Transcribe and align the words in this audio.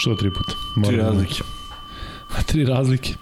Što 0.00 0.14
tri 0.14 0.30
puta? 0.30 0.52
Moram 0.76 0.94
tri 0.94 1.02
razlike. 1.02 1.42
tri 2.50 2.64
razlike. 2.64 3.14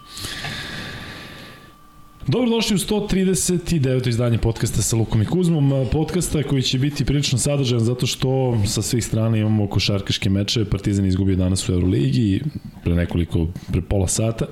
Dobrodošli 2.26 2.74
u 2.74 2.78
139. 2.78 4.08
izdanje 4.08 4.38
podcasta 4.38 4.82
sa 4.82 4.96
Lukom 4.96 5.22
i 5.22 5.26
Kuzmom. 5.26 5.86
Podcasta 5.92 6.42
koji 6.42 6.62
će 6.62 6.78
biti 6.78 7.04
prilično 7.04 7.38
sadržajan 7.38 7.84
zato 7.84 8.06
što 8.06 8.58
sa 8.66 8.82
svih 8.82 9.04
strana 9.04 9.36
imamo 9.36 9.66
košarkaške 9.68 10.30
meče. 10.30 10.64
Partizan 10.64 11.06
izgubio 11.06 11.36
danas 11.36 11.68
u 11.68 11.72
Euroligi 11.72 12.40
pre 12.84 12.94
nekoliko, 12.94 13.46
pre 13.72 13.80
pola 13.80 14.08
sata. 14.08 14.46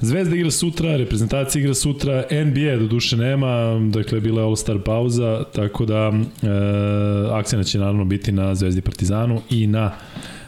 Zvezda 0.00 0.36
igra 0.36 0.50
sutra, 0.50 0.96
reprezentacija 0.96 1.60
igra 1.60 1.74
sutra, 1.74 2.24
NBA 2.30 2.76
do 2.76 2.86
duše 2.86 3.16
nema, 3.16 3.78
dakle 3.92 4.20
bila 4.20 4.42
je 4.42 4.48
All-Star 4.48 4.82
pauza, 4.84 5.44
tako 5.54 5.84
da 5.84 6.12
e, 6.42 6.48
akcija 7.32 7.62
će 7.62 7.78
naravno 7.78 8.04
biti 8.04 8.32
na 8.32 8.54
Zvezdi 8.54 8.80
Partizanu 8.80 9.42
i 9.50 9.66
na 9.66 9.92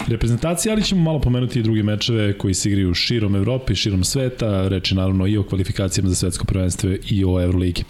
reprezentaciji, 0.09 0.73
ali 0.73 0.83
ćemo 0.83 1.03
malo 1.03 1.21
pomenuti 1.21 1.59
i 1.59 1.63
druge 1.63 1.83
mečeve 1.83 2.39
koji 2.39 2.55
se 2.55 2.69
igraju 2.69 2.95
širom 2.95 3.37
Evrope, 3.37 3.75
širom 3.75 4.05
sveta, 4.05 4.69
reči 4.69 4.95
naravno 4.95 5.27
i 5.27 5.39
o 5.39 5.43
kvalifikacijama 5.43 6.09
za 6.09 6.15
svetsko 6.17 6.45
prvenstvo 6.45 6.91
i 7.11 7.25
o 7.27 7.43
Euroligi. 7.43 7.85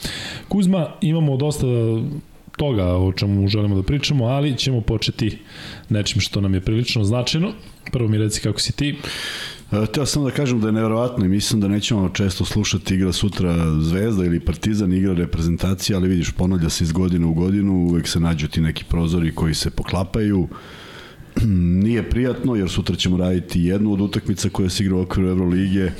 Kuzma, 0.48 0.86
imamo 1.00 1.36
dosta 1.36 1.66
toga 2.56 2.86
o 2.86 3.12
čemu 3.12 3.48
želimo 3.48 3.76
da 3.76 3.82
pričamo, 3.82 4.24
ali 4.24 4.56
ćemo 4.56 4.80
početi 4.80 5.38
nečim 5.88 6.20
što 6.20 6.40
nam 6.40 6.54
je 6.54 6.60
prilično 6.60 7.04
značajno. 7.04 7.52
Prvo 7.92 8.08
mi 8.08 8.18
reci 8.18 8.40
kako 8.40 8.60
si 8.60 8.72
ti. 8.72 8.96
E, 9.72 9.86
teo 9.86 10.06
sam 10.06 10.24
da 10.24 10.30
kažem 10.30 10.60
da 10.60 10.66
je 10.66 10.72
nevjerovatno 10.72 11.24
i 11.24 11.28
mislim 11.28 11.60
da 11.60 11.68
nećemo 11.68 12.08
često 12.08 12.44
slušati 12.44 12.94
igra 12.94 13.12
sutra 13.12 13.80
Zvezda 13.80 14.24
ili 14.24 14.40
Partizan 14.40 14.92
igra 14.92 15.14
reprezentacija, 15.14 15.98
ali 15.98 16.08
vidiš 16.08 16.30
ponavlja 16.30 16.68
se 16.68 16.84
iz 16.84 16.92
godine 16.92 17.26
u 17.26 17.34
godinu, 17.34 17.72
uvek 17.72 18.08
se 18.08 18.20
nađu 18.20 18.48
ti 18.48 18.60
neki 18.60 18.84
prozori 18.84 19.34
koji 19.34 19.54
se 19.54 19.70
poklapaju. 19.70 20.48
Nije 21.84 22.10
prijatno 22.10 22.54
jer 22.54 22.70
sutra 22.70 22.96
ćemo 22.96 23.16
raditi 23.16 23.62
jednu 23.62 23.92
od 23.92 24.00
utakmica 24.00 24.48
koja 24.48 24.70
se 24.70 24.84
igra 24.84 24.96
u 24.96 25.00
okviru 25.00 25.28
Evrolige 25.28 25.92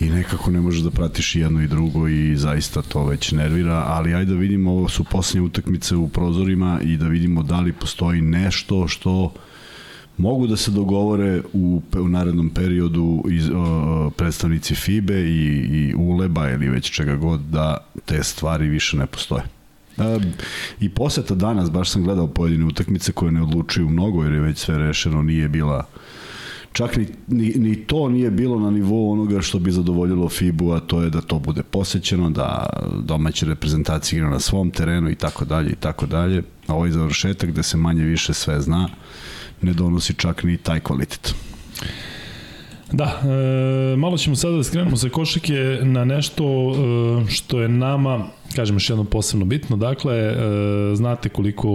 i 0.00 0.10
nekako 0.10 0.50
ne 0.50 0.60
možeš 0.60 0.80
da 0.80 0.90
pratiš 0.90 1.36
jedno 1.36 1.62
i 1.62 1.68
drugo 1.68 2.08
i 2.08 2.36
zaista 2.36 2.82
to 2.82 3.04
već 3.04 3.32
nervira, 3.32 3.84
ali 3.86 4.14
ajde 4.14 4.32
da 4.32 4.38
vidimo, 4.38 4.70
ovo 4.70 4.88
su 4.88 5.04
poslednje 5.04 5.46
utakmice 5.46 5.96
u 5.96 6.08
prozorima 6.08 6.80
i 6.82 6.96
da 6.96 7.08
vidimo 7.08 7.42
da 7.42 7.60
li 7.60 7.72
postoji 7.72 8.20
nešto 8.20 8.88
što 8.88 9.32
mogu 10.16 10.46
da 10.46 10.56
se 10.56 10.70
dogovore 10.70 11.42
u, 11.52 11.82
u 11.98 12.08
narednom 12.08 12.50
periodu 12.50 13.24
iz, 13.30 13.50
o, 13.54 14.10
predstavnici 14.16 14.74
FIBE 14.74 15.20
i, 15.20 15.66
i 15.70 15.94
ULEBA 15.94 16.50
ili 16.50 16.68
već 16.68 16.90
čega 16.90 17.16
god 17.16 17.40
da 17.40 17.76
te 18.04 18.22
stvari 18.22 18.68
više 18.68 18.96
ne 18.96 19.06
postoje. 19.06 19.42
E, 19.98 20.18
I 20.80 20.88
poseta 20.88 21.34
danas, 21.34 21.70
baš 21.70 21.90
sam 21.90 22.02
gledao 22.02 22.26
pojedine 22.26 22.64
utakmice 22.64 23.12
koje 23.12 23.32
ne 23.32 23.42
odlučuju 23.42 23.88
mnogo 23.88 24.24
jer 24.24 24.32
je 24.32 24.40
već 24.40 24.58
sve 24.58 24.78
rešeno, 24.78 25.22
nije 25.22 25.48
bila 25.48 25.86
čak 26.74 26.96
ni, 26.96 27.06
ni, 27.28 27.52
ni 27.56 27.76
to 27.76 28.08
nije 28.08 28.30
bilo 28.30 28.58
na 28.60 28.70
nivou 28.70 29.12
onoga 29.12 29.40
što 29.40 29.58
bi 29.58 29.72
zadovoljilo 29.72 30.28
FIBU, 30.28 30.72
a 30.72 30.80
to 30.80 31.02
je 31.02 31.10
da 31.10 31.20
to 31.20 31.38
bude 31.38 31.62
posećeno, 31.62 32.30
da 32.30 32.66
domaće 33.02 33.46
reprezentacije 33.46 34.18
igra 34.18 34.30
na 34.30 34.40
svom 34.40 34.70
terenu 34.70 35.10
i 35.10 35.14
tako 35.14 35.44
dalje 35.44 35.70
i 35.70 35.76
tako 35.76 36.06
dalje. 36.06 36.42
A 36.66 36.74
ovaj 36.74 36.90
završetak 36.90 37.50
gde 37.50 37.62
se 37.62 37.76
manje 37.76 38.04
više 38.04 38.34
sve 38.34 38.60
zna, 38.60 38.88
ne 39.62 39.72
donosi 39.72 40.14
čak 40.14 40.42
ni 40.42 40.56
taj 40.56 40.80
kvalitet. 40.80 41.34
Da, 42.94 43.20
e, 43.94 43.96
malo 43.96 44.16
ćemo 44.16 44.36
sada 44.36 44.56
da 44.56 44.64
skrenemo 44.64 44.96
sa 44.96 45.08
košike 45.08 45.78
na 45.82 46.04
nešto 46.04 46.44
e, 46.44 47.30
što 47.30 47.60
je 47.60 47.68
nama, 47.68 48.26
kažem 48.56 48.76
još 48.76 48.90
jedno 48.90 49.04
posebno 49.04 49.44
bitno, 49.44 49.76
dakle, 49.76 50.16
e, 50.16 50.34
znate 50.94 51.28
koliko 51.28 51.68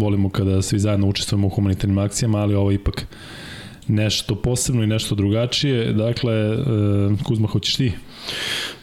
volimo 0.00 0.28
kada 0.28 0.62
svi 0.62 0.78
zajedno 0.78 1.08
učestvujemo 1.08 1.46
u 1.46 1.50
humanitarnim 1.50 1.98
akcijama, 1.98 2.38
ali 2.38 2.54
ovo 2.54 2.70
je 2.70 2.74
ipak 2.74 3.06
nešto 3.88 4.34
posebno 4.34 4.82
i 4.82 4.86
nešto 4.86 5.14
drugačije. 5.14 5.92
Dakle, 5.92 6.34
e, 6.34 6.56
Kuzma, 7.24 7.48
hoćeš 7.48 7.76
ti? 7.76 7.92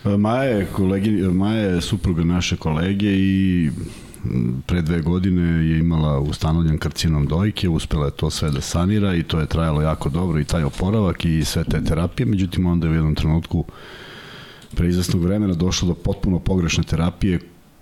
E, 0.06 0.18
Maja 0.18 0.44
je, 0.44 0.66
kolegi, 0.66 1.12
Maja 1.12 1.62
je 1.62 1.82
supruga 1.82 2.24
naše 2.24 2.58
kolege 2.58 3.08
i 3.08 3.70
pre 4.66 4.82
dve 4.82 5.02
godine 5.02 5.66
je 5.66 5.80
imala 5.80 6.20
ustanovljen 6.20 6.78
karcinom 6.78 7.28
dojke, 7.28 7.70
uspela 7.70 8.06
je 8.06 8.12
to 8.12 8.30
sve 8.30 8.52
da 8.52 8.62
sanira 8.62 9.16
i 9.16 9.24
to 9.24 9.40
je 9.40 9.46
trajalo 9.46 9.82
jako 9.82 10.10
dobro 10.10 10.40
i 10.40 10.46
taj 10.46 10.64
oporavak 10.64 11.26
i 11.26 11.46
sve 11.46 11.64
te 11.64 11.84
terapije, 11.84 12.26
međutim 12.26 12.66
onda 12.66 12.88
je 12.88 12.92
u 12.92 12.96
jednom 12.96 13.16
trenutku 13.16 13.66
pre 14.76 14.90
izvesnog 14.90 15.24
vremena 15.24 15.54
došlo 15.54 15.88
do 15.88 15.94
potpuno 15.94 16.40
pogrešne 16.40 16.84
terapije, 16.84 17.40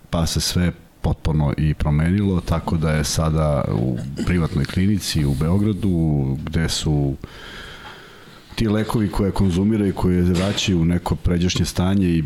pa 0.10 0.26
se 0.26 0.42
sve 0.42 0.72
potpuno 1.02 1.54
i 1.58 1.74
promenilo, 1.74 2.42
tako 2.42 2.78
da 2.78 2.92
je 2.92 3.04
sada 3.04 3.64
u 3.74 3.98
privatnoj 4.26 4.66
klinici 4.66 5.26
u 5.26 5.34
Beogradu, 5.34 6.38
gde 6.46 6.70
su 6.70 7.16
ti 8.58 8.68
lekovi 8.68 9.12
koje 9.12 9.32
konzumira 9.32 9.88
i 9.88 9.92
koje 9.92 10.22
vraćaju 10.22 10.82
u 10.82 10.86
neko 10.86 11.16
pređašnje 11.16 11.66
stanje 11.66 12.08
i 12.08 12.24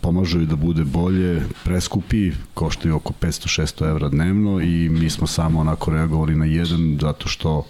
pomažu 0.00 0.38
da 0.38 0.56
bude 0.56 0.84
bolje, 0.84 1.42
preskupi, 1.64 2.32
koštaju 2.54 2.96
oko 2.96 3.12
500-600 3.20 3.90
evra 3.90 4.08
dnevno 4.08 4.60
i 4.60 4.88
mi 4.88 5.10
smo 5.10 5.26
samo 5.26 5.60
onako 5.60 5.90
reagovali 5.90 6.36
na 6.36 6.44
jedan 6.44 6.98
zato 7.00 7.28
što 7.28 7.66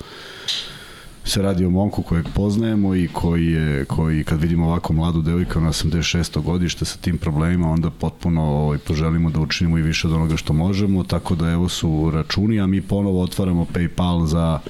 se 1.25 1.43
radi 1.43 1.65
o 1.65 1.71
momku 1.71 2.03
kojeg 2.03 2.27
poznajemo 2.35 2.95
i 2.95 3.09
koji 3.13 3.47
je, 3.47 3.85
koji 3.85 4.25
kad 4.25 4.41
vidimo 4.41 4.67
ovako 4.67 4.93
mladu 4.93 5.23
devojku 5.23 5.61
na 5.61 5.73
86. 5.73 6.43
godište 6.43 6.85
sa 6.85 6.99
tim 6.99 7.19
problemima, 7.19 7.71
onda 7.71 7.91
potpuno 7.91 8.43
ovaj, 8.43 8.79
poželimo 8.79 9.31
da 9.31 9.41
učinimo 9.41 9.79
i 9.79 9.83
više 9.83 10.07
od 10.09 10.15
onoga 10.15 10.37
što 10.37 10.53
možemo, 10.53 11.05
tako 11.05 11.35
da 11.35 11.51
evo 11.51 11.69
su 11.69 12.11
računi, 12.15 12.61
a 12.61 12.67
mi 12.67 12.81
ponovo 12.81 13.23
otvaramo 13.23 13.67
PayPal 13.75 14.27
za 14.27 14.61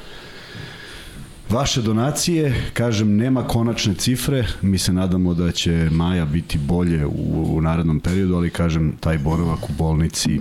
Vaše 1.51 1.83
donacije, 1.83 2.71
kažem, 2.75 3.17
nema 3.17 3.45
konačne 3.45 3.95
cifre, 3.95 4.47
mi 4.63 4.79
se 4.79 4.93
nadamo 4.93 5.35
da 5.35 5.53
će 5.53 5.89
Maja 5.93 6.25
biti 6.25 6.59
bolje 6.59 7.07
u, 7.07 7.57
u 7.57 7.61
narednom 7.61 8.01
periodu, 8.01 8.37
ali 8.37 8.51
kažem, 8.51 8.97
taj 9.01 9.19
boravak 9.19 9.71
u 9.71 9.73
bolnici 9.79 10.41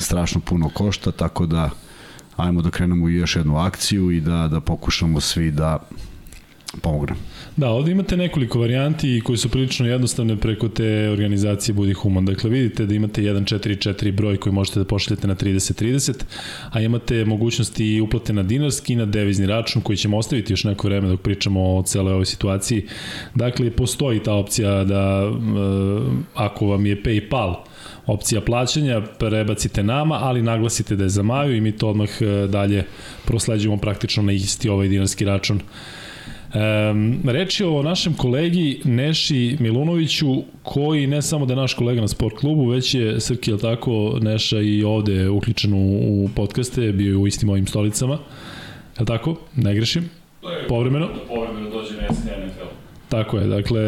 strašno 0.00 0.40
puno 0.40 0.68
košta, 0.68 1.12
tako 1.12 1.46
da 1.46 1.70
ajmo 2.36 2.62
da 2.62 2.70
krenemo 2.70 3.04
u 3.04 3.10
još 3.10 3.36
jednu 3.36 3.56
akciju 3.56 4.10
i 4.10 4.20
da, 4.20 4.48
da 4.48 4.60
pokušamo 4.60 5.20
svi 5.20 5.50
da 5.50 5.78
pomognemo. 6.82 7.20
Da, 7.56 7.68
ovde 7.68 7.92
imate 7.92 8.16
nekoliko 8.16 8.60
varijanti 8.60 9.20
koji 9.24 9.38
su 9.38 9.48
prilično 9.48 9.86
jednostavne 9.86 10.36
preko 10.36 10.68
te 10.68 11.08
organizacije 11.10 11.74
Budi 11.74 11.92
Human. 11.92 12.24
Dakle, 12.24 12.50
vidite 12.50 12.86
da 12.86 12.94
imate 12.94 13.22
144 13.22 14.12
broj 14.12 14.36
koji 14.36 14.52
možete 14.52 14.78
da 14.78 14.84
pošaljete 14.84 15.26
na 15.26 15.34
3030, 15.34 16.12
a 16.70 16.80
imate 16.80 17.24
mogućnosti 17.24 18.00
uplate 18.00 18.32
na 18.32 18.42
dinarski 18.42 18.92
i 18.92 18.96
na 18.96 19.06
devizni 19.06 19.46
račun 19.46 19.82
koji 19.82 19.96
ćemo 19.96 20.18
ostaviti 20.18 20.52
još 20.52 20.64
neko 20.64 20.88
vreme 20.88 21.08
dok 21.08 21.20
pričamo 21.20 21.76
o 21.76 21.82
celoj 21.82 22.12
ovoj 22.12 22.26
situaciji. 22.26 22.86
Dakle, 23.34 23.70
postoji 23.70 24.22
ta 24.22 24.32
opcija 24.32 24.84
da 24.84 25.22
e, 25.22 25.32
ako 26.34 26.66
vam 26.66 26.86
je 26.86 27.02
PayPal 27.02 27.54
opcija 28.06 28.40
plaćanja, 28.40 29.02
prebacite 29.18 29.82
nama, 29.82 30.18
ali 30.22 30.42
naglasite 30.42 30.96
da 30.96 31.04
je 31.04 31.08
za 31.08 31.22
Maju 31.22 31.56
i 31.56 31.60
mi 31.60 31.72
to 31.72 31.88
odmah 31.88 32.10
e, 32.20 32.46
dalje 32.46 32.84
prosleđujemo 33.24 33.76
praktično 33.76 34.22
na 34.22 34.32
isti 34.32 34.68
ovaj 34.68 34.88
dinarski 34.88 35.24
račun 35.24 35.60
Um, 36.54 37.20
reč 37.24 37.60
je 37.60 37.66
o 37.66 37.82
našem 37.82 38.14
kolegi 38.14 38.80
Neši 38.84 39.56
Milunoviću, 39.60 40.42
koji 40.62 41.06
ne 41.06 41.22
samo 41.22 41.46
da 41.46 41.52
je 41.52 41.56
naš 41.56 41.74
kolega 41.74 42.00
na 42.00 42.08
sport 42.08 42.36
klubu, 42.36 42.66
već 42.66 42.94
je 42.94 43.20
Srki, 43.20 43.50
je 43.50 43.58
tako, 43.58 44.18
Neša 44.22 44.60
i 44.60 44.84
ovde 44.84 45.28
uključen 45.28 45.74
u, 45.74 46.24
u 46.24 46.30
podcaste, 46.36 46.92
bio 46.92 47.10
je 47.10 47.16
u 47.16 47.26
istim 47.26 47.48
ovim 47.48 47.66
stolicama. 47.66 48.18
Je 48.98 49.06
tako? 49.06 49.36
Ne 49.56 49.74
grešim? 49.74 50.10
Povremeno? 50.68 51.08
Povremeno 51.28 51.70
dođe. 51.70 51.83
Tako 53.14 53.38
je, 53.38 53.46
dakle, 53.46 53.82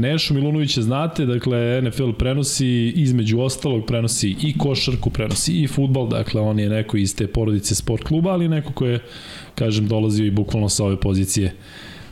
Nešu 0.00 0.34
Milunovića 0.34 0.82
znate, 0.82 1.26
dakle, 1.26 1.82
NFL 1.82 2.10
prenosi, 2.18 2.92
između 2.96 3.40
ostalog, 3.40 3.86
prenosi 3.86 4.36
i 4.42 4.58
košarku, 4.58 5.10
prenosi 5.10 5.62
i 5.62 5.66
futbal, 5.66 6.08
dakle, 6.08 6.40
on 6.40 6.58
je 6.58 6.68
neko 6.68 6.96
iz 6.96 7.16
te 7.16 7.26
porodice 7.26 7.74
sport 7.74 8.04
kluba, 8.04 8.30
ali 8.30 8.48
neko 8.48 8.72
ko 8.72 8.86
je 8.86 9.00
kažem, 9.54 9.88
dolazio 9.88 10.26
i 10.26 10.30
bukvalno 10.30 10.68
sa 10.68 10.84
ove 10.84 11.00
pozicije 11.00 11.52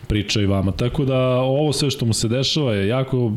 priča 0.09 0.41
i 0.41 0.47
vama. 0.47 0.73
Tako 0.73 1.05
da 1.05 1.19
ovo 1.41 1.73
sve 1.73 1.91
što 1.91 2.07
mu 2.07 2.13
se 2.13 2.29
dešava 2.29 2.75
je 2.75 2.89
jako 2.89 3.33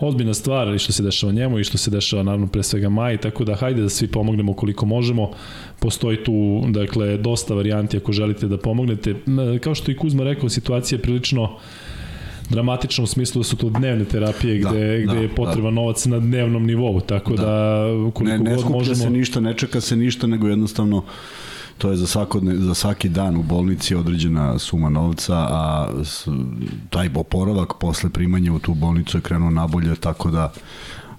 ozbiljna 0.00 0.34
stvar 0.34 0.74
i 0.74 0.78
što 0.78 0.92
se 0.92 1.02
dešava 1.02 1.32
njemu 1.32 1.58
i 1.58 1.64
što 1.64 1.78
se 1.78 1.90
dešava 1.90 2.22
naravno 2.22 2.46
pre 2.46 2.62
svega 2.62 2.88
Maji, 2.88 3.18
tako 3.18 3.44
da 3.44 3.54
hajde 3.54 3.82
da 3.82 3.88
svi 3.88 4.08
pomognemo 4.08 4.52
koliko 4.52 4.86
možemo. 4.86 5.30
Postoji 5.78 6.24
tu 6.24 6.64
dakle 6.68 7.16
dosta 7.16 7.54
varijanti 7.54 7.96
ako 7.96 8.12
želite 8.12 8.48
da 8.48 8.58
pomognete. 8.58 9.14
Kao 9.60 9.74
što 9.74 9.90
i 9.90 9.96
Kuzma 9.96 10.24
rekao, 10.24 10.48
situacija 10.48 10.98
je 10.98 11.02
prilično 11.02 11.58
dramatična 12.50 13.04
u 13.04 13.06
smislu 13.06 13.40
da 13.40 13.44
su 13.44 13.56
to 13.56 13.70
dnevne 13.70 14.04
terapije 14.04 14.58
gde, 14.58 14.96
da, 14.96 15.02
gde 15.02 15.14
da, 15.14 15.20
je 15.20 15.28
potreban 15.28 15.74
da. 15.74 15.80
novac 15.80 16.04
na 16.04 16.18
dnevnom 16.18 16.66
nivou, 16.66 17.00
tako 17.00 17.34
da, 17.34 17.42
da 17.42 18.10
koliko 18.14 18.22
ne, 18.22 18.38
ne 18.38 18.56
god 18.56 18.70
možemo... 18.70 18.96
se 18.96 19.10
ništa, 19.10 19.40
ne 19.40 19.54
čeka 19.54 19.80
se 19.80 19.96
ništa, 19.96 20.26
nego 20.26 20.48
jednostavno 20.48 21.04
to 21.80 21.90
je 21.90 21.96
za, 21.96 22.06
svakodne, 22.06 22.56
za 22.56 22.74
svaki 22.74 23.08
dan 23.08 23.36
u 23.36 23.42
bolnici 23.42 23.94
određena 23.94 24.58
suma 24.58 24.88
novca, 24.88 25.36
a 25.36 25.88
taj 26.90 27.10
oporavak 27.14 27.72
posle 27.80 28.10
primanja 28.10 28.52
u 28.52 28.58
tu 28.58 28.74
bolnicu 28.74 29.18
je 29.18 29.22
krenuo 29.22 29.50
nabolje, 29.50 29.96
tako 29.96 30.30
da 30.30 30.52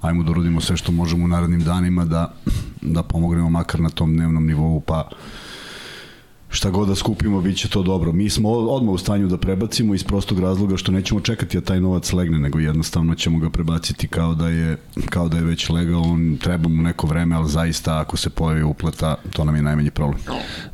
ajmo 0.02 0.24
da 0.24 0.32
urodimo 0.32 0.62
sve 0.62 0.78
što 0.78 0.92
možemo 0.92 1.26
u 1.26 1.28
narednim 1.28 1.64
danima 1.64 2.06
da, 2.06 2.34
da 2.82 3.04
pomognemo 3.04 3.50
makar 3.50 3.82
na 3.82 3.90
tom 3.90 4.14
dnevnom 4.14 4.46
nivou, 4.46 4.80
pa 4.80 5.10
šta 6.52 6.70
god 6.70 6.88
da 6.88 6.96
skupimo, 6.96 7.42
bit 7.42 7.58
će 7.58 7.70
to 7.70 7.84
dobro. 7.84 8.12
Mi 8.12 8.30
smo 8.30 8.50
odmah 8.50 8.94
u 8.94 8.98
stanju 8.98 9.28
da 9.28 9.38
prebacimo 9.38 9.94
iz 9.94 10.04
prostog 10.04 10.40
razloga 10.40 10.78
što 10.78 10.92
nećemo 10.92 11.20
čekati 11.22 11.58
da 11.58 11.66
taj 11.66 11.82
novac 11.82 12.14
legne, 12.14 12.40
nego 12.40 12.60
jednostavno 12.60 13.16
ćemo 13.16 13.40
ga 13.40 13.50
prebaciti 13.50 14.08
kao 14.08 14.36
da 14.36 14.48
je, 14.48 14.78
kao 15.10 15.30
da 15.30 15.38
je 15.38 15.44
već 15.44 15.70
legao, 15.70 16.02
on 16.02 16.38
treba 16.38 16.70
mu 16.70 16.82
neko 16.82 17.08
vreme, 17.08 17.36
ali 17.36 17.50
zaista 17.50 18.00
ako 18.00 18.18
se 18.18 18.30
pojavi 18.30 18.64
uplata, 18.64 19.16
to 19.34 19.44
nam 19.44 19.56
je 19.56 19.62
najmanji 19.62 19.92
problem. 19.92 20.22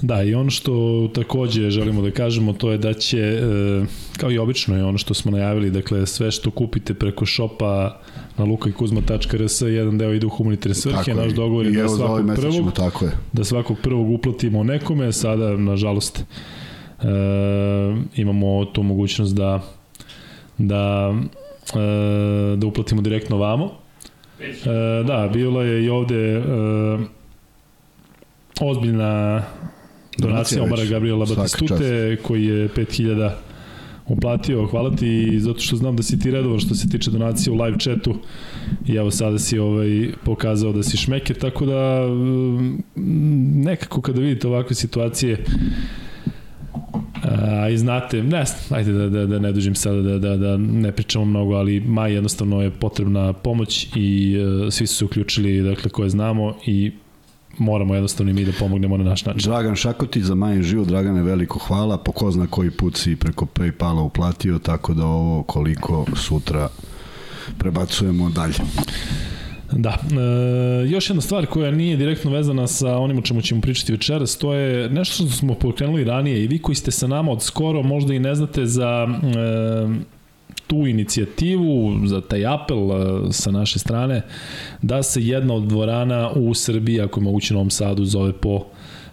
Da, 0.01 0.23
i 0.23 0.33
ono 0.33 0.49
što 0.49 1.07
takođe 1.13 1.69
želimo 1.69 2.01
da 2.01 2.11
kažemo, 2.11 2.53
to 2.53 2.71
je 2.71 2.77
da 2.77 2.93
će, 2.93 3.19
e, 3.19 3.85
kao 4.17 4.31
i 4.31 4.37
obično 4.37 4.77
je 4.77 4.85
ono 4.85 4.97
što 4.97 5.13
smo 5.13 5.31
najavili, 5.31 5.71
dakle 5.71 6.05
sve 6.05 6.31
što 6.31 6.51
kupite 6.51 6.93
preko 6.93 7.25
šopa 7.25 8.01
na 8.37 8.45
lukajkuzma.rs, 8.45 9.61
jedan 9.61 9.97
deo 9.97 10.13
ide 10.13 10.25
u 10.25 10.29
humanitarne 10.29 10.75
svrhe, 10.75 11.13
naš 11.13 11.31
dogovor 11.31 11.65
je 11.65 11.71
da 11.71 11.89
svakog 11.89 12.31
prvog, 12.35 12.73
tako 12.73 13.05
je. 13.05 13.11
da 13.33 13.43
svakog 13.43 13.77
prvog 13.83 14.09
uplatimo 14.09 14.63
nekome, 14.63 15.13
sada 15.13 15.57
nažalost. 15.67 16.19
E, 16.19 17.05
imamo 18.15 18.65
tu 18.65 18.83
mogućnost 18.83 19.35
da 19.35 19.61
da 20.57 21.13
e, 21.75 22.55
da 22.55 22.67
uplatimo 22.67 23.01
direktno 23.01 23.37
vamo. 23.37 23.71
E, 24.39 25.03
da, 25.07 25.29
bilo 25.33 25.61
je 25.61 25.85
i 25.85 25.89
ovde 25.89 26.15
e, 26.15 26.41
ozbiljna 28.61 29.43
donacija 30.17 30.63
Omara 30.63 30.85
Gabriela 30.85 31.25
Batistute, 31.25 32.17
koji 32.23 32.45
je 32.45 32.69
5000 32.69 33.31
uplatio, 34.07 34.65
hvala 34.65 34.95
ti 34.95 35.39
zato 35.39 35.59
što 35.59 35.75
znam 35.75 35.95
da 35.95 36.03
si 36.03 36.19
ti 36.19 36.31
redovan 36.31 36.59
što 36.59 36.75
se 36.75 36.89
tiče 36.89 37.11
donacije 37.11 37.53
u 37.53 37.55
live 37.55 37.79
chatu 37.79 38.15
i 38.87 38.95
evo 38.95 39.11
sada 39.11 39.39
si 39.39 39.59
ovaj, 39.59 40.09
pokazao 40.23 40.73
da 40.73 40.83
si 40.83 40.97
šmeker, 40.97 41.37
tako 41.39 41.65
da 41.65 42.07
mm, 42.07 42.83
nekako 43.63 44.01
kada 44.01 44.21
vidite 44.21 44.47
ovakve 44.47 44.75
situacije 44.75 45.43
A, 47.23 47.69
I 47.69 47.77
znate, 47.77 48.23
ne 48.23 48.43
ajde 48.69 48.91
da, 48.91 49.09
da, 49.09 49.25
da 49.25 49.39
ne 49.39 49.51
dužim 49.51 49.75
sada, 49.75 50.01
da, 50.01 50.19
da, 50.19 50.37
da 50.37 50.57
ne 50.57 50.91
pričamo 50.91 51.25
mnogo, 51.25 51.55
ali 51.55 51.79
maj 51.79 52.13
jednostavno 52.13 52.61
je 52.61 52.71
potrebna 52.71 53.33
pomoć 53.33 53.87
i 53.95 54.37
uh, 54.37 54.73
svi 54.73 54.87
su 54.87 54.95
se 54.95 55.05
uključili, 55.05 55.61
dakle, 55.61 55.89
koje 55.89 56.09
znamo 56.09 56.55
i 56.65 56.91
moramo 57.57 57.93
jednostavno 57.93 58.31
i 58.31 58.33
mi 58.33 58.45
da 58.45 58.51
pomognemo 58.59 58.97
na 58.97 59.03
naš 59.03 59.25
način. 59.25 59.51
Dragan 59.51 59.75
Šakotić 59.75 60.23
za 60.23 60.35
Majin 60.35 60.63
život, 60.63 60.87
Dragane 60.87 61.23
veliko 61.23 61.59
hvala, 61.59 61.97
po 61.97 62.11
ko 62.11 62.31
zna 62.31 62.47
koji 62.47 62.71
put 62.71 62.97
si 62.97 63.15
preko 63.15 63.45
Paypala 63.45 64.01
uplatio, 64.01 64.59
tako 64.59 64.93
da 64.93 65.05
ovo 65.05 65.43
koliko 65.43 66.05
sutra 66.15 66.69
prebacujemo 67.57 68.29
dalje. 68.29 68.55
Da, 69.71 69.89
e, 69.89 70.87
još 70.87 71.09
jedna 71.09 71.21
stvar 71.21 71.45
koja 71.45 71.71
nije 71.71 71.97
direktno 71.97 72.31
vezana 72.31 72.67
sa 72.67 72.97
onim 72.97 73.17
o 73.17 73.21
čemu 73.21 73.41
ćemo 73.41 73.61
pričati 73.61 73.91
večeras, 73.91 74.37
to 74.37 74.53
je 74.53 74.89
nešto 74.89 75.15
što 75.15 75.35
smo 75.35 75.53
pokrenuli 75.53 76.03
ranije 76.03 76.43
i 76.43 76.47
vi 76.47 76.59
koji 76.59 76.75
ste 76.75 76.91
sa 76.91 77.07
nama 77.07 77.31
od 77.31 77.43
skoro 77.43 77.83
možda 77.83 78.13
i 78.13 78.19
ne 78.19 78.35
znate 78.35 78.65
za 78.65 79.07
e, 79.07 80.17
tu 80.67 80.87
inicijativu, 80.87 82.07
za 82.07 82.21
taj 82.21 82.45
apel 82.45 82.91
e, 82.91 82.93
sa 83.31 83.51
naše 83.51 83.79
strane, 83.79 84.21
da 84.81 85.03
se 85.03 85.21
jedna 85.21 85.53
od 85.53 85.63
dvorana 85.63 86.31
u 86.31 86.53
Srbiji, 86.53 87.01
ako 87.01 87.19
je 87.19 87.23
moguće 87.23 87.53
u 87.53 87.55
Novom 87.55 87.69
Sadu, 87.69 88.05
zove 88.05 88.33
po 88.33 88.65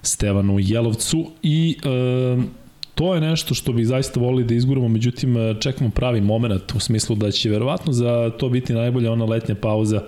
Stevanu 0.02 0.56
Jelovcu 0.60 1.30
i 1.42 1.76
e, 1.84 2.63
to 2.94 3.14
je 3.14 3.20
nešto 3.20 3.54
što 3.54 3.72
bih 3.72 3.86
zaista 3.86 4.20
volili 4.20 4.44
da 4.44 4.54
izguramo, 4.54 4.88
međutim 4.88 5.36
čekamo 5.60 5.90
pravi 5.90 6.20
moment 6.20 6.74
u 6.74 6.80
smislu 6.80 7.16
da 7.16 7.30
će 7.30 7.50
verovatno 7.50 7.92
za 7.92 8.30
to 8.38 8.48
biti 8.48 8.72
najbolja 8.72 9.12
ona 9.12 9.24
letnja 9.24 9.54
pauza 9.54 10.02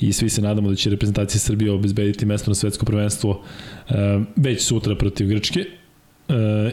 i 0.00 0.12
svi 0.12 0.28
se 0.28 0.42
nadamo 0.42 0.68
da 0.68 0.74
će 0.74 0.90
reprezentacija 0.90 1.40
Srbije 1.40 1.72
obezbediti 1.72 2.26
mesto 2.26 2.50
na 2.50 2.54
svetsko 2.54 2.86
prvenstvo 2.86 3.42
e, 3.88 3.94
već 4.36 4.62
sutra 4.62 4.94
protiv 4.94 5.28
Grčke 5.28 5.60
e, 5.60 5.66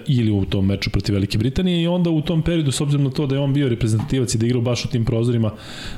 ili 0.08 0.32
u 0.32 0.46
tom 0.46 0.66
meču 0.66 0.90
protiv 0.90 1.14
Velike 1.14 1.38
Britanije 1.38 1.84
i 1.84 1.88
onda 1.88 2.10
u 2.10 2.22
tom 2.22 2.42
periodu, 2.42 2.72
s 2.72 2.82
obzirom 2.82 3.04
na 3.04 3.12
to 3.12 3.28
da 3.28 3.36
je 3.36 3.42
on 3.42 3.54
bio 3.54 3.70
reprezentativac 3.70 4.36
i 4.36 4.38
da 4.38 4.46
igrao 4.46 4.62
baš 4.62 4.86
u 4.86 4.88
tim 4.88 5.06
prozorima, 5.06 5.52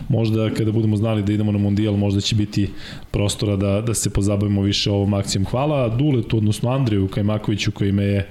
možda 0.10 0.50
kada 0.50 0.72
budemo 0.72 0.98
znali 0.98 1.24
da 1.24 1.34
idemo 1.34 1.52
na 1.52 1.58
mundijal, 1.58 1.98
možda 1.98 2.22
će 2.22 2.36
biti 2.36 2.70
prostora 3.12 3.56
da, 3.56 3.82
da 3.82 3.94
se 3.94 4.10
pozabavimo 4.10 4.62
više 4.62 4.92
ovom 4.92 5.14
akcijom. 5.14 5.46
Hvala 5.46 5.90
Duletu, 5.90 6.38
odnosno 6.38 6.70
Andreju 6.70 7.08
Kajmakoviću 7.08 7.72
koji 7.72 7.92
me 7.92 8.04
je 8.04 8.30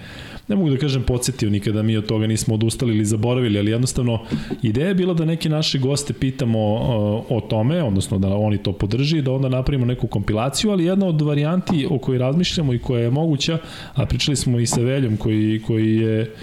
ne 0.48 0.56
mogu 0.56 0.70
da 0.70 0.76
kažem 0.76 1.02
podsjetio 1.02 1.50
nikada 1.50 1.82
mi 1.82 1.96
od 1.96 2.06
toga 2.06 2.26
nismo 2.26 2.54
odustali 2.54 2.94
ili 2.94 3.04
zaboravili, 3.04 3.58
ali 3.58 3.70
jednostavno 3.70 4.18
ideja 4.62 4.88
je 4.88 4.94
bila 4.94 5.14
da 5.14 5.24
neke 5.24 5.48
naše 5.48 5.78
goste 5.78 6.12
pitamo 6.12 6.58
o, 6.58 7.24
o 7.28 7.40
tome, 7.40 7.82
odnosno 7.82 8.18
da 8.18 8.28
oni 8.28 8.58
to 8.58 8.72
podrži, 8.72 9.22
da 9.22 9.32
onda 9.32 9.48
napravimo 9.48 9.86
neku 9.86 10.06
kompilaciju, 10.06 10.70
ali 10.70 10.84
jedna 10.84 11.06
od 11.06 11.22
varijanti 11.22 11.86
o 11.90 11.98
kojoj 11.98 12.18
razmišljamo 12.18 12.74
i 12.74 12.78
koja 12.78 13.02
je 13.02 13.10
moguća, 13.10 13.58
a 13.94 14.06
pričali 14.06 14.36
smo 14.36 14.58
i 14.58 14.66
sa 14.66 14.80
Veljom 14.80 15.16
koji, 15.16 15.62
koji 15.66 15.96
je 15.96 16.34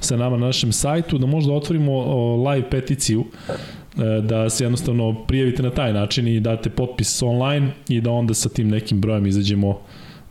sa 0.00 0.16
nama 0.16 0.36
na 0.36 0.46
našem 0.46 0.72
sajtu, 0.72 1.18
da 1.18 1.26
možda 1.26 1.52
otvorimo 1.52 2.02
live 2.50 2.70
peticiju 2.70 3.24
e, 3.98 4.20
da 4.20 4.50
se 4.50 4.64
jednostavno 4.64 5.24
prijavite 5.26 5.62
na 5.62 5.70
taj 5.70 5.92
način 5.92 6.28
i 6.28 6.40
date 6.40 6.70
potpis 6.70 7.22
online 7.22 7.70
i 7.88 8.00
da 8.00 8.10
onda 8.10 8.34
sa 8.34 8.48
tim 8.48 8.68
nekim 8.68 9.00
brojem 9.00 9.26
izađemo 9.26 9.80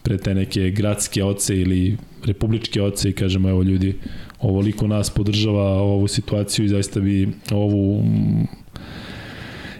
pre 0.07 0.17
te 0.17 0.33
neke 0.35 0.69
gradske 0.71 1.23
oce 1.23 1.57
ili 1.61 1.97
republičke 2.25 2.81
oce 2.81 3.09
i 3.09 3.13
kažemo 3.13 3.49
evo 3.49 3.63
ljudi 3.63 3.95
ovoliko 4.39 4.87
nas 4.87 5.09
podržava 5.09 5.81
ovu 5.81 6.07
situaciju 6.07 6.65
i 6.65 6.69
zaista 6.69 6.99
bi 6.99 7.29
ovu 7.51 8.03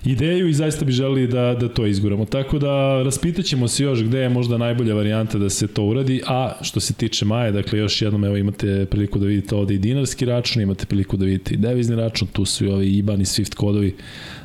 ideju 0.08 0.48
i 0.48 0.54
zaista 0.54 0.86
bi 0.86 0.92
želeli 0.92 1.28
da, 1.28 1.58
da 1.60 1.70
to 1.70 1.86
izguramo. 1.86 2.26
Tako 2.26 2.60
da 2.60 3.04
raspitaćemo 3.04 3.68
se 3.68 3.84
još 3.84 4.04
gde 4.04 4.20
je 4.20 4.30
možda 4.30 4.58
najbolja 4.58 4.94
varijanta 4.94 5.38
da 5.38 5.50
se 5.50 5.68
to 5.68 5.84
uradi, 5.84 6.22
a 6.28 6.52
što 6.62 6.80
se 6.80 6.94
tiče 6.94 7.26
Maje, 7.26 7.52
dakle 7.52 7.80
još 7.80 8.02
jednom 8.02 8.24
evo 8.24 8.38
imate 8.38 8.86
priliku 8.92 9.20
da 9.20 9.26
vidite 9.26 9.56
ovde 9.56 9.74
i 9.74 9.78
dinarski 9.78 10.26
račun, 10.26 10.62
imate 10.62 10.86
priliku 10.86 11.18
da 11.18 11.26
vidite 11.26 11.54
i 11.54 11.58
devizni 11.58 11.96
račun, 11.96 12.28
tu 12.28 12.46
su 12.46 12.66
i 12.66 12.70
ovi 12.70 12.98
IBAN 12.98 13.22
i 13.22 13.26
SWIFT 13.26 13.56
kodovi 13.56 13.96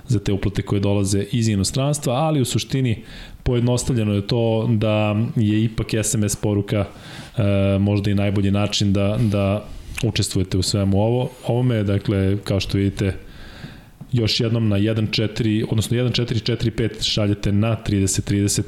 za 0.08 0.18
te 0.18 0.32
uplate 0.32 0.62
koje 0.62 0.80
dolaze 0.80 1.24
iz 1.32 1.48
inostranstva, 1.48 2.14
ali 2.14 2.40
u 2.40 2.44
suštini 2.44 3.02
pojednostavljeno 3.42 4.14
je 4.14 4.26
to 4.26 4.68
da 4.70 5.16
je 5.36 5.64
ipak 5.64 5.86
SMS 6.02 6.36
poruka 6.36 6.84
e, 7.36 7.42
možda 7.78 8.10
i 8.10 8.14
najbolji 8.14 8.50
način 8.50 8.92
da, 8.92 9.18
da 9.20 9.64
učestvujete 10.04 10.58
u 10.58 10.62
svemu 10.62 11.00
ovo. 11.00 11.30
Ovome, 11.46 11.82
dakle, 11.82 12.36
kao 12.44 12.60
što 12.60 12.78
vidite, 12.78 13.14
još 14.12 14.40
jednom 14.40 14.68
na 14.68 14.76
1.4, 14.76 15.64
odnosno 15.70 15.96
1.4.4.5 15.96 17.12
šaljete 17.12 17.52
na 17.52 17.76
30.30 17.86 18.62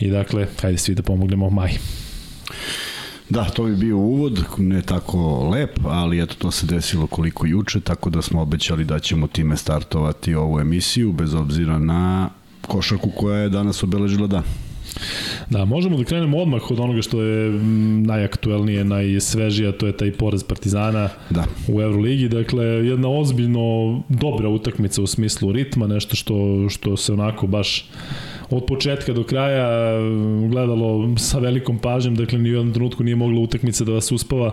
i 0.00 0.10
dakle, 0.10 0.46
hajde 0.62 0.78
svi 0.78 0.94
da 0.94 1.02
pomognemo 1.02 1.50
maj. 1.50 1.70
Da, 3.28 3.44
to 3.44 3.64
bi 3.64 3.76
bio 3.76 3.96
uvod, 3.96 4.44
ne 4.58 4.82
tako 4.82 5.48
lep, 5.48 5.78
ali 5.84 6.22
eto 6.22 6.34
to 6.38 6.50
se 6.50 6.66
desilo 6.66 7.06
koliko 7.06 7.46
juče, 7.46 7.80
tako 7.80 8.10
da 8.10 8.22
smo 8.22 8.42
obećali 8.42 8.84
da 8.84 8.98
ćemo 8.98 9.26
time 9.26 9.56
startovati 9.56 10.34
ovu 10.34 10.60
emisiju, 10.60 11.12
bez 11.12 11.34
obzira 11.34 11.78
na 11.78 12.30
košarku 12.66 13.10
koja 13.10 13.38
je 13.38 13.48
danas 13.48 13.82
obeležila 13.82 14.26
dan. 14.26 14.42
Da, 15.50 15.64
možemo 15.64 15.96
da 15.96 16.04
krenemo 16.04 16.38
odmah 16.38 16.70
od 16.70 16.80
onoga 16.80 17.02
što 17.02 17.22
je 17.22 17.50
mm, 17.50 18.02
najaktuelnije, 18.02 18.84
najsvežija, 18.84 19.72
to 19.72 19.86
je 19.86 19.96
taj 19.96 20.12
poraz 20.12 20.42
Partizana 20.42 21.08
da. 21.30 21.44
u 21.68 21.80
Euroligi. 21.80 22.28
Dakle, 22.28 22.64
jedna 22.64 23.08
ozbiljno 23.08 24.02
dobra 24.08 24.48
utakmica 24.48 25.02
u 25.02 25.06
smislu 25.06 25.52
ritma, 25.52 25.86
nešto 25.86 26.16
što, 26.16 26.68
što 26.68 26.96
se 26.96 27.12
onako 27.12 27.46
baš 27.46 27.90
od 28.50 28.66
početka 28.66 29.12
do 29.12 29.24
kraja 29.24 29.98
gledalo 30.50 31.16
sa 31.16 31.38
velikom 31.38 31.78
pažnjom, 31.78 32.14
dakle 32.14 32.38
ni 32.38 32.50
u 32.50 32.54
jednom 32.54 32.74
trenutku 32.74 33.04
nije 33.04 33.16
mogla 33.16 33.40
utakmica 33.40 33.84
da 33.84 33.92
vas 33.92 34.12
uspava. 34.12 34.52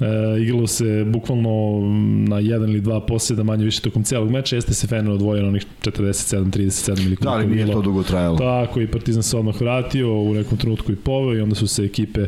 E, 0.00 0.40
igralo 0.42 0.66
se 0.66 1.04
bukvalno 1.04 1.80
na 2.28 2.38
jedan 2.38 2.70
ili 2.70 2.80
dva 2.80 3.00
posjeda 3.00 3.42
manje 3.42 3.64
više 3.64 3.80
tokom 3.80 4.04
celog 4.04 4.30
meča, 4.30 4.56
jeste 4.56 4.74
se 4.74 4.86
Fener 4.86 5.10
odvojeno 5.10 5.48
onih 5.48 5.66
47, 5.82 6.50
37 6.50 7.06
ili 7.06 7.16
Da, 7.20 7.30
ali 7.30 7.46
nije 7.46 7.72
to 7.72 7.82
dugo 7.82 8.02
trajalo. 8.02 8.38
Tako, 8.38 8.80
i 8.80 8.86
Partizan 8.86 9.22
se 9.22 9.36
odmah 9.36 9.60
vratio, 9.60 10.20
u 10.20 10.34
nekom 10.34 10.58
trenutku 10.58 10.92
i 10.92 10.96
poveo 10.96 11.34
i 11.34 11.40
onda 11.40 11.54
su 11.54 11.66
se 11.66 11.84
ekipe 11.84 12.26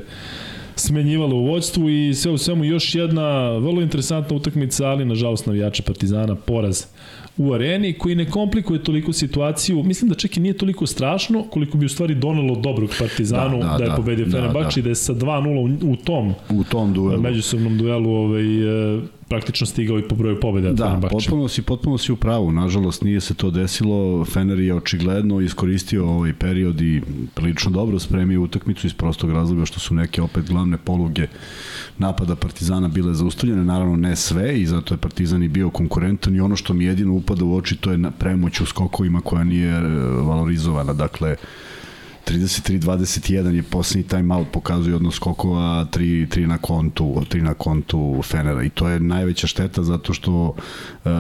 smenjivalo 0.77 1.37
u 1.37 1.47
vođstvu 1.47 1.91
i 1.91 2.15
sve 2.15 2.33
u 2.33 2.39
svemu 2.39 2.65
još 2.65 2.95
jedna 2.95 3.51
vrlo 3.51 3.83
interesantna 3.83 4.37
utakmica, 4.37 4.87
ali 4.87 5.05
nažalost 5.05 5.47
navijača 5.47 5.83
Partizana 5.83 6.35
poraz 6.35 6.85
u 7.39 7.53
areni 7.53 7.93
koji 7.93 8.15
ne 8.15 8.31
komplikuje 8.31 8.85
toliko 8.85 9.13
situaciju. 9.13 9.83
Mislim 9.83 10.09
da 10.09 10.15
čak 10.15 10.37
i 10.37 10.41
nije 10.41 10.57
toliko 10.57 10.87
strašno 10.87 11.43
koliko 11.43 11.79
bi 11.79 11.87
u 11.87 11.89
stvari 11.89 12.15
donelo 12.15 12.57
dobrog 12.57 12.91
Partizanu 12.99 13.59
da, 13.59 13.65
da, 13.65 13.77
da 13.79 13.85
je 13.85 13.91
da, 13.91 13.97
pobedio 13.97 14.25
da, 14.25 14.31
Fenerbahče 14.31 14.65
da, 14.65 14.75
da. 14.75 14.81
i 14.81 14.83
da 14.83 14.89
je 14.89 14.95
sa 14.95 15.15
2-0 15.15 15.85
u, 15.87 15.93
u 15.93 15.97
tom 15.97 16.35
u 16.51 16.65
tom 16.65 16.93
duelu 16.93 17.23
međusobnom 17.23 17.79
duelu 17.79 18.11
ovaj 18.11 18.97
e, 18.97 19.01
praktično 19.29 19.67
stigao 19.67 19.99
i 19.99 20.09
po 20.09 20.15
broju 20.15 20.41
pobjede. 20.41 20.73
Da, 20.73 21.01
potpuno 21.11 21.49
si, 21.49 21.63
potpuno 21.63 21.99
si 21.99 22.13
u 22.13 22.17
pravu. 22.17 22.53
Nažalost, 22.53 23.03
nije 23.03 23.21
se 23.21 23.35
to 23.35 23.51
desilo. 23.51 24.25
Fener 24.25 24.59
je 24.59 24.75
očigledno 24.75 25.41
iskoristio 25.41 26.09
ovaj 26.09 26.33
period 26.33 26.81
i 26.81 27.03
prilično 27.35 27.71
dobro 27.71 27.99
spremio 27.99 28.43
utakmicu 28.43 28.87
iz 28.87 28.95
prostog 28.95 29.33
razloga 29.33 29.65
što 29.65 29.81
su 29.81 29.95
neke 29.95 30.23
opet 30.23 30.49
glavne 30.49 30.77
poluge 30.77 31.27
napada 31.99 32.37
Partizana 32.37 32.89
bile 32.89 33.15
zaustavljene, 33.15 33.65
naravno 33.65 33.97
ne 33.97 34.17
sve 34.17 34.61
i 34.61 34.67
zato 34.67 34.95
je 34.95 34.99
Partizan 34.99 35.43
i 35.43 35.49
bio 35.49 35.71
konkurentan 35.71 36.37
i 36.37 36.41
ono 36.41 36.57
što 36.57 36.75
mi 36.75 36.85
jedino 36.85 37.13
upada 37.13 37.45
u 37.45 37.57
oči 37.57 37.77
to 37.77 37.93
je 37.93 37.99
premoć 38.19 38.61
u 38.61 38.67
skokovima 38.67 39.21
koja 39.21 39.45
nije 39.45 39.73
e, 39.73 39.81
valorizovana. 40.23 40.93
Dakle, 40.93 41.37
33-21 42.27 43.55
je 43.55 43.63
poslednji 43.63 44.09
timeout 44.09 44.47
pokazuje 44.53 44.97
odnos 44.97 45.15
skokova 45.15 45.87
3, 45.93 46.29
3 46.29 46.47
na 46.47 46.59
kontu 46.59 47.05
3 47.05 47.43
na 47.43 47.55
kontu 47.55 48.23
Fenera. 48.23 48.63
I 48.63 48.71
to 48.71 48.89
je 48.89 49.01
najveća 49.01 49.47
šteta 49.47 49.83
zato 49.83 50.13
što 50.13 50.55
uh, 51.05 51.11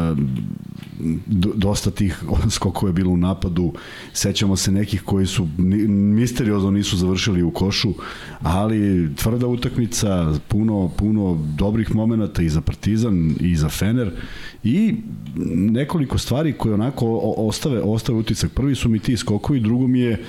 dosta 1.54 1.90
tih 1.90 2.22
skokova 2.56 2.90
je 2.90 2.92
bilo 2.92 3.10
u 3.10 3.16
napadu. 3.16 3.72
Sećamo 4.12 4.56
se 4.56 4.72
nekih 4.72 5.02
koji 5.02 5.26
su 5.26 5.48
misteriozno 5.88 6.70
nisu 6.70 6.96
završili 6.96 7.42
u 7.42 7.50
košu 7.50 7.94
ali 8.42 9.10
tvrda 9.16 9.46
utakmica 9.46 10.34
puno, 10.48 10.90
puno 10.96 11.38
dobrih 11.56 11.94
momenata 11.94 12.42
i 12.42 12.48
za 12.48 12.60
Partizan 12.60 13.34
i 13.40 13.56
za 13.56 13.68
Fener. 13.68 14.10
I 14.64 14.94
nekoliko 15.54 16.18
stvari 16.18 16.52
koje 16.52 16.74
onako 16.74 17.34
ostave, 17.36 17.80
ostave 17.80 18.18
utisak. 18.18 18.52
Prvi 18.52 18.74
su 18.74 18.88
mi 18.88 18.98
ti 18.98 19.16
skokovi 19.16 19.60
drugo 19.60 19.86
mi 19.86 20.00
je 20.00 20.24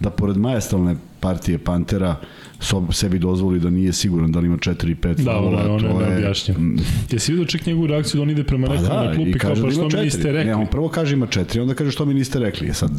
da 0.00 0.10
pored 0.10 0.36
majestralne 0.36 0.96
partije 1.20 1.58
Pantera 1.58 2.16
sob, 2.60 2.92
sebi 2.92 3.18
dozvoli 3.18 3.60
da 3.60 3.70
nije 3.70 3.92
siguran 3.92 4.32
da 4.32 4.40
li 4.40 4.46
ima 4.46 4.56
4 4.56 4.90
i 4.90 4.94
5 4.94 5.14
da, 5.14 5.32
faula. 5.32 5.62
Da, 5.62 5.72
ono 5.72 6.00
je 6.00 6.08
neobjašnjeno. 6.08 6.82
Jesi 7.10 7.32
vidio 7.32 7.46
čak 7.46 7.66
njegovu 7.66 7.86
reakciju 7.86 8.18
da 8.18 8.22
on 8.22 8.30
ide 8.30 8.44
prema 8.44 8.66
pa 8.66 8.72
nekom 8.72 8.88
da, 8.88 9.04
na 9.04 9.14
klupi 9.14 9.38
kao 9.38 9.54
pa 9.54 9.60
da 9.60 9.70
što 9.70 9.88
mi 9.88 10.04
niste 10.04 10.32
rekli? 10.32 10.50
Ne, 10.50 10.54
on 10.54 10.66
prvo 10.66 10.88
kaže 10.88 11.14
ima 11.14 11.26
4, 11.26 11.60
onda 11.60 11.74
kaže 11.74 11.90
što 11.90 12.04
mi 12.04 12.14
niste 12.14 12.38
rekli. 12.38 12.68
E 12.68 12.74
sad, 12.74 12.90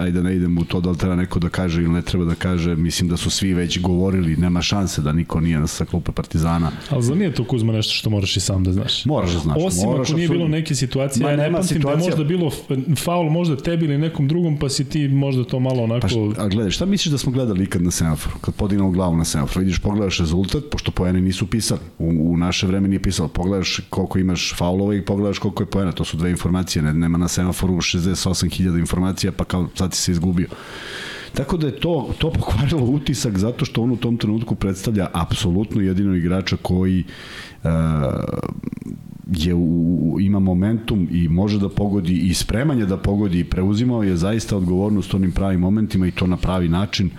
ajde 0.00 0.22
ne 0.22 0.36
idem 0.36 0.58
u 0.58 0.64
to 0.64 0.80
da 0.80 0.90
li 0.90 0.98
treba 0.98 1.16
neko 1.16 1.38
da 1.38 1.48
kaže 1.48 1.82
ili 1.82 1.92
ne 1.92 2.02
treba 2.02 2.24
da 2.24 2.34
kaže. 2.34 2.76
Mislim 2.76 3.08
da 3.08 3.16
su 3.16 3.30
svi 3.30 3.54
već 3.54 3.80
govorili, 3.80 4.36
nema 4.36 4.62
šanse 4.62 5.02
da 5.02 5.12
niko 5.12 5.40
nije 5.40 5.66
sa 5.66 5.84
klupe 5.84 6.12
Partizana. 6.12 6.70
Ali 6.90 7.02
za 7.02 7.14
nije 7.14 7.34
to 7.34 7.44
Kuzma 7.44 7.72
nešto 7.72 7.94
što 7.94 8.10
moraš 8.10 8.36
i 8.36 8.40
sam 8.40 8.64
da 8.64 8.72
znaš? 8.72 9.04
Moraš 9.04 9.32
da 9.32 9.38
znaš. 9.38 9.56
Osim 9.60 9.84
moraš 9.84 10.08
ako 10.08 10.16
nije 10.16 10.28
bilo 10.28 10.48
neke 10.48 10.74
situacije, 10.74 11.24
Ma, 11.24 11.30
ja 11.30 11.36
ne 11.36 11.52
pamtim 11.52 11.68
situacija... 11.68 11.96
da 11.96 12.04
je 12.04 12.10
možda 12.10 12.24
bilo 12.24 12.50
faul 12.96 13.30
možda 13.30 13.56
tebi 13.56 13.84
ili 13.84 13.98
nekom 13.98 14.28
drugom, 14.28 14.58
pa 14.58 14.68
si 14.68 14.84
ti 14.84 15.08
možda 15.08 15.44
to 15.44 15.60
malo 15.60 15.82
onako... 15.82 16.00
Pa 16.00 16.08
šta, 16.08 16.20
a 16.38 16.48
gledaj, 16.48 16.70
šta 16.70 16.86
misliš 16.86 17.12
da 17.12 17.18
smo 17.18 17.32
gledali 17.32 17.64
ikad 17.64 17.82
na 17.82 17.90
semaforu? 17.90 18.36
Kad 18.40 18.54
podignemo 18.54 18.90
glavu 18.96 19.16
na 19.16 19.24
semaforu, 19.24 19.60
vidiš, 19.60 19.78
pogledaš 19.78 20.18
rezultat, 20.18 20.62
pošto 20.70 20.90
poeni 20.90 21.20
nisu 21.20 21.46
pisali. 21.46 21.80
U, 21.98 22.32
u 22.32 22.36
naše 22.36 22.66
vreme 22.66 22.88
nije 22.88 23.02
pisalo. 23.02 23.28
Pogledaš 23.28 23.80
koliko 23.90 24.18
imaš 24.18 24.54
faulova 24.56 24.94
i 24.94 25.04
pogledaš 25.04 25.38
koliko 25.38 25.62
je 25.62 25.70
poena. 25.70 25.92
To 25.92 26.04
su 26.04 26.16
dve 26.16 26.30
informacije. 26.30 26.82
Ne, 26.82 26.94
nema 26.94 27.18
na 27.18 27.28
semaforu 27.28 27.74
68.000 27.74 28.78
informacija, 28.78 29.32
pa 29.32 29.44
kao 29.44 29.68
sad 29.74 29.94
si 29.94 30.02
se 30.02 30.12
izgubio. 30.12 30.48
Tako 31.34 31.56
da 31.56 31.66
je 31.66 31.80
to, 31.80 32.14
to 32.18 32.30
pokvarilo 32.32 32.84
utisak 32.84 33.38
zato 33.38 33.64
što 33.64 33.82
on 33.82 33.90
u 33.90 33.96
tom 33.96 34.16
trenutku 34.16 34.54
predstavlja 34.54 35.08
apsolutno 35.12 35.80
jedino 35.80 36.14
igrača 36.14 36.56
koji 36.62 37.04
uh, 37.64 37.70
je 39.32 39.54
u, 39.54 40.16
ima 40.20 40.38
momentum 40.38 41.08
i 41.10 41.28
može 41.28 41.58
da 41.58 41.68
pogodi 41.68 42.12
i 42.12 42.34
spremanje 42.34 42.86
da 42.86 42.96
pogodi 42.96 43.40
i 43.40 43.44
preuzimao 43.44 44.02
je 44.02 44.16
zaista 44.16 44.56
odgovornost 44.56 45.14
u 45.14 45.16
onim 45.16 45.32
pravim 45.32 45.60
momentima 45.60 46.06
i 46.06 46.10
to 46.10 46.26
na 46.26 46.36
pravi 46.36 46.68
način. 46.68 47.10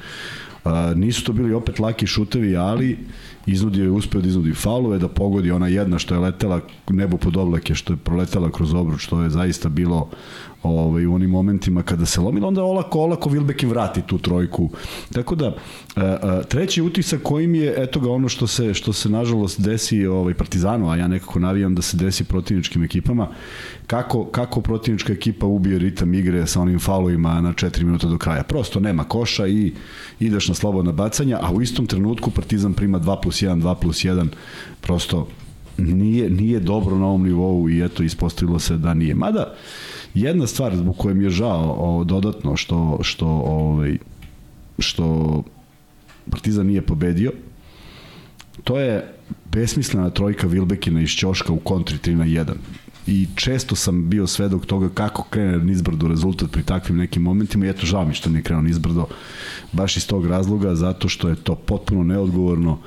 Uh, 0.66 0.72
nisu 0.96 1.24
to 1.24 1.34
bili 1.34 1.54
opet 1.54 1.80
laki 1.80 2.08
šutevi, 2.08 2.58
ali 2.58 2.98
iznudio 3.46 3.84
je 3.84 3.92
uspeo 3.92 4.22
da 4.22 4.28
iznudi 4.28 4.54
faulove, 4.54 5.00
da 5.00 5.08
pogodi 5.08 5.52
ona 5.52 5.68
jedna 5.68 6.00
što 6.00 6.16
je 6.16 6.20
letela 6.20 6.62
nebo 6.90 7.18
pod 7.18 7.38
oblake, 7.38 7.76
što 7.76 7.94
je 7.94 7.98
proletela 7.98 8.52
kroz 8.52 8.74
obruč, 8.74 9.02
što 9.02 9.22
je 9.22 9.30
zaista 9.30 9.70
bilo 9.70 10.10
ovaj, 10.64 11.06
u 11.06 11.14
onim 11.14 11.30
momentima 11.30 11.84
kada 11.84 12.06
se 12.06 12.22
lomilo, 12.22 12.48
onda 12.48 12.64
olako, 12.64 13.00
olako 13.00 13.30
Vilbekin 13.30 13.70
vrati 13.70 14.02
tu 14.02 14.18
trojku. 14.18 14.70
Tako 15.14 15.36
da, 15.36 15.46
e, 15.46 16.02
e, 16.02 16.44
treći 16.48 16.82
utisak 16.82 17.22
kojim 17.24 17.56
je, 17.56 17.74
eto 17.78 18.00
ga 18.00 18.12
ono 18.12 18.30
što 18.30 18.48
se, 18.48 18.74
što 18.74 18.94
se 18.94 19.10
nažalost 19.10 19.62
desi 19.62 20.06
ovaj, 20.06 20.34
Partizanu, 20.34 20.90
a 20.90 20.96
ja 20.96 21.08
nekako 21.08 21.40
navijam 21.40 21.76
da 21.76 21.82
se 21.82 21.98
desi 21.98 22.24
protivničkim 22.24 22.84
ekipama, 22.84 23.28
kako, 23.88 24.26
kako 24.26 24.62
protivnička 24.62 25.14
ekipa 25.14 25.46
ubije 25.46 25.80
ritam 25.80 26.14
igre 26.14 26.48
sa 26.48 26.62
onim 26.62 26.80
faulovima 26.80 27.42
na 27.42 27.54
4 27.54 27.84
minuta 27.84 28.08
do 28.08 28.18
kraja. 28.18 28.44
Prosto 28.44 28.80
nema 28.80 29.04
koša 29.04 29.48
i 29.48 29.74
ideš 30.20 30.48
na 30.48 30.54
slobodna 30.54 30.92
bacanja, 30.92 31.40
a 31.42 31.52
u 31.52 31.62
istom 31.62 31.86
trenutku 31.86 32.32
Partizan 32.32 32.74
prima 32.74 33.00
2 33.00 33.22
plus 33.22 33.42
1, 33.42 33.62
2 33.62 33.76
plus 33.76 33.98
1, 33.98 34.28
prosto 34.82 35.28
nije, 35.78 36.30
nije 36.30 36.60
dobro 36.60 36.98
na 36.98 37.06
ovom 37.06 37.24
nivou 37.24 37.70
i 37.70 37.86
eto 37.86 38.04
ispostavilo 38.04 38.60
se 38.60 38.78
da 38.78 38.94
nije. 38.94 39.16
Mada, 39.16 39.56
Jedna 40.14 40.48
stvar 40.48 40.76
zbog 40.76 40.98
koje 40.98 41.16
mi 41.16 41.24
je 41.24 41.30
žao 41.30 41.76
o, 41.80 42.04
dodatno 42.04 42.56
što, 42.56 43.00
što, 43.02 43.28
ovaj, 43.28 43.98
što 44.80 45.44
Partizan 46.32 46.66
nije 46.66 46.82
pobedio, 46.82 47.32
to 48.64 48.80
je 48.80 49.14
besmislena 49.52 50.10
trojka 50.10 50.48
Vilbekina 50.48 51.02
iz 51.02 51.10
Ćoška 51.10 51.54
u 51.54 51.60
kontri 51.60 51.98
3 51.98 52.16
na 52.16 52.26
1 52.26 52.54
i 53.08 53.28
često 53.36 53.76
sam 53.76 54.10
bio 54.10 54.28
svedok 54.28 54.66
toga 54.66 54.90
kako 54.90 55.24
krene 55.30 55.58
nizbrdo 55.58 56.08
rezultat 56.08 56.52
pri 56.52 56.64
takvim 56.64 56.98
nekim 56.98 57.22
momentima 57.22 57.66
i 57.66 57.70
eto 57.70 57.86
žao 57.86 58.06
mi 58.06 58.14
što 58.14 58.30
nije 58.30 58.42
krenuo 58.42 58.64
nizbrdo 58.64 59.08
baš 59.72 59.98
iz 59.98 60.08
tog 60.08 60.28
razloga 60.28 60.76
zato 60.76 61.10
što 61.10 61.30
je 61.30 61.36
to 61.36 61.56
potpuno 61.56 62.04
neodgovorno 62.04 62.80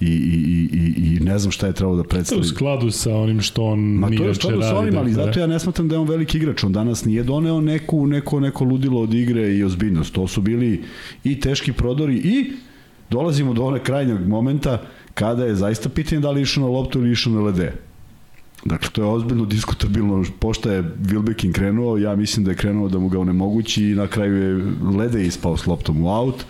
i, 0.00 0.06
i, 0.06 0.68
i, 0.72 1.16
i 1.16 1.20
ne 1.20 1.38
znam 1.38 1.52
šta 1.52 1.66
je 1.66 1.72
trebalo 1.72 1.96
da 1.96 2.04
predstavi. 2.04 2.40
To 2.40 2.46
je 2.46 2.50
u 2.50 2.54
skladu 2.54 2.90
sa 2.90 3.16
onim 3.16 3.40
što 3.40 3.64
on 3.64 3.80
Ma 3.80 4.10
to 4.16 4.24
je 4.24 4.30
u 4.30 4.34
skladu 4.34 4.62
sa 4.62 4.78
onim, 4.78 4.98
ali 4.98 5.12
zato 5.12 5.40
ja 5.40 5.46
ne 5.46 5.58
smatram 5.58 5.88
da 5.88 5.94
je 5.94 5.98
on 5.98 6.08
veliki 6.08 6.38
igrač. 6.38 6.64
On 6.64 6.72
danas 6.72 7.04
nije 7.04 7.22
doneo 7.22 7.60
neku, 7.60 8.06
neko, 8.06 8.40
neko 8.40 8.64
ludilo 8.64 9.00
od 9.00 9.14
igre 9.14 9.56
i 9.56 9.64
ozbiljnost. 9.64 10.14
To 10.14 10.28
su 10.28 10.42
bili 10.42 10.82
i 11.24 11.40
teški 11.40 11.72
prodori 11.72 12.16
i 12.16 12.52
dolazimo 13.10 13.54
do 13.54 13.64
one 13.64 13.82
krajnjeg 13.82 14.28
momenta 14.28 14.82
kada 15.14 15.44
je 15.44 15.54
zaista 15.54 15.88
pitanje 15.88 16.20
da 16.20 16.30
li 16.30 16.42
išao 16.42 16.64
na 16.64 16.70
loptu 16.70 16.98
ili 16.98 17.12
išao 17.12 17.32
na 17.32 17.40
lede. 17.40 17.87
Dakle, 18.68 18.90
to 18.92 19.02
je 19.02 19.08
ozbiljno 19.08 19.44
diskutabilno. 19.44 20.24
Pošta 20.38 20.72
je 20.72 20.82
Wilbekin 20.82 21.52
krenuo, 21.52 21.96
ja 21.96 22.16
mislim 22.16 22.44
da 22.44 22.50
je 22.50 22.56
krenuo 22.56 22.88
da 22.88 22.98
mu 22.98 23.08
ga 23.08 23.20
onemogući 23.20 23.84
i 23.84 23.94
na 23.94 24.06
kraju 24.06 24.36
je 24.36 24.72
Lede 24.98 25.26
ispao 25.26 25.56
s 25.56 25.66
loptom 25.66 26.04
u 26.04 26.10
aut. 26.10 26.44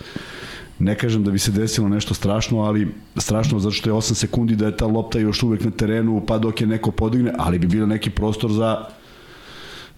Ne 0.79 0.95
kažem 0.95 1.25
da 1.25 1.31
bi 1.31 1.39
se 1.39 1.53
desilo 1.53 1.89
nešto 1.89 2.15
strašno, 2.15 2.61
ali 2.61 2.89
strašno 3.17 3.59
zato 3.59 3.75
što 3.75 3.91
je 3.91 3.95
8 3.95 4.15
sekundi 4.15 4.57
da 4.57 4.67
je 4.67 4.77
ta 4.77 4.87
lopta 4.87 5.19
još 5.19 5.43
uvek 5.43 5.65
na 5.65 5.71
terenu, 5.71 6.23
pa 6.27 6.39
dok 6.39 6.61
je 6.61 6.67
neko 6.67 6.91
podigne, 6.91 7.33
ali 7.39 7.59
bi 7.59 7.67
bilo 7.67 7.87
neki 7.87 8.11
prostor 8.11 8.53
za 8.53 8.87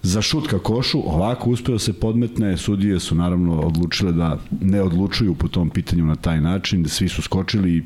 za 0.03 0.21
šut 0.21 0.47
ka 0.47 0.59
košu, 0.59 1.01
ovako 1.05 1.49
uspeo 1.49 1.79
se 1.79 1.93
podmetne, 1.93 2.57
sudije 2.57 2.99
su 2.99 3.15
naravno 3.15 3.59
odlučile 3.59 4.11
da 4.11 4.37
ne 4.61 4.81
odlučuju 4.81 5.35
po 5.35 5.47
tom 5.47 5.69
pitanju 5.69 6.05
na 6.05 6.15
taj 6.15 6.41
način, 6.41 6.83
da 6.83 6.89
svi 6.89 7.09
su 7.09 7.21
skočili, 7.21 7.83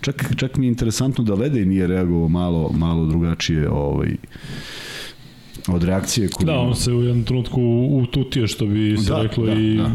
čak, 0.00 0.32
čak 0.36 0.56
mi 0.56 0.66
je 0.66 0.68
interesantno 0.68 1.24
da 1.24 1.34
Ledej 1.34 1.64
nije 1.66 1.86
reagovao 1.86 2.28
malo, 2.28 2.70
malo 2.72 3.06
drugačije 3.06 3.70
ovaj, 3.70 4.16
od 5.68 5.84
reakcije 5.84 6.28
koju... 6.28 6.46
Da, 6.46 6.58
on 6.58 6.74
se 6.74 6.92
u 6.92 7.02
jednom 7.02 7.24
trenutku 7.24 7.62
ututio, 7.90 8.46
što 8.46 8.66
bi 8.66 8.98
se 8.98 9.10
da, 9.10 9.22
reklo 9.22 9.46
da, 9.46 9.52
i... 9.52 9.76
Da. 9.76 9.90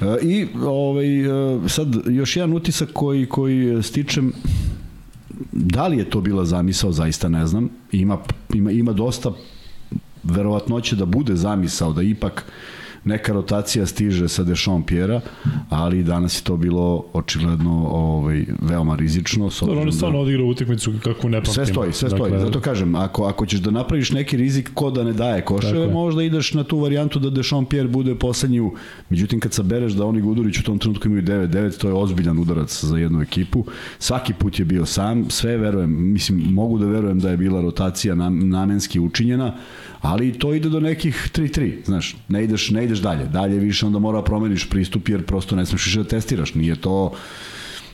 E, 0.00 0.18
I 0.22 0.46
ovaj, 0.64 1.20
e, 1.20 1.68
sad 1.68 1.96
još 2.06 2.36
jedan 2.36 2.52
utisak 2.52 2.88
koji, 2.92 3.26
koji 3.26 3.82
stičem, 3.82 4.32
da 5.52 5.86
li 5.86 5.98
je 5.98 6.10
to 6.10 6.20
bila 6.20 6.44
zamisao, 6.44 6.92
zaista 6.92 7.28
ne 7.28 7.46
znam. 7.46 7.68
Ima, 7.92 8.18
ima, 8.54 8.70
ima 8.70 8.92
dosta 8.92 9.32
verovatnoće 10.22 10.96
da 10.96 11.04
bude 11.04 11.36
zamisao 11.36 11.92
da 11.92 12.02
ipak 12.02 12.44
neka 13.04 13.32
rotacija 13.32 13.86
stiže 13.86 14.28
sa 14.28 14.44
Dešon 14.44 14.82
Pjera, 14.82 15.20
ali 15.68 16.02
danas 16.02 16.38
je 16.38 16.44
to 16.44 16.56
bilo 16.56 17.04
očigledno 17.12 17.88
ovaj, 17.88 18.44
veoma 18.60 18.96
rizično. 18.96 19.50
Dobro, 19.60 19.80
on 19.80 19.86
je 19.86 19.92
stvarno 19.92 20.18
da... 20.18 20.22
odigrao 20.22 20.46
utakmicu 20.46 20.92
kako 21.04 21.28
ne 21.28 21.38
pamtimo. 21.38 21.54
Sve 21.54 21.66
stoji, 21.66 21.92
sve 21.92 22.10
stoji. 22.10 22.30
Dakle... 22.30 22.46
Zato 22.46 22.60
kažem, 22.60 22.94
ako, 22.94 23.24
ako 23.24 23.46
ćeš 23.46 23.60
da 23.60 23.70
napraviš 23.70 24.10
neki 24.12 24.36
rizik 24.36 24.70
ko 24.74 24.90
da 24.90 25.04
ne 25.04 25.12
daje 25.12 25.44
koše, 25.44 25.66
dakle. 25.66 25.92
možda 25.92 26.22
ideš 26.22 26.54
na 26.54 26.64
tu 26.64 26.78
varijantu 26.78 27.18
da 27.18 27.30
Dešon 27.30 27.64
Pjer 27.64 27.88
bude 27.88 28.14
poslednji 28.14 28.70
Međutim, 29.10 29.40
kad 29.40 29.52
sabereš 29.52 29.92
da 29.92 30.06
oni 30.06 30.20
Gudurić 30.20 30.58
u 30.58 30.62
tom 30.62 30.78
trenutku 30.78 31.08
imaju 31.08 31.22
9-9, 31.22 31.78
to 31.78 31.88
je 31.88 31.94
ozbiljan 31.94 32.38
udarac 32.38 32.84
za 32.84 32.98
jednu 32.98 33.22
ekipu. 33.22 33.64
Svaki 33.98 34.32
put 34.32 34.58
je 34.58 34.64
bio 34.64 34.86
sam, 34.86 35.30
sve 35.30 35.56
verujem, 35.56 36.12
mislim, 36.12 36.38
mogu 36.38 36.78
da 36.78 36.86
verujem 36.86 37.20
da 37.20 37.30
je 37.30 37.36
bila 37.36 37.60
rotacija 37.60 38.14
namenski 38.30 39.00
učinjena, 39.00 39.54
ali 40.02 40.32
to 40.38 40.54
ide 40.54 40.68
do 40.68 40.80
nekih 40.80 41.30
3-3, 41.34 41.84
znaš, 41.84 42.16
ne 42.28 42.44
ideš, 42.44 42.70
ne 42.70 42.84
ideš 42.84 42.98
dalje, 42.98 43.24
dalje 43.24 43.58
više 43.58 43.86
onda 43.86 43.98
mora 43.98 44.18
da 44.18 44.24
promeniš 44.24 44.68
pristup 44.70 45.08
jer 45.08 45.26
prosto 45.26 45.56
ne 45.56 45.66
smeš 45.66 45.86
više 45.86 45.98
da 45.98 46.08
testiraš, 46.08 46.54
nije 46.54 46.76
to 46.76 47.12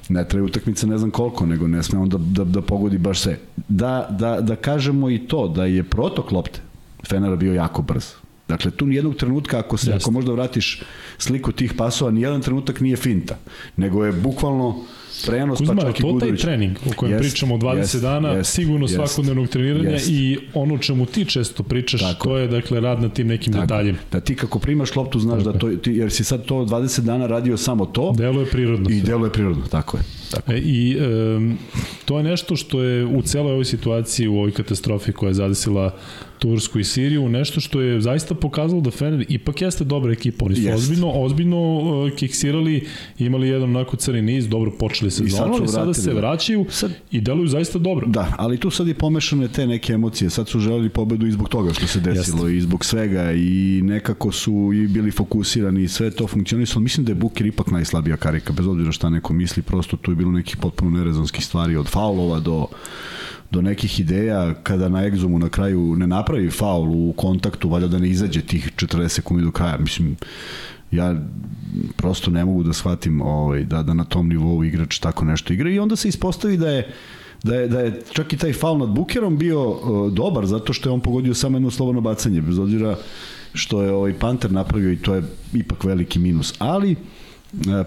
ne 0.08 0.28
traje 0.28 0.42
utakmica 0.42 0.86
ne 0.86 0.98
znam 0.98 1.10
koliko, 1.10 1.46
nego 1.46 1.66
ne 1.66 1.82
sme 1.82 1.98
on 1.98 2.08
da, 2.08 2.18
da, 2.18 2.44
da 2.44 2.62
pogodi 2.62 2.98
baš 2.98 3.20
sve. 3.20 3.38
Da, 3.68 4.08
da, 4.10 4.40
da 4.40 4.56
kažemo 4.56 5.10
i 5.10 5.18
to, 5.18 5.48
da 5.48 5.64
je 5.64 5.82
protok 5.82 6.32
lopte 6.32 6.60
Fenera 7.08 7.36
bio 7.36 7.54
jako 7.54 7.82
brz. 7.82 8.04
Dakle, 8.48 8.70
tu 8.70 8.86
nijednog 8.86 9.16
trenutka, 9.16 9.58
ako 9.58 9.76
se, 9.76 9.90
Jeste. 9.90 10.02
ako 10.02 10.10
možda 10.10 10.32
vratiš 10.32 10.82
sliku 11.18 11.52
tih 11.52 11.72
pasova, 11.76 12.10
nijedan 12.10 12.40
trenutak 12.42 12.80
nije 12.80 12.96
finta, 12.96 13.36
nego 13.76 14.04
je 14.04 14.12
bukvalno 14.12 14.84
prenos, 15.20 15.58
Kuzma, 15.58 15.74
pa 15.74 15.80
čak 15.82 15.90
i 15.90 16.02
to 16.02 16.08
taj 16.08 16.12
Gudović. 16.12 16.40
trening 16.40 16.78
o 16.86 16.92
kojem 16.92 17.14
Jest, 17.14 17.22
pričamo 17.22 17.56
20 17.56 17.76
jest, 17.76 18.00
dana, 18.00 18.28
jest, 18.30 18.52
sigurno 18.52 18.84
jest, 18.84 18.94
svakodnevnog 18.94 19.48
treniranja 19.48 19.90
jest. 19.90 20.08
i 20.08 20.38
ono 20.54 20.78
čemu 20.78 21.06
ti 21.06 21.24
često 21.24 21.62
pričaš, 21.62 22.00
Tako. 22.02 22.28
to 22.28 22.38
je 22.38 22.48
dakle 22.48 22.80
rad 22.80 23.02
na 23.02 23.08
tim 23.08 23.26
nekim 23.26 23.52
Tako, 23.52 23.62
detaljima. 23.62 23.98
Da 24.12 24.20
ti 24.20 24.34
kako 24.34 24.58
primaš 24.58 24.96
loptu 24.96 25.18
znaš 25.20 25.42
da 25.42 25.52
to, 25.52 25.68
ti, 25.70 25.90
jer 25.90 26.12
si 26.12 26.24
sad 26.24 26.44
to 26.44 26.54
20 26.56 27.00
dana 27.00 27.26
radio 27.26 27.56
samo 27.56 27.86
to 27.86 28.12
Delo 28.12 28.40
je 28.40 28.46
prirodno. 28.46 28.90
i 28.90 28.94
sve. 28.94 29.06
deluje 29.06 29.32
prirodno, 29.32 29.62
tako 29.64 29.96
je. 29.96 30.02
Tako. 30.30 30.52
E, 30.52 30.58
I 30.58 30.96
um, 31.36 31.58
to 32.04 32.18
je 32.18 32.24
nešto 32.24 32.56
što 32.56 32.82
je 32.82 33.06
u 33.06 33.22
celoj 33.22 33.52
ovoj 33.52 33.64
situaciji, 33.64 34.28
u 34.28 34.36
ovoj 34.36 34.52
katastrofi 34.52 35.12
koja 35.12 35.28
je 35.28 35.34
zadesila 35.34 35.94
Tursku 36.38 36.78
i 36.78 36.84
Siriju, 36.84 37.28
nešto 37.28 37.60
što 37.60 37.80
je 37.80 38.00
zaista 38.00 38.34
pokazalo 38.34 38.80
da 38.80 38.90
Fener 38.90 39.26
ipak 39.28 39.62
jeste 39.62 39.84
dobra 39.84 40.12
ekipa. 40.12 40.44
Oni 40.44 40.54
su 40.54 40.62
Jest. 40.62 40.74
ozbiljno, 40.74 41.10
ozbiljno 41.10 41.76
uh, 41.78 42.10
kiksirali, 42.16 42.86
imali 43.18 43.48
jedan 43.48 43.76
onako 43.76 43.96
crni 43.96 44.22
niz, 44.22 44.48
dobro 44.48 44.70
počeli 44.78 45.10
sad 45.10 45.26
sezonu, 45.26 45.54
su 45.54 45.60
ali 45.60 45.68
sada 45.68 45.84
vratili, 45.84 46.04
se 46.04 46.12
da. 46.12 46.20
vraćaju 46.20 46.66
Sad- 46.70 46.92
i 47.10 47.20
deluju 47.20 47.46
zaista 47.48 47.78
dobro. 47.78 48.06
Da, 48.06 48.34
ali 48.38 48.58
tu 48.58 48.70
sad 48.70 48.88
je 48.88 48.94
pomešane 48.94 49.48
te 49.48 49.66
neke 49.66 49.92
emocije. 49.92 50.30
Sad 50.30 50.48
su 50.48 50.60
želeli 50.60 50.88
pobedu 50.88 51.26
i 51.26 51.32
zbog 51.32 51.48
toga 51.48 51.72
što 51.74 51.86
se 51.86 52.00
desilo 52.00 52.48
Jeste. 52.48 52.56
i 52.56 52.60
zbog 52.60 52.84
svega 52.84 53.32
i 53.32 53.80
nekako 53.84 54.32
su 54.32 54.70
i 54.74 54.86
bili 54.86 55.10
fokusirani 55.10 55.82
i 55.82 55.88
sve 55.88 56.10
to 56.10 56.26
funkcionisalo. 56.26 56.80
Mislim 56.80 57.06
da 57.06 57.10
je 57.10 57.16
Buker 57.16 57.46
ipak 57.46 57.70
najslabija 57.70 58.16
karika, 58.16 58.52
bez 58.52 58.66
obzira 58.66 58.92
šta 58.92 59.10
neko 59.10 59.32
misli, 59.32 59.62
prosto 59.62 59.96
tu 59.96 60.10
je 60.10 60.14
bilo 60.18 60.32
nekih 60.32 60.56
potpuno 60.56 60.98
nerezonskih 60.98 61.44
stvari 61.44 61.76
od 61.76 61.86
faulova 61.86 62.40
do 62.40 62.66
do 63.50 63.62
nekih 63.62 64.00
ideja 64.00 64.54
kada 64.62 64.88
na 64.88 65.04
egzomu 65.06 65.38
na 65.38 65.48
kraju 65.48 65.96
ne 65.96 66.06
napravi 66.06 66.50
faul 66.50 67.08
u 67.08 67.12
kontaktu, 67.16 67.68
valjda 67.68 67.88
da 67.88 67.98
ne 67.98 68.08
izađe 68.08 68.42
tih 68.42 68.72
40 68.76 69.08
sekundi 69.08 69.44
do 69.44 69.50
kraja. 69.50 69.78
Mislim, 69.78 70.16
ja 70.90 71.14
prosto 71.96 72.30
ne 72.30 72.44
mogu 72.44 72.62
da 72.62 72.72
shvatim 72.72 73.20
ovaj, 73.20 73.64
da, 73.64 73.82
da 73.82 73.94
na 73.94 74.04
tom 74.04 74.28
nivou 74.28 74.64
igrač 74.64 74.98
tako 74.98 75.24
nešto 75.24 75.52
igra 75.52 75.70
i 75.70 75.78
onda 75.78 75.96
se 75.96 76.08
ispostavi 76.08 76.56
da 76.56 76.70
je 76.70 76.94
da 77.42 77.54
je, 77.54 77.68
da 77.68 77.80
je 77.80 78.02
čak 78.12 78.32
i 78.32 78.36
taj 78.36 78.52
faul 78.52 78.78
nad 78.78 78.88
Bukerom 78.88 79.38
bio 79.38 79.70
uh, 79.70 80.12
dobar 80.12 80.46
zato 80.46 80.72
što 80.72 80.88
je 80.88 80.92
on 80.92 81.00
pogodio 81.00 81.34
samo 81.34 81.56
jedno 81.56 81.70
slobodno 81.70 82.00
bacanje 82.00 82.40
bez 82.40 82.58
obzira 82.58 82.96
što 83.54 83.82
je 83.82 83.92
ovaj 83.92 84.14
Panter 84.18 84.52
napravio 84.52 84.92
i 84.92 84.96
to 84.96 85.14
je 85.14 85.22
ipak 85.54 85.84
veliki 85.84 86.18
minus 86.18 86.54
ali 86.58 86.92
E, 86.92 87.17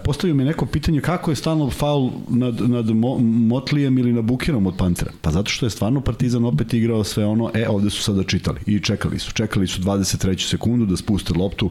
postavio 0.04 0.34
mi 0.34 0.44
neko 0.44 0.66
pitanje 0.66 1.00
kako 1.00 1.30
je 1.30 1.36
stalno 1.36 1.70
faul 1.70 2.10
nad, 2.28 2.60
nad 2.60 2.90
Mo, 2.90 3.18
Motlijem 3.18 3.98
ili 3.98 4.12
na 4.12 4.22
Bukerom 4.22 4.66
od 4.66 4.76
Pantera. 4.76 5.12
Pa 5.20 5.30
zato 5.30 5.50
što 5.50 5.66
je 5.66 5.70
stvarno 5.70 6.00
Partizan 6.00 6.44
opet 6.44 6.74
igrao 6.74 7.04
sve 7.04 7.26
ono, 7.26 7.50
e, 7.54 7.68
ovde 7.68 7.90
su 7.90 8.02
sada 8.02 8.22
čitali. 8.22 8.60
I 8.66 8.80
čekali 8.80 9.18
su. 9.18 9.32
Čekali 9.32 9.66
su 9.66 9.82
23. 9.82 10.50
sekundu 10.50 10.86
da 10.86 10.96
spuste 10.96 11.34
loptu. 11.34 11.70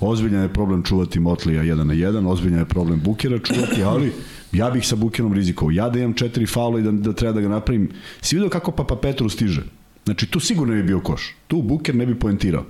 Ozbiljan 0.00 0.42
je 0.42 0.52
problem 0.52 0.82
čuvati 0.82 1.20
Motlija 1.20 1.62
1 1.62 1.84
na 1.84 1.94
1, 1.94 2.28
ozbiljan 2.28 2.58
je 2.58 2.64
problem 2.64 3.00
Bukera 3.00 3.38
čuvati, 3.38 3.82
ali 3.82 4.12
ja 4.52 4.70
bih 4.70 4.86
sa 4.86 4.96
Bukerom 4.96 5.32
rizikovao. 5.32 5.72
Ja 5.72 5.88
da 5.88 5.98
imam 5.98 6.14
četiri 6.14 6.46
faula 6.46 6.80
i 6.80 6.82
da, 6.82 6.90
da 6.90 7.12
treba 7.12 7.32
da 7.32 7.40
ga 7.40 7.48
napravim. 7.48 7.90
Si 8.20 8.36
vidio 8.36 8.50
kako 8.50 8.72
Papa 8.72 8.96
Petru 8.96 9.28
stiže? 9.28 9.62
Znači, 10.04 10.26
tu 10.26 10.40
sigurno 10.40 10.74
je 10.74 10.82
bio 10.82 11.00
koš. 11.00 11.34
Tu 11.46 11.62
Buker 11.62 11.94
ne 11.94 12.06
bi 12.06 12.18
poentirao. 12.18 12.64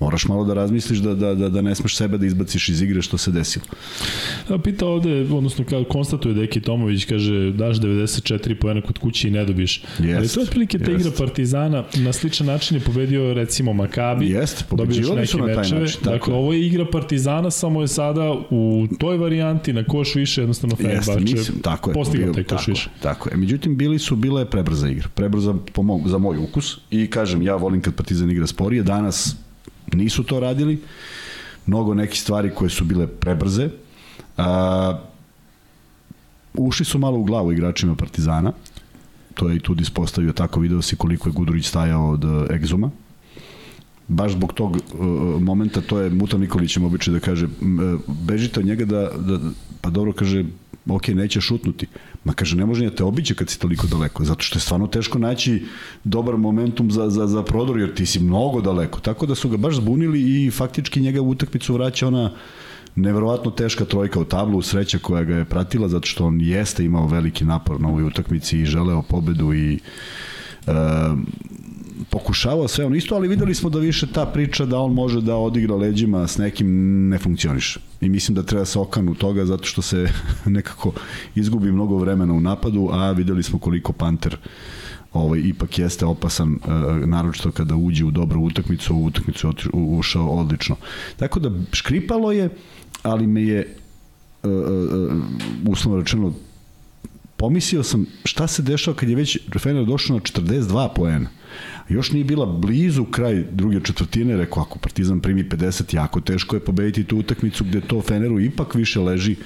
Moraš 0.00 0.24
malo 0.28 0.44
da 0.44 0.54
razmisliš 0.54 0.98
da, 0.98 1.14
da, 1.14 1.34
da, 1.34 1.48
da 1.48 1.62
ne 1.62 1.74
smeš 1.74 1.96
sebe 1.96 2.18
da 2.18 2.26
izbaciš 2.26 2.68
iz 2.68 2.82
igre 2.82 3.02
što 3.02 3.18
se 3.18 3.30
desilo. 3.30 3.64
A 4.48 4.58
pita 4.58 4.86
ovde, 4.86 5.20
odnosno 5.22 5.64
kao 5.64 5.84
konstatuje 5.84 6.34
Deki 6.34 6.60
Tomović, 6.60 7.04
kaže 7.04 7.52
daš 7.52 7.76
94 7.76 8.54
poena 8.54 8.80
kod 8.80 8.98
kuće 8.98 9.28
i 9.28 9.30
ne 9.30 9.44
dobiješ. 9.44 9.82
Jest, 9.98 10.18
Ali 10.18 10.28
to 10.28 10.40
je 10.40 10.44
otprilike 10.44 10.78
ta 10.78 10.90
igra 10.92 11.10
Partizana, 11.18 11.84
na 11.94 12.12
sličan 12.12 12.46
način 12.46 12.76
je 12.76 12.80
pobedio 12.80 13.34
recimo 13.34 13.72
Makabi, 13.72 14.26
Jest, 14.26 14.64
dobiješ 14.70 15.06
neke 15.08 15.36
na 15.36 15.46
taj 15.46 15.56
mečeve. 15.56 15.80
način, 15.80 16.00
tako 16.04 16.10
Dakle, 16.10 16.34
ovo 16.34 16.52
je 16.52 16.66
igra 16.66 16.86
Partizana, 16.92 17.50
samo 17.50 17.80
je 17.82 17.88
sada 17.88 18.32
u 18.50 18.86
toj 18.98 19.16
varijanti 19.16 19.72
na 19.72 19.84
koš 19.84 20.14
više, 20.14 20.40
jednostavno 20.40 20.76
Fenerbahče 20.76 21.20
mislim, 21.20 21.60
tako 21.62 21.90
je. 21.90 21.94
postigao 21.94 22.34
taj 22.34 22.44
koš 22.44 22.58
tako, 22.58 22.70
više. 22.70 22.90
Tako 23.02 23.30
je. 23.30 23.36
Međutim, 23.36 23.76
bili 23.76 23.98
su, 23.98 24.16
bila 24.16 24.40
je 24.40 24.46
prebrza 24.50 24.88
igra. 24.88 25.08
Prebrza 25.14 25.54
po 25.72 25.82
mog, 25.82 26.08
za 26.08 26.18
moj 26.18 26.38
ukus. 26.38 26.78
I 26.90 27.06
kažem, 27.10 27.42
ja 27.42 27.56
volim 27.56 27.80
kad 27.80 27.94
Partizan 27.94 28.30
igra 28.30 28.46
sporije. 28.46 28.82
Danas 28.82 29.36
nisu 29.92 30.22
to 30.22 30.40
radili. 30.40 30.82
Mnogo 31.66 31.94
nekih 31.94 32.20
stvari 32.20 32.50
koje 32.54 32.70
su 32.70 32.84
bile 32.84 33.06
prebrze. 33.06 33.68
A, 34.36 34.98
ušli 36.54 36.84
su 36.84 36.98
malo 36.98 37.18
u 37.18 37.24
glavu 37.24 37.52
igračima 37.52 37.94
Partizana. 37.94 38.52
To 39.34 39.48
je 39.48 39.56
i 39.56 39.60
Tudis 39.60 39.90
postavio 39.90 40.32
tako, 40.32 40.60
video 40.60 40.82
si 40.82 40.96
koliko 40.96 41.28
je 41.28 41.32
Gudurić 41.32 41.66
stajao 41.66 42.10
od 42.10 42.24
uh, 42.24 42.50
egzuma 42.50 42.90
baš 44.08 44.32
zbog 44.32 44.52
tog 44.52 44.76
uh, 44.76 44.80
momenta, 45.42 45.80
to 45.80 46.00
je 46.00 46.10
Muta 46.10 46.38
Nikolić 46.38 46.76
im 46.76 46.84
običaj 46.84 47.14
da 47.14 47.20
kaže, 47.20 47.46
uh, 47.46 48.00
bežite 48.06 48.60
od 48.60 48.66
njega 48.66 48.84
da, 48.84 49.10
da, 49.18 49.38
pa 49.80 49.90
dobro 49.90 50.12
kaže, 50.12 50.44
ok, 50.88 51.08
neće 51.08 51.40
šutnuti. 51.40 51.86
Ma 52.24 52.32
kaže, 52.32 52.56
ne 52.56 52.66
može 52.66 52.84
ni 52.84 52.90
da 52.90 52.96
te 52.96 53.04
obiće 53.04 53.34
kad 53.34 53.50
si 53.50 53.58
toliko 53.58 53.86
daleko, 53.86 54.24
zato 54.24 54.42
što 54.42 54.56
je 54.56 54.60
stvarno 54.60 54.86
teško 54.86 55.18
naći 55.18 55.64
dobar 56.04 56.36
momentum 56.36 56.90
za, 56.90 57.10
za, 57.10 57.26
za 57.26 57.42
prodor, 57.42 57.78
jer 57.78 57.94
ti 57.94 58.06
si 58.06 58.20
mnogo 58.20 58.60
daleko. 58.60 59.00
Tako 59.00 59.26
da 59.26 59.34
su 59.34 59.48
ga 59.48 59.56
baš 59.56 59.76
zbunili 59.76 60.46
i 60.46 60.50
faktički 60.50 61.00
njega 61.00 61.20
u 61.20 61.28
utakmicu 61.28 61.74
vraća 61.74 62.06
ona 62.06 62.32
neverovatno 62.96 63.50
teška 63.50 63.84
trojka 63.84 64.20
u 64.20 64.24
tablu, 64.24 64.62
sreća 64.62 64.98
koja 64.98 65.24
ga 65.24 65.36
je 65.36 65.44
pratila, 65.44 65.88
zato 65.88 66.06
što 66.06 66.26
on 66.26 66.40
jeste 66.40 66.84
imao 66.84 67.06
veliki 67.06 67.44
napor 67.44 67.80
na 67.80 67.88
ovoj 67.88 68.02
utakmici 68.02 68.60
i 68.60 68.66
želeo 68.66 69.02
pobedu 69.02 69.54
i 69.54 69.78
e, 70.66 70.72
pokušavao 72.10 72.68
sve 72.68 72.84
ono 72.84 72.96
isto, 72.96 73.14
ali 73.14 73.28
videli 73.28 73.54
smo 73.54 73.70
da 73.70 73.78
više 73.78 74.06
ta 74.06 74.26
priča 74.26 74.66
da 74.66 74.78
on 74.78 74.92
može 74.92 75.20
da 75.20 75.36
odigra 75.36 75.76
leđima 75.76 76.26
s 76.26 76.38
nekim 76.38 76.68
ne 77.08 77.18
funkcioniše. 77.18 77.80
I 78.00 78.08
mislim 78.08 78.34
da 78.34 78.42
treba 78.42 78.64
se 78.64 78.78
okanu 78.78 79.14
toga 79.14 79.44
zato 79.44 79.64
što 79.64 79.82
se 79.82 80.08
nekako 80.56 80.92
izgubi 81.34 81.72
mnogo 81.72 81.96
vremena 81.96 82.34
u 82.34 82.40
napadu, 82.40 82.88
a 82.92 83.10
videli 83.10 83.42
smo 83.42 83.58
koliko 83.58 83.92
Panter 83.92 84.36
ovaj, 85.12 85.40
ipak 85.44 85.78
jeste 85.78 86.06
opasan, 86.06 86.54
e, 86.54 87.06
naročito 87.06 87.50
kada 87.50 87.76
uđe 87.76 88.04
u 88.04 88.10
dobru 88.10 88.40
utakmicu, 88.40 88.94
u 88.94 89.04
utakmicu 89.04 89.52
ušao 89.72 90.28
odlično. 90.28 90.76
Tako 91.16 91.40
da 91.40 91.50
škripalo 91.72 92.32
je, 92.32 92.50
ali 93.02 93.26
me 93.26 93.42
je 93.42 93.58
e, 93.58 94.48
e, 94.48 94.50
e, 94.50 94.52
uslovno 95.66 96.00
rečeno 96.00 96.32
pomislio 97.38 97.82
sam 97.82 98.06
šta 98.24 98.46
se 98.46 98.62
dešava 98.62 98.96
kad 98.96 99.08
je 99.08 99.16
već 99.16 99.38
Fener 99.58 99.84
došao 99.84 100.16
na 100.16 100.22
42 100.22 100.88
poena. 100.94 101.28
Još 101.88 102.12
nije 102.12 102.24
bila 102.24 102.46
blizu 102.46 103.04
kraj 103.04 103.44
druge 103.52 103.80
četvrtine, 103.80 104.36
rekao 104.36 104.62
ako 104.62 104.78
Partizan 104.78 105.20
primi 105.20 105.44
50, 105.44 105.94
jako 105.94 106.20
teško 106.20 106.56
je 106.56 106.60
pobediti 106.60 107.04
tu 107.04 107.18
utakmicu 107.18 107.64
gde 107.64 107.80
to 107.80 108.02
Feneru 108.02 108.40
ipak 108.40 108.74
više 108.74 109.00
leži 109.00 109.36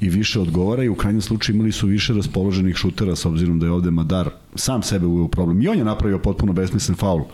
i 0.00 0.08
više 0.08 0.40
odgovara 0.40 0.84
i 0.84 0.88
u 0.88 0.94
krajnjem 0.94 1.22
slučaju 1.22 1.56
imali 1.56 1.72
su 1.72 1.86
više 1.86 2.14
raspoloženih 2.14 2.76
šutera 2.76 3.16
s 3.16 3.26
obzirom 3.26 3.58
da 3.58 3.66
je 3.66 3.72
ovde 3.72 3.90
Madar 3.90 4.30
sam 4.54 4.82
sebe 4.82 5.06
uveo 5.06 5.28
problem. 5.28 5.62
I 5.62 5.68
on 5.68 5.78
je 5.78 5.84
napravio 5.84 6.18
potpuno 6.18 6.52
besmislen 6.52 6.96
faul. 6.96 7.24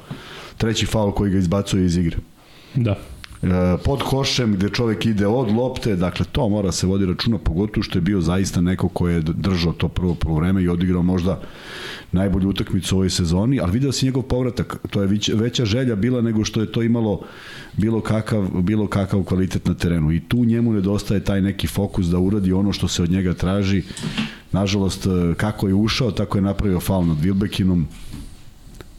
Treći 0.56 0.86
faul 0.86 1.12
koji 1.12 1.30
ga 1.30 1.38
izbacuje 1.38 1.86
iz 1.86 1.96
igre 1.96 2.16
Da. 2.74 2.98
E, 3.42 3.76
pod 3.84 4.02
košem 4.02 4.52
gde 4.54 4.68
čovek 4.68 5.06
ide 5.06 5.26
od 5.26 5.50
lopte, 5.50 5.96
dakle 5.96 6.26
to 6.32 6.48
mora 6.48 6.72
se 6.72 6.86
vodi 6.86 7.06
računa 7.06 7.38
pogotovo 7.38 7.82
što 7.82 7.98
je 7.98 8.02
bio 8.02 8.20
zaista 8.20 8.60
neko 8.60 8.88
ko 8.88 9.08
je 9.08 9.20
držao 9.20 9.72
to 9.72 9.88
prvo 9.88 10.14
polovreme 10.14 10.62
i 10.62 10.68
odigrao 10.68 11.02
možda 11.02 11.40
najbolju 12.12 12.48
utakmicu 12.48 12.94
u 12.94 12.98
ovoj 12.98 13.10
sezoni, 13.10 13.60
ali 13.60 13.72
video 13.72 13.92
si 13.92 14.06
njegov 14.06 14.22
povratak, 14.22 14.76
to 14.90 15.00
je 15.00 15.06
već, 15.06 15.30
veća 15.34 15.64
želja 15.64 15.96
bila 15.96 16.20
nego 16.20 16.44
što 16.44 16.60
je 16.60 16.72
to 16.72 16.82
imalo 16.82 17.20
bilo 17.76 18.00
kakav, 18.00 18.48
bilo 18.62 18.86
kakav 18.86 19.22
kvalitet 19.22 19.66
na 19.66 19.74
terenu. 19.74 20.12
I 20.12 20.20
tu 20.20 20.44
njemu 20.44 20.72
nedostaje 20.72 21.24
taj 21.24 21.40
neki 21.40 21.66
fokus 21.66 22.06
da 22.06 22.18
uradi 22.18 22.52
ono 22.52 22.72
što 22.72 22.88
se 22.88 23.02
od 23.02 23.10
njega 23.10 23.34
traži. 23.34 23.82
Nažalost 24.52 25.06
e, 25.06 25.34
kako 25.36 25.68
je 25.68 25.74
ušao 25.74 26.10
tako 26.10 26.38
je 26.38 26.42
napravio 26.42 26.80
faul 26.80 27.06
nad 27.06 27.16
Wilbekinom 27.16 27.84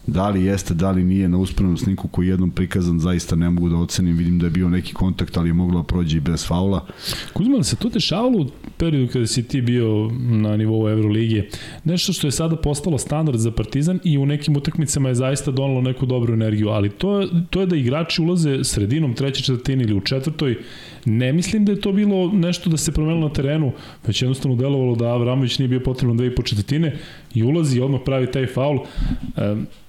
Da 0.07 0.29
li 0.29 0.45
jeste, 0.45 0.73
da 0.73 0.91
li 0.91 1.03
nije 1.03 1.29
na 1.29 1.37
uspravnom 1.37 1.77
snimku 1.77 2.07
koji 2.07 2.27
je 2.27 2.31
jednom 2.31 2.51
prikazan, 2.51 2.99
zaista 2.99 3.35
ne 3.35 3.49
mogu 3.49 3.69
da 3.69 3.75
ocenim, 3.75 4.17
vidim 4.17 4.39
da 4.39 4.45
je 4.45 4.49
bio 4.49 4.69
neki 4.69 4.93
kontakt, 4.93 5.37
ali 5.37 5.49
je 5.49 5.53
moglo 5.53 5.81
da 5.81 5.83
prođe 5.83 6.17
i 6.17 6.19
bez 6.19 6.47
faula. 6.47 6.85
Kuzma, 7.33 7.63
se 7.63 7.75
to 7.75 7.89
dešavalo 7.89 8.41
u 8.41 8.47
periodu 8.77 9.11
kada 9.13 9.27
si 9.27 9.43
ti 9.47 9.61
bio 9.61 10.11
na 10.19 10.57
nivou 10.57 10.89
Evrolige? 10.89 11.47
Nešto 11.83 12.13
što 12.13 12.27
je 12.27 12.31
sada 12.31 12.55
postalo 12.55 12.97
standard 12.97 13.39
za 13.39 13.51
Partizan 13.51 13.99
i 14.03 14.17
u 14.17 14.25
nekim 14.25 14.57
utakmicama 14.57 15.09
je 15.09 15.15
zaista 15.15 15.51
donalo 15.51 15.81
neku 15.81 16.05
dobru 16.05 16.33
energiju, 16.33 16.69
ali 16.69 16.89
to, 16.89 17.27
to 17.49 17.59
je 17.59 17.67
da 17.67 17.75
igrači 17.75 18.21
ulaze 18.21 18.63
sredinom 18.63 19.13
treće 19.13 19.43
četvrtine 19.43 19.83
ili 19.83 19.93
u 19.93 20.01
četvrtoj. 20.01 20.57
Ne 21.05 21.33
mislim 21.33 21.65
da 21.65 21.71
je 21.71 21.81
to 21.81 21.91
bilo 21.91 22.31
nešto 22.31 22.69
da 22.69 22.77
se 22.77 22.91
promenilo 22.91 23.27
na 23.27 23.33
terenu, 23.33 23.71
već 24.07 24.21
jednostavno 24.21 24.57
delovalo 24.57 24.95
da 24.95 25.05
Avramović 25.07 25.59
nije 25.59 25.67
bio 25.67 25.79
potrebno 25.79 26.15
dve 26.15 26.27
i 26.27 26.35
po 26.35 26.43
četvrtine 26.43 26.97
i 27.33 27.43
ulazi 27.43 27.77
i 27.77 27.81
odmah 27.81 28.01
pravi 28.05 28.27
taj 28.27 28.45
faul. 28.47 28.79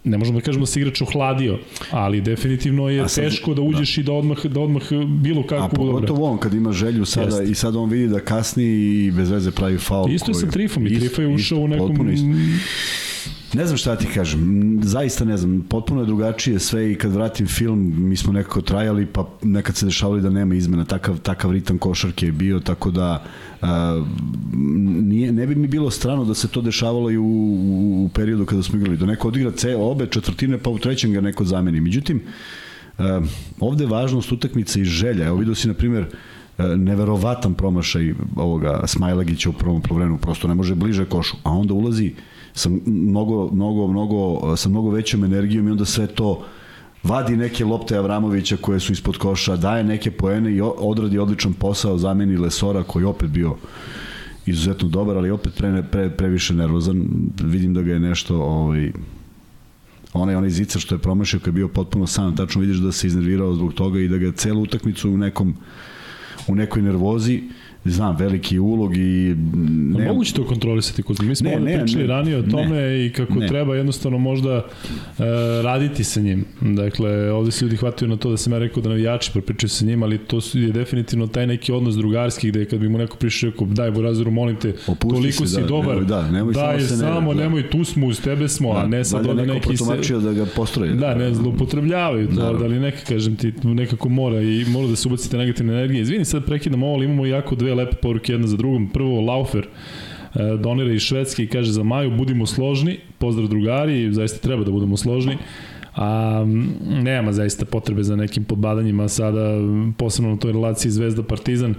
Ne 0.05 0.19
možemo 0.19 0.39
da 0.39 0.45
kažemo 0.45 0.63
da 0.63 0.67
se 0.67 0.81
igrač 0.81 1.03
ohladio, 1.03 1.59
ali 1.91 2.21
definitivno 2.21 2.89
je 2.89 3.01
A 3.01 3.09
sad- 3.09 3.25
teško 3.25 3.55
da 3.55 3.63
uđeš 3.63 3.99
i 3.99 4.03
da 4.03 4.13
odmah, 4.13 4.47
da 4.47 4.61
odmah 4.61 4.83
bilo 5.13 5.41
A 5.41 5.47
kako 5.47 5.77
dobro. 5.77 5.93
pogotovo 5.93 6.25
on 6.25 6.39
kad 6.39 6.55
ima 6.55 6.73
želju 6.73 7.05
sada 7.05 7.37
Jeste. 7.37 7.45
i 7.45 7.55
sad 7.55 7.77
on 7.77 7.91
vidi 7.91 8.09
da 8.09 8.21
kasni 8.21 8.65
i 8.65 9.11
bez 9.11 9.31
veze 9.31 9.51
pravi 9.51 9.79
faul. 9.79 10.11
Isto 10.11 10.31
je 10.31 10.35
sa 10.35 10.41
koji- 10.41 10.53
Trifom 10.53 10.87
i 10.87 10.91
Trifa 10.91 11.23
je 11.23 11.29
ušao 11.29 11.59
u 11.59 11.69
nekom... 11.69 11.89
potpuno 11.89 12.13
isto. 12.13 12.27
Ne 13.55 13.67
znam 13.67 13.77
šta 13.77 13.97
ti 13.97 14.07
kažem, 14.15 14.81
zaista 14.83 15.25
ne 15.25 15.37
znam, 15.37 15.67
potpuno 15.69 16.01
je 16.01 16.07
drugačije 16.07 16.59
sve 16.59 16.93
i 16.93 16.95
kad 16.95 17.13
vratim 17.13 17.47
film, 17.47 18.09
mi 18.09 18.17
smo 18.17 18.33
nekako 18.33 18.61
trajali, 18.61 19.07
pa 19.07 19.29
nekad 19.43 19.77
se 19.77 19.87
dešavali 19.87 20.23
da 20.23 20.31
nema 20.31 20.55
izmena, 20.55 20.85
takav, 20.85 21.19
takav 21.19 21.53
ritam 21.53 21.79
košarke 21.79 22.27
je 22.27 22.33
bio, 22.33 22.61
tako 22.61 22.91
da 22.91 23.25
a, 23.63 24.05
nije, 25.03 25.33
ne 25.33 25.47
bi 25.47 25.55
mi 25.55 25.69
bilo 25.69 25.91
strano 25.91 26.25
da 26.25 26.35
se 26.35 26.49
to 26.49 26.61
dešavalo 26.61 27.11
i 27.11 27.17
u, 27.17 27.25
u, 27.25 28.05
u 28.05 28.09
periodu 28.09 28.47
kada 28.47 28.63
smo 28.63 28.79
igrali, 28.79 28.97
da 28.97 29.07
neko 29.07 29.29
odigra 29.29 29.51
ce, 29.51 29.77
obe 29.77 30.07
četvrtine, 30.07 30.59
pa 30.59 30.71
u 30.71 30.79
trećem 30.79 31.13
ga 31.13 31.21
neko 31.21 31.45
zameni. 31.45 31.81
Međutim, 31.81 32.23
a, 32.99 33.21
ovde 33.61 33.85
je 33.85 33.89
važnost 33.89 34.33
utakmice 34.33 34.81
i 34.81 34.85
želja. 34.85 35.27
Evo 35.27 35.37
vidio 35.37 35.55
si, 35.55 35.69
na 35.69 35.75
primjer, 35.75 36.07
neverovatan 36.59 37.55
promašaj 37.55 38.15
ovoga 38.37 38.81
Smajlagića 38.87 39.51
u 39.51 39.53
prvom 39.53 39.83
polovremenu, 39.83 40.19
prosto 40.19 40.49
ne 40.49 40.55
može 40.55 40.75
bliže 40.75 41.05
košu, 41.05 41.37
a 41.43 41.51
onda 41.51 41.75
ulazi 41.75 42.13
sa 42.55 42.71
mnogo, 42.87 43.51
mnogo, 43.53 43.87
mnogo, 43.87 44.57
sa 44.57 44.69
mnogo 44.69 44.91
većom 44.91 45.25
energijom 45.25 45.69
i 45.69 45.71
onda 45.71 45.85
sve 45.85 46.07
to 46.07 46.45
vadi 47.03 47.37
neke 47.37 47.65
lopte 47.65 47.97
Avramovića 47.97 48.57
koje 48.57 48.81
su 48.81 48.93
ispod 48.93 49.17
koša, 49.17 49.57
daje 49.57 49.85
neke 49.85 50.11
poene 50.11 50.53
i 50.53 50.61
odradi 50.63 51.19
odličan 51.19 51.53
posao, 51.53 51.99
zameni 51.99 52.37
Lesora 52.37 52.83
koji 52.83 53.05
opet 53.05 53.31
bio 53.31 53.57
izuzetno 54.47 54.89
dobar, 54.89 55.17
ali 55.17 55.31
opet 55.31 55.55
pre, 55.57 55.83
pre, 55.83 56.11
previše 56.11 56.55
nervozan. 56.55 57.07
Vidim 57.43 57.75
da 57.75 57.83
ga 57.83 57.93
je 57.93 58.01
nešto 58.01 58.37
ovaj, 58.37 58.93
onaj 60.13 60.37
onaj 60.37 60.51
zicar 60.51 60.81
što 60.83 60.95
je 60.95 60.99
promašio 60.99 61.41
koji 61.41 61.49
je 61.49 61.55
bio 61.55 61.69
potpuno 61.69 62.07
sam, 62.07 62.37
tačno 62.37 62.61
vidiš 62.61 62.77
da 62.77 62.93
se 62.93 63.07
iznervirao 63.07 63.55
zbog 63.55 63.75
toga 63.75 64.01
i 64.01 64.09
da 64.09 64.19
ga 64.19 64.33
celu 64.33 64.63
utakmicu 64.63 65.11
u 65.11 65.17
nekom 65.17 65.55
u 66.49 66.55
nekoj 66.55 66.83
nervozi 66.83 67.43
znam, 67.91 68.17
veliki 68.17 68.59
ulog 68.59 68.97
i... 68.97 69.35
Ne, 69.99 70.09
moguće 70.09 70.35
to 70.35 70.45
kontrolisati 70.45 71.03
kod 71.03 71.23
mi 71.23 71.35
smo 71.35 71.51
ne, 71.51 71.61
ne, 71.61 71.79
pričali 71.79 72.03
ne, 72.03 72.09
ranije 72.09 72.37
o 72.37 72.43
tome 72.43 72.81
ne, 72.81 73.07
i 73.07 73.13
kako 73.13 73.35
ne. 73.35 73.49
treba 73.49 73.77
jednostavno 73.77 74.19
možda 74.19 74.57
uh, 74.57 75.25
raditi 75.63 76.05
sa 76.05 76.21
njim. 76.21 76.45
Dakle, 76.61 77.33
ovde 77.33 77.51
se 77.51 77.65
ljudi 77.65 77.77
hvataju 77.77 78.09
na 78.09 78.17
to 78.17 78.31
da 78.31 78.37
sam 78.37 78.53
ja 78.53 78.59
rekao 78.59 78.83
da 78.83 78.89
navijači 78.89 79.31
propričaju 79.33 79.69
sa 79.69 79.85
njim, 79.85 80.03
ali 80.03 80.19
to 80.19 80.41
je 80.53 80.73
definitivno 80.73 81.27
taj 81.27 81.47
neki 81.47 81.73
odnos 81.73 81.95
drugarski 81.95 82.49
gde 82.49 82.65
kad 82.65 82.79
bi 82.79 82.89
mu 82.89 82.99
neko 82.99 83.17
prišao 83.17 83.51
rekao 83.51 83.67
daj 83.67 83.91
Borazoru, 83.91 84.31
molim 84.31 84.57
te, 84.57 84.73
Opusti 84.87 85.09
toliko 85.09 85.47
si 85.47 85.61
da, 85.61 85.67
dobar, 85.67 85.89
nemoj, 85.89 86.05
da, 86.05 86.31
nemoj 86.31 86.55
daj 86.55 86.81
samo, 86.81 86.89
se 86.89 86.97
samo 86.97 87.33
ne, 87.33 87.37
da. 87.37 87.43
nemoj, 87.43 87.71
tu 87.71 87.85
smo 87.85 88.07
uz 88.07 88.21
tebe 88.21 88.49
smo, 88.49 88.73
da, 88.75 88.81
a 88.81 88.87
ne 88.87 89.05
sad 89.05 89.27
onda 89.27 89.45
neki 89.45 89.77
se... 89.77 90.19
da 90.19 90.33
ga 90.33 90.47
postroje. 90.57 90.93
Da, 90.93 91.15
ne, 91.15 91.35
zloupotrebljavaju 91.35 92.29
to, 92.29 92.53
da 92.53 92.67
li 92.67 92.81
neka, 92.81 92.99
kažem 93.09 93.37
ti, 93.37 93.53
nekako 93.63 94.09
mora 94.09 94.41
i 94.41 94.65
mora 94.69 94.89
da 94.89 94.97
se 94.97 95.09
ubacite 95.09 95.37
negativne 95.37 95.73
energije. 95.73 96.03
Izvini, 96.03 96.25
sad 96.25 96.45
prekidam 96.45 96.83
ovo, 96.83 96.95
ali 96.95 97.05
imamo 97.05 97.27
jako 97.27 97.55
dve 97.55 97.74
lepe 97.75 97.97
poruke 97.97 98.33
jedna 98.33 98.47
za 98.47 98.57
drugom. 98.57 98.89
Prvo, 98.89 99.21
Laufer 99.21 99.67
e, 99.67 100.57
donira 100.59 100.93
iz 100.93 101.03
Švedske 101.03 101.43
i 101.43 101.47
kaže 101.47 101.73
za 101.73 101.83
Maju 101.83 102.11
budimo 102.11 102.47
složni, 102.47 102.99
pozdrav 103.19 103.49
drugari, 103.49 104.13
zaista 104.13 104.39
treba 104.39 104.65
da 104.65 104.71
budemo 104.71 104.97
složni. 104.97 105.39
A 105.97 106.45
nema 106.89 107.33
zaista 107.33 107.65
potrebe 107.65 108.03
za 108.03 108.17
nekim 108.17 108.45
podbadanjima 108.45 109.09
sada, 109.09 109.59
posebno 109.99 110.31
na 110.31 110.37
toj 110.37 110.53
relaciji 110.53 110.91
Zvezda 110.93 111.23
Partizan 111.23 111.75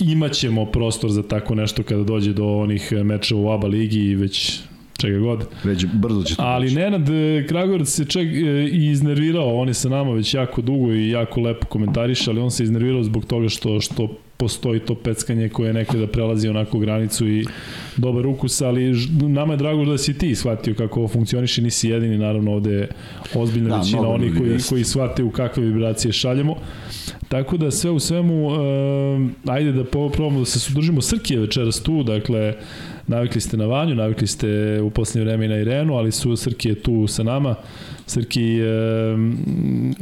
imaćemo 0.00 0.64
prostor 0.66 1.10
za 1.10 1.22
tako 1.22 1.54
nešto 1.54 1.82
kada 1.82 2.02
dođe 2.02 2.32
do 2.32 2.46
onih 2.46 2.92
mečeva 2.92 3.40
u 3.40 3.50
ABA 3.50 3.66
ligi 3.66 3.98
i 3.98 4.16
već 4.16 4.60
čega 5.00 5.18
god. 5.18 5.46
Već 5.64 5.86
brzo 5.92 6.22
će 6.22 6.36
to 6.36 6.42
Ali 6.42 6.66
doći. 6.66 6.76
Nenad 6.76 7.08
e, 7.08 7.46
Kragovac 7.48 7.88
se 7.88 8.04
čak 8.04 8.26
e, 8.26 8.68
i 8.72 8.90
iznervirao, 8.90 9.56
on 9.56 9.68
je 9.68 9.74
sa 9.74 9.88
nama 9.88 10.12
već 10.12 10.34
jako 10.34 10.62
dugo 10.62 10.92
i 10.92 11.10
jako 11.10 11.40
lepo 11.40 11.66
komentariše, 11.66 12.30
ali 12.30 12.40
on 12.40 12.50
se 12.50 12.64
iznervirao 12.64 13.02
zbog 13.02 13.24
toga 13.24 13.48
što 13.48 13.80
što 13.80 14.08
postoji 14.42 14.80
to 14.80 14.94
peckanje 14.94 15.48
koje 15.48 15.72
nekada 15.72 16.06
prelazi 16.06 16.48
onako 16.48 16.78
granicu 16.78 17.28
i 17.28 17.44
dobar 17.96 18.26
ukus, 18.26 18.60
ali 18.60 18.92
nama 19.10 19.52
je 19.52 19.56
drago 19.56 19.84
da 19.84 19.98
si 19.98 20.18
ti 20.18 20.34
shvatio 20.34 20.74
kako 20.74 21.00
ovo 21.00 21.08
funkcioniše, 21.08 21.62
nisi 21.62 21.88
jedini, 21.88 22.18
naravno 22.18 22.52
ovde 22.52 22.72
je 22.72 22.88
ozbiljna 23.34 23.68
da, 23.68 23.76
većina 23.76 24.08
onih 24.08 24.32
koji, 24.38 24.50
jest. 24.50 24.68
koji 24.68 24.84
shvate 24.84 25.22
u 25.22 25.30
kakve 25.30 25.64
vibracije 25.64 26.12
šaljemo. 26.12 26.56
Tako 27.28 27.56
da 27.56 27.70
sve 27.70 27.90
u 27.90 28.00
svemu, 28.00 28.46
uh, 28.46 28.54
ajde 29.46 29.72
da 29.72 29.84
probamo 29.84 30.38
da 30.38 30.44
se 30.44 30.60
sudržimo. 30.60 31.00
Srki 31.00 31.34
je 31.34 31.40
večeras 31.40 31.82
tu, 31.82 32.02
dakle, 32.02 32.54
navikli 33.06 33.40
ste 33.40 33.56
na 33.56 33.66
Vanju, 33.66 33.94
navikli 33.94 34.26
ste 34.26 34.80
u 34.82 34.90
poslednje 34.90 35.24
vreme 35.24 35.46
i 35.46 35.48
na 35.48 35.56
Irenu, 35.56 35.94
ali 35.94 36.12
su 36.12 36.36
Srki 36.36 36.68
je 36.68 36.74
tu 36.74 37.06
sa 37.06 37.22
nama. 37.22 37.54
Srki 38.06 38.58
uh, 38.60 39.20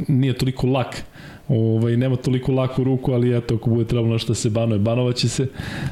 nije 0.07 0.33
toliko 0.33 0.67
lak 0.67 1.03
ovaj, 1.51 1.97
nema 1.97 2.15
toliko 2.15 2.51
laku 2.51 2.83
ruku, 2.83 3.11
ali 3.11 3.37
eto, 3.37 3.55
ako 3.55 3.69
bude 3.69 3.85
trebalo 3.85 4.13
nešto 4.13 4.27
da 4.27 4.35
se 4.35 4.49
banuje, 4.49 4.79
banovaće 4.79 5.29
se. 5.29 5.47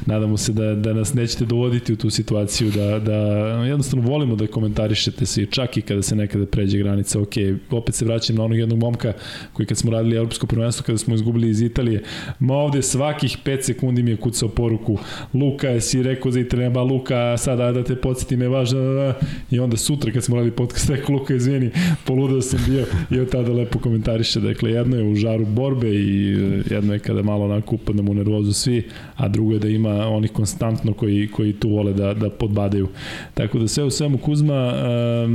Nadamo 0.06 0.36
se 0.36 0.52
da, 0.52 0.74
da 0.74 0.92
nas 0.92 1.14
nećete 1.14 1.44
dovoditi 1.44 1.92
u 1.92 1.96
tu 1.96 2.10
situaciju, 2.10 2.70
da, 2.70 2.98
da 2.98 3.16
jednostavno 3.64 4.08
volimo 4.08 4.36
da 4.36 4.46
komentarišete 4.46 5.26
svi, 5.26 5.46
čak 5.46 5.76
i 5.76 5.82
kada 5.82 6.02
se 6.02 6.16
nekada 6.16 6.46
pređe 6.46 6.78
granica. 6.78 7.20
Ok, 7.20 7.32
opet 7.70 7.94
se 7.94 8.04
vraćam 8.04 8.36
na 8.36 8.44
onog 8.44 8.58
jednog 8.58 8.78
momka 8.78 9.12
koji 9.52 9.66
kad 9.66 9.78
smo 9.78 9.90
radili 9.90 10.16
Europsko 10.16 10.46
prvenstvo, 10.46 10.84
kada 10.86 10.98
smo 10.98 11.14
izgubili 11.14 11.48
iz 11.48 11.62
Italije, 11.62 12.02
ma 12.38 12.54
ovde 12.54 12.82
svakih 12.82 13.36
5 13.44 13.62
sekundi 13.62 14.02
mi 14.02 14.10
je 14.10 14.16
kucao 14.16 14.48
poruku, 14.48 14.98
Luka, 15.34 15.68
je 15.68 15.80
si 15.80 16.02
rekao 16.02 16.32
za 16.32 16.40
Italije, 16.40 16.70
ba 16.70 16.82
Luka, 16.82 17.36
sada 17.36 17.72
da 17.72 17.84
te 17.84 17.96
podsjeti 17.96 18.36
me 18.36 18.48
važno, 18.48 18.80
da, 18.80 18.92
da. 18.92 19.14
i 19.50 19.58
onda 19.58 19.76
sutra 19.76 20.12
kad 20.12 20.24
smo 20.24 20.36
radili 20.36 20.56
podcast, 20.56 20.90
rekao 20.90 21.14
Luka, 21.14 21.34
izvini, 21.34 21.70
poludao 22.04 22.40
sam 22.40 22.60
bio 22.68 22.84
i 23.10 23.20
od 23.20 23.30
tada 23.30 23.52
lepo 23.52 23.78
komentariše, 23.78 24.40
dakle, 24.40 24.70
jedno 24.70 24.96
je 24.96 25.04
u 25.04 25.14
žaru 25.14 25.46
borbe 25.50 25.88
i 25.88 26.34
e, 26.34 26.62
jedno 26.74 26.92
je 26.92 26.98
kada 26.98 27.22
malo 27.22 27.44
onako 27.44 27.74
upadnemo 27.74 28.10
u 28.10 28.14
nervozu 28.14 28.52
svi, 28.52 28.88
a 29.16 29.28
drugo 29.28 29.52
je 29.52 29.58
da 29.58 29.68
ima 29.68 30.08
oni 30.08 30.28
konstantno 30.28 30.92
koji, 30.92 31.28
koji 31.28 31.52
tu 31.52 31.68
vole 31.68 31.92
da, 31.92 32.14
da 32.14 32.30
podbadaju. 32.30 32.88
Tako 33.34 33.58
da 33.58 33.68
sve 33.68 33.84
u 33.84 33.90
svemu 33.90 34.18
Kuzma, 34.18 34.72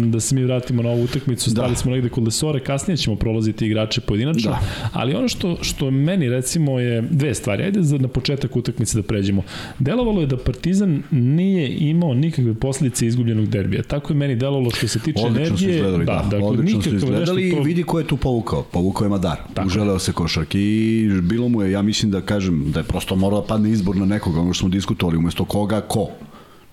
da 0.05 0.19
se 0.19 0.35
mi 0.35 0.43
vratimo 0.43 0.83
na 0.83 0.89
ovu 0.89 1.03
utakmicu, 1.03 1.49
stali 1.49 1.71
da. 1.71 1.75
smo 1.75 1.91
negde 1.91 2.09
kod 2.09 2.23
Lesore, 2.23 2.59
kasnije 2.59 2.97
ćemo 2.97 3.15
prolaziti 3.15 3.65
igrače 3.65 4.01
pojedinačno, 4.01 4.51
da. 4.51 4.59
ali 4.93 5.15
ono 5.15 5.27
što, 5.27 5.57
što 5.61 5.91
meni 5.91 6.29
recimo 6.29 6.79
je 6.79 7.01
dve 7.01 7.33
stvari, 7.33 7.63
ajde 7.63 7.83
za, 7.83 7.97
na 7.97 8.07
početak 8.07 8.55
utakmice 8.55 8.97
da 8.97 9.03
pređemo. 9.03 9.43
Delovalo 9.79 10.21
je 10.21 10.27
da 10.27 10.37
Partizan 10.37 11.03
nije 11.11 11.77
imao 11.77 12.13
nikakve 12.13 12.53
posledice 12.53 13.07
izgubljenog 13.07 13.47
derbija. 13.47 13.83
Tako 13.83 14.13
je 14.13 14.17
meni 14.17 14.35
delovalo 14.35 14.71
što 14.71 14.87
se 14.87 14.99
tiče 14.99 15.25
Odlično 15.25 15.45
energije. 15.45 15.69
Su 15.69 15.75
izgledali, 15.75 16.05
da, 16.05 16.11
da, 16.11 16.29
dakle, 16.29 16.47
Odlično 16.47 16.81
su 16.81 16.95
izgledali 16.95 17.51
to... 17.51 17.57
i 17.57 17.63
vidi 17.63 17.83
ko 17.83 17.99
je 17.99 18.07
tu 18.07 18.17
povukao. 18.17 18.63
Povukao 18.63 19.05
je 19.05 19.09
Madar. 19.09 19.37
Tako. 19.53 19.67
Uželeo 19.67 19.99
se 20.05 20.13
košarke 20.13 20.59
i 20.61 21.09
bilo 21.21 21.49
mu 21.49 21.61
je, 21.61 21.71
ja 21.71 21.81
mislim 21.81 22.11
da 22.11 22.21
kažem, 22.21 22.71
da 22.71 22.79
je 22.79 22.83
prosto 22.83 23.15
morao 23.15 23.41
da 23.41 23.47
padne 23.47 23.71
izbor 23.71 23.95
na 23.95 24.05
nekoga, 24.05 24.39
ono 24.41 24.53
što 24.53 24.59
smo 24.59 24.69
diskutovali, 24.69 25.17
umesto 25.17 25.45
koga, 25.45 25.81
ko. 25.81 26.09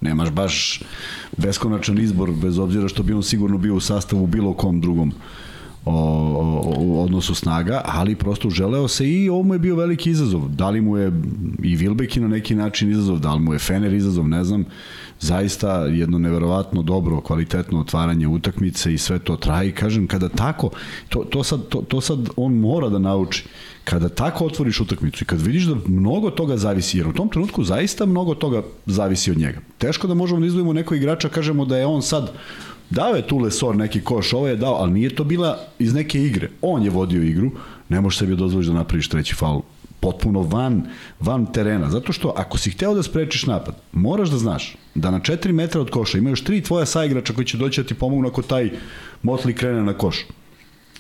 Nemaš 0.01 0.31
baš 0.31 0.83
beskonačan 1.37 1.99
izbor, 1.99 2.33
bez 2.33 2.59
obzira 2.59 2.88
što 2.88 3.03
bi 3.03 3.12
on 3.12 3.23
sigurno 3.23 3.59
bio 3.59 3.75
u 3.75 3.81
sastavu 3.81 4.27
bilo 4.27 4.55
kom 4.55 4.81
drugom 4.81 5.12
o, 5.85 5.95
o, 5.95 6.75
o 6.79 7.05
odnosu 7.05 7.35
snaga, 7.35 7.83
ali 7.85 8.14
prosto 8.14 8.51
želeo 8.51 8.88
se 8.88 9.09
i 9.09 9.29
ovo 9.29 9.42
mu 9.42 9.55
je 9.55 9.59
bio 9.59 9.77
veliki 9.77 10.11
izazov. 10.11 10.49
Da 10.49 10.71
li 10.71 10.81
mu 10.81 10.97
je 10.97 11.12
i 11.62 11.77
Vilbeki 11.77 12.21
na 12.21 12.29
neki 12.29 12.55
način 12.55 12.90
izazov, 12.90 13.18
da 13.18 13.35
li 13.35 13.40
mu 13.40 13.53
je 13.53 13.59
Fener 13.59 13.95
izazov, 13.95 14.29
ne 14.29 14.45
znam. 14.45 14.64
Zaista 15.22 15.85
jedno 15.85 16.18
neverovatno 16.18 16.82
dobro, 16.82 17.20
kvalitetno 17.20 17.80
otvaranje 17.80 18.26
utakmice 18.26 18.94
i 18.94 18.98
sve 18.98 19.18
to 19.18 19.37
traje. 19.37 19.72
kažem, 19.72 20.06
kada 20.06 20.28
tako, 20.28 20.70
to, 21.08 21.24
to, 21.24 21.44
sad, 21.44 21.68
to, 21.68 21.82
to 21.82 22.00
sad 22.00 22.28
on 22.37 22.54
mora 22.54 22.88
da 22.88 22.98
nauči. 22.98 23.44
Kada 23.85 24.08
tako 24.08 24.44
otvoriš 24.44 24.80
utakmicu 24.80 25.24
i 25.24 25.26
kad 25.26 25.40
vidiš 25.40 25.64
da 25.64 25.76
mnogo 25.87 26.30
toga 26.30 26.56
zavisi, 26.56 26.98
jer 26.98 27.08
u 27.08 27.12
tom 27.12 27.28
trenutku 27.28 27.64
zaista 27.64 28.06
mnogo 28.06 28.35
toga 28.35 28.62
zavisi 28.87 29.30
od 29.30 29.38
njega. 29.38 29.61
Teško 29.78 30.06
da 30.06 30.14
možemo 30.14 30.40
da 30.40 30.46
izvojimo 30.46 30.72
nekog 30.72 30.96
igrača, 30.96 31.28
kažemo 31.28 31.64
da 31.64 31.76
je 31.76 31.87
on 31.87 32.02
sad 32.02 32.32
Dao 32.90 33.14
je 33.16 33.26
tu 33.26 33.38
Lesor 33.38 33.76
neki 33.76 34.00
koš, 34.00 34.32
ovo 34.32 34.48
je 34.48 34.56
dao, 34.56 34.74
ali 34.74 34.92
nije 34.92 35.14
to 35.14 35.24
bila 35.24 35.58
iz 35.78 35.94
neke 35.94 36.22
igre. 36.22 36.48
On 36.61 36.82
je 36.82 36.90
vodio 36.90 37.22
igru, 37.22 37.50
ne 37.88 38.00
može 38.00 38.18
sebi 38.18 38.37
dozvoliš 38.37 38.66
da 38.66 38.72
napraviš 38.72 39.08
treći 39.08 39.35
faul 39.35 39.62
potpuno 40.02 40.42
van, 40.42 40.82
van 41.20 41.46
terena. 41.52 41.90
Zato 41.90 42.12
što 42.12 42.34
ako 42.36 42.58
si 42.58 42.70
hteo 42.70 42.94
da 42.94 43.02
sprečiš 43.02 43.46
napad, 43.46 43.74
moraš 43.92 44.30
da 44.30 44.38
znaš 44.38 44.76
da 44.94 45.10
na 45.10 45.20
4 45.20 45.52
metra 45.52 45.80
od 45.80 45.90
koša 45.90 46.18
ima 46.18 46.30
još 46.30 46.44
tri 46.44 46.60
tvoja 46.62 46.86
saigrača 46.86 47.32
koji 47.32 47.46
će 47.46 47.56
doći 47.56 47.82
da 47.82 47.88
ti 47.88 47.94
pomognu 47.94 48.28
ako 48.28 48.42
taj 48.42 48.70
motli 49.22 49.54
krene 49.54 49.82
na 49.82 49.94
koš. 49.98 50.26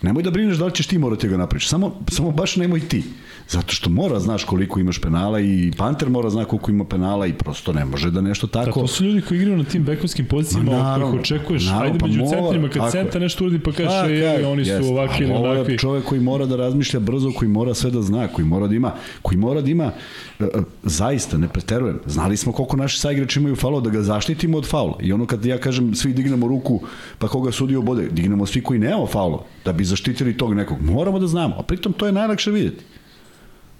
Nemoj 0.02 0.22
da 0.22 0.30
brineš 0.30 0.56
da 0.56 0.64
li 0.64 0.74
ćeš 0.74 0.86
ti 0.86 0.98
morati 0.98 1.26
da 1.26 1.30
ga 1.30 1.36
napraviš. 1.36 1.68
Samo, 1.68 1.94
samo 2.08 2.30
baš 2.30 2.56
nemoj 2.56 2.80
ti. 2.80 3.02
Zato 3.48 3.74
što 3.74 3.90
mora 3.90 4.20
znaš 4.20 4.44
koliko 4.44 4.80
imaš 4.80 4.98
penala 4.98 5.40
i 5.40 5.72
Panter 5.78 6.10
mora 6.10 6.30
zna 6.30 6.44
koliko 6.44 6.70
ima 6.70 6.84
penala 6.84 7.26
i 7.26 7.32
prosto 7.32 7.72
ne 7.72 7.84
može 7.84 8.10
da 8.10 8.20
nešto 8.20 8.46
tako... 8.46 8.66
Da, 8.66 8.72
to 8.72 8.86
su 8.86 9.04
ljudi 9.04 9.20
koji 9.20 9.38
igraju 9.38 9.56
na 9.56 9.64
tim 9.64 9.84
bekovskim 9.84 10.26
pozicijama, 10.26 10.72
naravno, 10.72 11.10
kojih 11.10 11.20
očekuješ, 11.20 11.64
naravno, 11.64 11.86
ajde 11.86 11.98
pa 11.98 12.06
među 12.06 12.18
mora, 12.18 12.30
centrima, 12.30 12.68
kad 12.68 12.90
centra 12.90 13.20
nešto 13.20 13.44
uradi 13.44 13.58
pa 13.58 13.72
kažeš, 13.72 14.10
ej, 14.10 14.44
oni 14.44 14.64
su 14.64 14.88
ovakvi 14.90 15.24
ili 15.24 15.32
onakvi. 15.32 15.78
čovek 15.78 16.04
koji 16.04 16.20
mora 16.20 16.46
da 16.46 16.56
razmišlja 16.56 17.00
brzo, 17.00 17.32
koji 17.38 17.48
mora 17.48 17.74
sve 17.74 17.90
da 17.90 18.02
zna, 18.02 18.28
koji 18.28 18.46
mora 18.46 18.66
da 18.66 18.74
ima, 18.74 18.92
koji 19.22 19.38
mora 19.38 19.60
da 19.60 19.70
ima, 19.70 19.92
uh, 20.38 20.46
zaista, 20.82 21.38
ne 21.38 21.48
preterujem, 21.48 22.00
znali 22.06 22.36
smo 22.36 22.52
koliko 22.52 22.76
naši 22.76 22.98
saigrači 22.98 23.40
imaju 23.40 23.56
falo, 23.56 23.80
da 23.80 23.90
ga 23.90 24.02
zaštitimo 24.02 24.58
od 24.58 24.66
faula. 24.66 24.98
I 25.00 25.12
ono 25.12 25.26
kad 25.26 25.44
ja 25.44 25.58
kažem, 25.58 25.94
svi 25.94 26.12
dignemo 26.12 26.48
ruku, 26.48 26.80
pa 27.18 27.28
koga 27.28 27.52
sudio 27.52 27.82
bode, 27.82 28.08
dignemo 28.10 28.46
svi 28.46 28.62
koji 28.62 28.78
nemamo 28.78 29.06
faulo, 29.06 29.44
da 29.64 29.72
bi 29.72 29.84
zaštitili 29.92 30.36
tog 30.36 30.54
nekog. 30.54 30.80
Moramo 30.82 31.18
da 31.18 31.26
znamo, 31.26 31.54
a 31.58 31.62
pritom 31.62 31.92
to 31.92 32.06
je 32.06 32.12
najlakše 32.12 32.50
videti. 32.50 32.84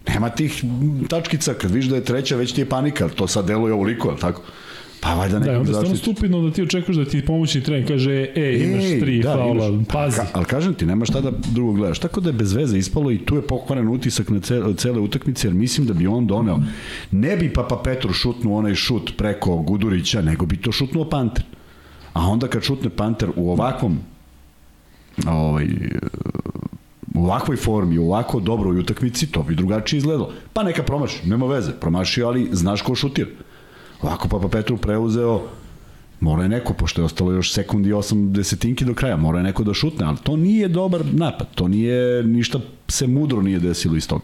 Nema 0.09 0.29
tih 0.31 0.65
tačkica, 1.09 1.55
kad 1.55 1.71
vidiš 1.71 1.89
da 1.89 1.97
je 1.97 2.05
treća, 2.05 2.37
već 2.37 2.53
ti 2.53 2.61
je 2.61 2.69
panika, 2.69 3.09
to 3.09 3.27
sad 3.27 3.47
deluje 3.47 3.73
ovoliko, 3.73 4.09
ali 4.09 4.21
tako? 4.21 4.43
Pa 5.01 5.15
valjda 5.15 5.39
Da, 5.39 5.41
nekog 5.41 5.57
onda 5.57 5.71
je 5.71 5.75
stvarno 5.75 5.89
zaštiti. 5.89 6.05
stupidno 6.05 6.41
da 6.43 6.53
ti 6.53 6.63
očekuješ 6.63 6.97
da 6.97 7.05
ti 7.05 7.25
pomoćni 7.27 7.63
trener 7.63 7.89
kaže, 7.89 8.13
e, 8.37 8.59
imaš 8.61 8.85
Ej, 8.85 9.01
tri 9.01 9.23
da, 9.23 9.33
faula, 9.33 9.67
imaš. 9.67 9.87
pazi. 9.89 10.17
Ka, 10.17 10.27
ali 10.33 10.45
kažem 10.45 10.75
ti, 10.75 10.87
nema 10.87 11.05
šta 11.05 11.21
da 11.21 11.33
drugo 11.47 11.73
gledaš. 11.73 11.99
Tako 11.99 12.21
da 12.21 12.29
je 12.29 12.33
bez 12.33 12.53
veze 12.53 12.79
ispalo 12.79 13.13
i 13.13 13.19
tu 13.19 13.37
je 13.37 13.43
pokvaren 13.43 13.89
utisak 13.89 14.29
na 14.29 14.41
cele, 14.41 14.75
cele 14.77 15.01
utakmice, 15.01 15.49
jer 15.49 15.55
mislim 15.55 15.87
da 15.87 15.95
bi 15.95 16.07
on 16.07 16.27
doneo. 16.27 16.59
Ne 17.11 17.37
bi 17.37 17.51
Papa 17.51 17.81
Petru 17.85 18.13
šutnuo 18.13 18.59
onaj 18.59 18.75
šut 18.77 19.13
preko 19.17 19.57
Gudurića, 19.57 20.23
nego 20.23 20.47
bi 20.47 20.57
to 20.57 20.73
šutnuo 20.73 21.09
Panter. 21.09 21.45
A 22.13 22.27
onda 22.27 22.49
kad 22.49 22.63
šutne 22.63 22.91
Panter 22.91 23.29
u 23.37 23.51
ovakvom 23.51 23.99
ovaj, 25.27 25.67
u 27.15 27.25
ovakvoj 27.25 27.57
formi, 27.57 27.99
u 27.99 28.07
ovako 28.07 28.41
dobroj 28.41 28.79
utakmici, 28.79 29.27
to 29.27 29.43
bi 29.43 29.55
drugačije 29.55 29.99
izgledalo. 29.99 30.33
Pa 30.53 30.63
neka 30.63 30.83
promaši, 30.83 31.29
nema 31.29 31.47
veze, 31.47 31.73
promašio, 31.81 32.27
ali 32.27 32.49
znaš 32.53 32.83
ko 32.83 32.95
šutira. 32.95 33.31
Ovako 34.03 34.29
Papa 34.29 34.49
Petru 34.49 34.77
preuzeo 34.77 35.43
Mora 36.23 36.43
je 36.43 36.49
neko, 36.49 36.73
pošto 36.73 37.01
je 37.01 37.05
ostalo 37.05 37.33
još 37.33 37.53
sekundi 37.53 37.89
i 37.89 37.93
osam 37.93 38.33
desetinki 38.33 38.85
do 38.85 38.95
kraja, 38.95 39.17
mora 39.17 39.39
je 39.39 39.45
neko 39.45 39.65
da 39.65 39.75
šutne, 39.75 40.07
ali 40.07 40.17
to 40.23 40.37
nije 40.37 40.69
dobar 40.69 41.03
napad, 41.13 41.47
to 41.55 41.69
nije, 41.69 42.23
ništa 42.23 42.61
se 42.89 43.07
mudro 43.07 43.43
nije 43.43 43.59
desilo 43.59 43.97
iz 43.97 44.09
toga. 44.09 44.23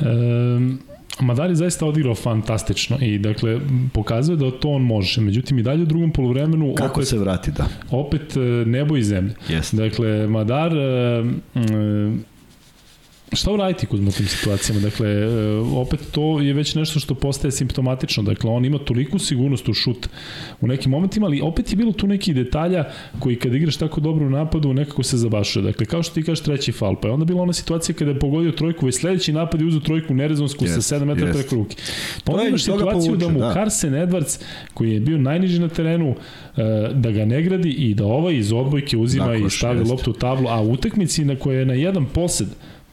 Um, 0.00 0.78
Madar 1.22 1.50
je 1.50 1.56
zaista 1.56 1.86
odigrao 1.86 2.14
fantastično 2.14 2.96
i 3.00 3.18
dakle 3.18 3.60
pokazuje 3.92 4.36
da 4.36 4.50
to 4.50 4.68
on 4.68 4.82
može. 4.82 5.20
Međutim 5.20 5.58
i 5.58 5.62
dalje 5.62 5.82
u 5.82 5.86
drugom 5.86 6.10
poluvremenu 6.12 6.74
Kako 6.74 6.92
opet 7.00 7.08
se 7.08 7.18
vrati, 7.18 7.50
da. 7.50 7.66
opet 7.90 8.36
e, 8.36 8.40
nebo 8.66 8.96
i 8.96 9.02
zemlje. 9.02 9.34
Jeste. 9.48 9.76
Dakle 9.76 10.26
Madar 10.26 10.76
e, 10.76 11.24
m, 11.54 12.24
šta 13.32 13.52
uraditi 13.52 13.86
kod 13.86 14.00
u 14.08 14.10
tim 14.10 14.26
situacijama? 14.26 14.80
Dakle, 14.80 15.08
e, 15.08 15.26
opet 15.58 16.00
to 16.10 16.40
je 16.40 16.52
već 16.54 16.74
nešto 16.74 17.00
što 17.00 17.14
postaje 17.14 17.52
simptomatično. 17.52 18.22
Dakle, 18.22 18.50
on 18.50 18.64
ima 18.64 18.78
toliku 18.78 19.18
sigurnost 19.18 19.68
u 19.68 19.74
šut 19.74 20.08
u 20.60 20.66
nekim 20.66 20.90
momentima, 20.90 21.26
ali 21.26 21.40
opet 21.40 21.70
je 21.70 21.76
bilo 21.76 21.92
tu 21.92 22.06
nekih 22.06 22.34
detalja 22.34 22.84
koji 23.18 23.36
kad 23.36 23.54
igraš 23.54 23.76
tako 23.76 24.00
dobro 24.00 24.26
u 24.26 24.30
napadu, 24.30 24.72
nekako 24.74 25.02
se 25.02 25.16
zabašuje. 25.16 25.62
Dakle, 25.62 25.86
kao 25.86 26.02
što 26.02 26.14
ti 26.14 26.22
kažeš 26.22 26.44
treći 26.44 26.72
faul, 26.72 26.96
pa 27.02 27.08
je 27.08 27.14
onda 27.14 27.24
bila 27.24 27.42
ona 27.42 27.52
situacija 27.52 27.94
kada 27.94 28.10
je 28.10 28.18
pogodio 28.18 28.52
trojku, 28.52 28.86
već 28.86 28.94
sledeći 28.94 29.32
napad 29.32 29.60
je 29.60 29.66
uzeo 29.66 29.80
trojku 29.80 30.14
nerezonsku 30.14 30.64
Jest, 30.64 30.88
sa 30.88 30.96
7 30.96 31.04
metara 31.04 31.26
jest. 31.26 31.40
preko 31.40 31.54
ruke. 31.54 31.76
Pa 32.24 32.32
onda 32.32 32.44
imaš 32.44 32.64
situaciju 32.64 33.16
da 33.16 33.26
povuče, 33.26 33.32
mu 33.32 33.38
da. 33.38 33.52
Carson 33.52 33.90
Edwards, 33.90 34.42
koji 34.74 34.92
je 34.92 35.00
bio 35.00 35.18
najniži 35.18 35.58
na 35.58 35.68
terenu, 35.68 36.14
e, 36.56 36.90
da 36.94 37.10
ga 37.10 37.24
ne 37.24 37.42
gradi 37.42 37.70
i 37.70 37.94
da 37.94 38.04
ovaj 38.04 38.34
iz 38.34 38.52
odbojke 38.52 38.96
uzima 38.96 39.34
i 39.34 39.38
Nakoš, 39.38 39.56
stavlja 39.56 39.80
jeste. 39.80 39.92
loptu 39.92 40.10
u 40.10 40.14
tablu, 40.14 40.48
a 40.48 40.60
u 40.62 40.72
utakmici 40.72 41.24
na 41.24 41.36
kojoj 41.36 41.58
je 41.58 41.66
na 41.66 41.74
jedan 41.74 42.06
posed, 42.06 42.48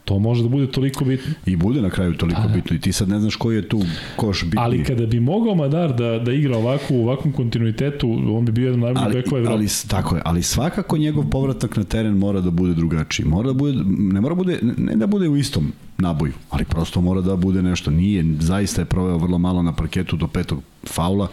to 0.08 0.20
može 0.20 0.44
da 0.44 0.50
bude 0.50 0.68
toliko 0.72 1.06
bitno. 1.06 1.34
I 1.46 1.56
bude 1.56 1.82
na 1.82 1.90
kraju 1.90 2.14
toliko 2.14 2.42
Da, 2.42 2.48
bitno 2.48 2.76
i 2.76 2.80
ti 2.80 2.92
sad 2.92 3.10
ne 3.10 3.20
znaš 3.20 3.36
koji 3.36 3.56
je 3.56 3.70
tu 3.70 3.82
koš 4.16 4.44
bitni. 4.44 4.60
Ali 4.60 4.84
kada 4.84 5.06
bi 5.06 5.20
mogao 5.20 5.56
Madar 5.56 5.96
da, 5.96 6.20
da 6.20 6.32
igra 6.34 6.58
ovako 6.58 6.94
u 6.94 7.04
ovakvom 7.04 7.34
kontinuitetu, 7.34 8.12
on 8.30 8.46
bi 8.46 8.52
bio 8.52 8.66
jedan 8.66 8.98
ali, 8.98 9.14
bekova 9.14 9.40
Evrope. 9.40 9.54
ali, 9.54 9.68
tako 9.88 10.16
je, 10.16 10.22
ali 10.26 10.44
svakako 10.44 10.98
njegov 10.98 11.30
povratak 11.30 11.78
na 11.78 11.84
teren 11.84 12.18
mora 12.18 12.42
da 12.42 12.52
bude 12.52 12.74
drugačiji. 12.74 13.26
Mora 13.26 13.48
da 13.48 13.54
bude, 13.54 13.78
ne 13.98 14.22
mora 14.22 14.36
bude, 14.36 14.60
ne 14.78 14.96
da 14.96 15.08
bude 15.08 15.30
u 15.30 15.38
istom 15.38 15.74
naboju, 15.98 16.34
ali 16.50 16.66
prosto 16.66 17.02
mora 17.02 17.22
da 17.22 17.36
bude 17.36 17.62
nešto. 17.62 17.92
Nije, 17.92 18.26
zaista 18.40 18.82
je 18.82 18.86
proveo 18.86 19.18
vrlo 19.18 19.38
malo 19.38 19.64
na 19.64 19.74
parketu 19.74 20.16
do 20.16 20.28
petog 20.28 20.64
faula. 20.86 21.28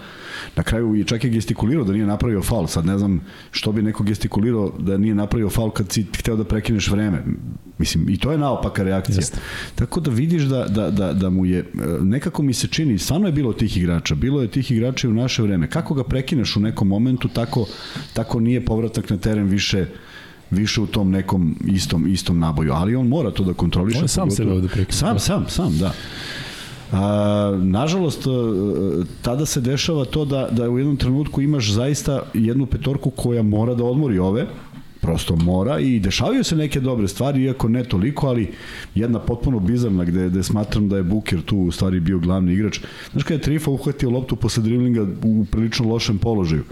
Na 0.57 0.63
kraju 0.63 0.95
je 0.95 1.05
čak 1.05 1.25
i 1.25 1.31
gestikulirao 1.31 1.85
da 1.85 1.93
nije 1.93 2.07
napravio 2.07 2.43
faul. 2.43 2.67
Sad 2.67 2.87
ne 2.87 2.99
znam 2.99 3.21
što 3.51 3.73
bi 3.73 3.83
neko 3.83 4.03
gestikulirao 4.05 4.73
da 4.79 4.99
nije 4.99 5.15
napravio 5.15 5.51
faul 5.51 5.71
kad 5.71 5.93
si 5.93 6.07
hteo 6.15 6.37
da 6.37 6.45
prekineš 6.45 6.89
vreme. 6.89 7.23
Mislim, 7.79 8.09
i 8.09 8.17
to 8.17 8.33
je 8.33 8.39
naopaka 8.39 8.83
reakcija. 8.83 9.17
Jeste. 9.17 9.39
Tako 9.75 10.01
da 10.01 10.11
vidiš 10.11 10.43
da, 10.43 10.65
da, 10.65 10.91
da, 10.91 11.13
da 11.13 11.31
mu 11.31 11.47
je, 11.47 11.59
e, 11.59 11.65
nekako 12.01 12.43
mi 12.43 12.53
se 12.55 12.67
čini, 12.67 12.99
stvarno 12.99 13.27
je 13.27 13.33
bilo 13.33 13.53
tih 13.53 13.77
igrača, 13.77 14.15
bilo 14.15 14.43
je 14.43 14.49
tih 14.49 14.71
igrača 14.71 15.07
i 15.07 15.11
u 15.11 15.15
naše 15.15 15.43
vreme. 15.43 15.71
Kako 15.71 15.95
ga 15.95 16.05
prekineš 16.05 16.57
u 16.57 16.61
nekom 16.61 16.89
momentu, 16.89 17.29
tako, 17.29 17.67
tako 18.13 18.41
nije 18.41 18.65
povratak 18.65 19.11
na 19.11 19.17
teren 19.17 19.47
više 19.47 19.87
više 20.51 20.81
u 20.81 20.87
tom 20.87 21.11
nekom 21.11 21.57
istom 21.67 22.07
istom 22.07 22.39
naboju, 22.39 22.73
ali 22.73 22.97
on 22.97 23.09
mora 23.09 23.31
to 23.31 23.45
da 23.45 23.55
kontroliše. 23.55 23.99
On 23.99 24.05
je 24.05 24.09
sam 24.09 24.23
pogotovo- 24.23 24.37
sebe 24.37 24.53
ovde 24.53 24.69
prekida. 24.69 24.93
Sam, 24.93 25.19
sam, 25.19 25.45
sam, 25.49 25.79
da. 25.79 25.93
A, 26.95 27.59
nažalost, 27.63 28.27
e, 28.27 28.31
tada 29.23 29.47
se 29.47 29.61
dešava 29.61 30.05
to 30.05 30.25
da, 30.25 30.49
da 30.51 30.71
u 30.71 30.79
jednom 30.79 30.97
trenutku 30.97 31.41
imaš 31.41 31.73
zaista 31.73 32.23
jednu 32.35 32.67
petorku 32.67 33.11
koja 33.11 33.43
mora 33.43 33.75
da 33.75 33.85
odmori 33.85 34.19
ove, 34.19 34.47
prosto 35.01 35.37
mora 35.37 35.79
i 35.79 36.01
dešavaju 36.01 36.45
se 36.45 36.57
neke 36.57 36.81
dobre 36.81 37.09
stvari, 37.09 37.43
iako 37.43 37.69
ne 37.69 37.85
toliko, 37.85 38.27
ali 38.27 38.53
jedna 38.95 39.19
potpuno 39.19 39.59
bizarna 39.59 40.05
gde, 40.05 40.29
gde 40.29 40.43
smatram 40.43 40.89
da 40.89 40.97
je 40.97 41.03
Buker 41.03 41.43
tu 41.43 41.59
u 41.59 41.73
stvari 41.73 42.01
bio 42.01 42.19
glavni 42.19 42.53
igrač. 42.53 42.81
Znaš 43.13 43.23
kada 43.23 43.35
je 43.35 43.43
Trifa 43.43 43.71
uhvatio 43.71 44.11
loptu 44.11 44.37
posle 44.37 44.63
driblinga 44.63 45.07
u 45.23 45.45
prilično 45.51 45.89
lošem 45.89 46.19
položaju 46.19 46.65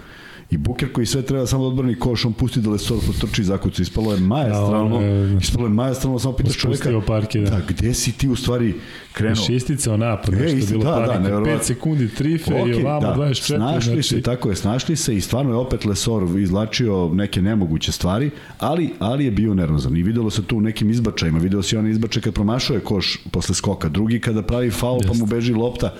I 0.53 0.57
Buker 0.57 0.91
koji 0.91 1.05
sve 1.05 1.21
treba 1.21 1.47
samo 1.47 1.63
da 1.63 1.67
odbrani 1.67 1.95
koš, 1.95 2.25
on 2.25 2.33
pusti 2.33 2.59
da 2.59 2.69
Lesor 2.69 2.97
potrči 3.07 3.41
i 3.41 3.45
zakuca. 3.45 3.81
Ispalo 3.81 4.13
je 4.13 4.19
majestralno. 4.19 4.89
Da, 4.89 4.95
on 4.95 5.03
je- 5.03 5.37
Ispalo 5.37 5.65
je 5.65 5.71
majestralno, 5.71 6.19
samo 6.19 6.33
pitaš 6.35 6.57
čoveka. 6.57 7.01
Parke, 7.01 7.39
da. 7.39 7.49
Da, 7.49 7.61
gde 7.69 7.93
si 7.93 8.11
ti 8.11 8.29
u 8.29 8.35
stvari 8.35 8.73
krenuo? 9.13 9.35
Šestica 9.37 9.93
o 9.93 9.97
napad, 9.97 10.29
E, 10.29 10.31
nešto 10.33 10.47
je 10.47 10.59
isto, 10.59 10.71
bilo 10.71 10.83
da, 10.83 10.89
da, 10.91 10.95
panika. 10.97 11.19
neverovatno. 11.19 11.53
5 11.53 11.63
sekundi 11.63 12.09
trife 12.09 12.51
i 12.67 12.73
ovamo 12.75 13.07
24. 13.15 13.33
Snašli 13.47 13.81
znači, 13.83 14.03
se, 14.05 14.21
tako 14.21 14.49
je, 14.49 14.55
snašli 14.55 14.95
se 14.95 15.15
i 15.15 15.21
stvarno 15.21 15.51
je 15.51 15.57
opet 15.57 15.85
Lesor 15.85 16.23
izlačio 16.39 17.09
neke 17.09 17.41
nemoguće 17.41 17.91
stvari, 17.91 18.29
ali, 18.59 18.89
ali 18.99 19.25
je 19.25 19.31
bio 19.31 19.53
nervozan 19.53 19.97
i 19.97 20.03
videlo 20.03 20.29
se 20.29 20.43
tu 20.43 20.57
u 20.57 20.61
nekim 20.61 20.89
izbačajima, 20.89 21.39
video 21.39 21.61
se 21.63 21.77
on 21.77 21.87
izbačaj 21.87 22.21
kad 22.21 22.33
promašuje 22.33 22.79
koš 22.79 23.19
posle 23.31 23.55
skoka, 23.55 23.89
drugi 23.89 24.19
kada 24.19 24.41
pravi 24.43 24.71
faul 24.71 24.99
pa 25.01 25.13
mu 25.13 25.25
beži 25.25 25.53
lopta. 25.53 25.93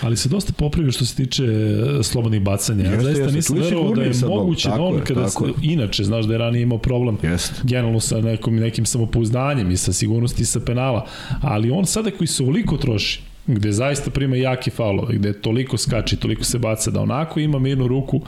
Ali 0.00 0.16
se 0.16 0.28
dosta 0.28 0.52
popravio 0.52 0.92
što 0.92 1.04
se 1.04 1.16
tiče 1.16 1.44
e, 1.44 2.02
slobodnih 2.02 2.42
bacanja. 2.42 2.84
Ja 2.84 2.90
Jeste, 2.90 3.04
zaista 3.04 3.22
jeste, 3.22 3.36
nisam 3.36 3.56
verovao 3.58 3.94
da 3.96 4.02
je 4.02 4.12
moguće 4.28 4.68
da 4.68 4.82
on 4.82 5.00
kada 5.04 5.20
je. 5.20 5.52
inače 5.62 6.04
znaš 6.04 6.24
da 6.24 6.34
je 6.34 6.38
ranije 6.38 6.62
imao 6.62 6.78
problem 6.78 7.18
Jeste. 7.22 7.60
generalno 7.62 8.00
sa 8.00 8.20
nekom 8.20 8.56
nekim 8.56 8.86
samopouzdanjem 8.86 9.70
i 9.70 9.76
sa 9.76 9.92
sigurnosti 9.92 10.42
i 10.42 10.46
sa 10.46 10.60
penala, 10.60 11.06
ali 11.40 11.70
on 11.70 11.86
sada 11.86 12.10
koji 12.10 12.28
se 12.28 12.42
ovoliko 12.42 12.76
troši 12.76 13.20
gde 13.46 13.72
zaista 13.72 14.10
prima 14.10 14.36
jake 14.36 14.70
faulove, 14.70 15.14
gde 15.14 15.32
toliko 15.32 15.76
skači, 15.76 16.16
toliko 16.16 16.44
se 16.44 16.58
baca 16.58 16.90
da 16.90 17.00
onako 17.00 17.40
ima 17.40 17.58
mirnu 17.58 17.88
ruku, 17.88 18.20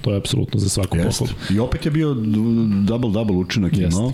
to 0.00 0.10
je 0.10 0.16
apsolutno 0.16 0.60
za 0.60 0.68
svaku 0.68 0.96
pohvalu. 0.96 1.32
I 1.50 1.58
opet 1.58 1.84
je 1.84 1.90
bio 1.90 2.14
double-double 2.14 3.36
učinak 3.36 3.72
Jeste. 3.76 3.96
imao. 3.98 4.12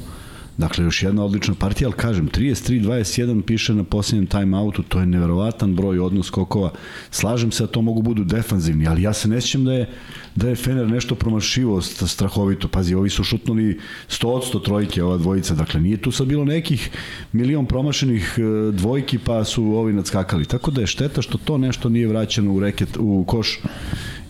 Dakle, 0.58 0.84
još 0.84 1.02
jedna 1.02 1.24
odlična 1.24 1.54
partija, 1.54 1.88
ali 1.88 1.96
kažem, 1.96 2.28
33-21 2.28 3.42
piše 3.42 3.74
na 3.74 3.84
posljednjem 3.84 4.26
time-outu, 4.26 4.82
to 4.88 5.00
je 5.00 5.06
neverovatan 5.06 5.74
broj 5.74 5.98
odnos 5.98 6.26
skokova. 6.26 6.72
Slažem 7.10 7.52
se 7.52 7.62
da 7.62 7.66
to 7.66 7.82
mogu 7.82 8.02
budu 8.02 8.24
defanzivni, 8.24 8.86
ali 8.86 9.02
ja 9.02 9.12
se 9.12 9.28
ne 9.28 9.40
sjećam 9.40 9.64
da 9.64 9.72
je, 9.72 9.88
da 10.34 10.48
je 10.48 10.56
Fener 10.56 10.88
nešto 10.88 11.14
promašivo 11.14 11.80
st- 11.80 12.06
strahovito. 12.06 12.68
Pazi, 12.68 12.94
ovi 12.94 13.10
su 13.10 13.24
šutnuli 13.24 13.80
100 14.08 14.64
trojke, 14.64 15.02
ova 15.02 15.16
dvojica. 15.16 15.54
Dakle, 15.54 15.80
nije 15.80 15.96
tu 15.96 16.10
sad 16.10 16.26
bilo 16.26 16.44
nekih 16.44 16.90
milion 17.32 17.66
promašenih 17.66 18.34
e, 18.38 18.72
dvojki, 18.72 19.18
pa 19.18 19.44
su 19.44 19.64
ovi 19.64 19.92
nadskakali. 19.92 20.44
Tako 20.44 20.70
da 20.70 20.80
je 20.80 20.86
šteta 20.86 21.22
što 21.22 21.38
to 21.38 21.58
nešto 21.58 21.88
nije 21.88 22.08
vraćeno 22.08 22.52
u 22.52 22.60
reket, 22.60 22.96
u 22.98 23.24
koš 23.26 23.60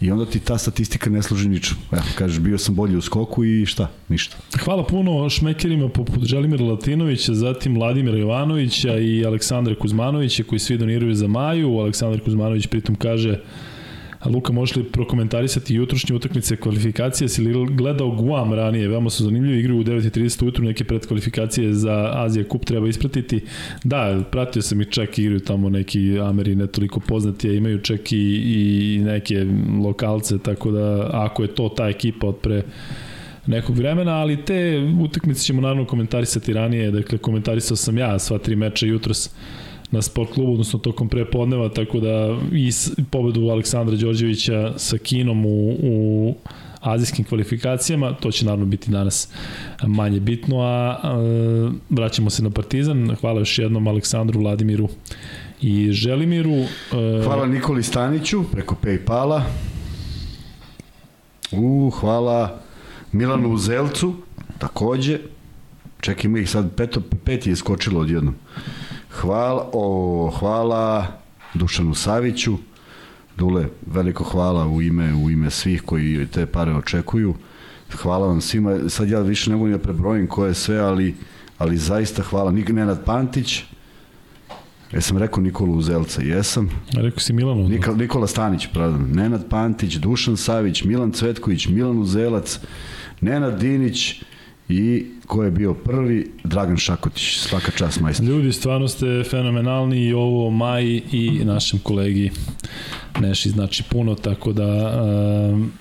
I 0.03 0.11
onda 0.11 0.27
ti 0.27 0.41
ta 0.41 0.59
statistika 0.59 1.11
ne 1.11 1.23
služi 1.23 1.49
ničemu. 1.49 1.81
Evo, 1.93 2.03
kažeš, 2.19 2.39
bio 2.39 2.59
sam 2.59 2.75
bolji 2.75 2.97
u 2.97 3.01
skoku 3.03 3.45
i 3.45 3.67
šta? 3.67 3.89
Ništa. 4.09 4.37
Hvala 4.65 4.85
puno 4.87 5.31
šmekerima 5.31 5.89
poput 5.89 6.25
Želimira 6.25 6.65
Latinovića, 6.65 7.35
zatim 7.35 7.75
Vladimira 7.75 8.19
Jovanovića 8.19 8.99
i 8.99 9.25
Aleksandra 9.25 9.75
Kuzmanovića 9.75 10.43
koji 10.43 10.59
svi 10.59 10.79
doniraju 10.79 11.15
za 11.15 11.29
Maju. 11.29 11.79
Aleksandar 11.79 12.21
Kuzmanović 12.21 12.67
pritom 12.67 12.95
kaže 12.95 13.41
Luka, 14.25 14.53
možeš 14.53 14.77
li 14.77 14.85
prokomentarisati 14.85 15.75
jutrošnje 15.75 16.17
utakmice 16.17 16.57
kvalifikacije? 16.57 17.29
Si 17.29 17.43
li 17.43 17.67
gledao 17.75 18.11
Guam 18.11 18.53
ranije? 18.53 18.89
Veoma 18.89 19.11
su 19.11 19.25
zanimljivi, 19.25 19.59
igraju 19.59 19.81
u 19.81 19.85
9.30 19.85 20.43
ujutru, 20.43 20.65
neke 20.65 20.85
predkvalifikacije 20.85 21.73
za 21.75 22.11
Azija 22.15 22.49
Kup 22.49 22.65
treba 22.65 22.89
ispratiti. 22.89 23.41
Da, 23.85 24.23
pratio 24.31 24.63
sam 24.63 24.81
ih 24.81 24.89
čak, 24.89 25.19
igraju 25.19 25.41
tamo 25.41 25.71
neki 25.71 26.19
Ameri 26.21 26.55
ne 26.55 26.67
toliko 26.67 27.01
poznati, 27.01 27.51
a 27.51 27.53
imaju 27.53 27.79
čak 27.79 28.13
i, 28.13 28.17
i 28.17 29.01
neke 29.05 29.47
lokalce, 29.85 30.39
tako 30.39 30.71
da 30.71 31.11
ako 31.13 31.43
je 31.43 31.55
to 31.55 31.69
ta 31.69 31.89
ekipa 31.89 32.27
od 32.27 32.37
pre 32.37 32.63
nekog 33.47 33.77
vremena, 33.77 34.13
ali 34.13 34.45
te 34.45 34.91
utakmice 35.01 35.43
ćemo 35.43 35.61
naravno 35.61 35.85
komentarisati 35.85 36.53
ranije, 36.53 36.91
dakle 36.91 37.19
komentarisao 37.19 37.77
sam 37.77 37.99
ja 37.99 38.19
sva 38.19 38.39
tri 38.39 38.57
meča 38.57 38.87
jutros 38.87 39.31
na 39.93 40.03
sport 40.03 40.33
klubu, 40.33 40.53
odnosno 40.53 40.79
tokom 40.79 41.09
prepodneva, 41.09 41.69
tako 41.69 42.01
da 42.01 42.37
i 42.53 42.71
pobedu 43.11 43.49
Aleksandra 43.49 43.97
Đorđevića 43.97 44.73
sa 44.77 44.99
Kinom 44.99 45.47
u, 45.47 45.77
u 45.83 46.35
azijskim 46.81 47.25
kvalifikacijama, 47.25 48.13
to 48.13 48.31
će 48.31 48.45
naravno 48.45 48.67
biti 48.67 48.91
danas 48.91 49.29
manje 49.87 50.21
bitno, 50.21 50.61
a, 50.61 50.99
a 51.03 51.73
vraćamo 51.91 52.31
se 52.31 52.43
na 52.43 52.51
Partizan. 52.51 53.17
Hvala 53.21 53.39
još 53.39 53.59
jednom 53.59 53.87
Aleksandru, 53.87 54.41
Vladimiru 54.41 54.89
i 55.61 55.93
Želimiru. 55.93 56.55
E, 56.55 56.67
Hvala 57.25 57.47
Nikoli 57.47 57.83
Staniću 57.83 58.45
preko 58.53 58.77
Paypala. 58.83 59.43
U, 61.53 61.91
hvala 61.91 62.61
Milanu 63.13 63.53
Uzelcu, 63.53 64.15
takođe. 64.59 65.19
Čekaj, 66.01 66.29
ima 66.29 66.39
ih 66.39 66.51
sad, 66.51 66.77
peto, 66.77 67.03
pet 67.25 67.47
je 67.47 67.53
iskočilo 67.53 68.01
odjednom. 68.01 68.35
Hvala, 69.21 69.71
o, 69.73 70.33
hvala 70.39 71.07
Dušanu 71.55 71.95
Saviću, 71.95 72.57
Dule, 73.37 73.67
veliko 73.87 74.25
hvala 74.25 74.69
u 74.69 74.83
ime, 74.83 75.15
u 75.15 75.31
ime 75.31 75.51
svih 75.51 75.83
koji 75.83 76.27
te 76.27 76.47
pare 76.47 76.75
očekuju. 76.75 77.35
Hvala 78.03 78.27
vam 78.27 78.41
svima. 78.41 78.79
Sad 78.89 79.09
ja 79.09 79.21
više 79.21 79.51
ne 79.51 79.57
mogu 79.57 79.71
da 79.71 79.79
prebrojim 79.79 80.27
ko 80.27 80.47
je 80.47 80.55
sve, 80.55 80.79
ali, 80.79 81.15
ali 81.59 81.77
zaista 81.77 82.23
hvala. 82.23 82.51
Nik 82.51 82.69
Nenad 82.69 83.05
Pantić, 83.05 83.63
Jesam 84.93 85.19
rekao 85.19 85.43
Nikolu 85.43 85.75
Uzelca, 85.75 86.23
jesam. 86.23 86.71
Rekao 86.93 87.19
si 87.19 87.33
Milanu. 87.33 87.69
Nikola, 87.69 87.97
Nikola 87.97 88.27
Stanić, 88.27 88.69
pardon. 88.75 89.09
Nenad 89.13 89.49
Pantić, 89.49 89.95
Dušan 89.95 90.37
Savić, 90.37 90.85
Milan 90.85 91.13
Cvetković, 91.13 91.69
Milan 91.69 91.99
Uzelac, 91.99 92.59
Nenad 93.21 93.61
Dinić 93.61 94.23
i 94.73 95.07
ko 95.27 95.45
je 95.45 95.51
bio 95.51 95.75
prvi? 95.75 96.31
Dragan 96.45 96.77
Šakotić. 96.77 97.39
Svaka 97.39 97.71
čast 97.71 98.01
majstor. 98.01 98.27
Ljudi, 98.27 98.53
stvarno 98.53 98.89
ste 98.89 99.25
fenomenalni 99.31 100.05
i 100.05 100.13
ovo 100.13 100.51
Maji 100.51 101.03
i 101.13 101.45
našem 101.45 101.79
kolegi 101.79 102.31
Neši 103.21 103.51
znači 103.51 103.83
puno, 103.91 104.15
tako 104.15 104.53
da 104.53 105.03
um, 105.03 105.73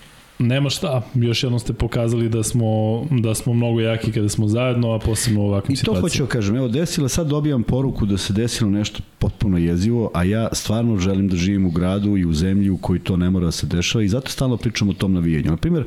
nema 0.41 0.69
šta, 0.69 1.01
još 1.15 1.43
jednom 1.43 1.59
ste 1.59 1.73
pokazali 1.73 2.29
da 2.29 2.43
smo, 2.43 2.67
da 3.09 3.35
smo 3.35 3.53
mnogo 3.53 3.79
jaki 3.79 4.11
kada 4.11 4.29
smo 4.29 4.47
zajedno, 4.47 4.91
a 4.91 4.99
posebno 4.99 5.41
u 5.41 5.45
ovakvim 5.45 5.75
situacijama. 5.75 5.97
I 5.97 6.01
to 6.01 6.05
hoću 6.05 6.23
da 6.23 6.29
kažem, 6.29 6.55
evo 6.55 6.67
desila, 6.67 7.09
sad 7.09 7.27
dobijam 7.27 7.63
poruku 7.63 8.05
da 8.05 8.17
se 8.17 8.33
desilo 8.33 8.69
nešto 8.69 8.99
potpuno 9.19 9.57
jezivo, 9.57 10.11
a 10.13 10.23
ja 10.23 10.49
stvarno 10.51 10.97
želim 10.97 11.27
da 11.27 11.35
živim 11.35 11.65
u 11.65 11.71
gradu 11.71 12.17
i 12.17 12.25
u 12.25 12.33
zemlji 12.33 12.69
u 12.69 12.77
kojoj 12.77 12.99
to 12.99 13.17
ne 13.17 13.29
mora 13.29 13.45
da 13.45 13.51
se 13.51 13.67
dešava 13.67 14.03
i 14.03 14.07
zato 14.07 14.29
stalno 14.29 14.57
pričam 14.57 14.89
o 14.89 14.93
tom 14.93 15.13
navijenju. 15.13 15.51
Na 15.51 15.57
primjer, 15.57 15.85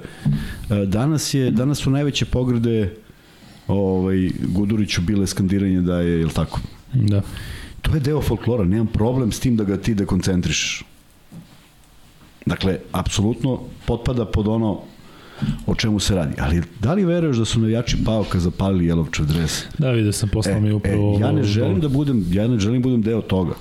e, 0.70 0.86
danas, 0.86 1.34
je, 1.34 1.50
danas 1.50 1.78
su 1.78 1.90
najveće 1.90 2.24
pogrede 2.24 2.94
ovaj, 3.68 4.30
Guduriću 4.48 5.02
bile 5.02 5.26
skandiranje 5.26 5.80
da 5.80 6.00
je, 6.00 6.18
je 6.18 6.26
li 6.26 6.32
tako? 6.32 6.60
Da. 6.92 7.22
To 7.82 7.94
je 7.94 8.00
deo 8.00 8.20
folklora, 8.20 8.64
nemam 8.64 8.86
problem 8.86 9.32
s 9.32 9.40
tim 9.40 9.56
da 9.56 9.64
ga 9.64 9.76
ti 9.76 9.94
dekoncentrišeš. 9.94 10.84
Dakle, 12.46 12.78
apsolutno 12.92 13.60
potpada 13.86 14.24
pod 14.24 14.48
ono 14.48 14.80
o 15.66 15.74
čemu 15.74 16.00
se 16.00 16.14
radi. 16.14 16.34
Ali 16.38 16.62
da 16.80 16.94
li 16.94 17.04
veruješ 17.04 17.36
da 17.36 17.44
su 17.44 17.60
navijači 17.60 17.96
Paoka 18.04 18.40
zapalili 18.40 18.86
Jelovčev 18.86 19.26
dres? 19.26 19.64
Da, 19.78 19.90
vidio 19.90 20.12
sam, 20.12 20.28
poslao 20.28 20.56
e, 20.56 20.60
mi 20.60 20.72
upravo... 20.72 21.16
E, 21.18 21.20
ja 21.20 21.32
ne 21.32 21.42
želim 21.42 21.80
da 21.80 21.88
budem, 21.88 22.26
ja 22.30 22.48
ne 22.48 22.58
želim 22.58 22.82
da 22.82 22.88
budem 22.88 23.02
deo 23.02 23.20
toga. 23.20 23.54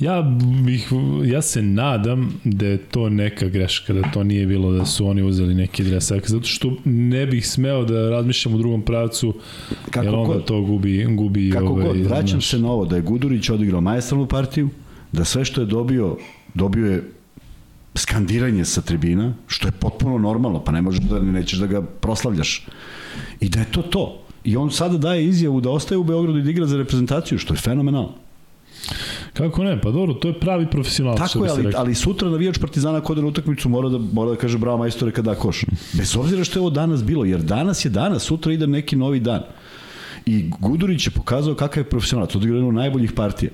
Ja, 0.00 0.22
bih, 0.64 0.88
ja 1.24 1.42
se 1.42 1.62
nadam 1.62 2.40
da 2.44 2.66
je 2.66 2.78
to 2.78 3.08
neka 3.08 3.48
greška, 3.48 3.92
da 3.92 4.02
to 4.02 4.24
nije 4.24 4.46
bilo 4.46 4.72
da 4.72 4.84
su 4.84 5.06
oni 5.06 5.22
uzeli 5.22 5.54
neki 5.54 5.84
dresak, 5.84 6.30
zato 6.30 6.44
što 6.44 6.72
ne 6.84 7.26
bih 7.26 7.48
smeo 7.48 7.84
da 7.84 8.10
razmišljam 8.10 8.54
u 8.54 8.58
drugom 8.58 8.82
pravcu, 8.82 9.34
Kako 9.90 10.06
jer 10.06 10.14
onda 10.14 10.34
god. 10.34 10.44
to 10.44 10.60
gubi, 10.60 11.06
gubi 11.08 11.50
Kako 11.50 11.66
ovaj, 11.66 11.86
god, 11.86 11.96
vraćam 11.96 12.36
naš... 12.36 12.48
se 12.48 12.58
na 12.58 12.70
ovo, 12.70 12.84
da 12.84 12.96
je 12.96 13.02
Gudurić 13.02 13.50
odigrao 13.50 13.80
majestralnu 13.80 14.26
partiju, 14.26 14.68
da 15.12 15.24
sve 15.24 15.44
što 15.44 15.60
je 15.60 15.66
dobio, 15.66 16.16
dobio 16.54 16.92
je 16.92 17.02
skandiranje 17.94 18.64
sa 18.64 18.80
tribina, 18.80 19.34
što 19.46 19.68
je 19.68 19.72
potpuno 19.72 20.18
normalno, 20.18 20.64
pa 20.64 20.72
ne 20.72 20.82
možeš 20.82 21.00
da 21.00 21.20
nećeš 21.20 21.58
da 21.58 21.66
ga 21.66 21.82
proslavljaš. 21.82 22.66
I 23.40 23.48
da 23.48 23.60
je 23.60 23.72
to 23.72 23.82
to. 23.82 24.22
I 24.44 24.56
on 24.56 24.70
sada 24.70 24.98
daje 24.98 25.26
izjavu 25.26 25.60
da 25.60 25.70
ostaje 25.70 25.98
u 25.98 26.04
Beogradu 26.04 26.38
i 26.38 26.42
da 26.42 26.50
igra 26.50 26.66
za 26.66 26.76
reprezentaciju, 26.76 27.38
što 27.38 27.54
je 27.54 27.58
fenomenalno. 27.58 28.14
Kako 29.32 29.64
ne? 29.64 29.80
Pa 29.80 29.90
dobro, 29.90 30.14
to 30.14 30.28
je 30.28 30.40
pravi 30.40 30.66
profesionalac. 30.70 31.18
Tako 31.18 31.44
je, 31.44 31.50
ali, 31.50 31.72
ali 31.76 31.94
sutra 31.94 32.30
navijač 32.30 32.58
Partizana 32.58 33.00
kod 33.00 33.18
na 33.18 33.26
utakmicu 33.26 33.68
mora 33.68 33.88
da, 33.88 33.98
mora 33.98 34.30
da 34.30 34.36
kaže 34.36 34.58
bravo 34.58 34.78
majstore 34.78 35.12
kada 35.12 35.34
koš. 35.34 35.64
Bez 35.92 36.16
obzira 36.16 36.44
što 36.44 36.58
je 36.58 36.60
ovo 36.60 36.70
danas 36.70 37.04
bilo, 37.04 37.24
jer 37.24 37.40
danas 37.40 37.84
je 37.84 37.90
danas, 37.90 38.22
sutra 38.22 38.52
ide 38.52 38.66
neki 38.66 38.96
novi 38.96 39.20
dan. 39.20 39.42
I 40.26 40.50
Gudurić 40.60 41.06
je 41.06 41.10
pokazao 41.10 41.54
kakav 41.54 41.80
je 41.80 41.90
profesionalac, 41.90 42.34
odigrao 42.34 42.56
jednu 42.56 42.72
najboljih 42.72 43.12
partija 43.12 43.50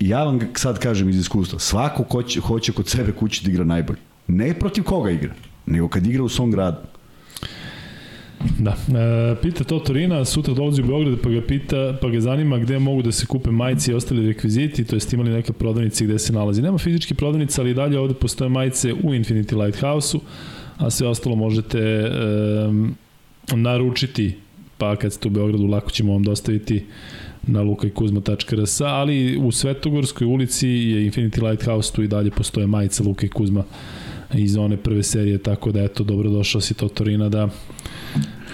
ja 0.00 0.24
vam 0.24 0.40
sad 0.54 0.78
kažem 0.78 1.08
iz 1.08 1.16
iskustva, 1.16 1.58
svako 1.58 2.04
ko 2.04 2.22
će, 2.22 2.40
hoće 2.40 2.72
kod 2.72 2.88
sebe 2.88 3.12
kući 3.12 3.44
da 3.44 3.50
igra 3.50 3.64
najbolje. 3.64 3.98
Ne 4.26 4.54
protiv 4.54 4.84
koga 4.84 5.10
igra, 5.10 5.34
nego 5.66 5.88
kad 5.88 6.06
igra 6.06 6.22
u 6.22 6.28
svom 6.28 6.50
gradu. 6.50 6.78
Da. 8.58 8.70
E, 8.70 9.36
pita 9.42 9.64
to 9.64 9.78
Torina, 9.78 10.24
sutra 10.24 10.54
dolazi 10.54 10.82
u 10.82 10.86
Beograd 10.86 11.18
pa 11.22 11.28
ga 11.30 11.42
pita, 11.42 11.98
pa 12.00 12.08
ga 12.08 12.20
zanima 12.20 12.58
gde 12.58 12.78
mogu 12.78 13.02
da 13.02 13.12
se 13.12 13.26
kupe 13.26 13.50
majice 13.50 13.92
i 13.92 13.94
ostali 13.94 14.26
rekviziti, 14.26 14.84
to 14.84 14.96
jest 14.96 15.12
imali 15.12 15.30
neke 15.30 15.52
prodavnice 15.52 16.04
gde 16.04 16.18
se 16.18 16.32
nalazi. 16.32 16.62
Nema 16.62 16.78
fizički 16.78 17.14
prodavnica, 17.14 17.62
ali 17.62 17.74
dalje 17.74 17.98
ovde 17.98 18.14
postoje 18.14 18.48
majice 18.48 18.92
u 18.92 19.14
Infinity 19.14 19.64
Lighthouse-u, 19.64 20.20
a 20.76 20.90
sve 20.90 21.08
ostalo 21.08 21.36
možete 21.36 21.78
e, 21.78 22.06
naručiti, 23.56 24.34
pa 24.78 24.96
kad 24.96 25.12
ste 25.12 25.28
u 25.28 25.30
Beogradu 25.30 25.66
lako 25.66 25.90
ćemo 25.90 26.12
vam 26.12 26.22
dostaviti 26.22 26.84
na 27.48 27.62
lukajkuzma.rs, 27.62 28.80
ali 28.80 29.36
u 29.36 29.52
Svetogorskoj 29.52 30.26
ulici 30.26 30.68
je 30.68 31.10
Infinity 31.10 31.50
Lighthouse, 31.50 31.92
tu 31.92 32.02
i 32.02 32.08
dalje 32.08 32.30
postoje 32.30 32.66
majice 32.66 33.02
Luka 33.02 33.26
i 33.26 33.28
Kuzma 33.28 33.64
iz 34.34 34.56
one 34.56 34.76
prve 34.76 35.02
serije, 35.02 35.38
tako 35.38 35.72
da 35.72 35.82
eto, 35.82 36.04
dobrodošao 36.04 36.60
si 36.60 36.74
to 36.74 36.88
Torina 36.88 37.28
da 37.28 37.48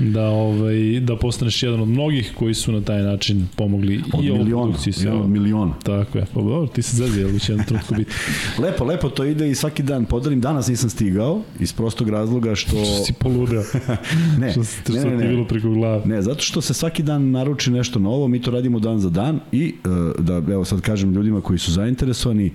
da 0.00 0.28
ovaj 0.28 1.00
da 1.00 1.16
postaneš 1.16 1.62
jedan 1.62 1.80
od 1.80 1.88
mnogih 1.88 2.32
koji 2.38 2.54
su 2.54 2.72
na 2.72 2.80
taj 2.80 3.02
način 3.02 3.46
pomogli 3.56 4.02
od 4.12 4.24
i 4.24 4.30
ovu 4.30 4.44
produkciju 4.44 4.92
se 4.92 5.10
od 5.10 5.30
miliona. 5.30 5.74
Tako 5.82 6.18
je. 6.18 6.26
Pa 6.34 6.40
dobro, 6.40 6.66
ti 6.66 6.82
se 6.82 6.96
zezio, 6.96 7.28
ali 7.28 7.40
će 7.40 7.52
jedan 7.52 7.66
trenutku 7.66 7.94
biti. 7.94 8.10
lepo, 8.62 8.84
lepo 8.84 9.08
to 9.08 9.24
ide 9.24 9.50
i 9.50 9.54
svaki 9.54 9.82
dan 9.82 10.04
podelim. 10.04 10.40
Danas 10.40 10.68
nisam 10.68 10.90
stigao 10.90 11.42
iz 11.60 11.72
prostog 11.72 12.08
razloga 12.08 12.54
što 12.54 12.84
si 12.84 13.12
poludeo. 13.12 13.62
ne, 14.40 14.52
što, 14.52 14.64
što 14.64 14.92
ne, 14.92 15.04
ne, 15.04 15.16
ne, 15.16 15.28
bilo 15.28 15.44
preko 15.44 15.70
glave. 15.70 16.06
Ne, 16.06 16.22
zato 16.22 16.42
što 16.42 16.60
se 16.60 16.74
svaki 16.74 17.02
dan 17.02 17.30
naruči 17.30 17.70
nešto 17.70 17.98
novo, 17.98 18.28
mi 18.28 18.42
to 18.42 18.50
radimo 18.50 18.78
dan 18.78 18.98
za 18.98 19.10
dan 19.10 19.40
i 19.52 19.74
e, 20.18 20.22
da 20.22 20.52
evo 20.52 20.64
sad 20.64 20.80
kažem 20.80 21.12
ljudima 21.12 21.40
koji 21.40 21.58
su 21.58 21.72
zainteresovani 21.72 22.52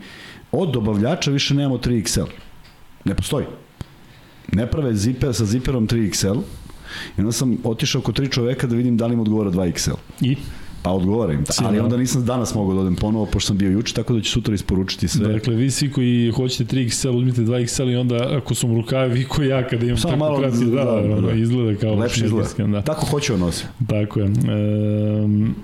od 0.51 0.73
dobavljača 0.73 1.32
više 1.32 1.53
nemamo 1.53 1.77
3XL. 1.77 2.25
Ne 3.05 3.15
postoji. 3.15 3.45
Ne 4.53 4.67
prave 4.67 4.95
zipe 4.95 5.33
sa 5.33 5.45
ziperom 5.45 5.88
3XL, 5.88 6.41
I 7.17 7.21
onda 7.21 7.31
sam 7.31 7.57
otišao 7.63 8.01
kod 8.01 8.15
tri 8.15 8.29
čoveka 8.29 8.67
da 8.67 8.75
vidim 8.75 8.97
da 8.97 9.07
li 9.07 9.13
im 9.13 9.19
odgovara 9.19 9.51
2XL. 9.51 9.95
I? 10.21 10.35
Pa 10.81 10.91
odgovara 10.91 11.33
im, 11.33 11.43
ali 11.63 11.79
onda 11.79 11.97
nisam 11.97 12.25
danas 12.25 12.55
mogao 12.55 12.73
da 12.75 12.81
odem 12.81 12.95
ponovo, 12.95 13.25
pošto 13.25 13.47
sam 13.47 13.57
bio 13.57 13.69
juče, 13.69 13.93
tako 13.93 14.13
da 14.13 14.21
ću 14.21 14.31
sutra 14.31 14.53
isporučiti 14.53 15.07
sve. 15.07 15.33
Dakle, 15.33 15.55
vi 15.55 15.71
svi 15.71 15.91
koji 15.91 16.31
hoćete 16.31 16.75
3XL, 16.75 17.09
uzmite 17.09 17.41
2XL 17.41 17.91
i 17.91 17.95
onda 17.95 18.38
ako 18.38 18.55
su 18.55 18.67
mu 18.67 18.75
rukave, 18.75 19.07
vi 19.07 19.25
koji 19.25 19.47
ja 19.47 19.67
kada 19.67 19.85
imam 19.85 19.97
Samo 19.97 20.12
tako 20.12 20.19
malo, 20.19 20.41
da, 20.41 20.49
da, 20.49 21.15
da, 21.15 21.21
da, 21.21 21.33
izgleda 21.33 21.79
kao 21.79 21.95
lepši 21.95 22.25
izgleda. 22.25 22.67
Da. 22.67 22.81
Tako 22.81 23.05
hoće 23.05 23.33
on 23.33 23.39
nosi. 23.39 23.65
Tako 23.88 24.19
je. 24.19 24.25
Um, 24.25 25.55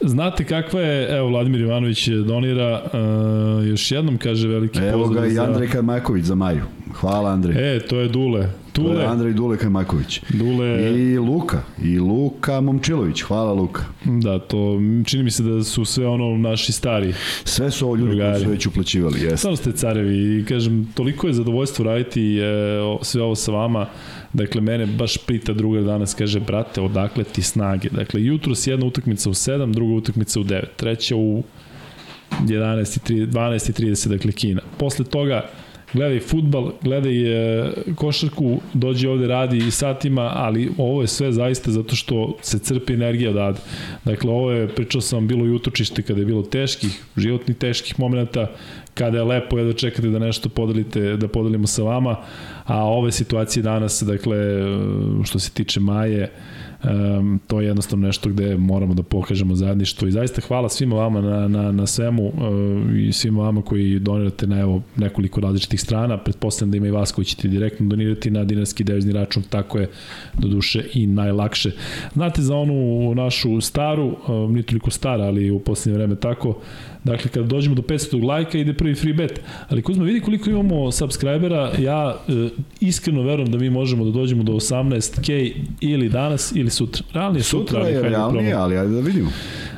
Znate 0.00 0.44
kakva 0.44 0.80
je, 0.80 1.16
evo 1.16 1.28
Vladimir 1.28 1.60
Ivanović 1.60 2.08
donira, 2.08 2.82
uh, 2.84 3.68
još 3.68 3.92
jednom 3.92 4.18
kaže 4.18 4.48
veliki 4.48 4.78
pozdrav 4.78 4.94
Evo 4.94 5.08
ga 5.08 5.26
i 5.26 5.38
Andrej 5.38 5.68
Karmaković 5.68 6.24
za 6.24 6.34
Maju. 6.34 6.62
Hvala 6.94 7.30
Andrej. 7.30 7.76
E, 7.76 7.80
to 7.80 7.98
je 7.98 8.08
Dule. 8.08 8.50
Dule. 8.74 8.94
To 8.94 9.00
je 9.00 9.06
Andrej 9.06 9.32
Dule 9.32 9.56
Karmaković. 9.56 10.20
Dule. 10.28 10.92
I 10.98 11.18
Luka. 11.18 11.62
I 11.82 11.98
Luka 11.98 12.60
Momčilović. 12.60 13.22
Hvala 13.22 13.52
Luka. 13.52 13.82
Da, 14.04 14.38
to 14.38 14.80
čini 15.04 15.22
mi 15.22 15.30
se 15.30 15.42
da 15.42 15.64
su 15.64 15.84
sve 15.84 16.06
ono 16.06 16.36
naši 16.36 16.72
stari. 16.72 17.14
Sve 17.44 17.70
su 17.70 17.86
ovo 17.86 17.96
ljudi 17.96 18.10
drugari. 18.10 18.32
koji 18.32 18.44
su 18.44 18.50
već 18.50 18.66
uplaćivali. 18.66 19.20
Jeste. 19.20 19.36
Stvarno 19.36 19.56
ste 19.56 19.72
carevi 19.72 20.38
i 20.38 20.44
kažem, 20.44 20.88
toliko 20.94 21.26
je 21.26 21.32
zadovoljstvo 21.32 21.84
raditi 21.84 22.38
e, 22.38 22.42
sve 23.02 23.22
ovo 23.22 23.34
sa 23.34 23.52
vama. 23.52 23.86
Dakle, 24.32 24.60
mene 24.60 24.86
baš 24.86 25.16
pita 25.26 25.52
drugar 25.52 25.84
danas, 25.84 26.14
kaže, 26.14 26.40
brate, 26.40 26.80
odakle 26.80 27.24
ti 27.24 27.42
snage? 27.42 27.88
Dakle, 27.88 28.24
jutro 28.24 28.54
si 28.54 28.70
jedna 28.70 28.86
utakmica 28.86 29.30
u 29.30 29.34
7, 29.34 29.74
druga 29.74 29.94
utakmica 29.94 30.40
u 30.40 30.44
9, 30.44 30.64
treća 30.76 31.16
u 31.16 31.42
11 32.30 33.26
12.30, 33.26 34.08
dakle, 34.08 34.32
Kina. 34.32 34.60
Posle 34.78 35.04
toga, 35.04 35.48
gledaj 35.92 36.20
futbal, 36.20 36.72
gledaj 36.82 37.14
e, 37.14 37.72
košarku, 37.94 38.60
dođi 38.74 39.06
ovde 39.06 39.26
radi 39.26 39.58
i 39.58 39.70
satima, 39.70 40.30
ali 40.34 40.70
ovo 40.78 41.00
je 41.00 41.08
sve 41.08 41.32
zaista 41.32 41.70
zato 41.70 41.96
što 41.96 42.36
se 42.42 42.58
crpi 42.58 42.92
energija 42.92 43.30
odavde. 43.30 43.60
Dakle, 44.04 44.30
ovo 44.30 44.52
je, 44.52 44.68
pričao 44.68 45.00
sam 45.00 45.28
bilo 45.28 45.46
i 45.46 45.50
utočište 45.50 46.02
kada 46.02 46.20
je 46.20 46.26
bilo 46.26 46.42
teških, 46.42 47.02
životnih 47.16 47.56
teških 47.56 48.00
momenta, 48.00 48.50
kada 48.98 49.18
je 49.18 49.24
lepo 49.24 49.58
je 49.58 49.64
da 49.64 49.72
čekate 49.72 50.08
da 50.08 50.18
nešto 50.18 50.48
podelite, 50.48 51.16
da 51.16 51.28
podelimo 51.28 51.66
sa 51.66 51.82
vama, 51.82 52.16
a 52.64 52.84
ove 52.84 53.12
situacije 53.12 53.62
danas, 53.62 54.02
dakle, 54.02 54.36
što 55.24 55.38
se 55.38 55.50
tiče 55.50 55.80
Maje, 55.80 56.30
um, 56.84 57.40
to 57.46 57.60
je 57.60 57.66
jednostavno 57.66 58.06
nešto 58.06 58.28
gde 58.28 58.56
moramo 58.56 58.94
da 58.94 59.02
pokažemo 59.02 59.54
zajedništvo 59.54 60.08
i 60.08 60.10
zaista 60.12 60.40
hvala 60.40 60.68
svima 60.68 60.96
vama 60.96 61.20
na, 61.20 61.48
na, 61.48 61.72
na 61.72 61.86
svemu 61.86 62.26
uh, 62.26 62.32
i 62.96 63.12
svima 63.12 63.42
vama 63.42 63.62
koji 63.62 63.98
donirate 63.98 64.46
na 64.46 64.60
evo 64.60 64.82
nekoliko 64.96 65.40
različitih 65.40 65.80
strana, 65.80 66.18
pretpostavljam 66.18 66.70
da 66.70 66.76
ima 66.76 66.86
i 66.86 66.90
vas 66.90 67.12
koji 67.12 67.24
ćete 67.24 67.48
direktno 67.48 67.86
donirati 67.86 68.30
na 68.30 68.44
dinarski 68.44 68.84
devizni 68.84 69.12
račun, 69.12 69.42
tako 69.42 69.78
je 69.78 69.90
do 70.38 70.48
duše 70.48 70.84
i 70.94 71.06
najlakše. 71.06 71.70
Znate 72.12 72.42
za 72.42 72.56
onu 72.56 73.14
našu 73.14 73.60
staru, 73.60 74.06
uh, 74.06 74.50
nije 74.50 74.62
toliko 74.62 74.90
stara, 74.90 75.24
ali 75.24 75.50
u 75.50 75.60
poslednje 75.60 75.98
vreme 75.98 76.16
tako, 76.16 76.60
Dakle, 77.08 77.30
kada 77.30 77.46
dođemo 77.46 77.74
do 77.74 77.82
500 77.82 78.24
lajka 78.24 78.58
ide 78.58 78.74
prvi 78.74 78.94
free 78.94 79.12
bet. 79.12 79.40
Ali 79.68 79.82
Kuzma, 79.82 80.04
vidi 80.04 80.20
koliko 80.20 80.50
imamo 80.50 80.92
subscribera, 80.92 81.72
ja 81.78 82.16
e, 82.28 82.48
iskreno 82.80 83.22
verujem 83.22 83.50
da 83.50 83.58
mi 83.58 83.70
možemo 83.70 84.04
da 84.04 84.10
dođemo 84.10 84.42
do 84.42 84.52
18k 84.52 85.52
ili 85.80 86.08
danas 86.08 86.52
ili 86.54 86.70
sutra. 86.70 87.04
Realnije 87.12 87.42
sutra, 87.42 87.80
sutra 87.80 87.88
je 87.88 88.02
realnije, 88.02 88.54
ali 88.54 88.78
ajde 88.78 88.94
da 88.94 89.00
vidimo. 89.00 89.30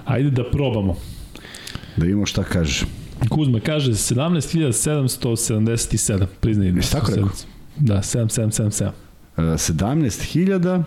Ajde 0.04 0.30
da 0.30 0.50
probamo. 0.50 0.96
Da 1.96 2.04
vidimo 2.04 2.26
šta 2.26 2.42
kaže. 2.42 2.84
Kuzma 3.28 3.60
kaže 3.60 3.92
17.777, 3.92 6.26
priznaj. 6.40 6.68
Jesi 6.68 6.92
tako 6.92 7.10
rekao? 7.10 7.28
Da, 7.76 7.96
7777. 7.96 8.90
Uh, 9.36 9.44
17.000 9.44 10.82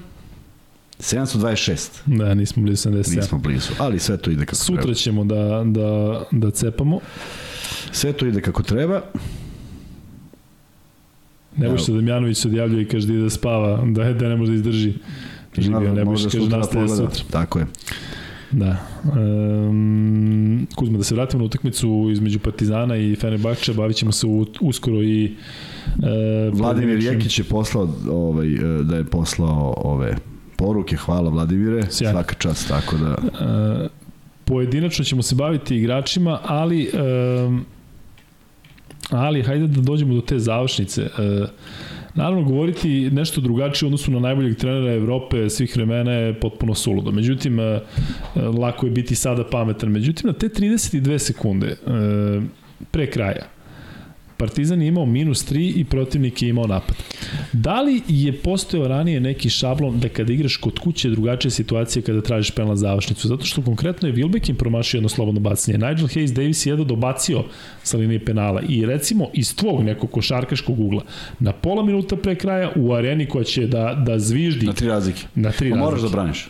726. 1.00 1.90
Da, 2.06 2.34
nismo 2.34 2.64
blizu 2.64 2.90
77. 2.90 3.16
Nismo 3.16 3.38
blizu, 3.38 3.70
ali 3.78 4.00
sve 4.00 4.18
to 4.18 4.32
ide 4.32 4.46
kako 4.46 4.56
Sutra 4.56 4.82
treba. 4.82 4.94
ćemo 4.96 5.24
da, 5.24 5.64
da, 5.66 6.24
da 6.32 6.52
cepamo. 6.52 7.00
Sve 7.92 8.14
to 8.14 8.26
ide 8.26 8.42
kako 8.42 8.64
treba. 8.64 9.02
Nebojša 11.58 11.92
Damjanović 11.92 12.38
se 12.38 12.48
odjavljuje 12.48 12.84
i 12.84 12.88
kaže 12.88 13.08
da 13.08 13.14
ide 13.14 13.24
da 13.24 13.30
spava, 13.30 13.86
da, 13.86 14.14
da 14.14 14.30
ne 14.30 14.36
može 14.36 14.52
da 14.52 14.56
izdrži. 14.56 14.94
Živio, 15.58 15.80
Nebojša 15.80 16.04
Možda 16.06 16.30
kaže 16.30 16.44
sutra 16.44 16.58
nastaje 16.58 16.88
pogleda. 16.88 17.10
sutra. 17.10 17.32
Tako 17.32 17.60
je. 17.60 17.66
Da. 18.52 18.78
Um, 19.16 20.68
Kuzma, 20.76 20.98
da 20.98 21.04
se 21.04 21.16
vratimo 21.16 21.40
na 21.42 21.46
utakmicu 21.46 22.10
između 22.12 22.40
Partizana 22.40 22.98
i 22.98 23.16
Fenerbahče, 23.16 23.74
bavit 23.74 23.98
ćemo 23.98 24.12
se 24.12 24.28
u, 24.28 24.46
uskoro 24.62 25.04
i 25.04 25.26
e, 25.26 26.50
Vladimir 26.54 27.04
Jekić 27.04 27.40
je 27.40 27.44
poslao 27.44 27.90
ovaj, 28.12 28.54
e, 28.54 28.84
da 28.84 28.96
je 28.98 29.04
poslao 29.04 29.74
ove 29.78 30.18
poruke, 30.58 30.96
hvala 30.96 31.30
Vladimire, 31.30 31.84
Sjajno. 31.90 32.20
svaka 32.20 32.36
čast, 32.36 32.68
tako 32.68 32.98
da 32.98 33.16
E, 33.16 33.88
pojedinačno 34.46 35.06
ćemo 35.06 35.22
se 35.22 35.36
baviti 35.36 35.78
igračima, 35.78 36.40
ali 36.44 36.90
um, 36.94 37.66
ali 39.10 39.44
hajde 39.44 39.68
da 39.68 39.82
dođemo 39.82 40.14
do 40.14 40.22
te 40.22 40.40
završnice. 40.40 41.02
E, 41.02 41.10
naravno, 42.16 42.44
govoriti 42.44 43.10
nešto 43.12 43.42
drugačije 43.42 43.88
u 43.88 43.90
odnosu 43.90 44.12
na 44.12 44.20
najboljeg 44.20 44.58
trenera 44.58 44.94
Evrope 44.94 45.50
svih 45.50 45.76
vremena 45.76 46.12
je 46.12 46.40
potpuno 46.40 46.76
suludo. 46.76 47.12
Međutim, 47.12 47.60
e, 47.60 47.64
e, 47.64 47.82
lako 48.42 48.86
je 48.86 48.92
biti 48.92 49.16
sada 49.16 49.44
pametan. 49.50 49.92
Međutim, 49.92 50.28
na 50.28 50.34
te 50.34 50.48
32 50.48 51.18
sekunde 51.18 51.68
e, 51.68 51.76
pre 52.92 53.12
kraja, 53.12 53.48
Partizan 54.38 54.82
je 54.82 54.88
imao 54.88 55.06
minus 55.06 55.52
3 55.52 55.74
i 55.76 55.84
protivnik 55.84 56.42
je 56.42 56.50
imao 56.50 56.68
napad. 56.68 56.96
Da 57.54 57.82
li 57.82 58.02
je 58.08 58.34
postojao 58.34 58.88
ranije 58.88 59.20
neki 59.20 59.50
šablon 59.50 60.00
da 60.00 60.10
kada 60.10 60.34
igraš 60.34 60.56
kod 60.58 60.80
kuće 60.80 61.10
drugačija 61.10 61.52
situacija 61.52 62.04
kada 62.04 62.22
tražiš 62.22 62.52
penal 62.52 62.76
završnicu? 62.76 63.28
Zato 63.28 63.46
što 63.46 63.62
konkretno 63.62 64.08
je 64.08 64.14
Wilbekin 64.14 64.54
promašio 64.54 64.98
jedno 64.98 65.10
slobodno 65.10 65.40
bacanje. 65.40 65.78
Nigel 65.78 66.08
Hayes 66.08 66.34
Davis 66.34 66.66
je 66.66 66.70
jedno 66.72 66.86
dobacio 66.86 67.44
sa 67.84 67.98
linije 67.98 68.26
penala 68.26 68.62
i 68.70 68.86
recimo 68.86 69.28
iz 69.34 69.56
tvog 69.56 69.84
nekog 69.84 70.12
košarkaškog 70.12 70.80
ugla 70.80 71.02
na 71.40 71.52
pola 71.52 71.84
minuta 71.86 72.16
pre 72.16 72.36
kraja 72.36 72.72
u 72.76 72.94
areni 72.94 73.26
koja 73.26 73.44
će 73.44 73.68
da, 73.68 74.04
da 74.06 74.20
zviždi 74.20 74.66
na 74.66 74.74
tri 74.74 74.88
razlike. 74.88 75.22
na 75.36 75.52
tri 75.52 75.70
Pa 75.70 75.76
moraš 75.78 76.00
da 76.00 76.06
razlike. 76.06 76.16
braniš. 76.16 76.50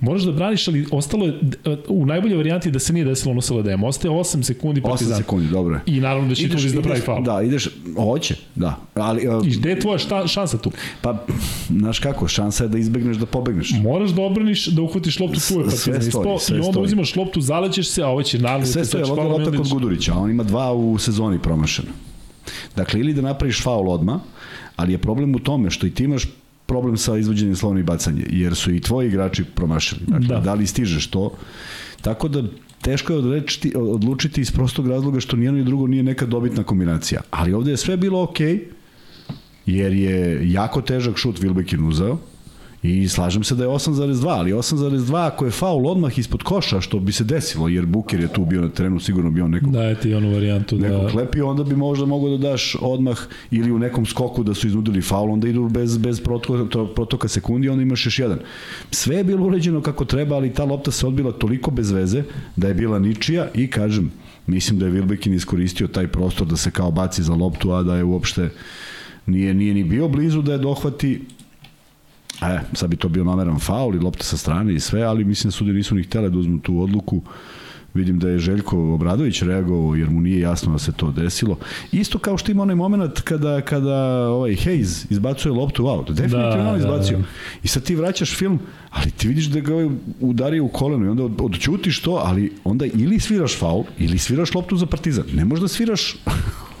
Moraš 0.00 0.22
da 0.22 0.32
braniš, 0.32 0.68
ali 0.68 0.86
ostalo 0.90 1.26
je 1.26 1.34
u 1.88 2.06
najboljoj 2.06 2.36
varijanti 2.36 2.70
da 2.70 2.78
se 2.78 2.92
nije 2.92 3.04
desilo 3.04 3.32
ono 3.32 3.40
sa 3.40 3.54
LDM. 3.54 3.84
Ostaje 3.84 4.12
8 4.12 4.42
sekundi 4.42 4.80
8 4.80 4.84
Partizan. 4.88 5.16
sekundi, 5.16 5.48
dobro 5.48 5.74
je. 5.74 5.80
I 5.86 6.00
naravno 6.00 6.28
da 6.28 6.34
će 6.34 6.48
tu 6.48 6.56
da 6.74 6.82
pravi 6.82 7.00
faul. 7.00 7.23
Da, 7.24 7.42
ideš, 7.42 7.68
hoće, 7.96 8.36
da. 8.54 8.76
Ali, 8.94 9.28
uh, 9.28 9.46
I 9.46 9.50
gde 9.50 9.70
je 9.70 9.80
tvoja 9.80 9.98
šta, 9.98 10.26
šansa 10.26 10.58
tu? 10.58 10.70
pa, 11.02 11.24
znaš 11.68 11.98
kako, 11.98 12.28
šansa 12.28 12.64
je 12.64 12.68
da 12.68 12.78
izbegneš 12.78 13.16
da 13.16 13.26
pobegneš. 13.26 13.72
Moraš 13.74 14.10
da 14.10 14.22
obraniš, 14.22 14.66
da 14.66 14.82
uhvatiš 14.82 15.20
loptu 15.20 15.34
tu 15.38 15.60
je 15.60 15.70
Sve 15.70 15.92
partizan. 15.92 16.12
stoji, 16.12 16.38
sve 16.40 16.56
I 16.56 16.60
onda 16.60 16.72
stoji. 16.72 16.84
uzimaš 16.84 17.16
loptu, 17.16 17.40
zalećeš 17.40 17.88
se, 17.88 18.02
a 18.02 18.08
ovo 18.08 18.22
će 18.22 18.38
naravno 18.38 18.66
Sve 18.66 18.82
ti 18.82 18.88
stoje, 18.88 19.04
sačeš 19.04 19.10
ovdje 19.10 19.24
faulom 19.24 19.42
i 19.42 19.44
lopta 19.46 19.58
kod. 19.58 19.68
Gudurića, 19.72 20.14
on 20.14 20.30
ima 20.30 20.42
dva 20.42 20.72
u 20.72 20.98
sezoni 20.98 21.38
promašena. 21.38 21.88
Dakle, 22.76 23.00
ili 23.00 23.14
da 23.14 23.20
napraviš 23.22 23.62
faul 23.62 23.90
odma, 23.90 24.20
ali 24.76 24.92
je 24.92 24.98
problem 24.98 25.34
u 25.34 25.38
tome 25.38 25.70
što 25.70 25.86
i 25.86 25.90
ti 25.90 26.04
imaš 26.04 26.22
problem 26.66 26.96
sa 26.96 27.16
izvođenjem 27.16 27.56
slovnih 27.56 27.84
bacanja, 27.84 28.22
jer 28.30 28.54
su 28.54 28.72
i 28.72 28.80
tvoji 28.80 29.08
igrači 29.08 29.44
promašili. 29.44 30.00
Dakle, 30.06 30.26
Da. 30.26 30.34
da. 30.34 30.40
da 30.40 30.54
li 30.54 30.66
stižeš 30.66 31.06
to? 31.06 31.30
Tako 32.00 32.28
da 32.28 32.42
teško 32.84 33.12
je 33.12 33.18
odrečiti, 33.18 33.72
odlučiti 33.76 34.40
iz 34.40 34.50
prostog 34.50 34.88
razloga 34.88 35.20
što 35.20 35.36
nijedno 35.36 35.60
i 35.60 35.64
drugo 35.64 35.86
nije 35.86 36.02
neka 36.02 36.26
dobitna 36.26 36.64
kombinacija. 36.64 37.20
Ali 37.30 37.54
ovde 37.54 37.70
je 37.70 37.76
sve 37.76 37.96
bilo 37.96 38.22
okej, 38.22 38.54
okay, 38.54 38.64
jer 39.66 39.92
je 39.92 40.52
jako 40.52 40.82
težak 40.82 41.16
šut 41.16 41.40
Wilbekin 41.40 41.88
uzeo, 41.88 42.18
I 42.84 43.08
slažem 43.08 43.44
se 43.44 43.54
da 43.54 43.64
je 43.64 43.68
8,2, 43.68 44.28
ali 44.28 44.52
8,2 44.52 45.26
ako 45.26 45.44
je 45.44 45.50
faul 45.50 45.86
odmah 45.88 46.18
ispod 46.18 46.42
koša, 46.42 46.80
što 46.80 46.98
bi 46.98 47.12
se 47.12 47.24
desilo, 47.24 47.68
jer 47.68 47.86
Buker 47.86 48.20
je 48.20 48.28
tu 48.28 48.44
bio 48.44 48.60
na 48.60 48.68
terenu, 48.68 49.00
sigurno 49.00 49.30
bi 49.30 49.40
on 49.40 49.50
nekog 49.50 49.72
Daje 49.72 50.00
ti 50.00 50.14
onu 50.14 50.32
varijantu 50.32 50.76
da... 50.76 51.08
klepio, 51.10 51.48
onda 51.48 51.64
bi 51.64 51.76
možda 51.76 52.06
mogao 52.06 52.36
da 52.36 52.50
daš 52.50 52.76
odmah 52.80 53.18
ili 53.50 53.72
u 53.72 53.78
nekom 53.78 54.06
skoku 54.06 54.42
da 54.42 54.54
su 54.54 54.66
iznudili 54.66 55.02
faul, 55.02 55.32
onda 55.32 55.48
idu 55.48 55.68
bez, 55.68 55.98
bez 55.98 56.20
protoka, 56.20 56.70
to- 56.70 56.86
protoka 56.86 57.28
sekundi, 57.28 57.68
onda 57.68 57.82
imaš 57.82 58.06
još 58.06 58.18
jedan. 58.18 58.38
Sve 58.90 59.16
je 59.16 59.24
bilo 59.24 59.46
uređeno 59.46 59.80
kako 59.80 60.04
treba, 60.04 60.36
ali 60.36 60.52
ta 60.52 60.64
lopta 60.64 60.90
se 60.90 61.06
odbila 61.06 61.32
toliko 61.32 61.70
bez 61.70 61.90
veze 61.90 62.22
da 62.56 62.68
je 62.68 62.74
bila 62.74 62.98
ničija 62.98 63.48
i 63.54 63.70
kažem, 63.70 64.12
mislim 64.46 64.78
da 64.78 64.86
je 64.86 64.92
Wilbekin 64.92 65.34
iskoristio 65.34 65.86
taj 65.86 66.06
prostor 66.08 66.46
da 66.46 66.56
se 66.56 66.70
kao 66.70 66.90
baci 66.90 67.22
za 67.22 67.34
loptu, 67.34 67.72
a 67.72 67.82
da 67.82 67.96
je 67.96 68.04
uopšte 68.04 68.50
nije, 69.26 69.54
nije 69.54 69.74
ni 69.74 69.84
bio 69.84 70.08
blizu 70.08 70.42
da 70.42 70.52
je 70.52 70.58
dohvati 70.58 71.20
E, 72.50 72.60
sad 72.72 72.90
bi 72.90 72.96
to 72.96 73.08
bio 73.08 73.24
nameran 73.24 73.58
faul 73.58 73.94
i 73.94 73.98
lopta 73.98 74.24
sa 74.24 74.36
strane 74.36 74.74
i 74.74 74.80
sve, 74.80 75.02
ali 75.02 75.24
mislim 75.24 75.48
da 75.48 75.52
sudi 75.52 75.72
nisu 75.72 75.94
ni 75.94 76.02
htele 76.02 76.30
da 76.30 76.38
uzmu 76.38 76.58
tu 76.60 76.80
odluku. 76.80 77.22
Vidim 77.94 78.18
da 78.18 78.28
je 78.28 78.38
Željko 78.38 78.94
Obradović 78.94 79.42
reagovao 79.42 79.94
jer 79.94 80.10
mu 80.10 80.20
nije 80.20 80.40
jasno 80.40 80.72
da 80.72 80.78
se 80.78 80.92
to 80.92 81.10
desilo. 81.10 81.58
Isto 81.92 82.18
kao 82.18 82.38
što 82.38 82.52
ima 82.52 82.62
onaj 82.62 82.76
moment 82.76 83.20
kada, 83.20 83.60
kada 83.60 83.96
ovaj 84.28 84.50
Hayes 84.50 85.06
izbacuje 85.10 85.52
loptu 85.52 85.84
u 85.84 85.88
out. 85.88 86.10
Definitivno 86.10 86.54
Da, 86.54 86.68
on 86.68 86.72
da, 86.72 86.78
izbacio. 86.78 87.18
da. 87.18 87.24
I 87.62 87.68
sad 87.68 87.82
ti 87.82 87.94
vraćaš 87.94 88.36
film, 88.36 88.58
ali 88.90 89.10
ti 89.10 89.28
vidiš 89.28 89.44
da 89.44 89.60
ga 89.60 89.72
ovaj 89.74 89.88
udario 90.20 90.64
u 90.64 90.68
koleno 90.68 91.06
i 91.06 91.08
onda 91.08 91.24
od, 91.24 91.32
odćutiš 91.40 92.00
to, 92.00 92.22
ali 92.24 92.52
onda 92.64 92.86
ili 92.86 93.20
sviraš 93.20 93.58
faul, 93.58 93.84
ili 93.98 94.18
sviraš 94.18 94.54
loptu 94.54 94.76
za 94.76 94.86
partizan. 94.86 95.24
Ne 95.34 95.44
možeš 95.44 95.62
da 95.62 95.68
sviraš 95.68 96.16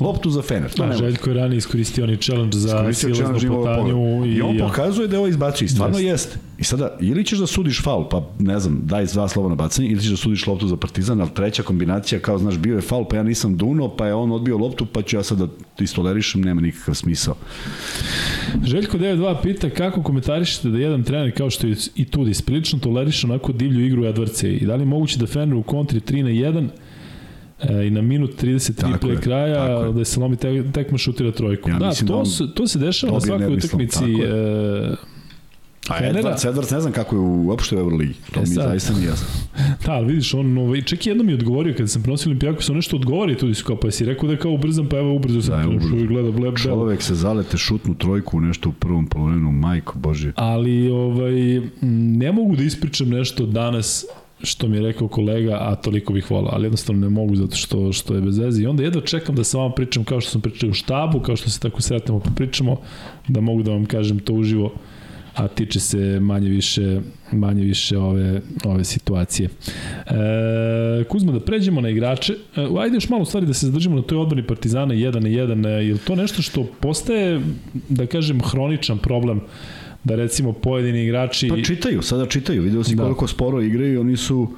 loptu 0.00 0.30
za 0.30 0.42
Fener. 0.42 0.70
To 0.70 0.86
Da. 0.86 0.96
Željko 0.96 1.30
je 1.30 1.34
ranije 1.34 1.58
iskoristio 1.58 2.04
onaj 2.04 2.16
challenge 2.16 2.58
za 2.58 2.92
silaznu 2.92 3.48
potanju. 3.48 4.26
I, 4.26 4.34
I 4.34 4.42
on 4.42 4.56
ja. 4.56 4.66
pokazuje 4.66 5.08
da 5.08 5.16
je 5.16 5.18
ovo 5.18 5.28
izbacio 5.28 5.64
i 5.64 5.68
stvarno 5.68 5.98
Jeste. 5.98 6.28
jeste. 6.28 6.38
I 6.58 6.64
sada, 6.64 6.96
ili 7.00 7.24
ćeš 7.24 7.38
da 7.38 7.46
sudiš 7.46 7.82
faul, 7.82 8.08
pa 8.08 8.28
ne 8.38 8.60
znam, 8.60 8.80
daj 8.84 9.06
dva 9.06 9.28
slova 9.28 9.48
na 9.48 9.54
bacanje, 9.54 9.88
ili 9.88 10.00
ćeš 10.00 10.10
da 10.10 10.16
sudiš 10.16 10.46
loptu 10.46 10.66
za 10.66 10.76
partizan, 10.76 11.20
ali 11.20 11.30
treća 11.34 11.62
kombinacija, 11.62 12.20
kao 12.20 12.38
znaš, 12.38 12.58
bio 12.58 12.74
je 12.74 12.80
faul, 12.80 13.04
pa 13.10 13.16
ja 13.16 13.22
nisam 13.22 13.56
duno, 13.56 13.88
pa 13.88 14.06
je 14.06 14.14
on 14.14 14.32
odbio 14.32 14.58
loptu, 14.58 14.86
pa 14.86 15.02
ću 15.02 15.16
ja 15.16 15.22
sad 15.22 15.38
da 15.38 15.48
istolerišem, 15.78 16.40
nema 16.40 16.60
nikakav 16.60 16.94
smisao. 16.94 17.34
Željko 18.64 18.98
92 18.98 19.42
pita 19.42 19.70
kako 19.70 20.02
komentarišete 20.02 20.68
da 20.68 20.78
jedan 20.78 21.02
trener 21.02 21.36
kao 21.36 21.50
što 21.50 21.66
je 21.66 21.76
i 21.94 22.04
Tudis 22.04 22.42
prilično 22.42 22.78
toleriše 22.78 23.26
onako 23.26 23.52
divlju 23.52 23.86
igru 23.86 24.04
Edvarce 24.04 24.52
i 24.56 24.66
da 24.66 24.74
li 24.74 24.82
je 24.82 24.86
moguće 24.86 25.18
da 25.18 25.26
Fener 25.26 25.54
u 25.54 25.62
kontri 25.62 26.00
3 26.00 26.22
na 26.22 26.30
1 26.30 26.68
e, 27.70 27.86
i 27.86 27.90
na 27.90 28.02
minut 28.02 28.42
33 28.42 28.74
Tako 28.74 28.98
pre 28.98 29.10
je, 29.10 29.20
kraja 29.20 29.64
je. 29.64 29.92
da 29.92 30.04
se 30.04 30.20
lomi 30.20 30.36
tek, 30.36 30.72
tekma 30.72 30.98
šutira 30.98 31.30
trojku. 31.32 31.70
Ja 31.70 31.78
da, 31.78 31.86
da 31.86 32.06
to, 32.06 32.16
on 32.16 32.26
se, 32.26 32.44
to 32.54 32.66
se 32.66 32.78
dešava 32.78 33.12
na 33.12 33.20
svakoj 33.20 33.54
utakmici 33.54 34.04
e, 34.22 34.94
A 35.88 35.98
Fenera? 35.98 36.20
Edwards, 36.20 36.44
Edwards 36.44 36.72
ne 36.72 36.80
znam 36.80 36.92
kako 36.92 37.16
je 37.16 37.20
uopšte 37.20 37.76
u 37.76 37.78
Euroligi. 37.78 38.14
To 38.32 38.38
E 38.38 38.42
mi 38.42 38.46
sad. 38.46 38.64
zaista 38.64 38.92
nije 38.94 39.06
jasno. 39.06 39.26
Da, 39.86 39.92
ali 39.92 40.06
vidiš, 40.06 40.34
on, 40.34 40.58
ovaj, 40.58 40.82
čak 40.82 41.06
i 41.06 41.10
jednom 41.10 41.26
mi 41.26 41.32
je 41.32 41.36
odgovorio 41.36 41.74
kada 41.74 41.86
sam 41.86 42.02
prenosio 42.02 42.28
Olimpijakos, 42.28 42.70
on 42.70 42.76
nešto 42.76 42.96
odgovori 42.96 43.36
tu 43.36 43.46
kao, 43.66 43.76
pa 43.76 43.90
si 43.90 44.04
rekao 44.04 44.26
da 44.26 44.32
je 44.32 44.38
kao 44.38 44.52
ubrzan, 44.52 44.88
pa 44.88 44.98
evo 44.98 45.14
ubrzo 45.14 45.42
sam 45.42 45.50
Da, 45.50 45.60
je 45.60 45.64
da, 45.64 45.70
ubrzo. 45.70 45.96
i 45.96 46.06
gleda 46.06 46.30
bleb. 46.30 46.54
Čovek 46.56 47.02
se 47.02 47.14
zalete 47.14 47.56
šutnu 47.58 47.94
trojku 47.94 48.36
u 48.36 48.40
nešto 48.40 48.68
u 48.68 48.72
prvom 48.72 49.06
polovinu, 49.06 49.52
majko 49.52 49.98
Bože. 49.98 50.32
Ali 50.36 50.88
ovaj, 50.88 51.60
ne 52.16 52.32
mogu 52.32 52.56
da 52.56 52.62
ispričam 52.62 53.08
nešto 53.08 53.46
danas 53.46 54.04
što 54.44 54.68
mi 54.68 54.76
je 54.76 54.82
rekao 54.82 55.08
kolega, 55.08 55.58
a 55.60 55.74
toliko 55.74 56.12
bih 56.12 56.30
volao, 56.30 56.50
ali 56.52 56.64
jednostavno 56.64 57.00
ne 57.00 57.08
mogu 57.08 57.36
zato 57.36 57.56
što, 57.56 57.92
što 57.92 58.14
je 58.14 58.20
bez 58.20 58.38
veze. 58.38 58.62
I 58.62 58.66
onda 58.66 58.82
jedva 58.82 59.00
čekam 59.00 59.34
da 59.34 59.44
sa 59.44 59.58
vama 59.58 59.74
pričam 59.74 60.04
kao 60.04 60.20
što 60.20 60.30
sam 60.30 60.40
pričao 60.40 60.70
u 60.70 60.74
štabu, 60.74 61.20
kao 61.20 61.36
što 61.36 61.50
se 61.50 61.60
tako 61.60 61.82
sretnemo 61.82 62.20
pa 62.20 62.30
pričamo, 62.36 62.76
da 63.28 63.40
mogu 63.40 63.62
da 63.62 63.70
vam 63.70 63.86
kažem 63.86 64.18
to 64.18 64.32
uživo 64.32 64.72
a 65.34 65.48
tiče 65.48 65.80
se 65.80 66.20
manje 66.20 66.48
više 66.48 67.00
manje 67.32 67.62
više 67.62 67.98
ove 67.98 68.40
ove 68.64 68.84
situacije. 68.84 69.48
E, 70.06 71.04
Kuzma 71.08 71.32
da 71.32 71.40
pređemo 71.40 71.80
na 71.80 71.88
igrače. 71.88 72.32
E, 72.32 72.66
ajde 72.78 72.96
još 72.96 73.08
malo 73.08 73.24
stvari 73.24 73.46
da 73.46 73.54
se 73.54 73.66
zadržimo 73.66 73.96
na 73.96 74.02
toj 74.02 74.18
odbrani 74.18 74.46
Partizana 74.46 74.94
1 74.94 75.14
na 75.14 75.28
1. 75.28 75.66
E, 75.66 75.86
je 75.86 75.92
li 75.92 75.98
to 75.98 76.14
nešto 76.14 76.42
što 76.42 76.66
postaje 76.80 77.40
da 77.88 78.06
kažem 78.06 78.40
hroničan 78.40 78.98
problem 78.98 79.40
da 80.04 80.14
recimo 80.14 80.52
pojedini 80.52 81.04
igrači 81.04 81.48
Pa 81.48 81.62
čitaju, 81.62 82.02
sada 82.02 82.26
čitaju. 82.26 82.62
Video 82.62 82.84
si 82.84 82.94
Da. 82.94 83.02
koliko 83.02 83.26
sporo 83.26 83.60
igraju, 83.60 84.00
oni 84.00 84.16
su 84.16 84.48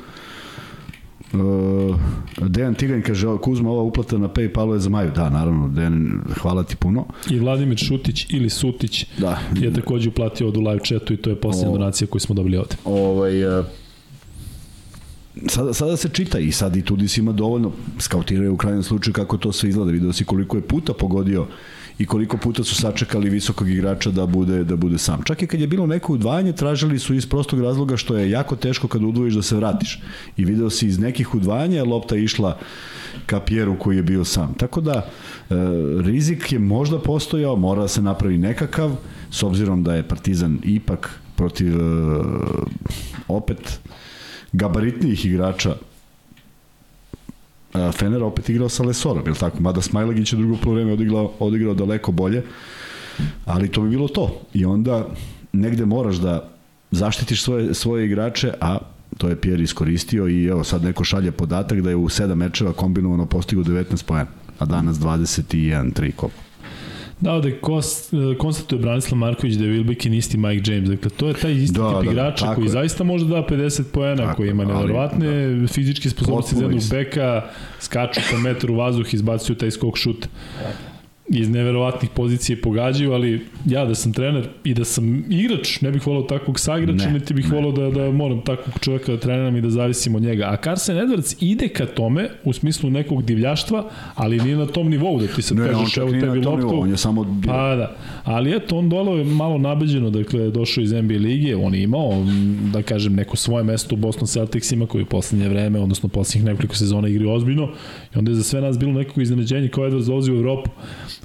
Uh, 1.33 1.97
Dejan 2.41 2.75
Tiganj 2.75 3.03
kaže, 3.03 3.29
"Ovo, 3.29 3.39
Kuzma, 3.39 3.71
ova 3.71 3.83
uplata 3.83 4.19
na 4.19 4.29
Paypalu 4.29 4.73
je 4.73 4.79
za 4.79 4.89
Maju. 4.89 5.11
Da, 5.11 5.31
naravno, 5.31 5.69
Dejan, 5.69 6.11
hvala 6.41 6.63
ti 6.63 6.77
puno. 6.77 7.05
i 7.31 7.39
Vladimir 7.39 7.79
Šutić 7.79 8.27
ili 8.31 8.51
Sutić 8.51 9.05
Da, 9.19 9.39
je 9.55 9.73
takođe 9.73 10.09
uplatio 10.09 10.49
od 10.49 10.57
u 10.57 10.61
live 10.61 10.81
chatu 10.81 11.13
i 11.13 11.17
to 11.17 11.31
je 11.31 11.37
posljedna 11.37 11.71
O. 11.71 11.73
donacija 11.73 12.09
koju 12.09 12.21
smo 12.21 12.35
dobili 12.35 12.57
ovde. 12.57 12.77
ovaj, 12.85 13.59
uh, 13.59 13.65
sada, 15.47 15.75
sada 15.75 15.97
se 15.97 16.09
čita 16.09 16.39
i 16.39 16.53
sad 16.53 16.77
i 16.77 16.83
Tudis 16.83 17.19
ima 17.19 17.33
dovoljno, 17.33 17.73
skautiraju 17.99 18.55
u 18.55 18.57
krajnjem 18.57 18.83
slučaju 18.83 19.15
kako 19.15 19.37
to 19.37 19.53
sve 19.53 19.69
izgleda, 19.69 19.91
video 19.91 20.13
si 20.13 20.25
koliko 20.25 20.57
je 20.57 20.63
puta 20.63 20.93
pogodio 20.93 21.47
i 21.99 22.07
koliko 22.07 22.37
puta 22.37 22.65
su 22.65 22.75
sačekali 22.75 23.31
visokog 23.31 23.71
igrača 23.71 24.11
da 24.11 24.27
bude 24.27 24.65
da 24.65 24.77
bude 24.77 24.99
sam. 24.99 25.23
Čak 25.23 25.43
i 25.43 25.47
kad 25.47 25.61
je 25.61 25.67
bilo 25.67 25.87
neko 25.87 26.13
udvajanje, 26.13 26.53
tražili 26.53 26.99
su 26.99 27.15
iz 27.15 27.27
prostog 27.27 27.61
razloga 27.61 27.97
što 27.97 28.17
je 28.17 28.31
jako 28.31 28.57
teško 28.57 28.89
kad 28.89 29.03
udvojiš 29.03 29.35
da 29.35 29.43
se 29.43 29.57
vratiš. 29.57 30.03
I 30.37 30.45
video 30.45 30.71
si 30.71 30.87
iz 30.87 30.99
nekih 30.99 31.35
udvajanja 31.35 31.85
lopta 31.85 32.17
išla 32.17 32.59
ka 33.27 33.41
Pjeru 33.41 33.79
koji 33.79 33.97
je 33.97 34.03
bio 34.03 34.25
sam. 34.25 34.55
Tako 34.55 34.81
da 34.81 34.93
e, 34.93 35.55
rizik 36.05 36.53
je 36.53 36.59
možda 36.59 36.99
postojao, 36.99 37.57
mora 37.57 37.83
da 37.83 37.89
se 37.89 38.03
napravi 38.03 38.39
nekakav, 38.39 38.97
s 39.31 39.43
obzirom 39.43 39.83
da 39.83 39.95
je 39.95 40.09
Partizan 40.09 40.59
ipak 40.65 41.21
protiv 41.37 41.77
e, 41.77 41.85
opet 43.29 43.81
gabaritnijih 44.53 45.27
igrača 45.27 45.77
Fener 47.93 48.22
opet 48.22 48.49
igrao 48.49 48.68
sa 48.68 48.83
Lesorom, 48.83 49.27
je 49.27 49.35
tako? 49.35 49.61
Mada 49.61 49.83
Smajlagić 49.83 50.33
je 50.33 50.37
drugo 50.37 50.57
polovreme 50.62 50.93
odigrao, 50.93 51.33
odigrao 51.39 51.74
daleko 51.74 52.12
bolje, 52.12 52.43
ali 53.45 53.68
to 53.68 53.81
bi 53.81 53.91
bilo 53.91 54.09
to. 54.09 54.41
I 54.55 54.64
onda 54.64 55.07
negde 55.53 55.85
moraš 55.85 56.16
da 56.16 56.49
zaštitiš 56.91 57.43
svoje, 57.43 57.74
svoje 57.74 58.07
igrače, 58.07 58.53
a 58.61 58.79
to 59.18 59.29
je 59.29 59.41
Pierre 59.41 59.62
iskoristio 59.62 60.29
i 60.29 60.47
evo 60.47 60.64
sad 60.64 60.85
neko 60.85 61.05
šalje 61.05 61.33
podatak 61.33 61.81
da 61.81 61.91
je 61.91 61.97
u 61.97 62.09
sedam 62.09 62.39
mečeva 62.39 62.72
kombinovano 62.72 63.27
postigo 63.27 63.62
19 63.62 64.05
pojena, 64.05 64.31
a 64.59 64.64
danas 64.64 64.97
21 64.97 65.93
3 65.93 66.12
koliko. 66.12 66.46
Da, 67.21 67.33
ovde 67.33 67.59
kost, 67.61 68.12
konstatuje 68.39 68.83
Branislav 68.83 69.19
Marković 69.19 69.55
da 69.55 69.64
je 69.64 69.71
Wilbekin 69.71 70.14
isti 70.14 70.37
Mike 70.37 70.73
James. 70.73 70.89
Dakle, 70.89 71.11
to 71.11 71.29
je 71.29 71.35
taj 71.35 71.53
isti 71.53 71.79
da, 71.79 71.89
tip 71.89 72.05
da, 72.05 72.11
igrača 72.11 72.55
koji 72.55 72.64
je. 72.64 72.71
zaista 72.71 73.05
može 73.05 73.25
da 73.25 73.47
50 73.49 73.83
poena, 73.93 74.35
koji 74.35 74.51
ima 74.51 74.64
nevjerovatne 74.64 75.49
da. 75.49 75.69
fizičke 75.69 76.11
sposobnosti 76.11 76.57
za 76.57 76.62
jednog 76.62 76.83
beka, 76.91 77.43
skaču 77.81 78.21
po 78.31 78.39
metru 78.39 78.75
u 78.75 78.77
vazduh, 78.77 79.14
izbacuju 79.14 79.57
taj 79.57 79.71
skok 79.71 79.97
šut 79.97 80.29
iz 81.29 81.51
neverovatnih 81.51 82.11
pozicije 82.14 82.61
pogađaju, 82.61 83.12
ali 83.12 83.41
ja 83.64 83.85
da 83.85 83.95
sam 83.95 84.12
trener 84.12 84.49
i 84.64 84.74
da 84.74 84.85
sam 84.85 85.24
igrač, 85.31 85.81
ne 85.81 85.91
bih 85.91 86.07
volao 86.07 86.22
takvog 86.22 86.61
saigrača, 86.61 87.07
ne, 87.07 87.12
niti 87.12 87.35
bih 87.35 87.53
volao 87.53 87.72
da, 87.72 87.91
da 87.91 88.11
moram 88.11 88.41
takvog 88.41 88.79
čovjeka 88.81 89.12
da 89.12 89.20
treniram 89.20 89.57
i 89.57 89.61
da 89.61 89.70
zavisim 89.70 90.14
od 90.14 90.22
njega. 90.22 90.45
A 90.45 90.57
Carson 90.57 90.97
Edwards 90.97 91.37
ide 91.41 91.68
ka 91.68 91.87
tome 91.87 92.29
u 92.45 92.53
smislu 92.53 92.91
nekog 92.91 93.24
divljaštva, 93.24 93.91
ali 94.14 94.41
nije 94.41 94.57
na 94.57 94.66
tom 94.66 94.89
nivou 94.89 95.20
da 95.20 95.27
ti 95.27 95.43
se 95.43 95.55
ne, 95.55 95.68
kažeš 95.68 95.97
evo 95.97 96.11
tebi 96.11 96.27
loptu. 96.27 96.66
Nivou, 96.66 96.81
on 96.81 96.91
je 96.91 96.97
samo 96.97 97.24
bio. 97.24 97.53
Pa 97.53 97.77
da. 97.77 97.97
Ali 98.24 98.57
eto, 98.57 98.79
on 98.79 98.89
dolo 98.89 99.16
je 99.16 99.24
malo 99.24 99.59
nabeđeno, 99.59 100.11
dakle, 100.11 100.51
došao 100.51 100.83
iz 100.83 100.93
NBA 100.93 101.14
lige, 101.14 101.57
on 101.57 101.74
je 101.74 101.83
imao, 101.83 102.24
da 102.72 102.83
kažem, 102.83 103.14
neko 103.14 103.37
svoje 103.37 103.64
mesto 103.64 103.95
u 103.95 103.99
Boston 103.99 104.27
Celticsima 104.27 104.87
koji 104.87 105.03
u 105.03 105.07
poslednje 105.07 105.49
vreme, 105.49 105.81
odnosno 105.81 106.09
poslednjih 106.09 106.45
nekoliko 106.45 106.74
sezona 106.74 107.09
igri 107.09 107.27
ozbiljno 107.27 107.68
i 108.17 108.19
onda 108.19 108.31
je 108.31 108.35
za 108.35 108.43
sve 108.43 108.61
nas 108.61 108.79
bilo 108.79 108.93
nekako 108.93 109.21
iznenađenje 109.21 109.69
kao 109.69 109.85
Edwards 109.85 110.07
dolazi 110.07 110.33
u 110.33 110.37
Evropu 110.37 110.71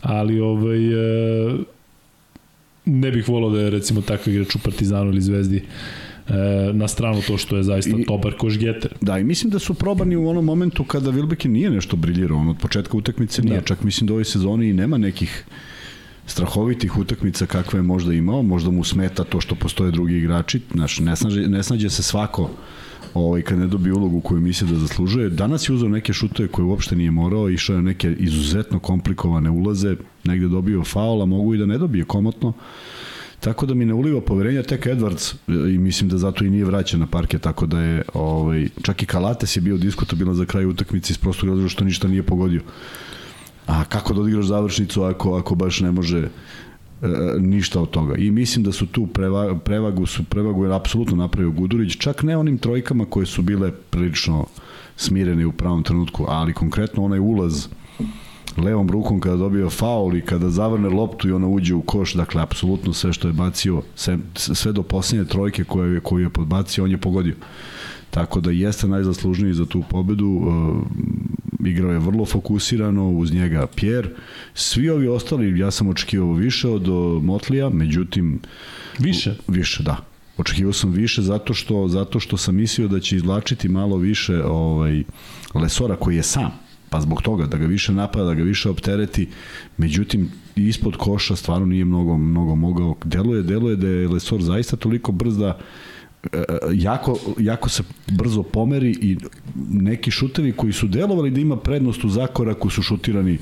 ali 0.02 0.40
ovaj, 0.40 0.88
e, 0.88 1.56
ne 2.86 3.12
bih 3.12 3.30
volao 3.30 3.50
da 3.50 3.62
je 3.62 3.70
recimo 3.70 4.02
takav 4.02 4.34
igrač 4.34 4.56
u 4.56 4.60
Partizanu 4.60 5.10
ili 5.10 5.22
Zvezdi 5.22 5.58
e, 5.58 6.34
na 6.74 6.88
stranu 6.88 7.22
to 7.28 7.38
što 7.38 7.58
je 7.58 7.64
zaista 7.64 7.98
I, 7.98 8.06
dobar 8.08 8.34
košgeter. 8.38 8.94
Da, 9.02 9.20
i 9.20 9.24
mislim 9.24 9.50
da 9.52 9.60
su 9.60 9.74
probani 9.74 10.16
u 10.16 10.30
onom 10.30 10.46
momentu 10.46 10.84
kada 10.84 11.12
Wilbekin 11.12 11.48
nije 11.48 11.70
nešto 11.70 11.96
briljirao, 11.96 12.38
on 12.38 12.50
od 12.50 12.58
početka 12.58 12.98
utakmice 12.98 13.42
nije, 13.42 13.60
da. 13.60 13.66
čak 13.66 13.84
mislim 13.84 14.08
da 14.08 14.14
u 14.14 14.16
ovoj 14.16 14.26
sezoni 14.26 14.70
i 14.70 14.74
nema 14.74 14.98
nekih 14.98 15.46
strahovitih 16.26 16.98
utakmica 16.98 17.46
kakve 17.46 17.80
je 17.80 17.84
možda 17.84 18.14
imao, 18.14 18.44
možda 18.44 18.72
mu 18.72 18.84
smeta 18.84 19.24
to 19.24 19.42
što 19.42 19.56
postoje 19.56 19.92
drugi 19.92 20.18
igrači, 20.18 20.62
znaš, 20.72 21.00
ne 21.00 21.16
snađe, 21.16 21.48
ne 21.48 21.64
snađe 21.64 21.90
se 21.90 22.04
svako 22.04 22.50
ovaj, 23.14 23.42
kad 23.42 23.60
ne 23.60 23.68
dobije 23.68 23.94
ulogu 23.94 24.22
koju 24.22 24.42
misli 24.42 24.68
da 24.68 24.80
zaslužuje. 24.80 25.30
Danas 25.30 25.70
je 25.70 25.74
uzeo 25.74 25.90
neke 25.90 26.14
šutove 26.14 26.50
koje 26.50 26.66
uopšte 26.66 26.96
nije 26.96 27.12
morao, 27.12 27.50
išao 27.50 27.76
je 27.76 27.82
neke 27.82 28.16
izuzetno 28.20 28.80
komplikovane 28.80 29.50
ulaze, 29.50 29.96
negde 30.24 30.48
dobio 30.48 30.84
faul, 30.84 31.22
a 31.22 31.26
mogu 31.26 31.56
i 31.56 31.58
da 31.58 31.66
ne 31.66 31.78
dobije 31.78 32.06
komotno. 32.06 32.54
Tako 33.40 33.66
da 33.66 33.74
mi 33.74 33.86
ne 33.86 33.94
uliva 33.94 34.22
poverenja 34.22 34.64
tek 34.64 34.86
Edwards 34.86 35.34
i 35.48 35.78
mislim 35.78 36.10
da 36.10 36.18
zato 36.18 36.46
i 36.46 36.50
nije 36.50 36.66
vraćan 36.66 37.00
na 37.00 37.08
parke, 37.08 37.40
tako 37.40 37.66
da 37.66 37.80
je 37.80 38.04
ovaj, 38.14 38.68
čak 38.82 39.04
i 39.04 39.06
Kalates 39.06 39.58
je 39.58 39.62
bio 39.62 39.78
diskutabilan 39.78 40.36
za 40.36 40.46
kraj 40.46 40.66
utakmice 40.66 41.12
iz 41.12 41.18
prostog 41.18 41.50
razloga 41.50 41.70
što 41.70 41.84
ništa 41.86 42.08
nije 42.08 42.24
pogodio. 42.24 42.62
A 43.68 43.84
kako 43.84 44.14
da 44.14 44.22
odigraš 44.22 44.46
završnicu 44.46 45.04
ako, 45.04 45.36
ako 45.36 45.56
baš 45.56 45.80
ne 45.80 45.92
može 45.92 46.30
E, 47.02 47.40
ništa 47.40 47.82
od 47.82 47.90
toga. 47.90 48.16
I 48.16 48.32
mislim 48.32 48.64
da 48.64 48.72
su 48.72 48.86
tu 48.86 49.08
preva, 49.08 49.56
prevagu, 49.56 50.06
su 50.06 50.24
prevagu 50.24 50.66
je 50.66 50.76
apsolutno 50.76 51.16
napravio 51.16 51.52
Gudurić, 51.52 51.98
čak 51.98 52.24
ne 52.24 52.38
onim 52.38 52.58
trojkama 52.58 53.06
koje 53.06 53.26
su 53.26 53.42
bile 53.42 53.72
prilično 53.72 54.46
smirene 54.96 55.46
u 55.46 55.52
pravom 55.52 55.84
trenutku, 55.84 56.26
ali 56.28 56.54
konkretno 56.54 57.04
onaj 57.04 57.20
ulaz 57.20 57.68
levom 58.58 58.90
rukom 58.90 59.20
kada 59.20 59.36
dobio 59.36 59.70
faul 59.70 60.16
i 60.16 60.22
kada 60.22 60.50
zavrne 60.50 60.90
loptu 60.90 61.30
i 61.30 61.32
ona 61.32 61.48
uđe 61.48 61.74
u 61.74 61.82
koš, 61.82 62.14
dakle 62.14 62.42
apsolutno 62.42 62.94
sve 62.94 63.14
što 63.14 63.28
je 63.28 63.34
bacio, 63.34 63.82
sve, 63.96 64.18
sve 64.36 64.72
do 64.72 64.84
posljednje 64.84 65.26
trojke 65.26 65.64
koje 65.64 65.94
je, 65.94 66.00
koju 66.00 66.24
je 66.24 66.30
podbacio, 66.30 66.84
on 66.84 66.92
je 66.92 66.98
pogodio. 66.98 67.36
Tako 68.10 68.42
da 68.42 68.52
jeste 68.52 68.88
najzaslužniji 68.88 69.54
za 69.54 69.66
tu 69.66 69.84
pobedu, 69.90 70.28
uh, 70.28 70.78
igrao 71.66 71.92
je 71.92 72.00
vrlo 72.00 72.26
fokusirano, 72.26 73.10
uz 73.10 73.34
njega 73.34 73.68
Pierre. 73.76 74.10
Svi 74.54 74.90
ovi 74.90 75.08
ostali, 75.08 75.60
ja 75.60 75.72
sam 75.72 75.90
očekivao 75.90 76.34
više 76.34 76.68
od 76.68 76.88
Motlija, 77.24 77.70
međutim... 77.70 78.40
Više? 79.00 79.36
Više, 79.48 79.84
da. 79.84 79.98
Očekivao 80.38 80.74
sam 80.74 80.92
više 80.92 81.22
zato 81.22 81.54
što, 81.54 81.88
zato 81.88 82.20
što 82.20 82.38
sam 82.38 82.56
mislio 82.56 82.88
da 82.88 83.00
će 83.00 83.16
izvlačiti 83.16 83.70
malo 83.70 83.98
više 83.98 84.44
ovaj, 84.44 85.04
Lesora 85.54 85.96
koji 85.96 86.16
je 86.16 86.24
sam 86.24 86.52
pa 86.92 87.02
zbog 87.02 87.22
toga 87.22 87.46
da 87.46 87.58
ga 87.58 87.66
više 87.66 87.94
napada, 87.94 88.26
da 88.26 88.34
ga 88.34 88.44
više 88.44 88.70
optereti, 88.70 89.28
međutim 89.78 90.32
ispod 90.56 90.98
koša 90.98 91.36
stvarno 91.36 91.66
nije 91.66 91.86
mnogo 91.86 92.18
mnogo 92.18 92.56
mogao. 92.56 92.96
Deluje, 93.04 93.44
deluje 93.44 93.76
da 93.76 93.88
je 93.88 94.08
Lesor 94.08 94.42
zaista 94.42 94.76
toliko 94.76 95.12
brz 95.12 95.38
da 95.38 95.60
jako, 96.74 97.20
jako 97.40 97.70
se 97.70 97.84
brzo 98.08 98.44
pomeri 98.44 98.92
i 99.02 99.18
neki 99.70 100.12
šutevi 100.12 100.52
koji 100.52 100.74
su 100.74 100.88
delovali 100.88 101.32
da 101.32 101.40
ima 101.40 101.58
prednost 101.58 102.04
u 102.04 102.10
zakoraku 102.10 102.70
su 102.70 102.82
šutirani 102.82 103.38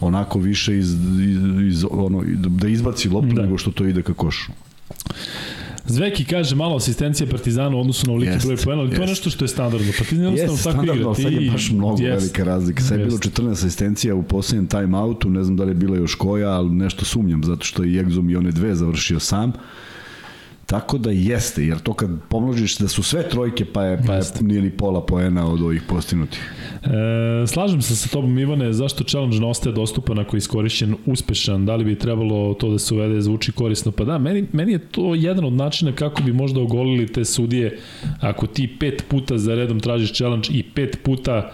onako 0.00 0.38
više 0.38 0.78
iz, 0.78 0.92
iz, 0.92 1.38
iz 1.68 1.84
ono, 1.90 2.22
da 2.36 2.68
izbaci 2.68 3.08
loptu 3.08 3.34
da. 3.34 3.42
nego 3.42 3.58
što 3.58 3.70
to 3.70 3.84
ide 3.84 4.02
ka 4.02 4.14
košu. 4.14 4.52
Zveki 5.88 6.24
kaže 6.24 6.56
malo 6.56 6.76
asistencija 6.76 7.26
Partizana 7.30 7.76
u 7.76 7.80
odnosu 7.80 8.06
na 8.06 8.12
ulike 8.12 8.38
broj 8.44 8.56
poena, 8.56 8.82
ali 8.82 8.96
to 8.96 9.02
je 9.02 9.08
nešto 9.08 9.30
što 9.30 9.44
je 9.44 9.48
standardno. 9.48 9.92
Partizan 9.98 10.36
jednostavno 10.36 10.82
tako 10.82 10.96
igra. 10.96 11.14
Sad 11.14 11.32
je 11.32 11.50
baš 11.50 11.70
mnogo 11.70 12.02
jest. 12.02 12.22
velika 12.22 12.44
razlika. 12.44 12.82
Sad 12.82 12.98
je 12.98 13.04
bilo 13.04 13.18
14 13.18 13.52
asistencija 13.52 14.14
u 14.14 14.22
poslednjem 14.22 14.68
time-outu, 14.68 15.28
ne 15.28 15.44
znam 15.44 15.56
da 15.56 15.64
li 15.64 15.70
je 15.70 15.74
bila 15.74 15.96
još 15.96 16.14
koja, 16.14 16.50
ali 16.50 16.70
nešto 16.70 17.04
sumnjam, 17.04 17.44
zato 17.44 17.64
što 17.64 17.82
je 17.82 17.94
Jegzom 17.94 18.30
i 18.30 18.36
one 18.36 18.50
dve 18.50 18.74
završio 18.74 19.20
sam. 19.20 19.52
Tako 20.66 20.98
da 20.98 21.10
jeste, 21.10 21.66
jer 21.66 21.78
to 21.78 21.94
kad 21.94 22.10
pomnožiš 22.28 22.78
da 22.78 22.88
su 22.88 23.02
sve 23.02 23.28
trojke, 23.28 23.64
pa 23.64 23.82
je, 23.82 24.02
pa 24.06 24.14
je 24.14 24.22
nije 24.40 24.62
ni 24.62 24.70
pola 24.70 25.06
poena 25.06 25.52
od 25.52 25.62
ovih 25.62 25.82
postignutih. 25.88 26.52
E, 26.82 27.46
slažem 27.46 27.82
se 27.82 27.96
sa 27.96 28.08
tobom 28.08 28.38
Ivane, 28.38 28.72
zašto 28.72 29.04
challenge 29.04 29.38
ne 29.38 29.46
ostaje 29.46 29.74
dostupan 29.74 30.18
ako 30.18 30.36
je 30.36 30.38
iskorišćen 30.38 30.96
uspešan, 31.06 31.66
da 31.66 31.76
li 31.76 31.84
bi 31.84 31.98
trebalo 31.98 32.54
to 32.54 32.70
da 32.70 32.78
se 32.78 32.94
uvede, 32.94 33.20
zvuči 33.20 33.52
korisno, 33.52 33.92
pa 33.92 34.04
da, 34.04 34.18
meni, 34.18 34.46
meni 34.52 34.72
je 34.72 34.78
to 34.78 35.14
jedan 35.14 35.44
od 35.44 35.52
načina 35.52 35.92
kako 35.92 36.22
bi 36.22 36.32
možda 36.32 36.60
ogolili 36.60 37.06
te 37.06 37.24
sudije, 37.24 37.78
ako 38.20 38.46
ti 38.46 38.76
pet 38.80 39.04
puta 39.08 39.38
za 39.38 39.54
redom 39.54 39.80
tražiš 39.80 40.12
challenge 40.12 40.48
i 40.50 40.62
pet 40.62 40.98
puta 41.02 41.52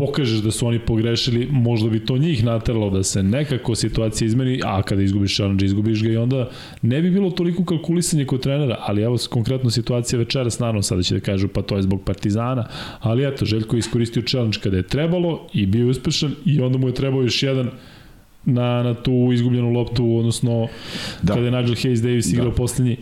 pokažeš 0.00 0.38
da 0.40 0.50
su 0.50 0.66
oni 0.66 0.78
pogrešili, 0.78 1.48
možda 1.50 1.90
bi 1.90 2.04
to 2.04 2.18
njih 2.18 2.44
nateralo 2.44 2.90
da 2.90 3.02
se 3.02 3.22
nekako 3.22 3.74
situacija 3.74 4.26
izmeni, 4.26 4.60
a 4.64 4.82
kada 4.82 5.02
izgubiš 5.02 5.34
challenge, 5.34 5.64
izgubiš 5.64 6.02
ga 6.02 6.08
i 6.08 6.16
onda 6.16 6.48
ne 6.82 7.02
bi 7.02 7.10
bilo 7.10 7.30
toliko 7.30 7.64
kalkulisanje 7.64 8.24
kod 8.24 8.42
trenera, 8.42 8.76
ali 8.80 9.02
evo 9.02 9.16
konkretno 9.30 9.70
situacija 9.70 10.18
večeras, 10.18 10.58
naravno 10.58 10.82
sada 10.82 11.02
će 11.02 11.14
da 11.14 11.20
kažu 11.20 11.48
pa 11.48 11.62
to 11.62 11.76
je 11.76 11.82
zbog 11.82 12.02
Partizana, 12.04 12.64
ali 13.00 13.26
eto, 13.26 13.44
Željko 13.44 13.76
je 13.76 13.78
iskoristio 13.78 14.22
challenge 14.22 14.58
kada 14.62 14.76
je 14.76 14.82
trebalo 14.82 15.46
i 15.52 15.66
bio 15.66 15.88
uspešan 15.88 16.34
i 16.44 16.60
onda 16.60 16.78
mu 16.78 16.88
je 16.88 16.94
trebao 16.94 17.22
još 17.22 17.42
jedan 17.42 17.70
na, 18.44 18.82
na 18.82 18.94
tu 18.94 19.30
izgubljenu 19.32 19.70
loptu, 19.70 20.16
odnosno 20.16 20.68
da. 21.22 21.34
kada 21.34 21.46
je 21.46 21.50
Nigel 21.50 21.74
Hayes 21.74 22.02
Davis 22.02 22.32
igrao 22.32 22.50
da. 22.50 22.54
poslednji 22.54 22.96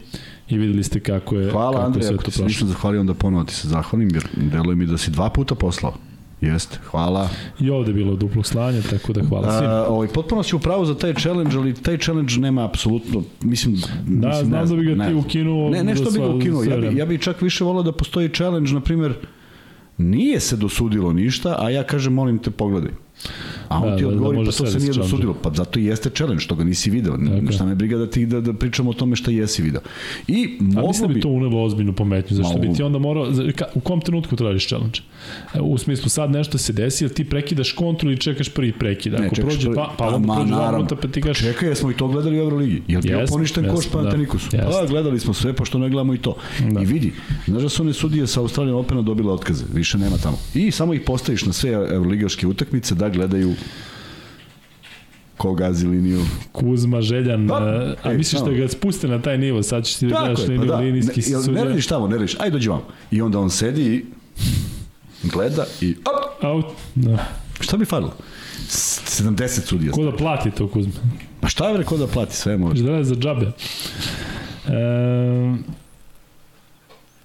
i 0.48 0.58
videli 0.58 0.84
ste 0.84 1.00
kako 1.00 1.36
je 1.36 1.50
Hvala 1.50 1.72
kako 1.72 1.86
Andrej, 1.86 2.08
ako 2.14 2.24
ti 2.24 2.30
se 2.30 2.44
nisam 2.44 2.68
zahvalio, 2.68 3.00
onda 3.00 3.14
ponovo 3.14 3.44
ti 3.44 3.54
se 3.54 3.68
zahvalim, 3.68 4.10
jer 4.14 4.24
deluje 4.36 4.76
mi 4.76 4.86
da 4.86 4.98
si 4.98 5.10
dva 5.10 5.30
puta 5.30 5.54
poslao. 5.54 6.07
Jeste, 6.40 6.78
hvala. 6.84 7.28
I 7.60 7.70
ovde 7.70 7.90
je 7.90 7.94
bilo 7.94 8.16
duplo 8.16 8.42
slanje, 8.42 8.82
tako 8.90 9.12
da 9.12 9.22
hvala 9.24 9.58
svima. 9.58 9.86
Ovaj, 9.88 10.08
potpuno 10.08 10.42
si 10.42 10.56
upravo 10.56 10.84
za 10.84 10.94
taj 10.94 11.14
challenge, 11.14 11.56
ali 11.56 11.74
taj 11.74 11.98
challenge 11.98 12.34
nema 12.38 12.64
apsolutno, 12.64 13.22
mislim... 13.42 13.74
Da, 14.06 14.28
mislim, 14.28 14.46
znam 14.46 14.62
ne, 14.62 14.66
da 14.66 14.76
bi 14.76 14.84
ga 14.84 14.94
ne, 14.94 15.08
ti 15.08 15.14
ukinuo. 15.14 15.70
Ne, 15.70 15.84
ne 15.84 15.96
što 15.96 16.10
bi 16.10 16.18
ga 16.18 16.28
ukinuo, 16.28 16.64
ja 16.64 16.76
bi, 16.76 16.96
ja 16.96 17.06
bi 17.06 17.18
čak 17.18 17.42
više 17.42 17.64
volao 17.64 17.82
da 17.82 17.92
postoji 17.92 18.28
challenge, 18.28 18.72
na 18.72 18.80
primjer, 18.80 19.14
nije 19.98 20.40
se 20.40 20.56
dosudilo 20.56 21.12
ništa, 21.12 21.56
a 21.58 21.70
ja 21.70 21.82
kažem, 21.82 22.12
molim 22.12 22.38
te, 22.38 22.50
pogledaj. 22.50 22.90
A 23.68 23.76
on 23.76 23.82
Da, 23.82 23.96
ti 23.96 24.02
da, 24.02 24.08
da 24.08 24.14
odgovori, 24.14 24.38
može 24.38 24.50
pa 24.50 24.56
to 24.56 24.66
se 24.66 24.72
da 24.72 24.78
nije 24.78 24.92
dosudilo. 24.92 25.34
Pa 25.34 25.50
zato 25.52 25.78
i 25.78 25.84
jeste 25.84 26.10
challenge, 26.10 26.40
što 26.40 26.54
ga 26.54 26.64
nisi 26.64 26.90
video. 26.90 27.16
Tako. 27.40 27.52
Šta 27.52 27.64
me 27.64 27.74
briga 27.74 27.96
da 27.96 28.06
ti 28.06 28.26
da, 28.26 28.40
da 28.40 28.52
pričamo 28.52 28.90
o 28.90 28.94
tome 28.94 29.16
šta 29.16 29.30
jesi 29.30 29.62
video. 29.62 29.80
I 30.28 30.56
A 30.60 30.64
moglo 30.64 30.88
mislim 30.88 31.08
da 31.08 31.14
bi 31.14 31.20
to 31.20 31.28
unelo 31.28 31.62
ozbiljnu 31.62 31.92
pometnju, 31.92 32.36
zašto 32.36 32.52
Ma, 32.52 32.60
bi 32.60 32.72
ti 32.72 32.82
onda 32.82 32.98
morao, 32.98 33.26
ka- 33.26 33.64
u 33.74 33.80
kom 33.80 34.00
trenutku 34.00 34.36
tražiš 34.36 34.66
challenge? 34.66 35.00
E, 35.54 35.60
U 35.60 35.78
smislu 35.78 36.08
sad 36.08 36.30
nešto 36.30 36.58
se 36.58 36.72
desi, 36.72 37.04
ili 37.04 37.14
ti 37.14 37.24
prekidaš 37.24 37.72
kontru 37.72 38.10
ili 38.10 38.18
čekaš 38.18 38.48
prvi 38.48 38.72
prekid. 38.72 39.14
Ako 39.14 39.22
čekaš 39.26 39.36
prođe 39.44 39.66
prvi- 39.66 39.76
pa 39.98 40.04
a, 40.04 40.08
onda 40.08 40.32
prođe 40.34 40.46
dva 40.46 40.56
naravno. 40.56 40.76
minuta, 40.78 40.96
pa 40.96 41.08
ti 41.08 41.20
kažeš, 41.22 41.42
Čekaj, 41.42 41.68
jesmo 41.68 41.90
i 41.90 41.94
to 41.94 42.08
gledali 42.08 42.36
u 42.36 42.40
Euroligi. 42.40 42.82
Jel 42.88 43.02
bio 43.02 43.24
poništen 43.28 43.68
koš 43.68 43.84
da. 43.86 43.90
Pantenikusu? 43.92 44.44
Jeste. 44.46 44.68
Pa, 44.72 44.86
gledali 44.86 45.20
smo 45.20 45.34
sve, 45.34 45.52
pošto 45.52 45.78
ne 45.78 45.88
gledamo 45.88 46.14
i 46.14 46.18
to. 46.18 46.36
Da. 46.70 46.80
I 46.80 46.86
vidi, 46.86 47.12
znaš 47.46 47.62
da 47.62 47.68
su 47.68 47.82
one 47.82 47.92
sudije 47.92 48.26
sa 48.26 48.40
Australijan 48.40 48.76
Opena 48.76 49.02
dobile 49.02 49.32
otkaze, 49.32 49.64
više 49.74 49.98
nema 49.98 50.16
tamo. 50.16 50.36
I 50.54 50.70
samo 50.70 50.94
ih 50.94 51.00
postaviš 51.00 51.44
na 51.44 51.52
sve 51.52 51.70
euroligaške 51.70 52.46
utakmice 52.46 52.94
da 52.94 53.07
gledaju 53.08 53.54
ko 55.36 55.54
gazi 55.54 55.86
liniju. 55.86 56.20
Kuzma, 56.52 57.00
Željan, 57.00 57.48
Pa, 57.48 57.54
a, 57.54 57.94
a 58.02 58.10
ej, 58.10 58.16
misliš 58.16 58.40
samo. 58.40 58.50
da 58.52 58.56
ga 58.56 58.68
spuste 58.68 59.08
na 59.08 59.22
taj 59.22 59.38
nivo, 59.38 59.62
sad 59.62 59.84
ćeš 59.84 59.96
ti 59.96 60.06
da 60.06 60.12
Tako 60.12 60.24
gledaš 60.24 60.40
je, 60.40 60.46
pa 60.46 60.52
liniju, 60.52 60.66
da. 60.66 60.76
linijski 60.76 61.20
Ne, 61.20 61.26
jel, 61.28 61.42
ne 61.48 61.64
radiš 61.64 61.86
tamo, 61.86 62.08
ne 62.08 62.16
radiš. 62.16 62.34
Ajde, 62.34 62.50
dođi 62.50 62.68
vam. 62.68 62.80
I 63.10 63.22
onda 63.22 63.38
on 63.38 63.50
sedi 63.50 63.82
i 63.84 64.04
gleda 65.24 65.64
i 65.80 65.90
op, 65.92 66.44
Out, 66.44 66.64
da. 66.94 67.24
šta 67.60 67.76
bi 67.76 67.84
falilo? 67.84 68.14
S- 68.68 69.20
70 69.22 69.48
sudija. 69.60 69.92
Ko 69.92 70.04
da 70.04 70.12
plati 70.12 70.50
to 70.50 70.68
Kuzma? 70.68 70.92
Pa 71.40 71.48
šta 71.48 71.68
je 71.68 71.84
ko 71.84 71.96
da 71.96 72.06
plati 72.06 72.36
sve 72.36 72.56
može? 72.56 72.82
Da 72.84 73.04
za 73.04 73.14
džabe. 73.14 73.46
E, 73.46 73.52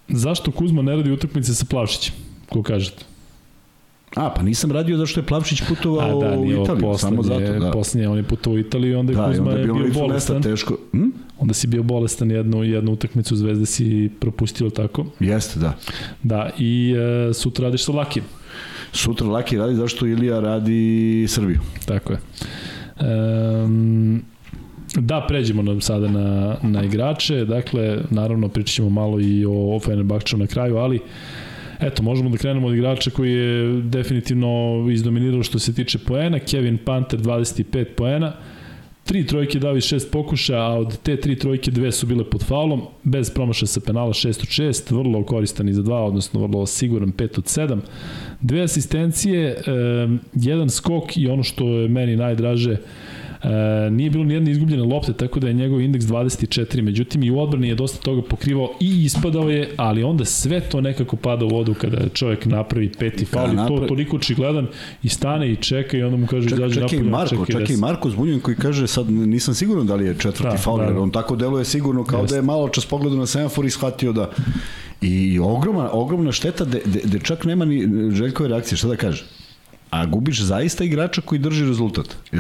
zašto 0.10 0.52
Kuzma 0.52 0.82
ne 0.82 0.96
radi 0.96 1.12
utakmice 1.12 1.54
sa 1.54 1.66
Plavšićem? 1.66 2.14
Ko 2.50 2.64
kažete? 2.64 3.06
A, 4.16 4.30
pa 4.36 4.42
nisam 4.42 4.72
radio 4.72 4.98
zašto 4.98 5.20
je 5.20 5.26
Plavšić 5.26 5.62
A 5.62 5.66
putovao 5.68 6.20
da, 6.20 6.38
u 6.40 6.46
Italiju, 6.46 6.66
samo 6.98 7.22
poslednje, 7.22 7.48
zato, 7.48 7.60
da. 7.66 7.72
poslednje, 7.72 8.08
on 8.08 8.18
je 8.18 8.24
putovao 8.24 8.56
u 8.56 8.60
Italiju 8.60 8.92
i 8.92 8.96
onda 8.96 9.12
je 9.12 9.16
Da, 9.16 9.28
Kuzma 9.28 9.46
onda 9.46 9.60
je 9.60 9.66
bio 9.66 9.76
mesta 9.76 10.00
bolestan. 10.00 10.42
teško. 10.42 10.78
Hm? 10.92 11.08
Onda 11.40 11.54
si 11.54 11.68
bio 11.68 11.84
bolestan 11.84 12.32
jednu, 12.32 12.64
jednu 12.64 12.92
utakmicu 12.92 13.36
Zvezde 13.36 13.66
si 13.66 14.10
propustio 14.20 14.70
tako. 14.70 15.06
Jeste, 15.20 15.60
da. 15.60 15.78
Da, 16.24 16.50
i 16.58 16.96
e, 17.30 17.34
sutra 17.34 17.66
radiš 17.66 17.86
sa 17.86 17.92
Lakijem. 17.92 18.26
Sutra 18.92 19.28
Laki 19.28 19.58
radi 19.58 19.76
zašto 19.76 20.08
Ilija 20.08 20.40
radi 20.40 21.26
Srbiju. 21.30 21.60
Tako 21.86 22.14
je. 22.14 22.20
Um, 23.64 24.24
da, 24.96 25.26
pređemo 25.28 25.62
na, 25.62 25.82
sada 25.82 26.08
na, 26.08 26.56
na 26.62 26.84
igrače. 26.84 27.46
Dakle, 27.46 28.00
naravno, 28.10 28.48
pričat 28.48 28.74
ćemo 28.76 28.90
malo 28.90 29.20
i 29.20 29.46
o 29.48 29.80
Fenerbahčevu 29.80 30.40
na 30.40 30.48
kraju, 30.48 30.78
ali 30.78 31.00
Eto, 31.84 32.04
možemo 32.04 32.30
da 32.30 32.38
krenemo 32.38 32.68
od 32.68 32.74
igrača 32.74 33.12
koji 33.12 33.32
je 33.32 33.82
definitivno 33.82 34.86
izdominirao 34.92 35.44
što 35.44 35.60
se 35.60 35.74
tiče 35.74 36.00
poena. 36.00 36.40
Kevin 36.40 36.78
Panter 36.78 37.20
25 37.20 37.86
poena. 37.98 38.34
Tri 39.04 39.26
trojke 39.28 39.60
dao 39.60 39.78
iz 39.78 39.84
šest 39.84 40.12
pokušaja, 40.12 40.62
a 40.62 40.78
od 40.80 40.98
te 40.98 41.18
tri 41.18 41.36
trojke 41.40 41.72
dve 41.72 41.92
su 41.92 42.08
bile 42.08 42.24
pod 42.24 42.44
faulom, 42.44 42.82
bez 43.04 43.30
promašaja 43.30 43.68
sa 43.68 43.80
penala 43.80 44.14
6 44.14 44.28
od 44.28 44.70
6, 44.76 44.96
vrlo 44.96 45.24
koristan 45.26 45.70
i 45.70 45.74
za 45.74 45.82
dva, 45.82 46.06
odnosno 46.06 46.40
vrlo 46.48 46.66
siguran 46.66 47.12
5 47.12 47.38
od 47.38 47.44
7. 47.44 47.80
Dve 48.42 48.62
asistencije, 48.62 49.58
jedan 50.34 50.70
skok 50.70 51.18
i 51.18 51.28
ono 51.28 51.44
što 51.44 51.68
je 51.68 51.90
meni 51.90 52.16
najdraže, 52.16 52.78
nije 53.92 54.10
bilo 54.10 54.24
ni 54.24 54.34
jedne 54.34 54.52
izgubljene 54.52 54.84
lopte, 54.84 55.14
tako 55.14 55.40
da 55.40 55.48
je 55.48 55.54
njegov 55.54 55.82
indeks 55.82 56.06
24, 56.06 56.82
međutim 56.82 57.24
i 57.24 57.32
u 57.32 57.40
odbrani 57.40 57.68
je 57.68 57.76
dosta 57.76 57.98
toga 58.02 58.22
pokrivao 58.22 58.70
i 58.80 59.04
ispadao 59.04 59.50
je, 59.50 59.70
ali 59.78 60.04
onda 60.04 60.26
sve 60.26 60.60
to 60.60 60.82
nekako 60.82 61.16
pada 61.16 61.46
u 61.46 61.50
vodu 61.50 61.74
kada 61.74 62.10
čovjek 62.10 62.46
napravi 62.46 62.92
peti 63.00 63.26
faul 63.26 63.54
i 63.54 63.58
to 63.68 63.86
toliko 63.88 64.16
očigledan 64.16 64.68
i 65.04 65.10
stane 65.10 65.52
i 65.52 65.56
čeka 65.56 65.98
i 65.98 66.04
onda 66.04 66.18
mu 66.18 66.28
kaže 66.28 66.50
Čak, 66.50 66.60
izađe 66.60 66.82
napolje, 66.82 67.04
Marko, 67.04 67.46
čekaj, 67.46 67.62
i 67.62 67.66
desi. 67.66 67.82
Marko 67.82 68.10
Zbunjen 68.10 68.40
koji 68.40 68.58
kaže 68.58 68.88
sad 68.88 69.10
nisam 69.10 69.54
siguran 69.54 69.88
da 69.88 69.96
li 69.96 70.06
je 70.06 70.16
četvrti 70.20 70.52
Da, 70.52 70.58
faul, 70.58 70.78
da, 70.78 70.84
jer 70.84 70.94
da. 70.94 71.02
on 71.02 71.12
tako 71.12 71.36
deluje 71.36 71.66
sigurno 71.66 72.04
kao 72.04 72.26
da 72.26 72.36
je 72.36 72.42
malo 72.42 72.70
čas 72.70 72.86
pogledao 72.86 73.20
na 73.20 73.26
semafor 73.26 73.66
i 73.66 73.70
shvatio 73.70 74.12
da 74.14 74.30
i 75.02 75.40
ogromna, 75.40 75.90
ogromna 75.92 76.32
šteta 76.32 76.66
da 77.04 77.20
čak 77.20 77.46
nema 77.46 77.66
ni 77.66 77.88
Željkove 78.12 78.50
reakcije, 78.50 78.78
šta 78.78 78.88
da 78.88 78.96
kaže? 78.96 79.26
A 79.94 80.06
gubiš 80.06 80.42
zaista 80.42 80.84
igrača 80.84 81.22
koji 81.22 81.40
drži 81.40 81.66
rezultat. 81.66 82.16
E, 82.32 82.38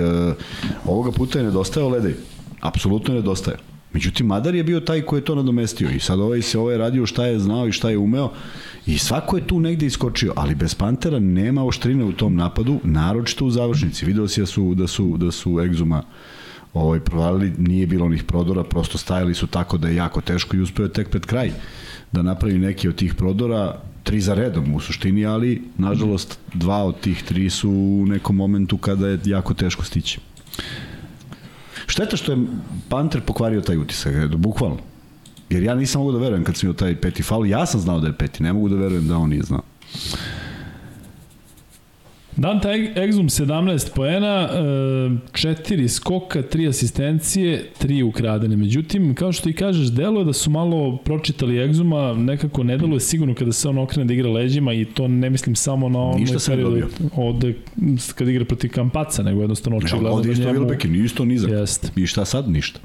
ovoga 0.85 1.11
puta 1.11 1.39
je 1.39 1.45
nedostajao 1.45 1.89
Ledej. 1.89 2.15
Apsolutno 2.61 3.13
je 3.13 3.19
nedostajao. 3.19 3.59
Međutim, 3.93 4.27
Madar 4.27 4.55
je 4.55 4.63
bio 4.63 4.79
taj 4.79 5.01
koji 5.01 5.19
je 5.19 5.25
to 5.25 5.35
nadomestio 5.35 5.89
i 5.89 5.99
sad 5.99 6.19
ovaj 6.19 6.41
se 6.41 6.59
ovaj 6.59 6.77
radio 6.77 7.05
šta 7.05 7.25
je 7.25 7.39
znao 7.39 7.67
i 7.67 7.71
šta 7.71 7.89
je 7.89 7.97
umeo 7.97 8.31
i 8.85 8.97
svako 8.97 9.37
je 9.37 9.47
tu 9.47 9.59
negde 9.59 9.85
iskočio, 9.85 10.33
ali 10.35 10.55
bez 10.55 10.75
Pantera 10.75 11.19
nema 11.19 11.65
oštrine 11.65 12.03
u 12.03 12.11
tom 12.11 12.35
napadu, 12.35 12.79
naročito 12.83 13.45
u 13.45 13.51
završnici. 13.51 14.05
Video 14.05 14.27
si 14.27 14.41
da 14.41 14.47
su, 14.47 14.73
da 14.75 14.87
su, 14.87 15.17
da 15.17 15.31
su 15.31 15.59
Egzuma 15.59 16.03
ovaj, 16.73 16.99
provalili, 16.99 17.53
nije 17.57 17.87
bilo 17.87 18.05
onih 18.05 18.23
prodora, 18.23 18.63
prosto 18.63 18.97
stajali 18.97 19.33
su 19.33 19.47
tako 19.47 19.77
da 19.77 19.87
je 19.87 19.95
jako 19.95 20.21
teško 20.21 20.55
i 20.55 20.61
uspeo 20.61 20.83
je 20.83 20.93
tek 20.93 21.09
pred 21.09 21.25
kraj 21.25 21.51
da 22.11 22.21
napravi 22.21 22.59
neki 22.59 22.89
od 22.89 22.95
tih 22.95 23.15
prodora, 23.15 23.81
tri 24.03 24.21
za 24.21 24.33
redom 24.33 24.75
u 24.75 24.79
suštini, 24.79 25.25
ali 25.25 25.61
nažalost 25.77 26.39
dva 26.53 26.83
od 26.83 26.99
tih 26.99 27.23
tri 27.23 27.49
su 27.49 27.69
u 27.69 28.05
nekom 28.05 28.35
momentu 28.35 28.77
kada 28.77 29.07
je 29.07 29.19
jako 29.25 29.53
teško 29.53 29.85
stići. 29.85 30.19
Šteta 31.87 32.17
što 32.17 32.31
je 32.31 32.45
Panter 32.89 33.21
pokvario 33.21 33.61
taj 33.61 33.77
utisak, 33.77 34.35
bukvalno. 34.35 34.77
Jer 35.49 35.63
ja 35.63 35.75
nisam 35.75 36.01
mogu 36.01 36.11
da 36.11 36.17
verujem 36.17 36.43
kad 36.43 36.57
sam 36.57 36.67
imao 36.67 36.77
taj 36.77 36.95
peti 36.95 37.23
faul, 37.23 37.47
ja 37.47 37.65
sam 37.65 37.81
znao 37.81 37.99
da 37.99 38.07
je 38.07 38.17
peti, 38.17 38.43
ne 38.43 38.53
mogu 38.53 38.69
da 38.69 38.75
verujem 38.75 39.07
da 39.07 39.17
on 39.17 39.29
nije 39.29 39.43
znao. 39.43 39.61
Dante 42.37 42.93
Exum 42.95 43.29
17 43.29 43.93
poena, 43.95 44.49
4 45.31 45.87
skoka, 45.87 46.41
3 46.41 46.69
asistencije, 46.69 47.65
3 47.81 48.03
ukradene. 48.03 48.55
Međutim, 48.55 49.15
kao 49.15 49.31
što 49.31 49.49
i 49.49 49.53
kažeš, 49.53 49.87
delo 49.87 50.19
je 50.19 50.25
da 50.25 50.33
su 50.33 50.49
malo 50.49 50.97
pročitali 50.97 51.55
Exuma, 51.55 52.17
nekako 52.17 52.63
ne 52.63 52.77
deluje 52.77 52.99
sigurno 52.99 53.35
kada 53.35 53.51
se 53.51 53.69
on 53.69 53.77
okrene 53.77 54.05
da 54.05 54.13
igra 54.13 54.29
leđima 54.29 54.73
i 54.73 54.85
to 54.85 55.07
ne 55.07 55.29
mislim 55.29 55.55
samo 55.55 55.89
na 55.89 55.99
onaj 55.99 56.57
dobio. 56.63 56.87
od, 57.15 57.43
od 57.43 57.55
kada 58.15 58.31
igra 58.31 58.45
protiv 58.45 58.71
Kampaca, 58.71 59.23
nego 59.23 59.41
jednostavno 59.41 59.77
očigledno 59.77 60.09
Ovdje 60.09 60.27
da 60.27 60.33
isto 60.33 60.53
njemu... 60.87 61.05
Isto 61.05 61.25
nizak. 61.25 61.51
Jeste. 61.51 61.87
I 61.95 62.07
šta 62.07 62.25
sad? 62.25 62.49
Ništa. 62.49 62.79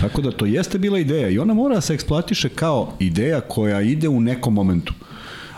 Tako 0.00 0.22
da 0.22 0.30
to 0.30 0.46
jeste 0.46 0.78
bila 0.78 0.98
ideja 0.98 1.28
i 1.28 1.38
ona 1.38 1.54
mora 1.54 1.74
da 1.74 1.80
se 1.80 1.94
eksploatiše 1.94 2.48
kao 2.48 2.92
ideja 3.00 3.40
koja 3.40 3.80
ide 3.80 4.08
u 4.08 4.20
nekom 4.20 4.54
momentu. 4.54 4.92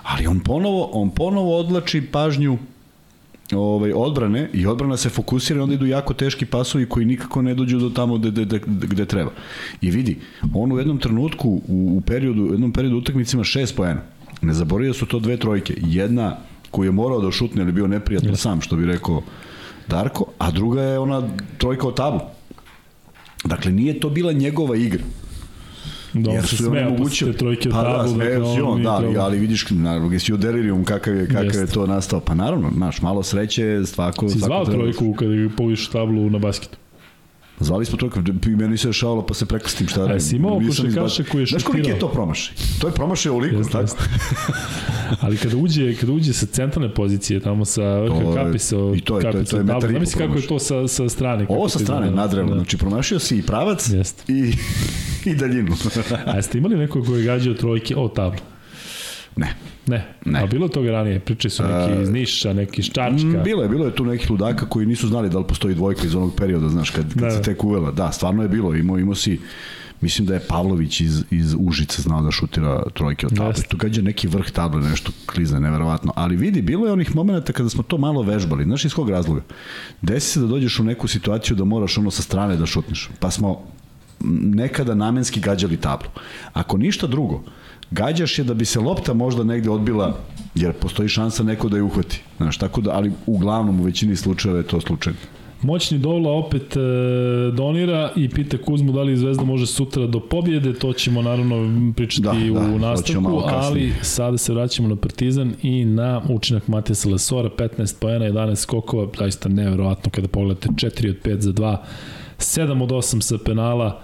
Ali 0.02 0.26
on 0.26 0.40
ponovo, 0.40 0.90
on 0.92 1.10
ponovo 1.10 1.58
odlači 1.58 2.02
pažnju 2.12 2.58
ovaj, 3.54 3.92
odbrane 3.92 4.50
i 4.52 4.66
odbrana 4.66 4.96
se 4.96 5.08
fokusira 5.08 5.60
i 5.60 5.62
onda 5.62 5.74
idu 5.74 5.86
jako 5.86 6.14
teški 6.14 6.46
pasovi 6.46 6.86
koji 6.86 7.06
nikako 7.06 7.42
ne 7.42 7.54
dođu 7.54 7.78
do 7.78 7.90
tamo 7.90 8.18
gde, 8.18 8.44
gde, 8.44 8.60
gde, 8.66 9.06
treba. 9.06 9.30
I 9.80 9.90
vidi, 9.90 10.18
on 10.54 10.72
u 10.72 10.78
jednom 10.78 10.98
trenutku, 10.98 11.48
u, 11.68 11.96
u 11.96 12.00
periodu, 12.00 12.42
u 12.42 12.52
jednom 12.52 12.72
periodu 12.72 12.96
utakmicima 12.96 13.44
šest 13.44 13.76
poena. 13.76 14.00
Ne 14.42 14.54
zaboravio 14.54 14.94
su 14.94 15.06
to 15.06 15.18
dve 15.18 15.36
trojke. 15.36 15.74
Jedna 15.80 16.36
koju 16.70 16.88
je 16.88 16.92
morao 16.92 17.20
da 17.20 17.30
šutne, 17.30 17.62
ali 17.62 17.72
bio 17.72 17.86
neprijatno 17.86 18.32
yes. 18.32 18.36
sam, 18.36 18.60
što 18.60 18.76
bi 18.76 18.86
rekao 18.86 19.22
Darko, 19.88 20.24
a 20.38 20.50
druga 20.50 20.82
je 20.82 20.98
ona 20.98 21.22
trojka 21.58 21.88
od 21.88 21.96
tablu. 21.96 22.20
Dakle, 23.44 23.72
nije 23.72 24.00
to 24.00 24.10
bila 24.10 24.32
njegova 24.32 24.76
igra. 24.76 25.02
Da, 26.14 26.30
Jer 26.30 26.46
su 26.46 26.74
je 26.74 26.96
posle 26.98 27.32
te 27.32 27.38
trojke 27.38 27.70
pa 27.70 27.82
tablu. 27.82 28.18
da, 28.18 28.54
si 28.54 28.60
ono 28.60 28.70
on, 28.70 28.82
da, 28.82 28.90
ali, 28.90 29.16
ali 29.18 29.38
vidiš, 29.38 29.66
naravno, 29.70 30.08
gdje 30.08 30.20
si 30.20 30.32
u 30.32 30.36
delirium 30.36 30.84
kakav 30.84 31.16
je, 31.16 31.26
kakav 31.26 31.44
je 31.44 31.46
Jeste. 31.46 31.66
to 31.66 31.86
nastao. 31.86 32.20
Pa 32.20 32.34
naravno, 32.34 32.70
znaš, 32.74 33.02
malo 33.02 33.22
sreće, 33.22 33.80
svako... 33.86 34.28
Si 34.28 34.38
zvao 34.38 34.64
trojku 34.64 35.14
kada 35.18 35.34
ga 35.34 35.48
poviš 35.56 35.88
tablu 35.88 36.30
na 36.30 36.38
basketu? 36.38 36.78
Zvali 37.60 37.84
smo 37.84 37.98
trojku, 37.98 38.20
i 38.44 38.50
meni 38.50 38.76
se 38.76 38.86
dešavalo, 38.86 39.22
pa 39.22 39.34
se 39.34 39.46
prekrastim 39.46 39.88
šta 39.88 40.00
radim. 40.00 40.16
jesi 40.16 40.36
imao 40.36 40.50
Nisam 40.52 40.68
košarkaša 40.84 40.90
izbacio. 41.00 41.24
koji 41.24 41.42
je 41.42 41.46
Znaš 41.46 41.62
koliki 41.62 41.80
je 41.80 41.84
šutirao? 41.84 42.00
to 42.00 42.14
promašaj? 42.14 42.54
To 42.78 42.86
je 42.86 42.92
promašaj 42.92 43.30
ovoliko, 43.30 43.56
Jeste, 43.56 43.72
tako? 43.72 43.82
jeste. 43.82 44.02
Ali 45.20 45.36
kada 45.36 45.56
uđe, 45.56 45.94
kada 45.94 46.12
uđe 46.12 46.32
sa 46.32 46.46
centralne 46.46 46.94
pozicije, 46.94 47.40
tamo 47.40 47.64
sa 47.64 47.98
vrha 47.98 48.16
kapisa, 48.36 48.76
i 48.76 48.78
to 48.78 48.86
je- 48.88 49.00
to 49.02 49.18
je- 49.18 49.22
kapisa 49.24 49.50
to 49.50 49.56
je 49.56 49.62
metar 49.64 49.90
i 49.92 49.94
po 50.04 50.18
kako 50.18 50.34
je 50.34 50.46
to 50.46 50.58
sa, 50.58 50.88
sa 50.88 51.08
strane. 51.08 51.46
Ovo 51.48 51.68
sa 51.68 51.78
strane, 51.78 52.10
nadrevno. 52.12 52.50
Da. 52.50 52.56
Znači, 52.56 52.76
promašio 52.78 53.18
si 53.18 53.38
i 53.38 53.42
pravac 53.42 53.88
Jeste. 53.88 54.22
i, 54.28 54.52
i 55.30 55.34
daljinu. 55.34 55.72
A 56.26 56.36
jeste 56.36 56.58
imali 56.58 56.76
nekog 56.76 57.06
koji 57.06 57.18
je 57.18 57.26
gađao 57.26 57.54
trojke 57.54 57.96
o 57.96 58.08
tablu? 58.08 58.38
ne. 59.36 59.54
Ne. 59.86 60.14
Ne. 60.24 60.42
A 60.42 60.46
bilo 60.46 60.68
toga 60.68 60.90
ranije? 60.90 61.20
Pričali 61.20 61.50
su 61.50 61.62
neki 61.62 62.02
iz 62.02 62.10
Niša, 62.10 62.52
neki 62.52 62.80
iz 62.80 62.86
Čačka. 62.86 63.42
Bilo 63.44 63.62
je, 63.62 63.68
bilo 63.68 63.84
je 63.84 63.94
tu 63.94 64.04
nekih 64.04 64.30
ludaka 64.30 64.66
koji 64.68 64.86
nisu 64.86 65.08
znali 65.08 65.30
da 65.30 65.38
li 65.38 65.44
postoji 65.48 65.74
dvojka 65.74 66.06
iz 66.06 66.14
onog 66.14 66.36
perioda, 66.36 66.68
znaš, 66.68 66.90
kad, 66.90 67.12
kad 67.12 67.22
Da, 67.22 67.30
se 67.30 67.36
da. 67.36 67.42
tek 67.42 67.64
uvela. 67.64 67.90
Da, 67.90 68.12
stvarno 68.12 68.42
je 68.42 68.48
bilo, 68.48 68.74
imao, 68.74 68.98
imao 68.98 69.14
si 69.14 69.40
Mislim 70.00 70.26
da 70.26 70.34
je 70.34 70.40
Pavlović 70.48 71.00
iz, 71.00 71.24
iz 71.30 71.54
Užica 71.58 72.02
znao 72.02 72.22
da 72.22 72.30
šutira 72.30 72.82
trojke 72.94 73.26
od 73.26 73.36
table. 73.36 73.50
Jeste. 73.50 73.68
Tu 73.68 73.76
gađa 73.76 74.02
neki 74.02 74.28
vrh 74.28 74.50
table, 74.50 74.82
nešto 74.82 75.12
klizne, 75.26 75.60
neverovatno. 75.60 76.12
Ali 76.16 76.36
vidi, 76.36 76.62
bilo 76.62 76.86
je 76.86 76.92
onih 76.92 77.14
momenta 77.16 77.52
kada 77.52 77.68
smo 77.68 77.82
to 77.82 77.98
malo 77.98 78.22
vežbali. 78.22 78.64
Znaš 78.64 78.84
iz 78.84 78.94
kog 78.94 79.10
razloga? 79.10 79.40
Desi 80.02 80.30
se 80.30 80.40
da 80.40 80.46
dođeš 80.46 80.78
u 80.80 80.84
neku 80.84 81.08
situaciju 81.08 81.56
da 81.56 81.64
moraš 81.64 81.98
ono 81.98 82.10
sa 82.10 82.22
strane 82.22 82.56
da 82.56 82.66
šutneš. 82.66 83.10
Pa 83.20 83.30
smo 83.30 83.62
nekada 84.42 84.94
namenski 84.94 85.40
gađali 85.40 85.76
tablu. 85.76 86.08
Ako 86.52 86.76
ništa 86.76 87.06
drugo, 87.06 87.42
gađaš 87.90 88.38
je 88.38 88.44
da 88.44 88.54
bi 88.54 88.64
se 88.64 88.80
lopta 88.80 89.14
možda 89.14 89.44
negde 89.44 89.70
odbila, 89.70 90.16
jer 90.54 90.72
postoji 90.72 91.08
šansa 91.08 91.42
neko 91.42 91.68
da 91.68 91.76
je 91.76 91.82
uhvati. 91.82 92.22
Znaš, 92.36 92.58
tako 92.58 92.80
da, 92.80 92.90
ali 92.92 93.12
uglavnom 93.26 93.80
u 93.80 93.84
većini 93.84 94.16
slučajeva 94.16 94.58
je 94.58 94.66
to 94.66 94.80
slučajno. 94.80 95.18
Moćni 95.64 95.98
Dovla 95.98 96.32
opet 96.32 96.76
e, 96.76 96.80
donira 97.52 98.10
i 98.16 98.28
pita 98.28 98.58
Kuzmu 98.58 98.92
da 98.92 99.02
li 99.02 99.16
Zvezda 99.16 99.44
može 99.44 99.66
sutra 99.66 100.06
do 100.06 100.20
pobjede, 100.20 100.74
to 100.74 100.92
ćemo 100.92 101.22
naravno 101.22 101.92
pričati 101.96 102.22
Da, 102.22 102.32
da, 102.32 102.60
u 102.60 102.78
to 102.78 102.78
nastavku, 102.78 103.42
ali 103.46 103.92
sada 104.02 104.38
se 104.38 104.52
vraćamo 104.52 104.88
na 104.88 104.96
Partizan 104.96 105.54
i 105.62 105.84
na 105.84 106.22
učinak 106.28 106.68
Matijasa 106.68 107.08
Lesora, 107.08 107.50
15 107.58 107.94
pojena, 108.00 108.24
11 108.24 108.56
skokova, 108.56 109.08
zaista 109.18 109.48
neverovatno 109.48 110.10
kada 110.10 110.28
pogledate 110.28 110.68
4 110.68 111.10
od 111.10 111.16
5 111.24 111.38
za 111.38 111.52
2, 111.52 111.76
7 112.38 112.82
od 112.82 112.90
8 112.90 113.20
sa 113.20 113.38
penala, 113.44 114.02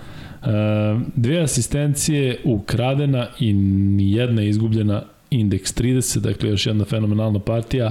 dve 1.16 1.40
asistencije 1.40 2.38
ukradena 2.44 3.26
i 3.40 3.52
nijedna 3.52 4.42
izgubljena 4.42 5.02
indeks 5.30 5.74
30, 5.74 6.18
dakle 6.18 6.50
još 6.50 6.66
jedna 6.66 6.84
fenomenalna 6.84 7.38
partija, 7.38 7.90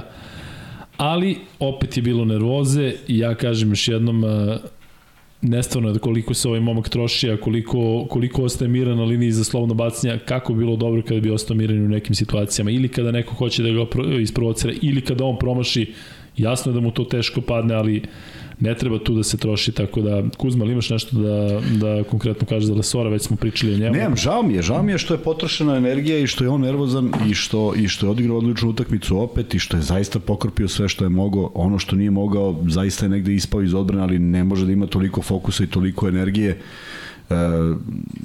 ali 0.96 1.36
opet 1.58 1.96
je 1.96 2.02
bilo 2.02 2.24
nervoze 2.24 2.94
i 3.08 3.18
ja 3.18 3.34
kažem 3.34 3.70
još 3.70 3.88
jednom 3.88 4.24
e, 4.24 4.58
nestvarno 5.42 5.88
je 5.88 5.92
da 5.92 5.98
koliko 5.98 6.34
se 6.34 6.48
ovaj 6.48 6.60
momak 6.60 6.88
troši, 6.88 7.30
a 7.30 7.36
koliko, 7.36 8.06
koliko 8.10 8.42
ostaje 8.42 8.68
miran 8.68 8.96
na 8.96 9.04
liniji 9.04 9.32
za 9.32 9.44
slovno 9.44 9.74
bacanje, 9.74 10.18
kako 10.24 10.54
bi 10.54 10.58
bilo 10.58 10.76
dobro 10.76 11.02
kada 11.02 11.20
bi 11.20 11.30
ostao 11.30 11.56
miran 11.56 11.84
u 11.84 11.88
nekim 11.88 12.14
situacijama, 12.14 12.70
ili 12.70 12.88
kada 12.88 13.10
neko 13.10 13.34
hoće 13.34 13.62
da 13.62 13.70
ga 13.70 13.86
pro- 13.86 14.20
isprovocira, 14.20 14.72
ili 14.82 15.00
kada 15.00 15.24
on 15.24 15.38
promaši, 15.38 15.92
jasno 16.36 16.72
je 16.72 16.74
da 16.74 16.80
mu 16.80 16.90
to 16.90 17.04
teško 17.04 17.40
padne, 17.40 17.74
ali 17.74 18.02
ne 18.60 18.74
treba 18.74 18.98
tu 18.98 19.14
da 19.14 19.22
se 19.22 19.36
troši, 19.36 19.72
tako 19.72 20.00
da, 20.00 20.22
Kuzma, 20.36 20.64
imaš 20.64 20.90
nešto 20.90 21.16
da, 21.16 21.60
da 21.76 22.04
konkretno 22.04 22.46
kažeš 22.46 22.64
za 22.64 22.74
Lesora, 22.74 23.10
već 23.10 23.22
smo 23.22 23.36
pričali 23.36 23.74
o 23.74 23.78
njemu. 23.78 23.96
Nemam, 23.96 24.16
žao 24.16 24.42
mi 24.42 24.54
je, 24.54 24.62
žao 24.62 24.82
mi 24.82 24.92
je 24.92 24.98
što 24.98 25.14
je 25.14 25.18
potrošena 25.18 25.76
energija 25.76 26.18
i 26.18 26.26
što 26.26 26.44
je 26.44 26.50
on 26.50 26.60
nervozan 26.60 27.12
i 27.28 27.34
što, 27.34 27.74
i 27.76 27.88
što 27.88 28.06
je 28.06 28.10
odigrao 28.10 28.38
odličnu 28.38 28.68
utakmicu 28.68 29.18
opet 29.18 29.54
i 29.54 29.58
što 29.58 29.76
je 29.76 29.82
zaista 29.82 30.18
pokrpio 30.18 30.68
sve 30.68 30.88
što 30.88 31.04
je 31.04 31.08
mogao. 31.08 31.50
Ono 31.54 31.78
što 31.78 31.96
nije 31.96 32.10
mogao, 32.10 32.64
zaista 32.68 33.04
je 33.04 33.08
negde 33.08 33.34
ispao 33.34 33.62
iz 33.62 33.74
odbrane, 33.74 34.02
ali 34.02 34.18
ne 34.18 34.44
može 34.44 34.66
da 34.66 34.72
ima 34.72 34.86
toliko 34.86 35.22
fokusa 35.22 35.64
i 35.64 35.66
toliko 35.66 36.08
energije. 36.08 36.60
E, 37.30 37.34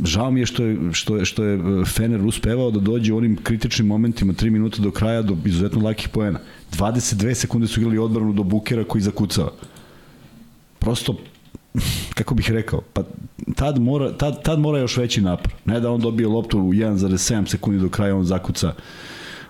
žao 0.03 0.31
mi 0.31 0.39
je 0.39 0.45
što 0.45 0.63
je, 0.63 0.77
što 0.91 1.17
je, 1.17 1.25
što 1.25 1.43
je 1.43 1.59
Fener 1.85 2.21
uspevao 2.21 2.71
da 2.71 2.79
dođe 2.79 3.13
u 3.13 3.17
onim 3.17 3.35
kritičnim 3.43 3.87
momentima 3.87 4.33
3 4.33 4.49
minuta 4.49 4.81
do 4.81 4.91
kraja 4.91 5.21
do 5.21 5.37
izuzetno 5.45 5.81
lakih 5.81 6.09
poena. 6.09 6.39
22 6.71 7.33
sekunde 7.33 7.67
su 7.67 7.79
igrali 7.79 7.97
odbranu 7.97 8.33
do 8.33 8.43
Bukera 8.43 8.83
koji 8.83 9.01
zakucava. 9.01 9.51
Prosto 10.85 11.15
kako 12.13 12.35
bih 12.35 12.51
rekao, 12.51 12.81
pa 12.93 13.03
tad 13.55 13.79
mora, 13.81 14.11
tad, 14.17 14.43
tad 14.43 14.59
mora 14.59 14.79
još 14.79 14.97
veći 14.97 15.21
napor. 15.21 15.53
Ne 15.65 15.79
da 15.79 15.91
on 15.91 16.01
dobije 16.01 16.27
loptu 16.27 16.59
u 16.59 16.73
1,7 16.73 17.47
sekundi 17.47 17.79
do 17.79 17.89
kraja, 17.89 18.15
on 18.15 18.25
zakuca 18.25 18.73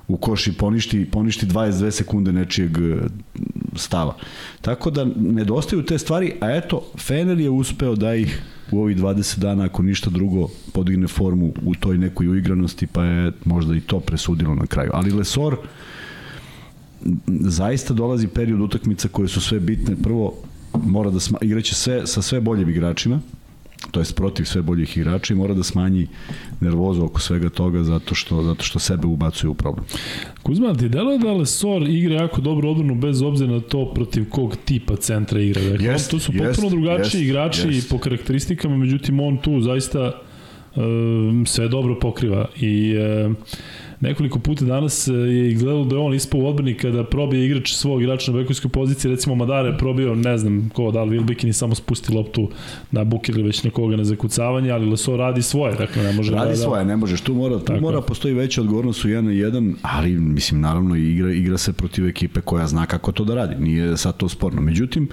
u 0.07 0.17
koš 0.17 0.47
i 0.47 0.53
poništi, 0.53 1.05
poništi 1.11 1.45
22 1.45 1.91
sekunde 1.91 2.31
nečijeg 2.31 2.77
e, 2.77 2.97
stava. 3.75 4.15
Tako 4.61 4.91
da 4.91 5.05
nedostaju 5.15 5.83
te 5.85 5.97
stvari, 5.97 6.33
a 6.41 6.51
eto, 6.51 6.91
Fener 6.97 7.39
je 7.39 7.49
uspeo 7.49 7.95
da 7.95 8.15
ih 8.15 8.41
u 8.71 8.79
ovih 8.79 8.97
20 8.97 9.39
dana, 9.39 9.63
ako 9.63 9.83
ništa 9.83 10.09
drugo, 10.09 10.47
podigne 10.73 11.07
formu 11.07 11.53
u 11.65 11.75
toj 11.75 11.97
nekoj 11.97 12.27
uigranosti, 12.27 12.87
pa 12.87 13.03
je 13.03 13.31
možda 13.45 13.75
i 13.75 13.81
to 13.81 13.99
presudilo 13.99 14.55
na 14.55 14.65
kraju. 14.65 14.91
Ali 14.93 15.11
Lesor, 15.11 15.57
zaista 17.27 17.93
dolazi 17.93 18.27
period 18.27 18.61
utakmica 18.61 19.07
koje 19.07 19.27
su 19.27 19.41
sve 19.41 19.59
bitne. 19.59 19.95
Prvo, 20.03 20.33
mora 20.85 21.09
da 21.11 21.19
sma, 21.19 21.37
igraće 21.41 21.75
sve, 21.75 22.07
sa 22.07 22.21
sve 22.21 22.41
boljim 22.41 22.69
igračima, 22.69 23.19
to 23.91 23.99
jest 23.99 24.15
protiv 24.15 24.43
sve 24.45 24.61
boljih 24.61 24.97
igrača 24.97 25.33
i 25.33 25.37
mora 25.37 25.53
da 25.53 25.63
smanji 25.63 26.07
nervozu 26.59 27.03
oko 27.03 27.19
svega 27.19 27.49
toga 27.49 27.83
zato 27.83 28.15
što, 28.15 28.43
zato 28.43 28.63
što 28.63 28.79
sebe 28.79 29.07
ubacuje 29.07 29.49
u 29.49 29.53
problem. 29.53 29.85
Kuzma, 30.43 30.73
ti 30.73 30.89
deluje 30.89 31.17
da 31.17 31.31
Lesor 31.33 31.89
igra 31.89 32.15
jako 32.15 32.41
dobro 32.41 32.71
odbranu 32.71 32.95
bez 32.95 33.21
obzira 33.21 33.51
na 33.51 33.59
to 33.59 33.91
protiv 33.93 34.29
kog 34.29 34.55
tipa 34.65 34.95
centra 34.95 35.39
igra. 35.41 35.61
Dakle, 35.61 35.85
Jest, 35.85 36.11
to 36.11 36.19
su 36.19 36.31
jest, 36.33 36.45
potpuno 36.45 36.69
drugačiji 36.69 37.21
jest, 37.21 37.29
igrači 37.29 37.67
jest. 37.67 37.89
po 37.89 37.97
karakteristikama, 37.97 38.77
međutim 38.77 39.19
on 39.19 39.37
tu 39.37 39.61
zaista 39.61 40.11
um, 40.75 41.45
sve 41.47 41.67
dobro 41.67 41.99
pokriva 41.99 42.45
i 42.55 42.95
um, 42.97 43.35
nekoliko 43.99 44.39
puta 44.39 44.65
danas 44.65 45.07
e, 45.07 45.13
je 45.13 45.51
izgledalo 45.51 45.85
da 45.85 45.95
je 45.95 46.01
on 46.01 46.13
ispao 46.13 46.41
u 46.41 46.47
odbrani 46.47 46.73
kada 46.73 47.03
probije 47.03 47.45
igrač 47.45 47.73
svog 47.73 48.01
igrača 48.01 48.31
na 48.31 48.37
bekovskoj 48.37 48.71
poziciji, 48.71 49.11
recimo 49.11 49.35
Madara 49.35 49.67
je 49.67 49.77
probio, 49.77 50.15
ne 50.15 50.37
znam 50.37 50.69
ko, 50.73 50.91
da 50.91 51.03
li 51.03 51.19
Wilbekin 51.19 51.47
i 51.47 51.53
samo 51.53 51.75
spusti 51.75 52.13
loptu 52.13 52.49
na 52.91 53.03
Bukir 53.03 53.35
ili 53.35 53.43
već 53.43 53.63
nekoga 53.63 53.95
na 53.95 54.03
zakucavanje, 54.03 54.71
ali 54.71 54.89
Lesor 54.89 55.19
radi 55.19 55.41
svoje, 55.41 55.75
dakle 55.75 56.03
ne 56.03 56.13
može 56.13 56.31
Radi 56.31 56.49
da, 56.49 56.55
svoje, 56.55 56.85
ne 56.85 56.97
možeš, 56.97 57.21
tu 57.21 57.33
mora, 57.33 57.59
tu 57.59 57.65
Tako. 57.65 57.79
mora 57.79 58.01
postoji 58.01 58.33
veća 58.33 58.61
odgovornost 58.61 59.05
u 59.05 59.07
1 59.07 59.21
na 59.21 59.31
1, 59.31 59.75
ali 59.81 60.11
mislim 60.11 60.61
naravno 60.61 60.95
igra, 60.95 61.31
igra 61.31 61.57
se 61.57 61.73
protiv 61.73 62.07
ekipe 62.07 62.41
koja 62.41 62.67
zna 62.67 62.85
kako 62.85 63.11
to 63.11 63.23
da 63.23 63.35
radi, 63.35 63.55
nije 63.55 63.97
sad 63.97 64.17
to 64.17 64.29
sporno. 64.29 64.61
Međutim, 64.61 65.09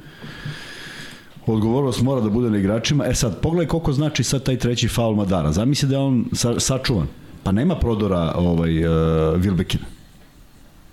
odgovornost 1.47 2.03
mora 2.03 2.21
da 2.21 2.31
bude 2.31 2.51
na 2.51 2.59
igračima. 2.59 3.07
E 3.07 3.15
sad, 3.15 3.41
pogledaj 3.41 3.67
koliko 3.67 3.93
znači 3.93 4.25
sad 4.25 4.43
taj 4.43 4.57
treći 4.57 4.89
faul 4.89 5.15
Madara. 5.15 5.53
Zamisli 5.53 5.89
da 5.89 5.95
je 5.95 6.01
on 6.01 6.25
sa, 6.33 6.61
sačuvan. 6.61 7.07
Pa 7.43 7.53
nema 7.53 7.77
prodora 7.77 8.33
ovaj, 8.37 8.85
uh, 8.85 8.93
Vilbekina. 9.37 9.85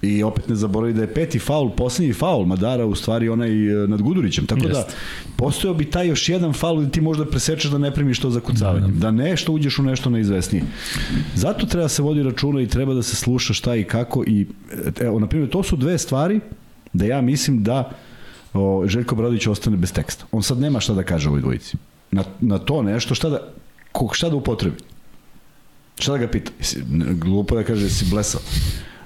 I 0.01 0.23
opet 0.23 0.47
ne 0.47 0.55
zaboravi 0.55 0.93
da 0.93 1.01
je 1.01 1.13
peti 1.13 1.39
faul, 1.39 1.69
poslednji 1.69 2.13
faul 2.13 2.45
Madara 2.45 2.85
u 2.85 2.95
stvari 2.95 3.29
onaj 3.29 3.83
e, 3.83 3.87
nad 3.87 4.01
Gudurićem. 4.01 4.45
Tako 4.45 4.61
da 4.61 4.77
Jeste. 4.77 4.93
postojao 5.35 5.73
bi 5.73 5.85
taj 5.85 6.07
još 6.07 6.29
jedan 6.29 6.53
faul 6.53 6.81
da 6.81 6.89
ti 6.89 7.01
možda 7.01 7.25
presečeš 7.25 7.71
da 7.71 7.77
ne 7.77 7.91
primiš 7.93 8.19
to 8.19 8.29
za 8.29 8.39
kucavanje. 8.39 8.87
Da, 8.87 8.99
da 8.99 9.11
nešto 9.11 9.51
uđeš 9.53 9.79
u 9.79 9.83
nešto 9.83 10.09
neizvesnije. 10.09 10.63
Zato 11.35 11.65
treba 11.65 11.87
se 11.87 12.01
vodi 12.01 12.23
računa 12.23 12.61
i 12.61 12.67
treba 12.67 12.93
da 12.93 13.03
se 13.03 13.15
sluša 13.15 13.53
šta 13.53 13.75
i 13.75 13.83
kako 13.83 14.23
i 14.27 14.47
evo 14.99 15.19
na 15.19 15.27
primjer 15.27 15.49
to 15.49 15.63
su 15.63 15.75
dve 15.75 15.97
stvari 15.97 16.39
da 16.93 17.05
ja 17.05 17.21
mislim 17.21 17.63
da 17.63 17.91
o, 18.53 18.83
Željko 18.87 19.15
Bradović 19.15 19.47
ostane 19.47 19.77
bez 19.77 19.93
teksta. 19.93 20.25
On 20.31 20.43
sad 20.43 20.59
nema 20.59 20.79
šta 20.79 20.93
da 20.93 21.03
kaže 21.03 21.29
ovoj 21.29 21.41
dvojici. 21.41 21.77
Na, 22.11 22.23
na 22.41 22.57
to 22.59 22.83
nešto 22.83 23.15
šta 23.15 23.29
da 23.29 23.39
šta 24.11 24.29
da 24.29 24.35
upotrebi. 24.35 24.77
Šta 25.99 26.11
da 26.11 26.17
ga 26.17 26.27
pita? 26.27 26.51
Glupo 27.13 27.55
da 27.55 27.63
kaže 27.63 27.89
si 27.89 28.05
blesao. 28.05 28.41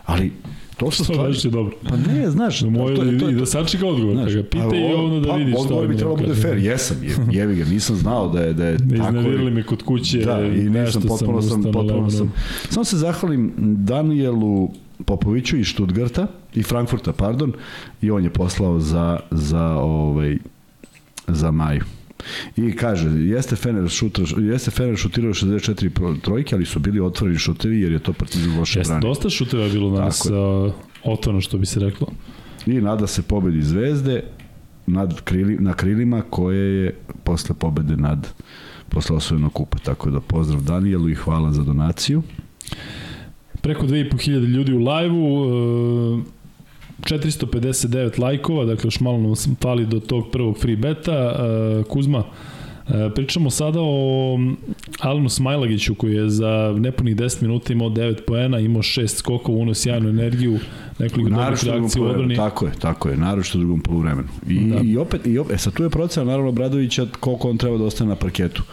Ali 0.06 0.32
to 0.78 0.92
su 0.92 1.04
Što 1.04 1.14
stvari. 1.14 1.36
je 1.36 1.50
dobro. 1.50 1.76
Pa 1.84 1.96
ne, 1.98 2.30
znaš, 2.30 2.60
Da 2.60 2.70
moj, 2.70 2.96
to, 2.96 3.04
je- 3.04 3.20
to, 3.20 3.28
je- 3.28 3.36
da 3.36 3.46
sačeka 3.46 3.86
odgovor, 3.88 4.16
Znaš, 4.16 4.32
da 4.32 4.38
ga 4.38 4.44
pita 4.46 4.76
i 4.76 4.94
ono 4.96 5.20
da 5.20 5.28
pa, 5.28 5.36
vidi 5.36 5.52
šta 5.52 5.62
Odgovor 5.62 5.88
bi 5.88 5.98
trebalo 5.98 6.18
da 6.18 6.24
bude 6.24 6.36
fair, 6.36 6.58
jesam, 6.58 6.98
je, 7.04 7.16
jevi 7.32 7.56
ga, 7.56 7.66
nisam 7.66 7.96
znao 7.96 8.30
da 8.30 8.42
je, 8.42 8.54
da 8.54 8.66
je 8.66 8.78
Da 8.78 8.98
tako. 8.98 9.10
iznervirali 9.10 9.52
me 9.52 9.64
kod 9.64 9.84
kuće, 9.84 10.18
Da, 10.20 10.42
i 10.42 10.70
nisam, 10.70 11.02
potpuno 11.02 11.42
sam, 11.42 11.64
potpuno 11.64 12.10
sam. 12.10 12.34
Samo 12.70 12.84
se 12.84 12.98
zahvalim 12.98 13.54
Danielu 13.58 14.72
Popoviću 15.06 15.58
iz 15.58 15.68
Stuttgarta 15.68 16.28
i 16.56 16.64
Frankfurta, 16.64 17.14
pardon, 17.14 17.54
i 18.02 18.12
on 18.12 18.24
je 18.24 18.30
poslao 18.30 18.80
za, 18.80 19.20
za, 19.32 19.66
ovaj, 19.72 20.38
za 21.28 21.52
Maju. 21.52 21.84
I 22.58 22.76
kaže, 22.76 23.10
jeste 23.10 23.56
Fener, 23.56 23.90
šuter, 23.90 24.26
jeste 24.40 24.72
Fener 24.72 24.98
šutirao 24.98 25.34
64 25.34 25.90
pro- 25.90 26.16
trojke, 26.16 26.56
ali 26.56 26.66
su 26.66 26.80
bili 26.80 27.00
otvoreni 27.00 27.38
šutevi 27.38 27.82
jer 27.82 27.92
je 27.92 28.00
to 28.00 28.14
Partizan 28.14 28.60
loše 28.60 28.80
Jeste, 28.80 28.92
branio. 28.92 29.10
dosta 29.10 29.30
šuteva 29.30 29.64
je 29.64 29.70
bilo 29.70 29.92
danas 29.92 30.26
uh, 30.26 30.74
otvoreno, 31.04 31.42
što 31.42 31.58
bi 31.58 31.66
se 31.66 31.80
reklo. 31.80 32.08
I 32.66 32.74
nada 32.74 33.08
se 33.08 33.22
pobedi 33.22 33.62
Zvezde 33.62 34.24
nad 34.88 35.22
krili, 35.22 35.56
na 35.56 35.74
krilima 35.74 36.22
koje 36.22 36.84
je 36.84 36.96
posle 37.24 37.56
pobede 37.56 37.98
nad 37.98 38.28
posle 38.90 39.16
osvojenog 39.16 39.54
kupa. 39.54 39.78
Tako 39.78 40.10
da 40.10 40.20
pozdrav 40.20 40.62
Danielu 40.62 41.10
i 41.10 41.16
hvala 41.16 41.52
za 41.52 41.64
donaciju. 41.64 42.24
Preko 43.62 43.86
2500 43.86 44.30
ljudi 44.48 44.74
u 44.74 44.80
live-u, 44.80 45.36
uh, 45.36 46.20
459 47.04 48.20
lajkova, 48.20 48.66
dakle 48.66 48.88
još 48.88 49.00
malo 49.00 49.18
nam 49.18 49.36
fali 49.62 49.86
do 49.86 50.00
tog 50.00 50.32
prvog 50.32 50.58
free 50.58 50.76
beta. 50.76 51.36
Uh, 51.80 51.86
Kuzma, 51.86 52.20
uh, 52.20 52.26
pričamo 53.16 53.50
sada 53.50 53.80
o 53.82 54.38
Alanu 55.00 55.30
Smajlagiću 55.30 55.96
koji 55.96 56.14
je 56.14 56.30
za 56.30 56.76
nepunih 56.78 57.16
10 57.16 57.42
minuta 57.42 57.74
imao 57.74 57.90
9 57.90 58.22
poena, 58.28 58.60
imao 58.60 58.82
6 58.82 59.08
skokova, 59.08 59.58
uno 59.58 59.74
sjajnu 59.74 60.10
energiju, 60.10 60.60
nekoliko 61.04 61.30
dobrih 61.30 61.64
reakcija 61.64 62.04
u 62.04 62.06
odbrani. 62.06 62.36
Tako 62.36 62.66
je, 62.66 62.72
tako 62.80 63.10
je, 63.10 63.18
naročito 63.18 63.58
u 63.58 63.62
drugom 63.62 63.80
poluvremenu. 63.80 64.28
I, 64.48 64.60
Da. 64.70 64.80
i 64.84 64.98
opet, 64.98 65.26
i 65.26 65.38
opet, 65.38 65.56
e 65.56 65.58
sad 65.58 65.74
tu 65.74 65.84
je 65.84 65.90
procena 65.90 66.26
naravno 66.26 66.52
Bradovića 66.52 67.08
koliko 67.20 67.50
on 67.50 67.58
treba 67.58 67.78
da 67.78 67.84
ostane 67.84 68.10
na 68.10 68.16
parketu. 68.16 68.64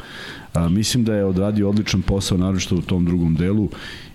A, 0.55 0.69
mislim 0.69 1.05
da 1.05 1.15
je 1.15 1.25
odradio 1.25 1.69
odličan 1.69 2.03
posao, 2.03 2.39
naročito 2.39 2.77
u 2.77 2.81
tom 2.81 3.05
drugom 3.05 3.35
delu 3.35 3.69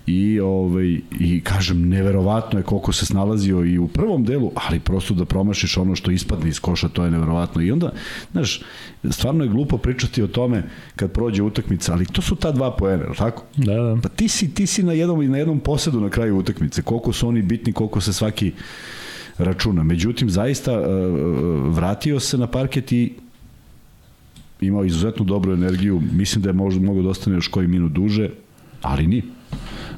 i 0.06 0.40
ovaj 0.40 1.00
i 1.20 1.40
kažem 1.44 1.88
neverovatno 1.88 2.58
je 2.58 2.62
koliko 2.62 2.92
se 2.92 3.06
snalazio 3.06 3.64
i 3.64 3.78
u 3.78 3.88
prvom 3.88 4.24
delu, 4.24 4.52
ali 4.54 4.80
prosto 4.80 5.14
da 5.14 5.24
promašiš 5.24 5.76
ono 5.76 5.96
što 5.96 6.10
ispadne 6.10 6.48
iz 6.48 6.60
koša, 6.60 6.88
to 6.88 7.04
je 7.04 7.10
neverovatno. 7.10 7.62
I 7.62 7.70
onda, 7.70 7.92
znaš, 8.32 8.62
stvarno 9.10 9.44
je 9.44 9.50
glupo 9.50 9.78
pričati 9.78 10.22
o 10.22 10.26
tome 10.26 10.62
kad 10.96 11.12
prođe 11.12 11.42
utakmica, 11.42 11.92
ali 11.92 12.06
to 12.06 12.22
su 12.22 12.36
ta 12.36 12.52
dva 12.52 12.70
poena, 12.70 13.04
tako? 13.18 13.44
Da, 13.56 13.74
da. 13.74 13.98
Pa 14.02 14.08
ti 14.08 14.28
si, 14.28 14.54
ti 14.54 14.66
si 14.66 14.82
na 14.82 14.92
jednom, 14.92 15.30
na 15.30 15.38
jednom 15.38 15.60
posedu 15.60 16.00
na 16.00 16.08
kraju 16.08 16.38
utakmice. 16.38 16.82
Koliko 16.82 17.12
su 17.12 17.28
oni 17.28 17.42
bitni, 17.42 17.72
koliko 17.72 18.00
se 18.06 18.12
svaki 18.12 18.52
računa. 19.38 19.82
Međutim, 19.82 20.30
zaista 20.30 20.80
uh, 20.80 20.86
vratio 21.74 22.20
se 22.20 22.38
na 22.38 22.46
parket 22.46 22.92
i 22.92 23.12
imao 24.60 24.84
izuzetno 24.84 25.24
dobru 25.24 25.52
energiju, 25.52 26.02
mislim 26.12 26.42
da 26.42 26.48
je 26.48 26.52
možda 26.52 26.80
mogo 26.80 27.02
da 27.02 27.08
ostane 27.08 27.36
još 27.36 27.48
koji 27.48 27.68
minut 27.68 27.92
duže, 27.92 28.30
ali 28.82 29.06
nije. 29.06 29.22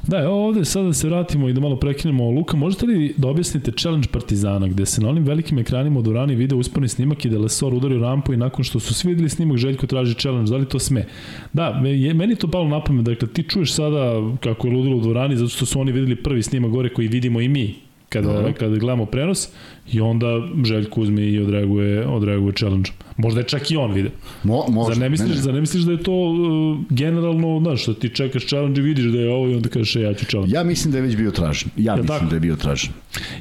Da, 0.07 0.19
evo 0.19 0.47
ovde 0.47 0.65
sada 0.65 0.87
da 0.87 0.93
se 0.93 1.07
vratimo 1.07 1.49
i 1.49 1.53
da 1.53 1.61
malo 1.61 1.75
prekinemo. 1.75 2.31
Luka, 2.31 2.57
možete 2.57 2.85
li 2.85 3.13
da 3.17 3.27
objasnite 3.27 3.71
challenge 3.71 4.07
Partizana, 4.11 4.67
gde 4.67 4.85
se 4.85 5.01
na 5.01 5.09
onim 5.09 5.23
velikim 5.23 5.59
ekranima 5.59 5.99
u 5.99 6.01
Durani 6.01 6.35
video 6.35 6.57
usporni 6.57 6.87
snimak 6.87 7.25
i 7.25 7.29
da 7.29 7.39
Lesor 7.39 7.73
udario 7.73 7.99
rampu 7.99 8.33
i 8.33 8.37
nakon 8.37 8.63
što 8.63 8.79
su 8.79 8.93
svi 8.93 9.09
videli 9.09 9.29
snimak 9.29 9.57
Željko 9.57 9.87
traži 9.87 10.13
challenge, 10.13 10.51
da 10.51 10.57
li 10.57 10.65
to 10.65 10.79
sme? 10.79 11.05
Da, 11.53 11.67
je, 11.85 12.13
meni 12.13 12.35
to 12.35 12.47
palo 12.47 12.67
na 12.67 12.83
pamet, 12.83 13.05
dakle 13.05 13.27
ti 13.27 13.43
čuješ 13.43 13.73
sada 13.73 14.21
kako 14.39 14.67
je 14.67 14.73
ludilo 14.73 14.97
u 14.97 15.01
Durani, 15.01 15.37
zato 15.37 15.49
što 15.49 15.65
su 15.65 15.79
oni 15.79 15.91
videli 15.91 16.15
prvi 16.15 16.43
snimak 16.43 16.71
gore 16.71 16.89
koji 16.89 17.07
vidimo 17.07 17.41
i 17.41 17.49
mi 17.49 17.75
kada, 18.09 18.33
Dobro. 18.33 18.53
kada 18.59 18.75
gledamo 18.75 19.05
prenos 19.05 19.49
i 19.91 20.01
onda 20.01 20.27
Željko 20.63 21.01
uzme 21.01 21.21
i 21.21 21.39
odreaguje, 21.39 22.07
odreaguje 22.07 22.53
challenge. 22.53 22.91
Možda 23.17 23.39
je 23.39 23.47
čak 23.47 23.71
i 23.71 23.77
on 23.77 23.93
video. 23.93 24.11
Mo, 24.43 24.65
možda. 24.69 24.93
Zar 24.93 25.01
ne 25.01 25.09
misliš, 25.09 25.29
ne, 25.29 25.35
ne. 25.35 25.41
Zar 25.41 25.53
ne 25.53 25.61
misliš 25.61 25.83
da 25.83 25.91
je 25.91 26.03
to 26.03 26.11
uh, 26.11 26.77
generalno, 26.89 27.59
znaš, 27.59 27.85
da 27.85 27.93
ti 27.93 28.09
čekaš 28.09 28.47
challenge 28.47 28.81
i 28.81 28.83
vidiš 28.83 29.05
da 29.05 29.19
je 29.19 29.33
ovo 29.33 29.49
i 29.49 29.55
onda 29.55 29.69
kažeš 29.69 29.95
e, 29.95 30.01
ja 30.01 30.13
ću 30.13 30.25
challenge. 30.25 30.55
Ja 30.55 30.63
mislim 30.63 30.91
da 30.91 30.97
je 30.97 31.01
već 31.01 31.15
bio 31.15 31.31
tražen. 31.31 31.69
Ja, 31.77 31.91
ja 31.91 31.95
mislim 31.95 32.19
tako? 32.19 32.29
da 32.29 32.35
je 32.35 32.39
bio 32.39 32.55
tražen. 32.55 32.91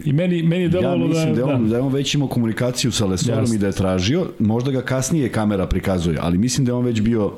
I 0.05 0.13
meni, 0.13 0.43
meni 0.43 0.63
je 0.63 0.69
delovalo 0.69 1.07
ja 1.07 1.13
da... 1.13 1.21
Ja 1.21 1.27
mislim 1.27 1.35
da, 1.35 1.41
da, 1.41 1.55
on, 1.55 1.65
da. 1.65 1.71
da 1.71 1.77
je 1.77 1.83
on 1.83 1.93
već 1.93 2.15
imao 2.15 2.29
komunikaciju 2.29 2.93
sa 2.93 3.07
Lesorom 3.07 3.41
Jasne. 3.41 3.57
i 3.57 3.59
da 3.59 3.67
je 3.67 3.73
tražio. 3.73 4.27
Možda 4.39 4.71
ga 4.71 4.83
kasnije 4.83 5.29
kamera 5.29 5.67
prikazuje, 5.67 6.19
ali 6.21 6.39
mislim 6.39 6.65
da 6.65 6.73
je 6.73 6.77
on 6.77 6.85
već 6.85 7.01
bio 7.01 7.33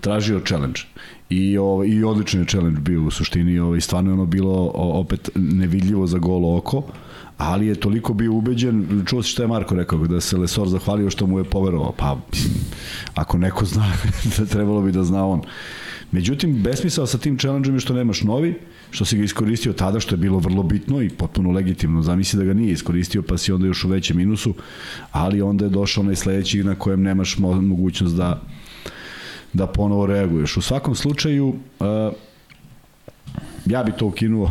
tražio 0.00 0.40
challenge. 0.46 0.80
I, 1.30 1.58
o, 1.58 1.84
i 1.86 2.04
odličan 2.04 2.40
je 2.40 2.46
challenge 2.46 2.80
bio 2.80 3.02
u 3.02 3.10
suštini, 3.10 3.58
ovaj, 3.58 3.80
stvarno 3.80 4.10
je 4.10 4.14
ono 4.14 4.26
bilo 4.26 4.70
opet 4.74 5.30
nevidljivo 5.34 6.06
za 6.06 6.18
golo 6.18 6.56
oko 6.56 6.82
ali 7.38 7.66
je 7.66 7.74
toliko 7.74 8.14
bio 8.14 8.32
ubeđen, 8.32 9.02
čuo 9.06 9.22
se 9.22 9.28
što 9.30 9.42
je 9.42 9.48
Marko 9.48 9.74
rekao, 9.74 10.06
da 10.06 10.20
se 10.20 10.36
Lesor 10.36 10.68
zahvalio 10.68 11.10
što 11.10 11.26
mu 11.26 11.38
je 11.38 11.44
poverovao, 11.44 11.92
pa 11.92 12.18
ako 13.14 13.38
neko 13.38 13.64
zna, 13.64 13.92
da 14.38 14.46
trebalo 14.46 14.82
bi 14.82 14.92
da 14.92 15.04
zna 15.04 15.26
on. 15.26 15.42
Međutim, 16.12 16.62
besmisao 16.62 17.06
sa 17.06 17.18
tim 17.18 17.38
challenge 17.38 17.70
je 17.70 17.80
što 17.80 17.94
nemaš 17.94 18.22
novi, 18.22 18.54
što 18.90 19.04
si 19.04 19.18
ga 19.18 19.24
iskoristio 19.24 19.72
tada, 19.72 20.00
što 20.00 20.14
je 20.14 20.18
bilo 20.18 20.38
vrlo 20.38 20.62
bitno 20.62 21.02
i 21.02 21.08
potpuno 21.10 21.50
legitimno. 21.50 22.02
Zamisli 22.02 22.38
da 22.38 22.44
ga 22.44 22.54
nije 22.54 22.72
iskoristio, 22.72 23.22
pa 23.22 23.38
si 23.38 23.52
onda 23.52 23.66
još 23.66 23.84
u 23.84 23.88
većem 23.88 24.16
minusu, 24.16 24.54
ali 25.12 25.42
onda 25.42 25.64
je 25.64 25.70
došao 25.70 26.02
onaj 26.02 26.16
sledeći 26.16 26.64
na 26.64 26.74
kojem 26.74 27.02
nemaš 27.02 27.38
mogućnost 27.38 28.16
da 28.16 28.42
da 29.56 29.66
ponovo 29.66 30.06
reaguješ. 30.06 30.56
U 30.56 30.62
svakom 30.62 30.94
slučaju, 30.94 31.54
uh, 31.80 31.86
Ja 33.66 33.82
bi 33.82 33.92
to 33.92 34.06
ukinuo. 34.06 34.50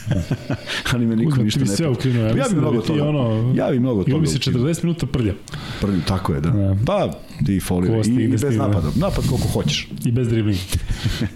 Ali 0.92 1.06
me 1.06 1.16
niko 1.16 1.30
Uzme, 1.30 1.44
ništa 1.44 1.60
ne... 1.60 1.66
sve 1.66 1.88
ukinuo. 1.88 2.22
Ja, 2.22 2.28
ja 2.28 2.44
bi 2.48 2.54
da 2.54 2.60
mnogo 2.60 2.80
toga. 2.80 3.08
Ono, 3.08 3.52
ja 3.56 3.70
bi 3.70 3.80
mnogo 3.80 4.04
toga. 4.04 4.18
bi 4.18 4.26
se 4.26 4.38
40 4.38 4.84
minuta 4.84 5.06
prlja. 5.06 5.34
Prlja, 5.80 6.00
tako 6.08 6.34
je, 6.34 6.40
da. 6.40 6.48
Ja. 6.48 6.76
Pa, 6.86 7.10
ti 7.46 7.60
folio. 7.60 7.94
I, 7.94 8.24
i 8.24 8.28
bez 8.28 8.40
stigne. 8.40 8.56
napada. 8.56 8.88
Napad 8.96 9.28
koliko 9.28 9.48
hoćeš. 9.48 9.88
I 10.04 10.12
bez 10.12 10.28
driblinga. 10.28 10.60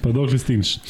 pa 0.02 0.12
dok 0.12 0.32
li 0.32 0.38
stigneš. 0.38 0.76
E, 0.76 0.80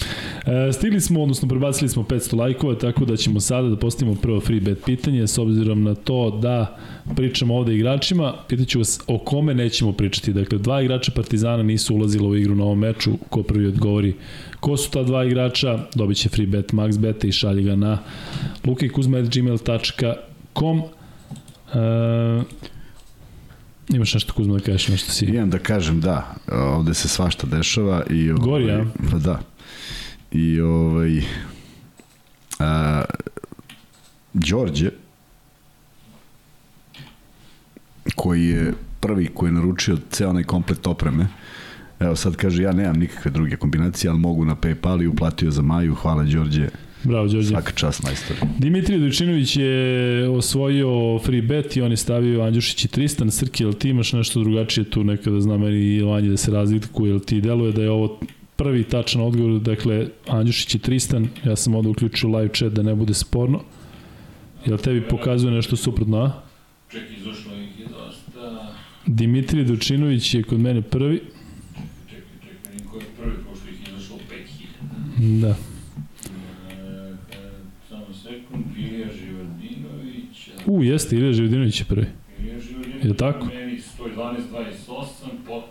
stigli 0.73 1.01
smo, 1.01 1.23
odnosno 1.23 1.49
prebacili 1.49 1.89
smo 1.89 2.03
500 2.03 2.39
lajkova, 2.39 2.75
tako 2.75 3.05
da 3.05 3.17
ćemo 3.17 3.41
sada 3.41 3.69
da 3.69 3.77
postavimo 3.77 4.17
prvo 4.17 4.41
free 4.41 4.61
bet 4.61 4.85
pitanje, 4.85 5.27
s 5.27 5.39
obzirom 5.39 5.83
na 5.83 5.95
to 5.95 6.39
da 6.43 6.79
pričamo 7.17 7.57
ovde 7.57 7.75
igračima, 7.75 8.35
pitaću 8.49 8.79
vas 8.79 9.01
o 9.07 9.19
kome 9.19 9.55
nećemo 9.55 9.93
pričati. 9.93 10.33
Dakle, 10.33 10.59
dva 10.59 10.83
igrača 10.83 11.13
Partizana 11.13 11.63
nisu 11.63 11.95
ulazila 11.95 12.29
u 12.29 12.37
igru 12.37 12.55
na 12.55 12.65
ovom 12.65 12.79
meču, 12.79 13.11
ko 13.29 13.43
prvi 13.43 13.67
odgovori 13.67 14.15
Ko 14.61 14.77
su 14.77 14.91
ta 14.91 15.03
dva 15.03 15.25
igrača? 15.25 15.79
Dobit 15.95 16.17
će 16.17 16.29
free 16.29 16.47
bet 16.47 16.73
max 16.73 16.99
beta 16.99 17.27
i 17.27 17.33
šalje 17.33 17.63
ga 17.63 17.77
na 17.77 17.99
lukajkuzma.gmail.com 18.65 20.79
uh, 20.79 20.87
Imaš 23.95 24.15
nešto 24.15 24.33
Kuzma 24.33 24.55
da 24.55 24.65
kažeš, 24.65 24.89
nešto 24.89 25.13
si... 25.13 25.25
Imam 25.25 25.51
da 25.51 25.59
kažem, 25.59 26.01
da. 26.01 26.35
Ovde 26.53 26.95
se 26.95 27.09
svašta 27.09 27.47
dešava 27.47 28.03
i... 28.11 28.31
Ovaj, 28.31 28.45
Gori, 28.45 28.67
ja? 28.67 28.85
Pa 29.11 29.19
da. 29.19 29.41
I 30.33 30.61
ovaj... 30.61 31.23
A, 32.59 33.05
Đorđe, 34.33 34.91
koji 38.15 38.47
je 38.47 38.75
prvi 39.01 39.29
koji 39.35 39.49
je 39.49 39.53
naručio 39.53 39.99
ceo 40.11 40.31
onaj 40.31 40.45
komplet 40.45 40.87
opreme, 40.87 41.27
Evo 42.01 42.17
sad 42.17 42.37
kaže, 42.37 42.63
ja 42.63 42.73
nemam 42.73 42.97
nikakve 42.97 43.31
druge 43.31 43.57
kombinacije, 43.57 44.11
ali 44.11 44.19
mogu 44.19 44.45
na 44.45 44.57
Paypal 44.57 45.03
i 45.03 45.07
uplatio 45.07 45.51
za 45.51 45.63
Maju. 45.63 45.95
Hvala 45.95 46.23
Đorđe. 46.23 46.69
Bravo, 47.05 47.29
Đorđe. 47.29 47.49
Svaka 47.49 47.73
čast 47.73 48.03
majstor. 48.03 48.37
Dimitrij 48.59 48.99
Dojčinović 48.99 49.57
je 49.57 50.29
osvojio 50.29 51.19
free 51.19 51.43
bet 51.43 51.77
i 51.77 51.83
on 51.83 51.91
je 51.91 51.97
stavio 51.97 52.43
Andjušić 52.43 52.85
i 52.85 52.89
Tristan. 52.89 53.31
Srki, 53.31 53.63
jel 53.63 53.73
ti 53.73 53.89
imaš 53.89 54.13
nešto 54.13 54.41
drugačije 54.41 54.85
tu 54.85 55.05
nekada 55.05 55.41
zna 55.41 55.59
meni 55.59 55.79
i 55.79 56.03
Vanje 56.03 56.29
da 56.29 56.37
se 56.37 56.51
razlikuje, 56.51 57.11
jel 57.11 57.21
ti 57.21 57.41
deluje 57.41 57.73
da 57.73 57.83
je 57.83 57.91
ovo 57.91 58.21
prvi 58.57 58.85
tačan 58.85 59.23
odgovor, 59.23 59.61
dakle 59.61 60.07
Andjušić 60.29 60.75
i 60.75 60.79
Tristan, 60.79 61.29
ja 61.45 61.57
sam 61.57 61.75
ovde 61.75 61.89
uključio 61.89 62.29
live 62.29 62.49
chat 62.55 62.73
da 62.73 62.83
ne 62.83 62.95
bude 62.95 63.15
sporno. 63.15 63.61
Jel 64.67 64.79
tebi 64.79 65.09
pokazuje 65.09 65.53
nešto 65.53 65.77
suprotno, 65.77 66.19
a? 66.19 66.43
Ček, 66.91 67.03
izašlo 67.19 67.53
ih 67.55 67.81
je 67.81 67.87
dosta. 67.87 68.73
Dimitrij 69.07 69.65
Dojčinović 69.65 70.35
je 70.35 70.43
kod 70.43 70.61
mene 70.61 70.83
prvi. 70.83 71.21
Da. 75.19 75.49
E, 75.49 75.55
samo 75.55 75.70
U, 80.67 80.85
jeste, 80.85 81.17
Ilija 81.17 81.33
Živardinović 81.33 81.81
je 81.81 81.85
prvi. 81.85 82.07
Ilija 82.39 82.61
Živardinović 82.61 83.05
je 83.05 83.17
tako? 83.17 83.47
Meni 83.47 83.79
112-28 83.99 84.37
po 85.47 85.63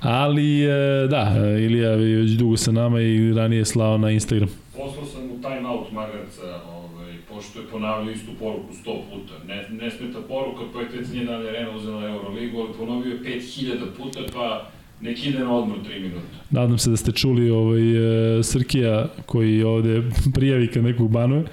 Ali 0.00 0.64
e, 0.64 1.06
da, 1.10 1.34
Ilija 1.58 1.90
je 1.90 2.16
već 2.16 2.30
dugo 2.30 2.56
sa 2.56 2.72
nama 2.72 3.00
i 3.00 3.32
ranije 3.32 3.58
je 3.58 3.64
slao 3.64 3.98
na 3.98 4.10
Instagram. 4.10 4.48
Poslao 4.76 5.06
sam 5.06 5.22
u 5.24 5.40
timeout 5.42 5.92
magarca, 5.92 6.60
ovaj, 6.68 7.12
pošto 7.28 7.60
je 7.60 7.66
ponavljao 7.66 8.12
istu 8.12 8.30
poruku 8.38 8.72
100 8.72 8.82
puta. 8.84 9.32
Ne, 9.46 9.68
ne 9.70 9.90
smeta 9.90 10.18
poruka, 10.28 10.62
pa 10.72 10.80
je 10.80 10.88
Tec 10.88 11.08
dan 11.08 11.46
Arena 11.46 11.70
uzela 11.76 12.08
Euroligu, 12.08 12.60
ali 12.60 12.72
ponovio 12.78 13.12
je 13.12 13.20
5000 13.20 13.76
puta, 13.96 14.20
pa 14.34 14.70
nek 15.00 15.26
ide 15.26 15.38
na 15.38 15.56
odmor 15.56 15.78
3 15.78 16.00
minuta. 16.02 16.36
Nadam 16.50 16.78
se 16.78 16.90
da 16.90 16.96
ste 16.96 17.12
čuli 17.12 17.50
ovaj, 17.50 18.38
e, 18.38 18.42
Srkija 18.42 19.08
koji 19.26 19.62
ovde 19.62 20.02
prijavi 20.34 20.68
kad 20.68 20.84
nekog 20.84 21.10
banuje. 21.10 21.44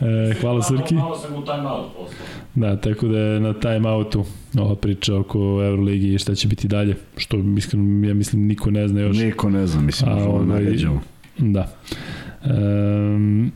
E, 0.00 0.34
hvala 0.40 0.62
Srki. 0.62 0.94
Malo 0.94 1.16
sam 1.16 1.34
u 1.34 1.40
poslao. 1.40 1.90
Da, 2.54 2.76
tako 2.76 3.08
da 3.08 3.18
je 3.18 3.40
na 3.40 3.54
timeoutu 3.54 4.24
ova 4.58 4.74
priča 4.74 5.16
oko 5.16 5.38
Euroligi 5.38 6.14
i 6.14 6.18
šta 6.18 6.34
će 6.34 6.48
biti 6.48 6.68
dalje, 6.68 6.96
što 7.16 7.36
iskreno 7.56 8.08
ja 8.08 8.14
mislim 8.14 8.46
niko 8.46 8.70
ne 8.70 8.88
zna 8.88 9.00
još. 9.00 9.16
Niko 9.16 9.50
ne 9.50 9.66
zna, 9.66 9.80
mislim, 9.80 10.10
možemo 10.10 10.32
ovaj, 10.32 10.46
nagađamo. 10.46 11.02
Da. 11.38 11.72
Um, 12.44 13.52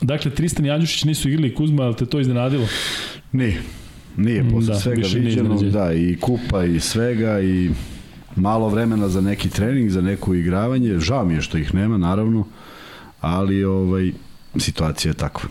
dakle, 0.00 0.30
Tristan 0.30 0.66
i 0.66 0.70
Andjušić 0.70 1.04
nisu 1.04 1.28
igrali 1.28 1.54
Kuzma, 1.54 1.82
ali 1.82 1.96
te 1.96 2.06
to 2.06 2.20
iznenadilo? 2.20 2.66
Nije. 3.32 3.62
Nije, 4.16 4.50
posle 4.50 4.74
da, 4.74 4.80
svega 4.80 5.02
viđeno, 5.14 5.62
da, 5.62 5.92
i 5.92 6.16
kupa 6.20 6.64
i 6.64 6.80
svega 6.80 7.40
i 7.40 7.70
malo 8.36 8.68
vremena 8.68 9.08
za 9.08 9.20
neki 9.20 9.50
trening, 9.50 9.90
za 9.90 10.00
neko 10.00 10.34
igravanje. 10.34 10.98
Žao 10.98 11.24
mi 11.24 11.34
je 11.34 11.40
što 11.40 11.58
ih 11.58 11.74
nema, 11.74 11.98
naravno, 11.98 12.46
ali 13.20 13.64
ovaj, 13.64 14.12
situacija 14.60 15.10
je 15.10 15.14
takva. 15.14 15.48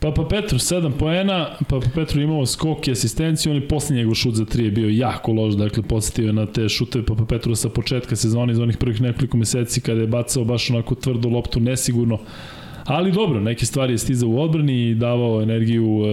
Papa 0.00 0.24
Petru 0.28 0.58
7 0.58 0.92
poena, 0.98 1.56
Papa 1.68 1.86
Petru 1.94 2.20
imao 2.20 2.46
skok 2.46 2.88
i 2.88 2.92
asistenciju, 2.92 3.52
on 3.52 3.58
i 3.58 3.68
posle 3.68 3.96
njegov 3.96 4.14
šut 4.14 4.34
za 4.34 4.44
3 4.44 4.64
je 4.64 4.70
bio 4.70 4.88
jako 4.88 5.32
loš, 5.32 5.54
dakle 5.54 5.82
podsjetio 5.82 6.26
je 6.26 6.32
na 6.32 6.46
te 6.46 6.68
šuteve 6.68 7.06
Papa 7.06 7.24
Petru 7.24 7.54
sa 7.54 7.68
početka 7.68 8.16
sezone 8.16 8.52
iz 8.52 8.58
onih 8.58 8.76
prvih 8.76 9.00
nekoliko 9.00 9.36
meseci 9.36 9.80
kada 9.80 10.00
je 10.00 10.06
bacao 10.06 10.44
baš 10.44 10.70
onako 10.70 10.94
tvrdo 10.94 11.28
loptu 11.28 11.60
nesigurno, 11.60 12.18
Ali 12.90 13.12
dobro, 13.12 13.40
neke 13.40 13.66
stvari 13.66 13.92
je 13.92 13.98
stizao 13.98 14.28
u 14.28 14.40
odbrani 14.40 14.88
i 14.88 14.94
davao 14.94 15.42
energiju 15.42 16.02
e, 16.04 16.08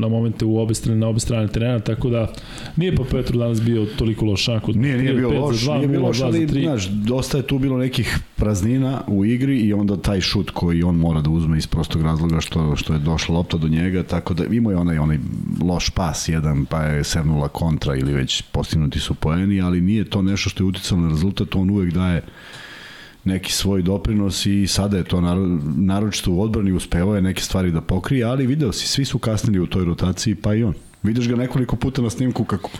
na 0.00 0.08
momente 0.08 0.44
u 0.44 0.58
obe 0.58 0.74
strane, 0.74 0.98
na 0.98 1.08
obe 1.08 1.20
strane 1.20 1.48
terena, 1.48 1.78
tako 1.78 2.10
da 2.10 2.32
nije 2.76 2.96
pa 2.96 3.04
Petru 3.10 3.38
danas 3.38 3.62
bio 3.62 3.86
toliko 3.98 4.24
loš 4.24 4.42
šank. 4.42 4.66
Nije, 4.66 4.98
nije 4.98 5.14
bio 5.14 5.30
loš, 5.30 5.56
2, 5.56 5.76
nije 5.76 5.88
bio 5.88 6.02
loš, 6.02 6.20
ali 6.20 6.46
znaš, 6.46 6.86
dosta 6.86 7.36
je 7.36 7.46
tu 7.46 7.58
bilo 7.58 7.78
nekih 7.78 8.18
praznina 8.36 9.02
u 9.06 9.24
igri 9.24 9.58
i 9.58 9.72
onda 9.72 9.96
taj 9.96 10.20
šut 10.20 10.50
koji 10.50 10.82
on 10.82 10.96
mora 10.96 11.20
da 11.20 11.30
uzme 11.30 11.58
iz 11.58 11.66
prostog 11.66 12.02
razloga 12.02 12.40
što, 12.40 12.76
što 12.76 12.92
je 12.92 12.98
došla 12.98 13.34
lopta 13.34 13.56
do 13.56 13.68
njega, 13.68 14.02
tako 14.02 14.34
da 14.34 14.44
imao 14.44 14.70
je 14.70 14.76
onaj, 14.76 14.98
onaj 14.98 15.18
loš 15.62 15.90
pas 15.90 16.28
jedan, 16.28 16.64
pa 16.64 16.82
je 16.82 17.04
sevnula 17.04 17.48
kontra 17.48 17.96
ili 17.96 18.12
već 18.12 18.42
postignuti 18.42 19.00
su 19.00 19.14
poeni, 19.14 19.60
ali 19.60 19.80
nije 19.80 20.04
to 20.04 20.22
nešto 20.22 20.50
što 20.50 20.64
je 20.64 20.68
uticalo 20.68 21.00
na 21.00 21.08
rezultat, 21.08 21.54
on 21.54 21.70
uvek 21.70 21.92
daje 21.92 22.22
neki 23.24 23.52
svoj 23.52 23.82
doprinos 23.82 24.46
i 24.46 24.66
sada 24.66 24.96
je 24.96 25.04
to 25.04 25.20
naročito 25.76 26.32
u 26.32 26.42
odbrani 26.42 26.72
uspevao 26.72 27.14
je 27.14 27.22
neke 27.22 27.42
stvari 27.42 27.70
da 27.70 27.80
pokrije, 27.80 28.24
ali 28.24 28.46
video 28.46 28.72
si, 28.72 28.88
svi 28.88 29.04
su 29.04 29.18
kasnili 29.18 29.60
u 29.60 29.66
toj 29.66 29.84
rotaciji, 29.84 30.34
pa 30.34 30.54
i 30.54 30.64
on. 30.64 30.74
Vidiš 31.02 31.28
ga 31.28 31.36
nekoliko 31.36 31.76
puta 31.76 32.02
na 32.02 32.10
snimku 32.10 32.44
kako 32.44 32.70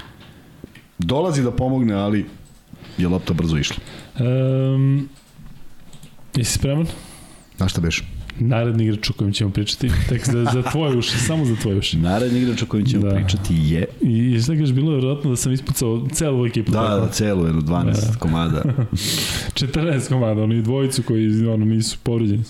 dolazi 0.99 1.43
da 1.43 1.51
pomogne, 1.51 1.95
ali 1.95 2.27
je 2.99 3.09
lopta 3.09 3.35
brzo 3.35 3.57
išla. 3.57 3.77
Um, 4.21 5.09
jesi 6.37 6.53
spreman? 6.53 6.87
Na 7.59 7.69
šta 7.69 7.81
beš? 7.81 8.05
Naredni 8.39 8.85
igrač 8.85 9.11
o 9.11 9.13
kojem 9.13 9.33
ćemo 9.33 9.51
pričati, 9.51 9.91
tek 10.09 10.27
za, 10.27 10.45
za 10.53 10.63
tvoje 10.63 10.97
uši, 10.97 11.19
samo 11.19 11.45
za 11.45 11.57
tvoje 11.57 11.79
uši. 11.79 11.99
Naredni 11.99 12.41
igrač 12.41 12.63
o 12.63 12.67
kojem 12.67 12.87
ćemo 12.87 13.09
da. 13.09 13.15
pričati 13.15 13.55
je... 13.55 13.87
I, 14.01 14.35
i 14.35 14.41
šta 14.41 14.53
kažeš, 14.53 14.73
bilo 14.73 14.93
je 14.93 14.97
vjerojatno 14.97 15.31
da 15.31 15.37
sam 15.37 15.53
ispucao 15.53 16.07
celu 16.13 16.47
ekipu. 16.47 16.73
Da, 16.73 16.79
tako? 16.79 17.07
da, 17.07 17.13
celu, 17.13 17.47
jedno 17.47 17.61
12 17.61 17.85
da. 17.85 18.19
komada. 18.19 18.63
14 19.55 20.09
komada, 20.09 20.43
oni 20.43 20.63
dvojicu 20.63 21.03
koji 21.03 21.47
ono, 21.47 21.65
nisu 21.65 21.99
povređeni. 22.03 22.45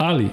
Ali, 0.00 0.24
e, 0.24 0.30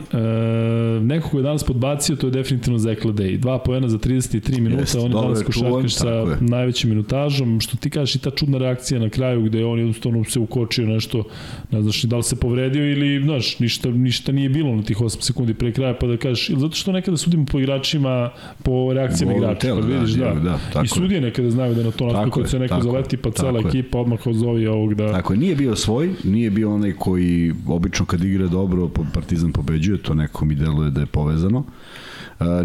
neko 1.02 1.30
ko 1.30 1.38
je 1.38 1.44
danas 1.44 1.64
podbacio, 1.64 2.16
to 2.16 2.28
je 2.28 2.32
definitivno 2.32 2.80
Zekla 2.80 3.12
Day. 3.12 3.38
Dva 3.38 3.60
poena 3.60 3.90
za 3.90 3.98
33 3.98 4.60
minuta, 4.60 4.82
Jest, 4.82 4.96
on 4.96 5.12
je 5.12 5.22
danas 5.22 5.44
košarkaš 5.44 5.96
sa 5.96 6.38
najvećim 6.40 6.90
minutažom, 6.90 7.60
što 7.60 7.78
ti 7.78 7.90
kažeš 7.90 8.16
i 8.16 8.20
ta 8.20 8.32
čudna 8.32 8.58
reakcija 8.58 9.00
na 9.00 9.10
kraju 9.10 9.42
gde 9.44 9.66
on 9.66 9.80
jednostavno 9.80 10.24
se 10.24 10.40
ukočio 10.40 10.88
nešto, 10.88 11.24
ne 11.72 11.82
znaš 11.82 12.04
da 12.04 12.18
li 12.18 12.24
se 12.24 12.36
povredio 12.36 12.92
ili, 12.92 13.24
znaš, 13.24 13.60
ništa, 13.60 13.90
ništa 13.90 14.32
nije 14.32 14.50
bilo 14.50 14.76
na 14.76 14.84
tih 14.84 14.98
8 14.98 15.22
sekundi 15.22 15.54
pre 15.54 15.72
kraja, 15.72 15.94
pa 15.94 16.08
da 16.08 16.18
kažeš, 16.18 16.50
ili 16.50 16.60
zato 16.60 16.76
što 16.76 16.92
nekada 16.92 17.18
sudimo 17.18 17.46
po 17.46 17.60
igračima, 17.60 18.30
po 18.64 18.94
reakcijama 18.94 19.34
igrača, 19.34 19.76
pa 19.76 19.88
vidiš, 19.88 20.12
da, 20.12 20.26
da, 20.26 20.40
da 20.40 20.60
tako 20.74 20.86
I 20.86 20.88
sudije 20.88 21.22
nekada 21.22 21.52
znaju 21.52 21.76
da 21.76 21.84
na 21.84 21.92
to 21.92 22.08
nastupu 22.08 22.40
kad 22.40 22.50
se 22.50 22.60
neko 22.60 22.76
tako 22.76 22.84
zaleti, 22.84 23.18
pa 23.18 23.32
cela 23.32 23.60
ekipa 23.68 24.00
odmah 24.00 24.28
ozovi 24.28 24.68
ovog 24.68 24.94
da... 24.94 25.12
Tako 25.12 25.34
je, 25.34 25.40
nije 25.40 25.56
bio 25.56 25.76
svoj, 25.76 26.10
nije 26.24 26.50
bio 26.50 26.74
onaj 26.74 26.94
koji 26.94 27.54
obično 27.68 28.06
kad 28.06 28.24
igra 28.24 28.48
dobro, 28.48 28.90
Partizan 29.14 29.57
pobeđuje, 29.58 30.02
to 30.02 30.14
neko 30.14 30.46
mi 30.46 30.56
deluje 30.56 30.92
da 30.92 31.02
je 31.02 31.06
povezano. 31.06 31.64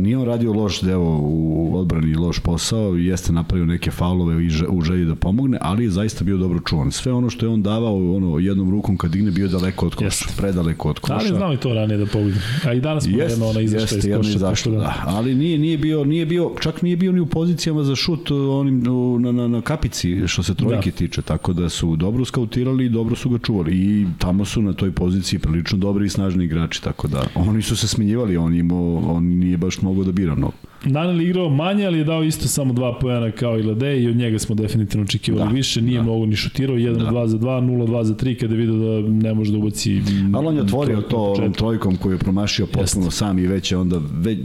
Nije 0.00 0.18
on 0.18 0.24
radio 0.24 0.52
loš 0.52 0.80
deo 0.80 1.18
u 1.20 1.72
odbrani 1.78 2.14
loš 2.14 2.38
posao, 2.38 2.94
jeste 2.94 3.32
napravio 3.32 3.66
neke 3.66 3.90
faulove 3.90 4.36
u 4.68 4.82
želji 4.82 5.04
da 5.04 5.14
pomogne, 5.14 5.58
ali 5.60 5.84
je 5.84 5.90
zaista 5.90 6.24
bio 6.24 6.36
dobro 6.36 6.60
čuvan. 6.60 6.90
Sve 6.90 7.12
ono 7.12 7.30
što 7.30 7.46
je 7.46 7.50
on 7.50 7.62
davao 7.62 8.16
ono, 8.16 8.38
jednom 8.38 8.70
rukom 8.70 8.96
kad 8.96 9.10
digne 9.10 9.30
bio 9.30 9.48
daleko 9.48 9.86
od 9.86 9.94
koša, 9.94 10.08
yes. 10.08 10.36
predaleko 10.36 10.90
od 10.90 10.98
koša. 10.98 11.14
Ali 11.14 11.28
znao 11.28 11.54
i 11.54 11.56
to 11.56 11.74
ranije 11.74 11.98
da 11.98 12.06
pogleda. 12.06 12.38
A 12.66 12.72
i 12.72 12.80
danas 12.80 13.04
smo 13.04 13.18
jedno 13.18 13.46
ona 13.46 13.60
izašla 13.60 13.98
iz 13.98 14.04
koša. 14.16 14.30
Izašla, 14.30 14.72
da. 14.72 14.78
da. 14.78 15.02
Ali 15.06 15.34
nije, 15.34 15.58
nije, 15.58 15.78
bio, 15.78 16.04
nije 16.04 16.26
bio, 16.26 16.52
čak 16.60 16.82
nije 16.82 16.96
bio 16.96 17.12
ni 17.12 17.20
u 17.20 17.26
pozicijama 17.26 17.84
za 17.84 17.96
šut 17.96 18.30
onim, 18.30 18.82
na, 19.20 19.32
na, 19.32 19.48
na 19.48 19.60
kapici 19.60 20.28
što 20.28 20.42
se 20.42 20.54
trojke 20.54 20.90
da. 20.90 20.96
tiče, 20.96 21.22
tako 21.22 21.52
da 21.52 21.68
su 21.68 21.96
dobro 21.96 22.24
skautirali 22.24 22.86
i 22.86 22.88
dobro 22.88 23.16
su 23.16 23.30
ga 23.30 23.38
čuvali 23.38 23.72
i 23.72 24.06
tamo 24.18 24.44
su 24.44 24.62
na 24.62 24.72
toj 24.72 24.92
poziciji 24.92 25.38
prilično 25.38 25.78
dobri 25.78 26.06
i 26.06 26.08
snažni 26.08 26.44
igrači, 26.44 26.82
tako 26.82 27.08
da 27.08 27.22
oni 27.34 27.62
su 27.62 27.76
se 27.76 27.88
smenjivali, 27.88 28.36
on, 28.36 28.54
imao, 28.54 28.96
on 28.96 29.24
nije 29.24 29.56
baš 29.64 29.82
mogao 29.82 30.04
da 30.04 30.12
bira 30.12 30.34
mnogo. 30.34 30.54
Danil 30.84 31.20
igrao 31.20 31.48
manje, 31.48 31.86
ali 31.86 31.98
je 31.98 32.04
dao 32.04 32.22
isto 32.22 32.48
samo 32.48 32.72
dva 32.72 32.98
pojena 32.98 33.30
kao 33.30 33.58
i 33.58 33.62
Lade 33.62 34.00
i 34.00 34.08
od 34.08 34.16
njega 34.16 34.38
smo 34.38 34.54
definitivno 34.54 35.04
očekivali 35.04 35.48
da, 35.48 35.54
više. 35.54 35.82
Nije 35.82 35.96
da. 35.96 36.02
mnogo 36.02 36.26
ni 36.26 36.36
šutirao, 36.36 36.76
1 36.76 36.98
da. 36.98 37.10
2 37.10 37.26
za 37.26 37.38
2, 37.38 37.46
0 37.46 37.86
2 37.86 38.02
za 38.02 38.14
3 38.14 38.40
kada 38.40 38.54
je 38.54 38.58
vidio 38.58 38.74
da 38.74 39.08
ne 39.08 39.34
može 39.34 39.52
da 39.52 39.58
ubaci 39.58 40.02
Ali 40.34 40.46
on 40.46 40.54
je 40.54 40.62
otvorio 40.62 41.00
to 41.00 41.16
ovom 41.16 41.52
trojkom 41.52 41.96
koju 41.96 42.12
je 42.12 42.18
promašio 42.18 42.66
potpuno 42.66 43.06
Jest. 43.06 43.18
sam 43.18 43.38
i 43.38 43.46
već 43.46 43.72
je 43.72 43.78
onda 43.78 44.00
već, 44.12 44.38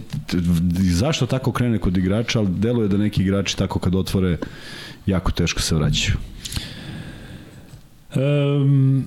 zašto 0.79 1.25
tako 1.25 1.51
krene 1.51 1.77
kod 1.77 1.97
igrača, 1.97 2.39
ali 2.39 2.47
deluje 2.49 2.87
da 2.87 2.97
neki 2.97 3.21
igrači 3.21 3.57
tako 3.57 3.79
kad 3.79 3.95
otvore 3.95 4.37
jako 5.05 5.31
teško 5.31 5.61
se 5.61 5.75
vraćaju. 5.75 6.17
Um, 8.15 9.05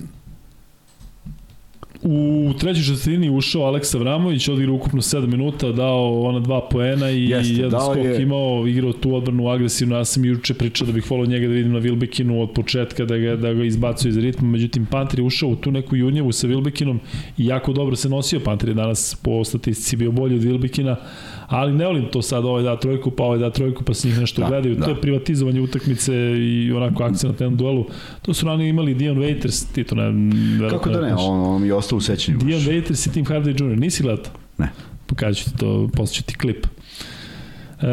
U 2.03 2.53
trećoj 2.59 2.83
četvrtini 2.83 3.29
ušao 3.29 3.61
Aleksa 3.61 3.97
Vramović, 3.97 4.47
odigrao 4.47 4.75
ukupno 4.75 5.01
7 5.01 5.27
minuta, 5.27 5.71
dao 5.71 6.21
ona 6.21 6.39
dva 6.39 6.67
poena 6.69 7.09
i 7.11 7.29
Jeste, 7.29 7.53
jedan 7.53 7.81
skok 7.81 7.97
je... 7.97 8.21
imao, 8.21 8.67
igrao 8.67 8.93
tu 8.93 9.15
odbranu 9.15 9.47
agresivno. 9.47 9.97
Ja 9.97 10.05
sam 10.05 10.25
juče 10.25 10.53
pričao 10.53 10.87
da 10.87 10.93
bih 10.93 11.11
volao 11.11 11.25
njega 11.25 11.47
da 11.47 11.53
vidim 11.53 11.71
na 11.71 11.79
Vilbekinu 11.79 12.41
od 12.41 12.51
početka 12.51 13.05
da 13.05 13.17
ga, 13.17 13.35
da 13.35 13.53
ga 13.53 13.63
izbacuje 13.63 14.09
iz 14.09 14.17
ritma. 14.17 14.47
Međutim, 14.47 14.85
Panter 14.85 15.19
je 15.19 15.25
ušao 15.25 15.49
u 15.49 15.55
tu 15.55 15.71
neku 15.71 15.95
junjevu 15.95 16.31
sa 16.31 16.47
Vilbekinom 16.47 16.99
i 17.37 17.45
jako 17.45 17.73
dobro 17.73 17.95
se 17.95 18.09
nosio. 18.09 18.39
Panter 18.39 18.69
je 18.69 18.75
danas 18.75 19.15
po 19.23 19.43
statistici 19.43 19.97
bio 19.97 20.11
bolji 20.11 20.35
od 20.35 20.43
Vilbekina, 20.43 20.95
ali 21.51 21.73
ne 21.73 21.85
volim 21.85 22.05
to 22.05 22.21
sad 22.21 22.45
ovaj 22.45 22.63
da 22.63 22.79
trojku, 22.79 23.11
pa 23.11 23.23
ovaj 23.23 23.39
da 23.39 23.49
trojku, 23.49 23.83
pa 23.83 23.93
s 23.93 24.03
njih 24.03 24.19
nešto 24.19 24.41
da, 24.41 24.47
gledaju. 24.47 24.75
Da. 24.75 24.85
To 24.85 24.89
je 24.89 25.01
privatizovanje 25.01 25.61
utakmice 25.61 26.13
i 26.37 26.71
onako 26.75 27.03
akcija 27.03 27.31
na 27.31 27.37
tem 27.37 27.57
duelu. 27.57 27.85
To 28.21 28.33
su 28.33 28.45
rani 28.45 28.69
imali 28.69 28.93
Dion 28.93 29.17
Waiters, 29.17 29.65
ti 29.73 29.83
to 29.83 29.95
ne... 29.95 30.13
Kako 30.69 30.89
da 30.89 31.01
ne, 31.01 31.15
on, 31.15 31.39
on 31.39 31.61
mi 31.61 31.67
je 31.67 31.73
ostao 31.73 31.97
u 31.97 32.01
sećanju. 32.01 32.37
Dion 32.37 32.61
Waiters 32.61 33.09
i 33.09 33.13
Tim 33.13 33.25
Hardaway 33.25 33.63
Jr. 33.63 33.77
Nisi 33.77 34.03
gledao? 34.03 34.33
Ne. 34.57 34.71
Pokažu 35.05 35.43
ti 35.43 35.51
to, 35.57 35.89
poslaću 35.93 36.23
ti 36.23 36.37
klip. 36.37 36.67
E, 37.81 37.87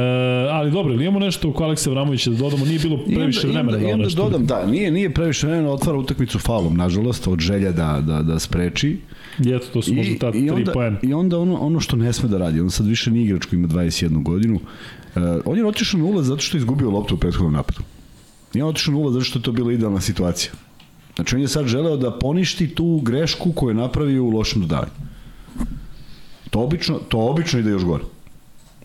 ali 0.51 0.71
dobro, 0.71 0.93
ili 0.93 1.05
imamo 1.05 1.19
nešto 1.19 1.51
oko 1.51 1.65
Aleksa 1.65 1.91
Vramovića 1.91 2.31
da 2.31 2.37
dodamo, 2.37 2.65
nije 2.65 2.79
bilo 2.79 2.99
previše 3.05 3.47
I 3.47 3.51
vremena 3.51 3.79
da, 3.79 3.87
da 3.87 3.97
nešto. 3.97 4.23
dodam, 4.23 4.47
da, 4.47 4.67
nije, 4.67 4.91
nije 4.91 5.15
previše 5.15 5.47
vremena, 5.47 5.71
otvara 5.71 5.99
utakmicu 5.99 6.39
falom, 6.39 6.77
nažalost, 6.77 7.27
od 7.27 7.39
želja 7.41 7.73
da, 7.73 8.03
da, 8.07 8.23
da 8.23 8.39
spreči. 8.39 8.99
I 9.45 9.55
eto, 9.55 9.67
to 9.73 9.83
su 9.83 9.95
možda 9.95 10.19
ta 10.19 10.33
tri 10.33 10.51
onda, 10.51 10.73
poena. 10.73 10.99
I 11.03 11.15
onda 11.15 11.39
ono, 11.39 11.57
ono 11.57 11.81
što 11.81 11.97
ne 11.97 12.13
sme 12.13 12.29
da 12.29 12.39
radi, 12.39 12.61
on 12.61 12.71
sad 12.71 12.87
više 12.87 13.11
nije 13.11 13.25
igrač 13.25 13.45
koji 13.45 13.59
ima 13.59 13.69
21 13.69 14.23
godinu, 14.23 14.55
uh, 14.55 15.23
on 15.45 15.59
je 15.59 15.67
otišao 15.67 16.01
na 16.01 16.07
ulaz 16.07 16.27
zato 16.27 16.41
što 16.41 16.57
je 16.57 16.59
izgubio 16.59 16.91
loptu 16.91 17.15
u 17.15 17.19
prethodnom 17.19 17.53
napadu. 17.53 17.81
Nije 18.55 18.65
otišao 18.65 18.93
na 18.93 19.01
ulaz 19.01 19.15
zato 19.15 19.25
što 19.25 19.39
je 19.39 19.43
to 19.43 19.53
bila 19.53 19.73
idealna 19.73 20.01
situacija. 20.01 20.53
Znači, 21.17 21.35
on 21.35 21.41
je 21.41 21.49
sad 21.49 21.67
želeo 21.67 21.97
da 21.97 22.19
poništi 22.19 22.75
tu 22.75 23.01
grešku 23.05 23.53
koju 23.53 23.71
je 23.71 23.75
napravio 23.75 24.25
u 24.25 24.31
lošem 24.31 24.63
dodavanju. 24.63 24.93
To 26.51 26.61
obično, 26.61 26.99
to 27.09 27.19
obično 27.19 27.61
ide 27.61 27.71
još 27.71 27.85
gore. 27.85 28.05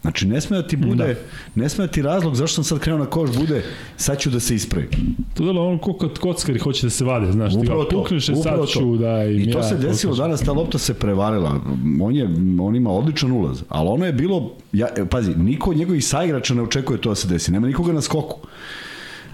Znači, 0.03 0.27
ne 0.27 0.41
sme 0.41 0.57
da 0.57 0.67
ti 0.67 0.77
bude, 0.77 1.07
da. 1.07 1.61
ne 1.61 1.69
sme 1.69 1.87
da 1.87 1.91
ti 1.91 2.01
razlog 2.01 2.35
zašto 2.35 2.55
sam 2.55 2.63
sad 2.63 2.79
krenuo 2.79 2.99
na 2.99 3.05
koš 3.05 3.29
bude, 3.37 3.63
sad 3.97 4.19
ću 4.19 4.29
da 4.29 4.39
se 4.39 4.55
ispravim. 4.55 4.89
To 5.33 5.43
je 5.43 5.49
ono 5.49 5.77
ko 5.77 5.97
kad 5.97 6.19
kockari 6.19 6.59
hoće 6.59 6.85
da 6.85 6.89
se 6.89 7.05
vade, 7.05 7.31
znaš, 7.31 7.53
upravo 7.55 7.83
ti 7.83 7.95
ga 7.95 8.01
pukneš, 8.01 8.25
sad 8.25 8.67
ću 8.67 8.97
da 8.97 9.23
im 9.23 9.41
I 9.41 9.51
to 9.51 9.57
ja, 9.57 9.63
se 9.63 9.77
desilo 9.77 10.15
danas, 10.15 10.41
ta 10.41 10.51
lopta 10.51 10.77
se 10.77 10.93
prevarila. 10.93 11.59
On, 12.01 12.15
je, 12.15 12.29
on 12.59 12.75
ima 12.75 12.91
odličan 12.91 13.31
ulaz, 13.31 13.63
ali 13.69 13.89
ono 13.89 14.05
je 14.05 14.13
bilo, 14.13 14.51
ja, 14.73 14.87
e, 14.97 15.05
pazi, 15.05 15.35
niko 15.35 15.69
od 15.69 15.77
njegovih 15.77 16.05
saigrača 16.05 16.53
ne 16.53 16.61
očekuje 16.61 17.01
to 17.01 17.09
da 17.09 17.15
se 17.15 17.27
desi, 17.27 17.51
nema 17.51 17.67
nikoga 17.67 17.93
na 17.93 18.01
skoku. 18.01 18.39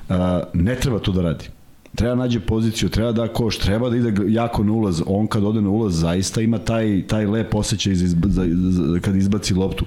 Uh, 0.10 0.16
ne 0.54 0.76
treba 0.76 1.00
to 1.00 1.12
da 1.12 1.22
radi 1.22 1.50
treba 1.96 2.16
nađe 2.16 2.40
poziciju, 2.40 2.90
treba 2.90 3.12
da 3.12 3.28
koš, 3.28 3.58
treba 3.58 3.90
da 3.90 3.98
ide 3.98 4.14
jako 4.28 4.64
na 4.64 4.72
ulaz. 4.72 5.02
On 5.06 5.28
kad 5.28 5.44
ode 5.44 5.62
na 5.62 5.70
ulaz 5.70 6.00
zaista 6.00 6.42
ima 6.42 6.58
taj, 6.58 7.04
taj 7.08 7.26
lep 7.26 7.56
osjećaj 7.56 7.96
za, 7.96 8.08
za, 8.26 8.46
za, 8.70 9.00
kad 9.00 9.16
izbaci 9.16 9.54
loptu 9.54 9.86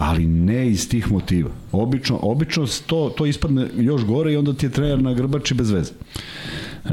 ali 0.00 0.26
ne 0.26 0.68
iz 0.68 0.88
tih 0.88 1.12
motiva. 1.12 1.50
Obično, 1.72 2.18
obično 2.22 2.66
to, 2.86 3.14
to 3.16 3.26
ispadne 3.26 3.66
još 3.78 4.04
gore 4.04 4.32
i 4.32 4.36
onda 4.36 4.52
ti 4.52 4.66
je 4.66 4.70
trener 4.70 5.02
na 5.02 5.14
grbači 5.14 5.54
bez 5.54 5.70
veze. 5.70 5.92
E, 5.92 6.90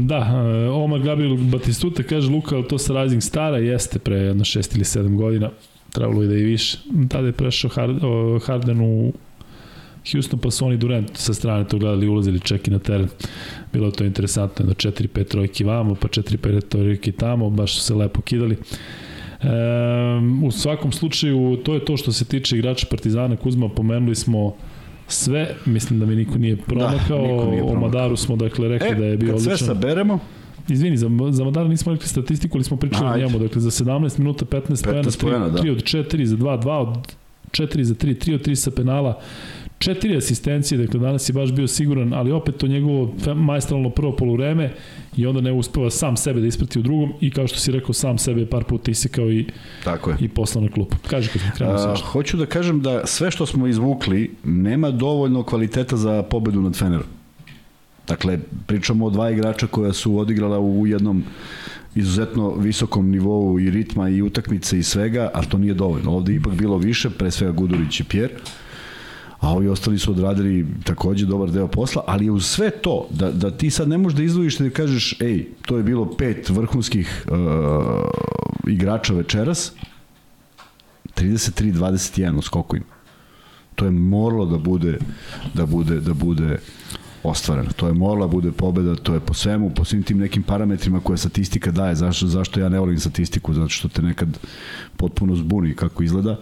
da, 0.00 0.16
e, 0.16 0.68
Omar 0.68 1.00
Gabriel 1.00 1.36
Batistuta 1.36 2.02
kaže 2.02 2.30
Luka, 2.30 2.62
to 2.68 2.78
sa 2.78 3.02
Rising 3.02 3.22
Stara 3.22 3.58
jeste 3.58 3.98
pre 3.98 4.16
jedno 4.16 4.44
6 4.44 4.76
ili 4.76 4.84
7 4.84 5.16
godina, 5.16 5.50
trebalo 5.90 6.22
i 6.22 6.26
da 6.26 6.34
i 6.34 6.42
više. 6.42 6.78
Tada 7.08 7.26
je 7.26 7.32
prešao 7.32 7.70
Harden 8.46 8.80
u 8.80 9.12
Houston 10.12 10.38
pa 10.38 10.50
su 10.50 10.66
oni 10.66 10.76
Durant 10.76 11.10
sa 11.16 11.34
strane 11.34 11.68
to 11.68 11.78
gledali 11.78 12.08
ulazili 12.08 12.40
čeki 12.40 12.70
na 12.70 12.78
teren. 12.78 13.08
Bilo 13.72 13.86
je 13.86 13.92
to 13.92 14.04
interesantno, 14.04 14.62
jedno 14.62 14.74
4-5 14.74 15.24
trojki 15.24 15.64
vamo, 15.64 15.94
pa 15.94 16.08
4-5 16.08 16.68
trojki 16.68 17.12
tamo, 17.12 17.50
baš 17.50 17.74
su 17.74 17.80
se 17.80 17.94
lepo 17.94 18.20
kidali. 18.20 18.56
U 20.44 20.50
svakom 20.50 20.92
slučaju, 20.92 21.56
to 21.64 21.74
je 21.74 21.84
to 21.84 21.96
što 21.96 22.12
se 22.12 22.24
tiče 22.24 22.58
igrača 22.58 22.86
Partizana 22.90 23.36
Kuzma, 23.36 23.68
pomenuli 23.68 24.14
smo 24.14 24.54
sve, 25.08 25.54
mislim 25.66 26.00
da 26.00 26.06
mi 26.06 26.16
niko 26.16 26.38
nije 26.38 26.56
promakao, 26.56 27.18
da, 27.18 27.22
niko 27.22 27.44
nije 27.44 27.62
promakao. 27.62 27.76
o 27.76 27.80
Madaru 27.80 28.16
smo 28.16 28.36
dakle 28.36 28.68
rekli 28.68 28.88
e, 28.88 28.94
da 28.94 29.04
je 29.04 29.16
bio 29.16 29.34
odličan. 29.34 29.56
sve 29.56 29.66
saberemo, 29.66 30.18
Izvini, 30.68 30.96
za, 30.96 31.10
za 31.30 31.44
Madara 31.44 31.68
nismo 31.68 31.92
rekli 31.92 32.08
statistiku, 32.08 32.56
ali 32.56 32.64
smo 32.64 32.76
pričali 32.76 33.22
o 33.22 33.26
njemu, 33.26 33.38
dakle 33.38 33.60
za 33.60 33.70
17 33.70 34.18
minuta 34.18 34.44
15, 34.44 34.60
15 34.70 35.20
pojena, 35.20 35.46
3, 35.46 35.50
da. 35.50 35.58
3 35.58 35.70
od 35.70 35.82
4 35.82 36.24
za 36.24 36.36
2, 36.36 36.62
2 36.62 36.70
od 36.70 37.14
4 37.50 37.82
za 37.82 37.94
3, 37.94 38.26
3 38.26 38.34
od 38.34 38.46
3 38.46 38.54
sa 38.54 38.70
penala, 38.70 39.20
četiri 39.82 40.16
asistencije, 40.16 40.78
dakle 40.78 41.00
danas 41.00 41.28
je 41.28 41.32
baš 41.32 41.52
bio 41.52 41.68
siguran, 41.68 42.12
ali 42.14 42.32
opet 42.32 42.56
to 42.56 42.66
njegovo 42.66 43.14
majstralno 43.34 43.90
prvo 43.90 44.16
poluvreme 44.16 44.72
i 45.16 45.26
onda 45.26 45.40
ne 45.40 45.52
uspeva 45.52 45.90
sam 45.90 46.16
sebe 46.16 46.40
da 46.40 46.46
isprati 46.46 46.78
u 46.78 46.82
drugom 46.82 47.12
i 47.20 47.30
kao 47.30 47.46
što 47.46 47.58
si 47.58 47.72
rekao 47.72 47.92
sam 47.92 48.18
sebe 48.18 48.40
je 48.40 48.50
par 48.50 48.64
puta 48.64 48.90
isekao 48.90 49.32
i, 49.32 49.46
Tako 49.84 50.10
je. 50.10 50.16
i 50.20 50.28
poslao 50.28 50.64
na 50.64 50.70
klup. 50.70 50.94
Kaži 51.10 51.28
kad 51.28 51.42
smo 51.42 51.50
krenuo 51.56 51.96
Hoću 51.96 52.36
da 52.36 52.46
kažem 52.46 52.80
da 52.80 53.06
sve 53.06 53.30
što 53.30 53.46
smo 53.46 53.66
izvukli 53.66 54.30
nema 54.44 54.90
dovoljno 54.90 55.42
kvaliteta 55.42 55.96
za 55.96 56.22
pobedu 56.22 56.60
nad 56.60 56.76
Fenerom. 56.76 57.06
Dakle, 58.08 58.38
pričamo 58.66 59.06
o 59.06 59.10
dva 59.10 59.30
igrača 59.30 59.66
koja 59.66 59.92
su 59.92 60.18
odigrala 60.18 60.60
u 60.60 60.86
jednom 60.86 61.24
izuzetno 61.94 62.54
visokom 62.54 63.10
nivou 63.10 63.60
i 63.60 63.70
ritma 63.70 64.08
i 64.08 64.22
utakmice 64.22 64.78
i 64.78 64.82
svega, 64.82 65.30
a 65.34 65.42
to 65.42 65.58
nije 65.58 65.74
dovoljno. 65.74 66.12
Ovde 66.12 66.34
ipak 66.34 66.52
bilo 66.52 66.78
više, 66.78 67.10
pre 67.10 67.30
svega 67.30 67.52
Gudurić 67.52 68.00
i 68.00 68.04
Pjer 68.04 68.30
a 69.42 69.50
ovi 69.50 69.68
ostali 69.68 69.98
su 69.98 70.10
odradili 70.10 70.66
takođe 70.84 71.26
dobar 71.26 71.50
deo 71.50 71.68
posla, 71.68 72.04
ali 72.06 72.24
je 72.24 72.30
uz 72.30 72.46
sve 72.46 72.70
to, 72.70 73.08
da, 73.10 73.30
da 73.30 73.50
ti 73.50 73.70
sad 73.70 73.88
ne 73.88 73.98
možeš 73.98 74.16
da 74.16 74.22
izdvojiš 74.22 74.58
da 74.58 74.70
kažeš, 74.70 75.16
ej, 75.20 75.46
to 75.66 75.76
je 75.76 75.82
bilo 75.82 76.16
pet 76.16 76.50
vrhunskih 76.50 77.26
uh, 77.28 77.36
igrača 78.66 79.14
večeras, 79.14 79.72
33-21 81.16 82.38
u 82.38 82.42
skokovima. 82.42 82.86
To 83.74 83.84
je 83.84 83.90
moralo 83.90 84.46
da 84.46 84.58
bude 84.58 84.98
da 85.54 85.66
bude 85.66 86.00
da 86.00 86.14
bude 86.14 86.58
ostvareno. 87.22 87.70
To 87.76 87.86
je 87.86 87.94
morala 87.94 88.26
bude 88.26 88.52
pobeda, 88.52 88.94
to 88.94 89.14
je 89.14 89.20
po 89.20 89.34
svemu, 89.34 89.70
po 89.70 89.84
svim 89.84 90.02
tim 90.02 90.18
nekim 90.18 90.42
parametrima 90.42 91.00
koje 91.00 91.18
statistika 91.18 91.70
daje. 91.70 91.94
Zašto, 91.94 92.26
zašto 92.26 92.60
ja 92.60 92.68
ne 92.68 92.78
volim 92.78 92.98
statistiku? 92.98 93.54
Zato 93.54 93.68
što 93.68 93.88
te 93.88 94.02
nekad 94.02 94.38
potpuno 94.96 95.36
zbuni 95.36 95.74
kako 95.74 96.02
izgleda. 96.02 96.36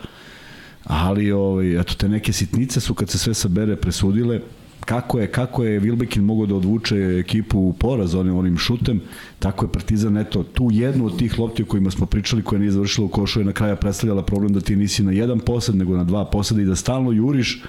Ali, 0.85 1.33
ovaj, 1.33 1.81
eto, 1.81 1.95
te 1.95 2.09
neke 2.09 2.33
sitnice 2.33 2.81
su 2.81 2.95
kad 2.95 3.11
se 3.11 3.19
sve 3.19 3.35
sabere 3.35 3.77
presudile, 3.77 4.41
kako 4.85 5.19
je 5.19 5.27
kako 5.27 5.65
je 5.65 5.81
Wilbekin 5.81 6.21
mogao 6.21 6.47
da 6.47 6.55
odvuče 6.55 6.97
ekipu 6.97 7.59
u 7.59 7.73
poraz 7.73 8.15
onim 8.15 8.37
onim 8.37 8.59
šutem, 8.59 9.01
tako 9.39 9.65
je 9.65 9.73
Partizan 9.73 10.17
eto 10.17 10.43
tu 10.43 10.69
jednu 10.73 11.07
od 11.07 11.19
tih 11.19 11.39
lopti 11.39 11.63
o 11.63 11.67
kojima 11.67 11.91
smo 11.91 12.07
pričali 12.07 12.43
koja 12.43 12.59
nije 12.59 12.71
završila 12.71 13.05
u 13.05 13.09
košu 13.09 13.41
je 13.41 13.45
na 13.45 13.53
kraju 13.53 13.77
predstavljala 13.77 14.23
problem 14.23 14.53
da 14.53 14.61
ti 14.61 14.77
nisi 14.77 15.03
na 15.03 15.13
jedan 15.13 15.39
posed 15.41 15.75
nego 15.75 15.97
na 15.97 16.05
dva 16.05 16.25
poseda 16.25 16.63
i 16.63 16.65
da 16.65 16.77
stalno 16.77 17.13
juriš 17.13 17.63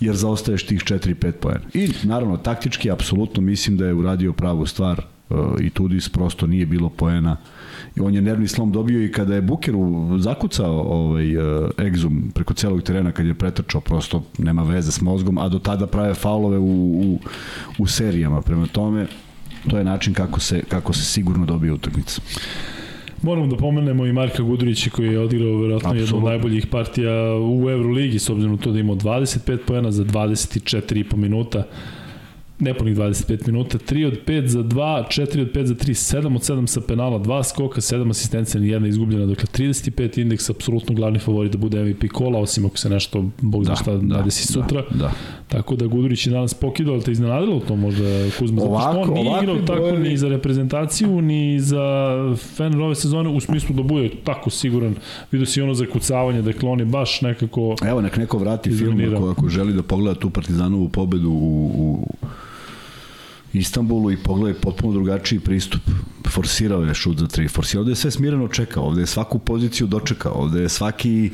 jer 0.00 0.16
zaostaješ 0.16 0.66
tih 0.66 0.80
4-5 0.80 1.32
poena. 1.32 1.60
I 1.74 1.88
naravno 2.02 2.36
taktički 2.36 2.90
apsolutno 2.90 3.42
mislim 3.42 3.76
da 3.76 3.86
je 3.86 3.94
uradio 3.94 4.32
pravu 4.32 4.66
stvar 4.66 5.02
uh, 5.30 5.38
i 5.60 5.70
Tudis 5.70 6.08
prosto 6.08 6.46
nije 6.46 6.66
bilo 6.66 6.88
poena 6.88 7.36
on 8.00 8.14
je 8.14 8.22
nervni 8.22 8.48
slom 8.48 8.72
dobio 8.72 9.04
i 9.04 9.12
kada 9.12 9.34
je 9.34 9.42
Bukeru 9.42 10.18
zakucao 10.18 10.80
ovaj, 10.80 11.36
uh, 11.36 11.70
egzum 11.78 12.30
preko 12.34 12.54
celog 12.54 12.82
terena 12.82 13.12
kad 13.12 13.26
je 13.26 13.34
pretrčao, 13.34 13.80
prosto 13.80 14.22
nema 14.38 14.62
veze 14.62 14.92
s 14.92 15.00
mozgom, 15.00 15.38
a 15.38 15.48
do 15.48 15.58
tada 15.58 15.86
prave 15.86 16.14
faulove 16.14 16.58
u, 16.58 17.00
u, 17.00 17.18
u 17.78 17.86
serijama. 17.86 18.42
Prema 18.42 18.66
tome, 18.66 19.06
to 19.70 19.78
je 19.78 19.84
način 19.84 20.14
kako 20.14 20.40
se, 20.40 20.62
kako 20.68 20.92
se 20.92 21.04
sigurno 21.04 21.46
dobije 21.46 21.72
utakmica. 21.72 22.20
Moramo 23.22 23.46
da 23.46 23.56
pomenemo 23.56 24.06
i 24.06 24.12
Marka 24.12 24.42
Gudurića 24.42 24.90
koji 24.90 25.08
je 25.08 25.18
odigrao 25.18 25.58
verovatno 25.58 25.94
jednu 25.94 26.16
od 26.16 26.24
najboljih 26.24 26.66
partija 26.66 27.12
u 27.40 27.70
Euroligi 27.70 28.18
s 28.18 28.30
obzirom 28.30 28.58
to 28.58 28.72
da 28.72 28.78
imao 28.78 28.96
25 28.96 29.58
pojena 29.66 29.90
za 29.90 30.04
24,5 30.04 31.16
minuta 31.16 31.62
nepunih 32.58 32.96
25 32.96 33.46
minuta, 33.46 33.78
3 33.78 34.06
od 34.06 34.18
5 34.26 34.46
za 34.46 34.62
2, 34.62 35.04
4 35.08 35.40
od 35.42 35.52
5 35.52 35.64
za 35.64 35.74
3, 35.74 36.16
7 36.16 36.36
od 36.36 36.42
7 36.42 36.66
sa 36.66 36.80
penala, 36.80 37.18
2 37.18 37.44
skoka, 37.44 37.80
7 37.80 38.10
asistencija, 38.10 38.60
ni 38.60 38.68
jedna 38.68 38.88
izgubljena, 38.88 39.26
dakle 39.26 39.44
35 39.44 40.18
indeks, 40.20 40.50
apsolutno 40.50 40.94
glavni 40.94 41.18
favorit 41.18 41.52
da 41.52 41.58
bude 41.58 41.84
MVP 41.84 42.12
kola, 42.12 42.38
osim 42.38 42.66
ako 42.66 42.78
se 42.78 42.90
nešto, 42.90 43.24
bog 43.40 43.64
da, 43.64 43.76
šta, 43.76 43.92
da, 43.92 44.16
nadesi 44.16 44.46
da, 44.46 44.52
sutra. 44.52 44.82
Da, 44.90 44.96
da. 44.96 45.12
Tako 45.48 45.76
da 45.76 45.86
Gudurić 45.86 46.26
je 46.26 46.30
danas 46.30 46.54
pokidao, 46.54 46.94
ali 46.94 47.02
te 47.02 47.12
iznenadilo 47.12 47.60
to 47.60 47.76
možda 47.76 48.04
Kuzma, 48.38 48.62
ovako, 48.62 48.92
zato 48.92 49.04
što 49.04 49.12
on 49.12 49.18
nije 49.18 49.42
igrao 49.42 49.56
tako 49.56 49.80
brojevi... 49.80 50.08
ni 50.08 50.16
za 50.16 50.28
reprezentaciju, 50.28 51.22
ni 51.22 51.60
za 51.60 52.16
fan 52.56 52.80
ove 52.80 52.94
sezone, 52.94 53.28
u 53.28 53.40
smislu 53.40 53.76
da 53.76 53.82
bude 53.82 54.10
tako 54.24 54.50
siguran. 54.50 54.94
Vidio 55.32 55.46
si 55.46 55.60
ono 55.62 55.74
zakucavanje, 55.74 56.42
dakle 56.42 56.68
on 56.68 56.80
je 56.80 56.86
baš 56.86 57.20
nekako... 57.20 57.76
Evo, 57.82 58.00
nek 58.00 58.16
neko 58.16 58.38
vrati 58.38 58.70
film 58.70 59.14
ako, 59.16 59.30
ako 59.30 59.48
želi 59.48 59.72
da 59.72 59.82
pogleda 59.82 60.20
tu 60.20 60.30
partizanovu 60.30 60.88
pobedu 60.88 61.30
u, 61.30 61.70
u 61.74 62.15
Istanbulu 63.58 64.10
i 64.10 64.16
pogledaj 64.16 64.60
potpuno 64.60 64.92
drugačiji 64.92 65.40
pristup. 65.40 65.80
Forsirao 66.28 66.82
je 66.82 66.94
šut 66.94 67.18
za 67.18 67.26
tri. 67.26 67.48
Forsirao 67.48 67.80
ovde 67.80 67.92
je 67.92 67.96
sve 67.96 68.10
smireno 68.10 68.48
čekao, 68.48 68.84
ovde 68.84 69.02
je 69.02 69.06
svaku 69.06 69.38
poziciju 69.38 69.86
dočekao, 69.86 70.32
ovde 70.32 70.60
je 70.60 70.68
svaki... 70.68 71.30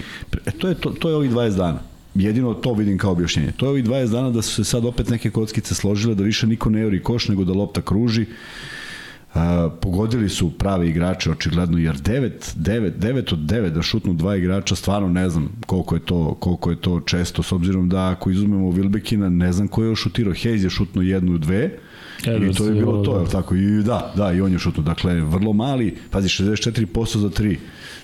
E, 0.47 0.51
to, 0.51 0.69
je, 0.69 0.75
to, 0.75 0.91
to 0.91 1.09
je 1.09 1.17
ovih 1.17 1.31
20 1.31 1.57
dana. 1.57 1.79
Jedino 2.15 2.55
to 2.55 2.75
vidim 2.75 2.99
kao 2.99 3.13
objašnjenje. 3.13 3.53
To 3.57 3.67
je 3.67 3.71
ovih 3.71 3.85
20 3.85 4.11
dana 4.11 4.31
da 4.31 4.43
su 4.43 4.55
se 4.55 4.65
sad 4.65 4.85
opet 4.85 5.09
neke 5.09 5.31
kockice 5.31 5.75
složile, 5.75 6.15
da 6.15 6.23
više 6.23 6.47
niko 6.47 6.71
ne 6.71 6.81
juri 6.81 7.03
koš, 7.03 7.29
nego 7.29 7.45
da 7.45 7.53
lopta 7.53 7.83
kruži. 7.83 8.23
Uh, 8.23 9.41
pogodili 9.81 10.29
su 10.29 10.51
prave 10.51 10.89
igrače 10.89 11.31
očigledno 11.31 11.79
jer 11.79 11.95
9 11.97 12.31
9 12.57 12.93
9 12.99 13.33
od 13.33 13.39
9 13.39 13.69
da 13.69 13.83
šutnu 13.83 14.15
dva 14.15 14.37
igrača 14.37 14.77
stvarno 14.77 15.09
ne 15.09 15.31
znam 15.31 15.49
koliko 15.67 15.95
je 15.95 16.01
to 16.01 16.35
koliko 16.35 16.71
je 16.71 16.77
to 16.77 17.01
često 17.01 17.43
s 17.43 17.53
obzirom 17.53 17.89
da 17.89 18.11
ako 18.11 18.31
izuzmemo 18.31 18.67
Wilbekina 18.67 19.29
ne 19.29 19.53
znam 19.53 19.69
ko 19.69 19.85
je 19.85 19.97
šutirao 19.97 20.33
Hayes 20.33 20.65
je 20.65 20.71
šutno 20.71 21.03
jednu 21.03 21.39
dve 21.39 21.79
I 22.27 22.55
to 22.55 22.67
je 22.67 22.73
bilo 22.73 23.03
to, 23.05 23.21
je 23.21 23.27
tako? 23.27 23.55
I 23.55 23.83
da, 23.83 24.13
da, 24.17 24.33
i 24.33 24.41
on 24.41 24.53
je 24.53 24.59
šutno. 24.59 24.83
Dakle, 24.83 25.21
vrlo 25.21 25.53
mali, 25.53 25.97
pazi, 26.11 26.29
64% 26.29 27.19
za 27.19 27.29
3. 27.29 27.57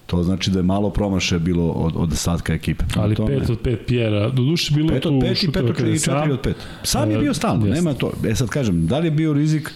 To 0.06 0.22
znači 0.22 0.50
da 0.50 0.58
je 0.58 0.62
malo 0.62 0.90
promaše 0.90 1.38
bilo 1.38 1.70
od, 1.70 1.92
od 1.96 2.12
ostatka 2.12 2.54
ekipe. 2.54 2.84
Ali 2.96 3.14
5 3.14 3.52
od 3.52 3.62
5 3.62 3.76
Pjera. 3.86 4.30
Do 4.30 4.42
duše 4.42 4.74
bilo 4.74 4.88
5 4.88 5.06
od 5.06 5.12
5 5.12 5.44
i 5.44 5.48
5 5.48 5.70
od 5.70 5.76
4 5.76 6.32
od 6.32 6.44
5. 6.44 6.52
Sam 6.82 7.10
je 7.10 7.18
bio 7.18 7.34
stalno, 7.34 7.66
nema 7.66 7.94
to. 7.94 8.12
E 8.28 8.34
sad 8.34 8.48
kažem, 8.48 8.86
da 8.86 8.98
li 8.98 9.06
je 9.06 9.10
bio 9.10 9.32
rizik 9.32 9.72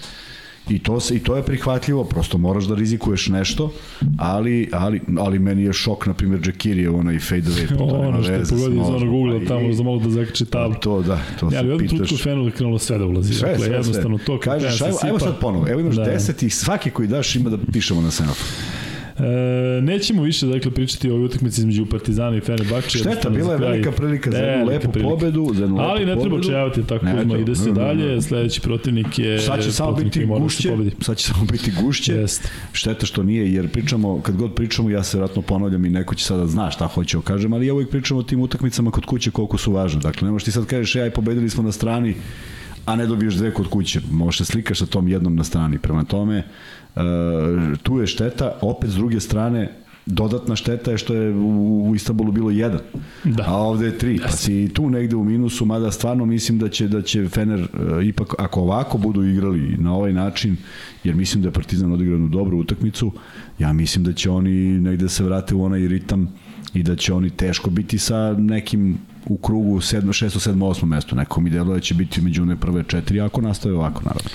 I 0.69 0.79
to, 0.79 1.01
se, 1.01 1.15
I 1.17 1.19
to 1.19 1.37
je 1.37 1.43
prihvatljivo, 1.43 2.05
prosto 2.05 2.39
moraš 2.39 2.65
da 2.65 2.75
rizikuješ 2.75 3.29
nešto, 3.29 3.73
ali, 4.19 4.69
ali, 4.73 5.01
ali 5.19 5.39
meni 5.39 5.63
je 5.63 5.73
šok, 5.73 6.07
na 6.07 6.15
primjer, 6.15 6.41
Džekiri 6.41 6.83
je 6.83 6.91
onaj 6.91 7.19
fade 7.19 7.43
away. 7.43 7.79
Pa 7.79 7.85
ono 7.85 8.23
što 8.23 8.33
je 8.33 8.45
pogodio 8.51 8.83
iz 8.83 8.89
onog 8.89 9.15
ugla 9.15 9.41
tamo 9.49 9.73
za 9.73 9.83
mogu 9.83 10.05
da 10.05 10.11
zakače 10.11 10.45
tablu. 10.45 10.77
To, 10.81 11.03
da, 11.03 11.21
to 11.41 11.47
ja, 11.53 11.63
se 11.63 11.79
pitaš. 11.79 12.11
Ali 12.11 12.21
krenulo 12.21 12.45
da 12.45 12.51
krenulo 12.51 12.79
sve 12.79 12.99
da 12.99 13.07
ulazi. 13.07 13.35
Sve, 13.35 13.49
dakle, 13.49 13.67
sve, 13.67 13.75
jednostavno 13.75 14.19
sve. 14.19 14.27
to. 14.27 14.41
Kažeš, 14.41 14.83
ajmo, 14.83 14.97
ajmo 15.03 15.19
sad 15.19 15.41
ponovo, 15.41 15.69
evo 15.69 15.81
imaš 15.81 15.97
da. 15.97 16.05
10 16.05 16.47
i 16.47 16.51
svaki 16.51 16.91
koji 16.91 17.09
daš 17.09 17.37
ima 17.37 17.51
da 17.51 17.59
pišemo 17.73 18.01
na 18.01 18.11
semaforu. 18.11 18.49
E, 19.23 19.81
nećemo 19.83 20.23
više 20.23 20.47
dakle 20.47 20.71
pričati 20.71 21.11
o 21.11 21.17
utakmici 21.17 21.61
između 21.61 21.87
Partizana 21.87 22.37
i 22.37 22.41
Fenerbahče. 22.41 22.99
Šteta, 22.99 23.31
bila 23.31 23.53
je 23.53 23.59
velika 23.59 23.93
prilika 23.93 24.31
za 24.31 24.39
jednu 24.39 24.67
lepu 24.67 24.93
prilika. 24.93 25.11
pobedu, 25.11 25.51
za 25.55 25.63
jednu 25.63 25.81
Ali 25.81 26.07
ne 26.07 26.17
treba 26.17 26.43
čajavati 26.43 26.87
tako 26.87 27.07
ne, 27.07 27.21
uzma, 27.21 27.39
ide 27.39 27.55
se 27.55 27.69
ne, 27.69 27.73
dalje, 27.73 28.07
ne, 28.07 28.15
ne. 28.15 28.23
sledeći 28.23 28.61
protivnik 28.61 29.19
je 29.19 29.39
Sad 29.41 29.65
će 29.65 29.73
samo 29.73 29.93
biti 29.93 30.27
gušće, 30.27 30.77
sad 31.01 31.17
će 31.17 31.27
samo 31.27 31.45
biti 31.53 31.73
gušće. 31.83 32.15
Jest. 32.15 32.49
Šteta 32.73 33.07
što 33.07 33.23
nije, 33.23 33.53
jer 33.53 33.69
pričamo, 33.69 34.21
kad 34.23 34.37
god 34.37 34.55
pričamo, 34.55 34.91
ja 34.91 35.03
se 35.03 35.19
vratno 35.19 35.43
ponavljam 35.43 35.85
i 35.85 35.91
neko 35.91 36.15
će 36.15 36.25
sada 36.25 36.47
zna 36.47 36.71
šta 36.71 36.87
hoće 36.87 37.17
da 37.17 37.23
kažem, 37.23 37.53
ali 37.53 37.67
ja 37.67 37.75
uvijek 37.75 37.91
pričam 37.91 38.17
o 38.17 38.23
tim 38.23 38.41
utakmicama 38.41 38.91
kod 38.91 39.05
kuće 39.05 39.31
koliko 39.31 39.59
su 39.59 39.73
važne. 39.73 40.01
Dakle, 40.01 40.27
nemaš 40.27 40.45
ti 40.45 40.53
sad 40.53 40.67
kažeš, 40.67 40.95
ja 40.95 41.07
i 41.07 41.11
pobedili 41.11 41.51
smo 41.51 41.63
na 41.63 41.73
strani, 41.73 42.15
a 42.85 42.97
ne 42.97 43.07
dobiješ 43.07 43.35
dve 43.35 43.55
kod 43.55 43.69
kuće. 43.69 44.01
Možeš 44.11 44.39
se 44.39 44.45
slikaš 44.45 44.79
sa 44.79 44.87
tom 44.87 45.09
jednom 45.09 45.37
na 45.37 45.45
strani. 45.45 45.79
Prema 45.79 46.05
tome, 46.05 46.45
uh, 46.97 47.03
tu 47.83 47.99
je 47.99 48.07
šteta, 48.07 48.59
opet 48.61 48.91
s 48.91 48.95
druge 48.95 49.21
strane, 49.21 49.83
dodatna 50.07 50.57
šteta 50.57 50.91
je 50.91 50.99
što 50.99 51.15
je 51.15 51.35
u, 51.35 51.91
u 51.91 51.95
Istanbulu 51.95 52.33
bilo 52.33 52.51
jedan, 52.51 52.81
da. 53.25 53.45
a 53.47 53.57
ovde 53.57 53.87
je 53.87 53.99
tri, 53.99 54.19
pa 54.23 54.29
si 54.29 54.71
tu 54.75 54.91
negde 54.91 55.17
u 55.17 55.25
minusu, 55.25 55.65
mada 55.65 55.91
stvarno 55.91 56.27
mislim 56.27 56.59
da 56.59 56.69
će 56.69 56.89
da 56.89 57.03
će 57.03 57.29
Fener 57.29 57.61
uh, 57.61 58.05
ipak, 58.07 58.35
ako 58.39 58.61
ovako 58.61 58.99
budu 58.99 59.25
igrali 59.25 59.77
na 59.79 59.95
ovaj 59.95 60.13
način, 60.13 60.57
jer 61.05 61.15
mislim 61.15 61.43
da 61.43 61.49
je 61.49 61.53
Partizan 61.53 61.93
odigranu 61.93 62.29
dobru 62.29 62.59
utakmicu, 62.59 63.13
ja 63.59 63.73
mislim 63.73 64.05
da 64.05 64.13
će 64.13 64.31
oni 64.31 64.81
negde 64.81 65.09
se 65.09 65.25
vrate 65.25 65.55
u 65.55 65.65
onaj 65.65 65.89
ritam 65.89 66.35
i 66.75 66.83
da 66.83 66.97
će 66.97 67.13
oni 67.13 67.31
teško 67.31 67.71
biti 67.71 67.99
sa 67.99 68.35
nekim 68.39 68.99
u 69.27 69.37
krugu 69.37 69.77
7, 69.77 70.01
6, 70.01 70.51
7, 70.51 70.55
8 70.55 70.85
mesto. 70.85 71.17
Neko 71.17 71.41
mi 71.41 71.51
deluje 71.51 71.75
da 71.75 71.81
će 71.81 71.95
biti 71.95 72.21
među 72.21 72.43
one 72.43 72.57
prve 72.57 72.85
četiri, 72.89 73.21
ako 73.21 73.41
nastave 73.41 73.75
ovako, 73.75 74.03
naravno. 74.05 74.31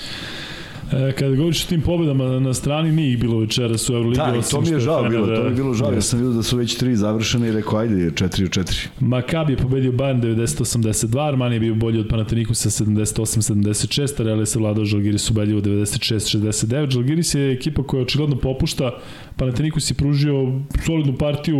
E, 0.92 1.12
kada 1.12 1.36
govoriš 1.36 1.64
o 1.64 1.68
tim 1.68 1.80
pobedama 1.80 2.24
na 2.40 2.54
strani, 2.54 2.92
nije 2.92 3.12
ih 3.12 3.18
bilo 3.20 3.38
večeras 3.38 3.90
u 3.90 3.92
Euroligi. 3.92 4.16
Da, 4.16 4.42
to 4.50 4.60
mi 4.60 4.68
je 4.68 4.80
žao 4.80 5.08
bilo, 5.08 5.26
to 5.26 5.42
mi 5.42 5.48
je 5.48 5.54
bilo 5.54 5.74
žao. 5.74 5.92
Ja 5.92 6.00
sam 6.00 6.18
vidio 6.18 6.34
da 6.34 6.42
su 6.42 6.56
već 6.56 6.76
tri 6.76 6.96
završene 6.96 7.48
i 7.48 7.52
rekao, 7.52 7.78
ajde, 7.78 7.94
4 7.94 8.44
od 8.44 8.50
4. 8.50 8.86
Makabi 9.00 9.52
je 9.52 9.56
pobedio 9.56 9.92
Bayern 9.92 10.20
90-82, 10.20 11.28
Armani 11.28 11.56
je 11.56 11.60
bio 11.60 11.74
bolji 11.74 12.00
od 12.00 12.08
Panatinikusa 12.08 12.70
78-76, 12.70 14.20
a 14.20 14.24
Real 14.24 14.40
je 14.40 14.46
se 14.46 14.58
vladao 14.58 14.84
Žalgiris 14.84 15.30
ubedljivo 15.30 15.60
96-69. 15.60 16.90
Žalgiris 16.90 17.34
je 17.34 17.52
ekipa 17.52 17.82
koja 17.82 18.02
očigledno 18.02 18.36
popušta 18.36 18.90
Panathinaikos 19.38 19.90
je 19.90 19.94
pružio 19.94 20.52
solidnu 20.86 21.12
partiju 21.18 21.58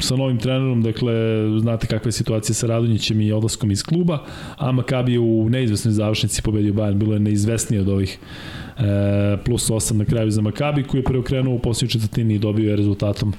sa 0.00 0.16
novim 0.16 0.38
trenerom, 0.38 0.82
dakle, 0.82 1.12
znate 1.60 1.86
kakva 1.86 2.08
je 2.08 2.12
situacija 2.12 2.54
sa 2.54 2.66
Radonjićem 2.66 3.20
i 3.20 3.32
odlaskom 3.32 3.70
iz 3.70 3.82
kluba, 3.82 4.18
a 4.56 4.72
Makabi 4.72 5.12
je 5.12 5.18
u 5.18 5.48
neizvesnoj 5.50 5.92
završnici 5.92 6.42
pobedio 6.42 6.72
Bayern, 6.72 6.94
bilo 6.94 7.14
je 7.14 7.20
neizvesnije 7.20 7.80
od 7.80 7.88
ovih 7.88 8.18
e, 8.78 9.36
plus 9.44 9.70
8 9.70 9.92
na 9.92 10.04
kraju 10.04 10.30
za 10.30 10.42
Makabi 10.42 10.82
koji 10.82 11.00
je 11.00 11.04
preokrenuo 11.04 11.54
u 11.54 11.58
posljednju 11.58 11.90
četvrtini 11.90 12.34
i 12.34 12.38
dobio 12.38 12.70
je 12.70 12.76
rezultatom 12.76 13.32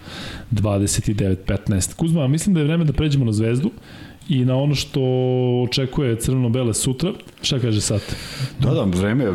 29-15. 0.52 1.96
Kuzma, 1.96 2.28
mislim 2.28 2.54
da 2.54 2.60
je 2.60 2.66
vreme 2.66 2.86
da 2.86 2.94
pređemo 2.94 3.26
na 3.26 3.32
zvezdu 3.32 3.72
i 4.30 4.46
na 4.46 4.56
ono 4.56 4.76
što 4.76 5.02
očekuje 5.64 6.16
crveno-bele 6.16 6.74
sutra. 6.74 7.12
Šta 7.42 7.60
kaže 7.60 7.82
sad? 7.82 8.02
Da, 8.60 8.74
da, 8.74 8.84
vreme 8.84 9.24
je 9.24 9.32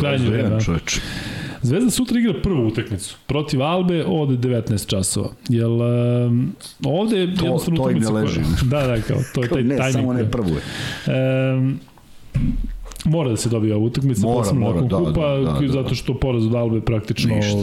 krajnje 0.00 0.30
vreme, 0.30 0.60
čoveč. 0.60 1.00
Zvezda 1.62 1.90
sutra 1.90 2.18
igra 2.18 2.34
prvu 2.42 2.66
utakmicu 2.66 3.16
protiv 3.26 3.62
Albe 3.62 4.04
od 4.04 4.28
19 4.28 4.86
časova. 4.86 5.28
Jel 5.48 5.72
um, 5.72 6.52
ovde 6.84 7.18
je 7.18 7.34
to, 7.34 7.44
jednostavno 7.44 7.84
to 7.84 7.90
im 7.90 7.98
ne 7.98 8.10
leži. 8.10 8.40
Koja, 8.40 8.46
da, 8.80 8.86
da, 8.86 9.02
kao 9.02 9.18
to 9.34 9.42
je 9.42 9.48
taj 9.48 9.62
ne, 9.62 9.76
tajnik. 9.76 9.92
samo 9.94 10.12
ne 10.12 10.30
prvu 10.30 10.48
je. 10.48 10.62
Um, 11.54 11.80
Mora 13.04 13.30
da 13.30 13.36
se 13.36 13.48
dobije 13.48 13.74
ova 13.74 13.84
utakmica, 13.84 14.20
Mora, 14.26 14.38
posebno 14.38 14.60
mora, 14.60 14.80
nakon 14.80 14.88
da, 14.88 14.96
kupa, 14.96 15.28
da, 15.28 15.52
da, 15.52 15.66
da. 15.66 15.72
zato 15.72 15.94
što 15.94 16.14
poraz 16.14 16.46
od 16.46 16.54
Albe 16.54 16.80
praktično 16.80 17.34
Ništa. 17.36 17.58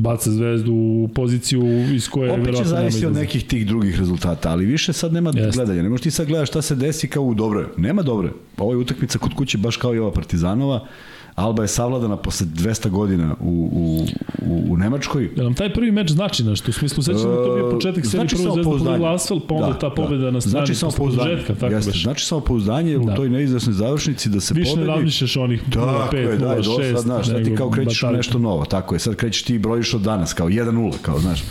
baca 0.00 0.30
zvezdu 0.30 0.72
u 0.72 1.08
poziciju 1.14 1.94
iz 1.94 2.08
koje 2.08 2.32
Opet 2.32 2.44
će 2.44 2.50
verovatno 2.50 2.72
nema 2.72 2.80
zavisi 2.90 3.06
od 3.06 3.14
nekih 3.14 3.44
tih 3.44 3.66
drugih 3.66 3.98
rezultata, 3.98 4.50
ali 4.50 4.64
više 4.64 4.92
sad 4.92 5.12
nema 5.12 5.32
Jeste. 5.34 5.50
gledanja. 5.56 5.82
Ne 5.82 5.88
možeš 5.88 6.02
ti 6.02 6.10
sad 6.10 6.26
gledaš 6.26 6.48
šta 6.48 6.62
se 6.62 6.74
desi 6.74 7.08
kao 7.08 7.22
u 7.22 7.34
dobro. 7.34 7.70
Nema 7.76 8.02
dobro. 8.02 8.32
Ovo 8.58 8.72
je 8.72 8.76
utakmica 8.76 9.18
kod 9.18 9.34
kuće 9.34 9.58
baš 9.58 9.76
kao 9.76 9.94
i 9.94 9.98
ova 9.98 10.12
Partizanova. 10.12 10.86
Alba 11.34 11.62
je 11.62 11.68
savladana 11.68 12.16
posle 12.16 12.46
200 12.48 12.88
godina 12.88 13.34
u, 13.40 13.70
u, 13.72 14.06
u, 14.46 14.72
u 14.72 14.76
Nemačkoj. 14.76 15.30
Da 15.36 15.42
nam 15.42 15.54
taj 15.54 15.72
prvi 15.72 15.90
meč 15.90 16.10
znači 16.10 16.44
nešto, 16.44 16.70
u 16.70 16.72
smislu 16.72 17.02
sećam 17.02 17.22
da 17.22 17.36
to 17.36 17.54
bio 17.54 17.70
početak 17.70 18.06
serije 18.06 18.10
Znači 18.20 18.36
prvo 18.36 18.54
zvezda 18.54 18.70
pogodila 18.72 19.14
asfalt, 19.14 19.42
pa 19.48 19.54
onda 19.54 19.66
Da, 19.66 19.78
ta 19.80 19.90
pobeda 19.90 20.24
da. 20.24 20.30
na 20.30 20.40
strani 20.40 20.52
znači 20.56 20.74
samopouzdanje. 20.74 21.28
produžetka, 21.28 21.54
tako 21.56 21.74
Jeste. 21.74 21.90
baš. 21.90 22.02
Znači 22.02 22.26
samopouzdanje 22.26 22.98
u 22.98 23.04
Da. 23.04 23.14
toj 23.14 23.30
neizvesnoj 23.30 23.72
završnici 23.74 24.28
da 24.28 24.40
se 24.40 24.54
Više 24.54 24.70
ne 24.70 24.74
pobedi. 24.74 24.90
razmišljaš 24.90 25.36
onih 25.36 25.62
0-5, 25.62 25.72
Tako 25.72 26.16
je, 26.16 26.36
da, 26.38 26.46
0-6, 26.48 26.56
do 26.56 26.62
sad, 26.92 27.02
znaš, 27.02 27.26
sad 27.26 27.44
ti 27.44 27.54
kao 27.54 27.70
krećeš 27.70 28.02
u 28.02 28.06
batalje. 28.06 28.16
nešto 28.16 28.38
novo, 28.38 28.64
tako 28.64 28.94
je, 28.94 28.98
sad 28.98 29.14
krećeš 29.16 29.42
ti 29.42 29.54
i 29.54 29.60
brojiš 29.60 29.94
od 29.94 30.00
danas, 30.00 30.32
kao 30.32 30.48
1-0, 30.48 30.92
kao, 31.02 31.18
znaš, 31.18 31.44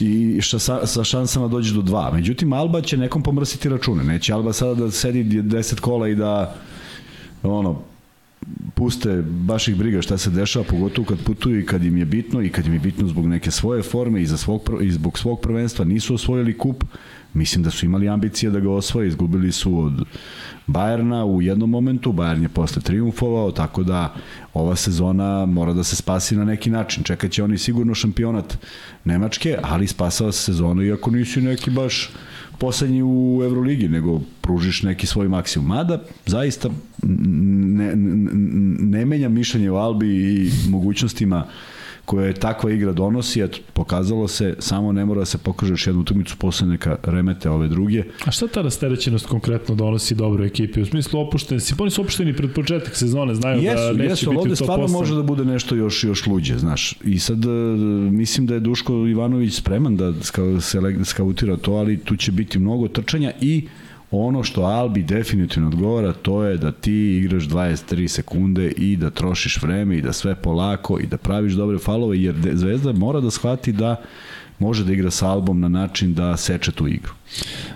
i 0.00 0.40
šta, 0.40 0.58
sa, 0.58 0.86
sa 0.86 1.04
šansama 1.04 1.48
dođeš 1.48 1.72
do 1.72 1.82
2. 1.82 2.12
Međutim, 2.12 2.52
Alba 2.52 2.80
će 2.80 2.96
nekom 2.96 3.22
pomrsiti 3.22 3.68
račune, 3.68 4.04
neće 4.04 4.32
Alba 4.32 4.52
sada 4.52 4.74
da 4.76 4.90
sedi 4.90 5.24
10 5.24 5.80
kola 5.80 6.08
i 6.08 6.14
da, 6.14 6.54
ono, 7.42 7.80
puste, 8.74 9.22
baš 9.22 9.68
ih 9.68 9.76
briga 9.76 10.02
šta 10.02 10.18
se 10.18 10.30
dešava, 10.30 10.64
pogotovo 10.64 11.06
kad 11.06 11.18
putuju 11.24 11.60
i 11.60 11.66
kad 11.66 11.84
im 11.84 11.96
je 11.96 12.04
bitno 12.04 12.42
i 12.42 12.48
kad 12.48 12.66
im 12.66 12.72
je 12.72 12.80
bitno 12.80 13.08
zbog 13.08 13.26
neke 13.26 13.50
svoje 13.50 13.82
forme 13.82 14.22
i, 14.22 14.26
za 14.26 14.36
svog, 14.36 14.70
i 14.82 14.90
zbog 14.90 15.18
svog 15.18 15.40
prvenstva, 15.40 15.84
nisu 15.84 16.14
osvojili 16.14 16.58
kup, 16.58 16.84
mislim 17.34 17.64
da 17.64 17.70
su 17.70 17.86
imali 17.86 18.08
ambicije 18.08 18.50
da 18.50 18.60
ga 18.60 18.70
osvoje, 18.70 19.08
izgubili 19.08 19.52
su 19.52 19.78
od 19.78 20.04
Bajerna 20.66 21.24
u 21.24 21.42
jednom 21.42 21.70
momentu, 21.70 22.12
Bayern 22.12 22.42
je 22.42 22.48
posle 22.48 22.82
triumfovao, 22.82 23.50
tako 23.50 23.82
da 23.82 24.14
ova 24.54 24.76
sezona 24.76 25.46
mora 25.46 25.72
da 25.72 25.84
se 25.84 25.96
spasi 25.96 26.36
na 26.36 26.44
neki 26.44 26.70
način. 26.70 27.02
Čekat 27.02 27.30
će 27.30 27.44
oni 27.44 27.58
sigurno 27.58 27.94
šampionat 27.94 28.58
Nemačke, 29.04 29.56
ali 29.62 29.86
spasava 29.86 30.32
se 30.32 30.42
sezonu 30.42 30.82
iako 30.82 31.10
nisi 31.10 31.40
neki 31.40 31.70
baš 31.70 32.10
poslednji 32.58 33.02
u 33.02 33.40
Euroligi, 33.44 33.88
nego 33.88 34.20
pružiš 34.40 34.82
neki 34.82 35.06
svoj 35.06 35.28
maksimum. 35.28 35.68
Mada, 35.68 36.04
zaista, 36.26 36.68
ne, 37.02 37.96
ne, 37.96 38.30
ne 38.80 39.04
menja 39.04 39.28
mišljenje 39.28 39.70
o 39.70 39.76
Albi 39.76 40.06
i 40.06 40.50
mogućnostima 40.68 41.46
koje 42.08 42.32
takva 42.32 42.70
igra 42.72 42.92
donosi, 42.92 43.40
eto, 43.40 43.58
pokazalo 43.72 44.28
se, 44.28 44.54
samo 44.58 44.92
ne 44.92 45.04
mora 45.04 45.20
da 45.20 45.24
se 45.24 45.38
pokaže 45.38 45.72
još 45.72 45.86
jednu 45.86 46.00
utakmicu, 46.02 46.36
posle 46.38 46.66
neka 46.66 46.96
remete 47.02 47.50
ove 47.50 47.68
druge. 47.68 48.02
A 48.24 48.30
šta 48.30 48.48
ta 48.48 48.62
rasterećenost 48.62 49.26
konkretno 49.26 49.74
donosi 49.74 50.14
dobroj 50.14 50.46
ekipi? 50.46 50.80
U 50.80 50.86
smislu 50.86 51.20
opušteni 51.20 51.60
si, 51.60 51.74
oni 51.78 51.90
su 51.90 52.00
opušteni 52.02 52.36
pred 52.36 52.54
početak 52.54 52.96
sezone, 52.96 53.34
znaju 53.34 53.62
da 53.62 53.70
Jesu, 53.70 53.98
neće 53.98 54.10
jesu, 54.10 54.30
biti 54.30 54.40
u 54.40 54.46
top 54.46 54.56
stvarno 54.56 54.86
8. 54.86 54.92
može 54.92 55.14
da 55.14 55.22
bude 55.22 55.44
nešto 55.44 55.74
još 55.74 56.04
još 56.04 56.26
luđe, 56.26 56.58
znaš. 56.58 56.94
I 57.04 57.18
sad 57.18 57.44
e, 57.44 57.48
mislim 58.10 58.46
da 58.46 58.54
je 58.54 58.60
Duško 58.60 58.94
Ivanović 58.94 59.54
spreman 59.54 59.96
da 59.96 60.12
skautira 61.04 61.56
to, 61.56 61.72
ali 61.72 61.98
tu 61.98 62.16
će 62.16 62.32
biti 62.32 62.58
mnogo 62.58 62.88
trčanja 62.88 63.32
i 63.40 63.68
ono 64.10 64.42
što 64.42 64.62
Albi 64.62 65.02
definitivno 65.02 65.68
odgovara 65.68 66.12
to 66.12 66.44
je 66.44 66.56
da 66.56 66.72
ti 66.72 67.16
igraš 67.16 67.42
23 67.42 68.08
sekunde 68.08 68.70
i 68.76 68.96
da 68.96 69.10
trošiš 69.10 69.62
vreme 69.62 69.96
i 69.96 70.02
da 70.02 70.12
sve 70.12 70.34
polako 70.34 70.98
i 71.00 71.06
da 71.06 71.16
praviš 71.16 71.52
dobre 71.52 71.78
falove 71.78 72.22
jer 72.22 72.34
Zvezda 72.52 72.92
mora 72.92 73.20
da 73.20 73.30
shvati 73.30 73.72
da 73.72 73.96
može 74.58 74.84
da 74.84 74.92
igra 74.92 75.10
sa 75.10 75.28
Albom 75.28 75.60
na 75.60 75.68
način 75.68 76.14
da 76.14 76.36
seče 76.36 76.72
tu 76.72 76.88
igru. 76.88 77.12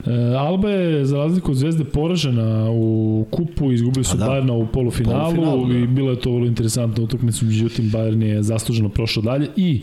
E, 0.06 0.34
Alba 0.38 0.70
je 0.70 1.06
za 1.06 1.16
razliku 1.16 1.50
od 1.50 1.56
Zvezde 1.56 1.84
poražena 1.84 2.70
u 2.70 3.26
kupu, 3.30 3.72
izgubili 3.72 4.04
su 4.04 4.18
Pa 4.18 4.24
da. 4.24 4.30
Bayerna 4.30 4.52
u 4.52 4.66
polufinalu, 4.66 5.34
Polufinalu, 5.34 5.66
da. 5.66 5.78
i 5.78 5.86
bila 5.86 6.10
je 6.10 6.20
to 6.20 6.32
vrlo 6.32 6.46
interesantna 6.46 7.04
utakmica, 7.04 7.44
međutim 7.44 7.84
Bayern 7.84 8.22
je 8.22 8.42
zasluženo 8.42 8.88
prošao 8.88 9.22
dalje 9.22 9.48
i 9.56 9.82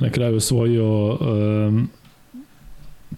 na 0.00 0.10
kraju 0.10 0.36
osvojio 0.36 1.18
um, 1.20 1.88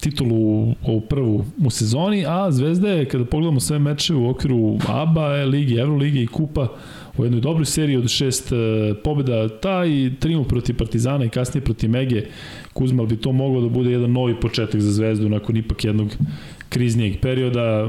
titulu 0.00 0.74
ovu 0.86 1.00
prvu 1.00 1.44
u 1.64 1.70
sezoni, 1.70 2.24
a 2.26 2.50
Zvezda 2.50 2.88
je, 2.88 3.08
kada 3.08 3.24
pogledamo 3.24 3.60
sve 3.60 3.78
mečeve 3.78 4.18
u 4.18 4.28
okviru 4.28 4.78
ABA, 4.88 5.28
Ligi, 5.28 5.78
Euroligi 5.78 6.22
i 6.22 6.26
Kupa, 6.26 6.68
u 7.16 7.24
jednoj 7.24 7.40
dobroj 7.40 7.66
seriji 7.66 7.96
od 7.96 8.08
šest 8.08 8.52
e, 8.52 8.56
pobjeda, 9.04 9.48
taj 9.48 10.10
triumf 10.20 10.48
protiv 10.48 10.76
Partizana 10.76 11.24
i 11.24 11.28
kasnije 11.28 11.64
protiv 11.64 11.90
Mege, 11.90 12.26
Kuzma 12.72 13.04
bi 13.04 13.16
to 13.16 13.32
moglo 13.32 13.60
da 13.60 13.68
bude 13.68 13.90
jedan 13.90 14.12
novi 14.12 14.40
početak 14.40 14.80
za 14.80 14.92
Zvezdu 14.92 15.28
nakon 15.28 15.56
ipak 15.56 15.84
jednog 15.84 16.08
kriznijeg 16.68 17.20
perioda. 17.20 17.88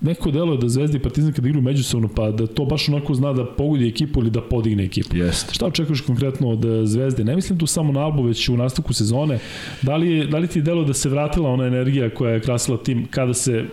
Neko 0.00 0.30
delo 0.30 0.52
je 0.52 0.58
da 0.58 0.68
Zvezda 0.68 0.96
i 0.96 1.02
Partizan 1.02 1.32
kada 1.32 1.48
igraju 1.48 1.62
međusobno, 1.62 2.08
pa 2.08 2.30
da 2.30 2.46
to 2.46 2.64
baš 2.64 2.88
onako 2.88 3.14
zna 3.14 3.32
da 3.32 3.46
pogodi 3.46 3.88
ekipu 3.88 4.20
ili 4.20 4.30
da 4.30 4.42
podigne 4.42 4.84
ekipu. 4.84 5.16
Jeste. 5.16 5.54
Šta 5.54 5.66
očekuješ 5.66 6.00
konkretno 6.00 6.48
od 6.48 6.64
e, 6.64 6.86
Zvezde? 6.86 7.24
Ne 7.24 7.34
mislim 7.34 7.58
tu 7.58 7.66
samo 7.66 7.92
na 7.92 8.00
Albu, 8.00 8.22
već 8.22 8.48
u 8.48 8.56
nastavku 8.56 8.92
sezone. 8.92 9.38
Da 9.82 9.96
li, 9.96 10.12
je, 10.12 10.26
da 10.26 10.38
li 10.38 10.48
ti 10.48 10.58
je 10.58 10.62
delo 10.62 10.84
da 10.84 10.94
se 10.94 11.08
vratila 11.08 11.50
ona 11.50 11.66
energija 11.66 12.10
koja 12.14 12.32
je 12.32 12.40
krasila 12.40 12.78
tim 12.78 13.06
kada 13.10 13.34
se 13.34 13.64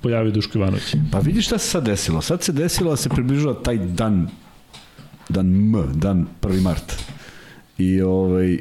pojavi 0.00 0.32
Duško 0.32 0.58
Ivanović? 0.58 0.94
Pa 1.12 1.18
vidi 1.18 1.42
šta 1.42 1.58
se 1.58 1.68
sad 1.68 1.84
desilo. 1.84 2.22
Sad 2.22 2.42
se 2.42 2.52
desilo 2.52 2.90
da 2.90 2.96
se 2.96 3.08
približava 3.08 3.54
taj 3.54 3.78
dan 3.78 4.28
dan 5.28 5.46
M, 5.46 5.72
dan 5.94 6.26
1. 6.42 6.60
mart. 6.60 6.92
I 7.78 8.02
ovaj 8.02 8.58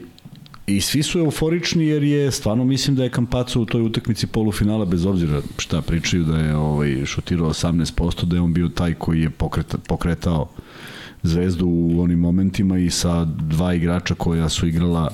I 0.75 0.81
svi 0.81 1.03
su 1.03 1.19
euforični 1.19 1.87
jer 1.87 2.03
je 2.03 2.31
stvarno 2.31 2.65
mislim 2.65 2.95
da 2.95 3.03
je 3.03 3.09
Kampaco 3.09 3.61
u 3.61 3.65
toj 3.65 3.81
utakmici 3.81 4.27
polufinala 4.27 4.85
bez 4.85 5.05
obzira 5.05 5.41
šta 5.57 5.81
pričaju 5.81 6.23
da 6.23 6.37
je 6.37 6.55
ovaj 6.55 7.05
šutirao 7.05 7.49
18% 7.49 8.25
da 8.25 8.35
je 8.35 8.41
on 8.41 8.53
bio 8.53 8.69
taj 8.69 8.93
koji 8.93 9.21
je 9.21 9.29
pokreta, 9.29 9.77
pokretao 9.77 10.49
Zvezdu 11.23 11.67
u 11.67 12.01
onim 12.01 12.19
momentima 12.19 12.77
i 12.77 12.89
sa 12.89 13.25
dva 13.25 13.73
igrača 13.73 14.15
koja 14.15 14.49
su 14.49 14.67
igrala 14.67 15.11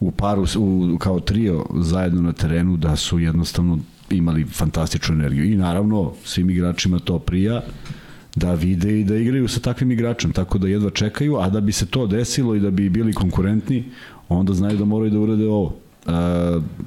u 0.00 0.10
paru 0.10 0.46
u, 0.58 0.96
kao 0.98 1.20
trio 1.20 1.66
zajedno 1.74 2.22
na 2.22 2.32
terenu 2.32 2.76
da 2.76 2.96
su 2.96 3.18
jednostavno 3.18 3.78
imali 4.10 4.44
fantastičnu 4.44 5.14
energiju. 5.14 5.44
I 5.44 5.56
naravno 5.56 6.12
svim 6.24 6.50
igračima 6.50 6.98
to 6.98 7.18
prija 7.18 7.62
da 8.36 8.54
vide 8.54 9.00
i 9.00 9.04
da 9.04 9.16
igraju 9.16 9.48
sa 9.48 9.60
takvim 9.60 9.90
igračem, 9.90 10.32
tako 10.32 10.58
da 10.58 10.68
jedva 10.68 10.90
čekaju, 10.90 11.36
a 11.36 11.50
da 11.50 11.60
bi 11.60 11.72
se 11.72 11.86
to 11.86 12.06
desilo 12.06 12.54
i 12.54 12.60
da 12.60 12.70
bi 12.70 12.88
bili 12.88 13.12
konkurentni, 13.12 13.84
onda 14.30 14.54
znaju 14.54 14.78
da 14.78 14.84
moraju 14.84 15.10
da 15.10 15.18
urade 15.18 15.46
ovo. 15.46 15.74
E, 16.06 16.10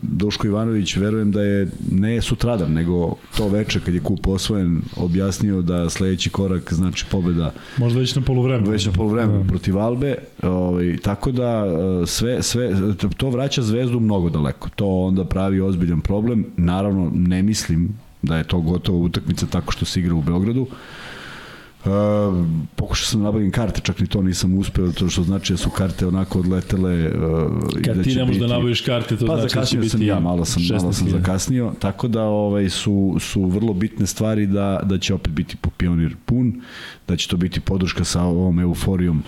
Duško 0.01 0.47
Ivanović, 0.47 0.95
verujem 0.95 1.31
da 1.31 1.41
je 1.41 1.67
ne 1.91 2.21
sutradan, 2.21 2.73
nego 2.73 3.15
to 3.37 3.47
veče 3.47 3.79
kad 3.79 3.93
je 3.93 3.99
kup 3.99 4.27
osvojen, 4.27 4.81
objasnio 4.95 5.61
da 5.61 5.89
sledeći 5.89 6.29
korak 6.29 6.73
znači 6.73 7.05
pobeda 7.11 7.53
Možda 7.77 7.99
već 7.99 8.15
na 8.15 8.21
polovremenu. 8.21 8.71
već 8.71 8.85
na 8.85 8.91
polovremenu 8.91 9.45
protiv 9.47 9.77
Albe, 9.77 10.15
ovaj, 10.43 10.97
tako 10.97 11.31
da 11.31 11.65
e, 12.03 12.05
sve, 12.05 12.43
sve, 12.43 12.71
to 13.17 13.29
vraća 13.29 13.61
Zvezdu 13.61 13.99
mnogo 13.99 14.29
daleko. 14.29 14.69
To 14.75 14.87
onda 14.87 15.25
pravi 15.25 15.61
ozbiljan 15.61 16.01
problem. 16.01 16.45
Naravno, 16.57 17.11
ne 17.13 17.43
mislim 17.43 17.99
da 18.21 18.37
je 18.37 18.43
to 18.43 18.61
gotova 18.61 18.97
utakmica 18.97 19.45
tako 19.45 19.71
što 19.71 19.85
se 19.85 19.99
igra 19.99 20.15
u 20.15 20.21
Beogradu. 20.21 20.61
Uh, 20.61 20.67
pokušao 22.75 23.05
sam 23.05 23.19
da 23.19 23.23
nabavim 23.23 23.51
karte, 23.51 23.81
čak 23.81 23.99
ni 23.99 24.07
to 24.07 24.21
nisam 24.21 24.57
uspeo, 24.57 24.91
to 24.91 25.09
što 25.09 25.23
znači 25.23 25.53
da 25.53 25.57
su 25.57 25.69
karte 25.69 26.07
onako 26.07 26.39
odletele 26.39 27.07
uh, 27.07 27.13
Kad 27.85 27.97
da 27.97 28.03
ti 28.03 28.15
ne 28.15 28.25
možeš 28.25 28.41
da 28.41 28.47
nabaviš 28.47 28.81
karte, 28.81 29.17
to 29.17 29.25
pa 29.25 29.35
znači 29.35 29.55
da 29.55 29.65
će 29.65 29.77
biti 29.77 29.89
sam 29.89 30.01
ja, 30.01 30.19
malo 30.19 30.45
sam, 30.45 30.63
malo 30.71 30.93
sam 30.93 31.07
16.000. 31.07 31.11
zakasnio, 31.11 31.73
tako 31.79 32.07
da 32.07 32.23
ovaj, 32.23 32.69
su, 32.69 33.17
su 33.19 33.45
vrlo 33.45 33.73
bitne 33.73 34.07
stvari 34.07 34.47
da, 34.47 34.79
da 34.83 34.97
će 34.97 35.13
opet 35.13 35.33
biti 35.33 35.57
po 35.57 35.69
pionir 35.69 36.15
pun, 36.25 36.61
da 37.07 37.15
će 37.15 37.27
to 37.27 37.37
biti 37.37 37.59
podrška 37.59 38.03
sa 38.03 38.21
ovom 38.21 38.59
euforijom 38.59 39.23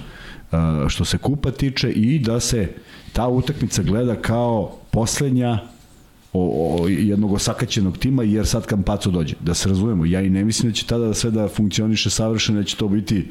uh, 0.51 0.57
što 0.87 1.05
se 1.05 1.17
kupa 1.17 1.51
tiče 1.51 1.91
i 1.91 2.19
da 2.19 2.39
se 2.39 2.69
ta 3.13 3.27
utakmica 3.27 3.83
gleda 3.83 4.15
kao 4.15 4.77
poslednja 4.91 5.59
o, 6.35 6.81
o, 6.81 6.87
jednog 6.87 7.33
osakaćenog 7.33 7.97
tima 7.97 8.23
jer 8.23 8.47
sad 8.47 8.65
Kampaco 8.65 9.11
dođe. 9.11 9.35
Da 9.39 9.53
se 9.53 9.69
razumemo, 9.69 10.05
ja 10.05 10.21
i 10.21 10.29
ne 10.29 10.45
mislim 10.45 10.71
da 10.71 10.75
će 10.75 10.85
tada 10.85 11.13
sve 11.13 11.31
da 11.31 11.47
funkcioniše 11.47 12.09
savršeno, 12.09 12.59
da 12.59 12.65
će 12.65 12.75
to 12.75 12.87
biti 12.87 13.25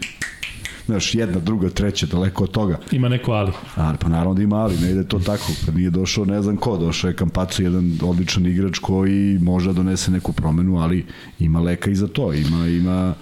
znaš, 0.87 1.15
jedna, 1.15 1.39
druga, 1.41 1.71
treća, 1.71 2.07
daleko 2.07 2.45
od 2.45 2.51
toga. 2.51 2.79
Ima 2.93 3.09
neko 3.09 3.33
ali. 3.33 3.53
Ali 3.75 3.99
pa 4.01 4.09
naravno 4.09 4.35
da 4.35 4.43
ima 4.43 4.57
ali, 4.57 4.77
ne 4.81 4.91
ide 4.91 5.05
to 5.05 5.19
tako. 5.19 5.53
Kad 5.65 5.77
nije 5.77 5.91
došao 5.91 6.25
ne 6.25 6.43
znam 6.43 6.57
ko, 6.57 6.77
došao 6.77 7.09
je 7.09 7.17
Kampaco, 7.17 7.63
jedan 7.63 7.99
odličan 8.03 8.47
igrač 8.47 8.79
koji 8.79 9.39
može 9.43 9.67
da 9.67 9.73
donese 9.73 10.11
neku 10.11 10.33
promenu, 10.33 10.79
ali 10.79 11.05
ima 11.39 11.61
leka 11.61 11.91
i 11.91 11.95
za 11.95 12.07
to. 12.07 12.33
Ima, 12.33 12.67
ima, 12.69 13.15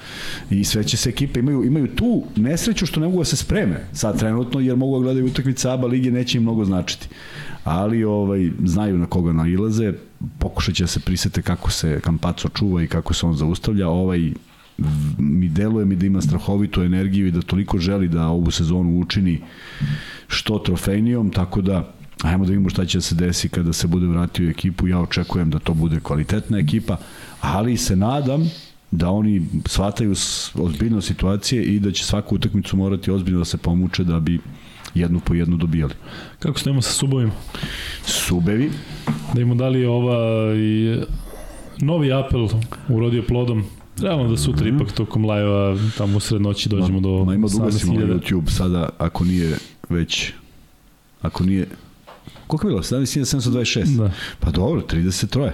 I 0.50 0.64
sve 0.64 0.84
će 0.84 0.96
se 0.96 1.08
ekipe, 1.08 1.40
imaju, 1.40 1.64
imaju 1.64 1.86
tu 1.94 2.24
nesreću 2.36 2.86
što 2.86 3.00
ne 3.00 3.06
mogu 3.06 3.18
da 3.18 3.24
se 3.24 3.36
spreme 3.36 3.86
sad 3.92 4.18
trenutno, 4.18 4.60
jer 4.60 4.76
mogu 4.76 4.98
da 4.98 5.02
gledaju 5.02 5.26
utakmice 5.26 5.70
ABA 5.70 5.86
lige, 5.86 6.10
neće 6.10 6.38
im 6.38 6.42
mnogo 6.42 6.64
značiti. 6.64 7.08
Ali 7.64 8.04
ovaj, 8.04 8.50
znaju 8.64 8.98
na 8.98 9.06
koga 9.06 9.32
nailaze, 9.32 9.92
pokušat 10.38 10.74
će 10.74 10.84
da 10.84 10.88
se 10.88 11.00
prisete 11.00 11.42
kako 11.42 11.70
se 11.70 12.00
Kampaco 12.00 12.48
čuva 12.48 12.82
i 12.82 12.86
kako 12.86 13.14
se 13.14 13.26
on 13.26 13.34
zaustavlja. 13.34 13.88
Ovaj 13.88 14.32
mi 15.18 15.48
deluje 15.48 15.86
mi 15.86 15.96
da 15.96 16.06
ima 16.06 16.20
strahovitu 16.20 16.82
energiju 16.82 17.26
i 17.26 17.30
da 17.30 17.42
toliko 17.42 17.78
želi 17.78 18.08
da 18.08 18.26
ovu 18.26 18.50
sezonu 18.50 19.00
učini 19.00 19.40
što 20.28 20.58
trofejnijom, 20.58 21.30
tako 21.30 21.60
da 21.62 21.92
ajmo 22.22 22.44
da 22.44 22.50
vidimo 22.50 22.70
šta 22.70 22.86
će 22.86 22.98
da 22.98 23.02
se 23.02 23.14
desi 23.14 23.48
kada 23.48 23.72
se 23.72 23.86
bude 23.86 24.06
vratio 24.06 24.46
u 24.46 24.50
ekipu. 24.50 24.88
Ja 24.88 25.00
očekujem 25.00 25.50
da 25.50 25.58
to 25.58 25.74
bude 25.74 26.00
kvalitetna 26.00 26.58
ekipa, 26.58 26.96
ali 27.40 27.76
se 27.76 27.96
nadam 27.96 28.50
da 28.90 29.10
oni 29.10 29.46
shvataju 29.66 30.14
ozbiljno 30.54 31.00
situacije 31.00 31.64
i 31.64 31.80
da 31.80 31.92
će 31.92 32.04
svaku 32.04 32.34
utakmicu 32.34 32.76
morati 32.76 33.10
ozbiljno 33.10 33.38
da 33.38 33.44
se 33.44 33.56
pomuče 33.56 34.04
da 34.04 34.20
bi 34.20 34.38
jednu 34.94 35.20
po 35.20 35.34
jednu 35.34 35.56
dobijali. 35.56 35.94
Kako 36.38 36.58
stojimo 36.58 36.82
sa 36.82 36.92
subovima? 36.92 37.32
Subevi. 38.04 38.70
Da 39.34 39.40
im 39.40 39.58
dali 39.58 39.84
ova 39.84 40.54
i 40.54 40.96
novi 41.80 42.12
apel 42.12 42.48
urodio 42.88 43.22
plodom. 43.28 43.64
Realno 44.00 44.28
da 44.28 44.36
sutra 44.36 44.66
mm 44.66 44.70
-hmm. 44.70 44.82
ipak 44.82 44.92
tokom 44.92 45.30
live-a 45.30 45.76
tamo 45.98 46.16
u 46.16 46.20
sred 46.20 46.42
noći 46.42 46.68
dođemo 46.68 47.00
no, 47.00 47.08
do 47.08 47.24
no, 47.24 47.34
ima 47.34 47.48
dugo 47.48 47.72
si 47.72 47.86
YouTube 47.86 48.50
sada, 48.50 48.88
ako 48.98 49.24
nije 49.24 49.56
već, 49.88 50.32
ako 51.22 51.44
nije, 51.44 51.66
koliko 52.46 52.66
je 52.66 52.70
bilo? 52.70 52.82
17.726? 52.82 53.96
Da. 53.96 54.10
Pa 54.40 54.50
dobro, 54.50 54.80
33. 54.80 55.50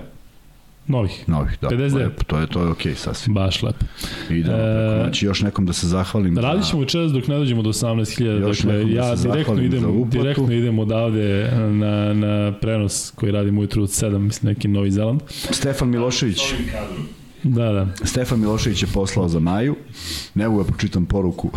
Novih. 0.89 1.29
Novih, 1.29 1.59
da. 1.61 1.69
59. 1.69 1.95
Lepo, 1.95 2.25
to 2.25 2.39
je, 2.39 2.47
to 2.47 2.61
je 2.61 2.69
okej 2.69 2.93
okay, 2.93 2.97
sasvim. 2.97 3.35
Baš 3.35 3.63
lepo. 3.63 3.85
Idemo, 4.31 4.57
e, 4.57 5.01
znači 5.03 5.27
još 5.27 5.41
nekom 5.41 5.67
da 5.67 5.73
se 5.73 5.87
zahvalim. 5.87 6.39
Radit 6.39 6.67
ćemo 6.67 6.81
večeras 6.81 7.13
dok 7.13 7.27
ne 7.27 7.37
dođemo 7.37 7.63
do 7.63 7.73
18.000. 7.73 8.41
Dakle, 8.41 8.93
ja 8.93 9.15
da 9.15 9.23
direktno 9.23 9.63
idem, 9.63 10.11
direktno 10.11 10.53
idem 10.53 10.79
odavde 10.79 11.51
na, 11.71 12.15
na 12.15 12.53
prenos 12.61 13.13
koji 13.15 13.33
radim 13.33 13.59
ujutru 13.59 13.83
od 13.83 13.89
7, 13.89 14.19
mislim 14.19 14.53
neki 14.53 14.69
Novi 14.69 14.91
Zeland. 14.91 15.21
Stefan 15.29 15.89
Milošević. 15.89 16.41
Da, 17.43 17.73
da. 17.73 18.07
Stefan 18.07 18.41
Milošević 18.41 18.83
je 18.83 18.89
poslao 18.95 19.29
za 19.29 19.41
Maju. 19.41 19.77
Ne 20.35 20.49
mogu 20.49 20.63
da 20.65 20.73
počitam 20.73 21.07
poruku. 21.07 21.51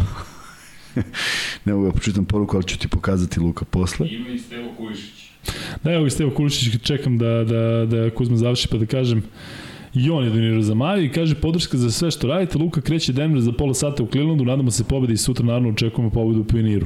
ne 1.65 1.73
mogu 1.73 1.85
da 1.85 1.91
počitam 1.91 2.25
poruku, 2.25 2.55
ali 2.55 2.67
ću 2.67 2.79
ti 2.79 2.87
pokazati 2.87 3.39
Luka 3.39 3.65
posle. 3.65 4.07
Ima 4.09 4.29
i 4.29 4.39
Stevo 4.39 4.69
Kulišić. 4.77 5.20
Da, 5.83 5.91
evo 5.91 6.03
ga 6.03 6.09
Stevo 6.09 6.31
Kulišić, 6.31 6.81
čekam 6.81 7.17
da, 7.17 7.43
da, 7.43 7.85
da 7.85 8.09
Kuzma 8.09 8.37
završi 8.37 8.67
pa 8.67 8.77
da 8.77 8.85
kažem 8.85 9.23
I 9.93 10.09
on 10.09 10.23
je 10.23 10.29
donirao 10.29 10.61
za 10.61 10.73
Maju 10.73 11.05
i 11.05 11.11
kaže 11.11 11.35
podrška 11.35 11.77
za 11.77 11.91
sve 11.91 12.11
što 12.11 12.27
radite. 12.27 12.57
Luka 12.57 12.81
kreće 12.81 13.13
Denver 13.13 13.41
za 13.41 13.51
pola 13.51 13.73
sata 13.73 14.03
u 14.03 14.07
Clevelandu, 14.07 14.45
nadamo 14.45 14.71
se 14.71 14.83
pobedi 14.83 15.13
i 15.13 15.17
sutra 15.17 15.45
naravno 15.45 15.69
očekujemo 15.69 16.09
pobedu 16.09 16.41
u 16.41 16.43
Pioniru. 16.43 16.85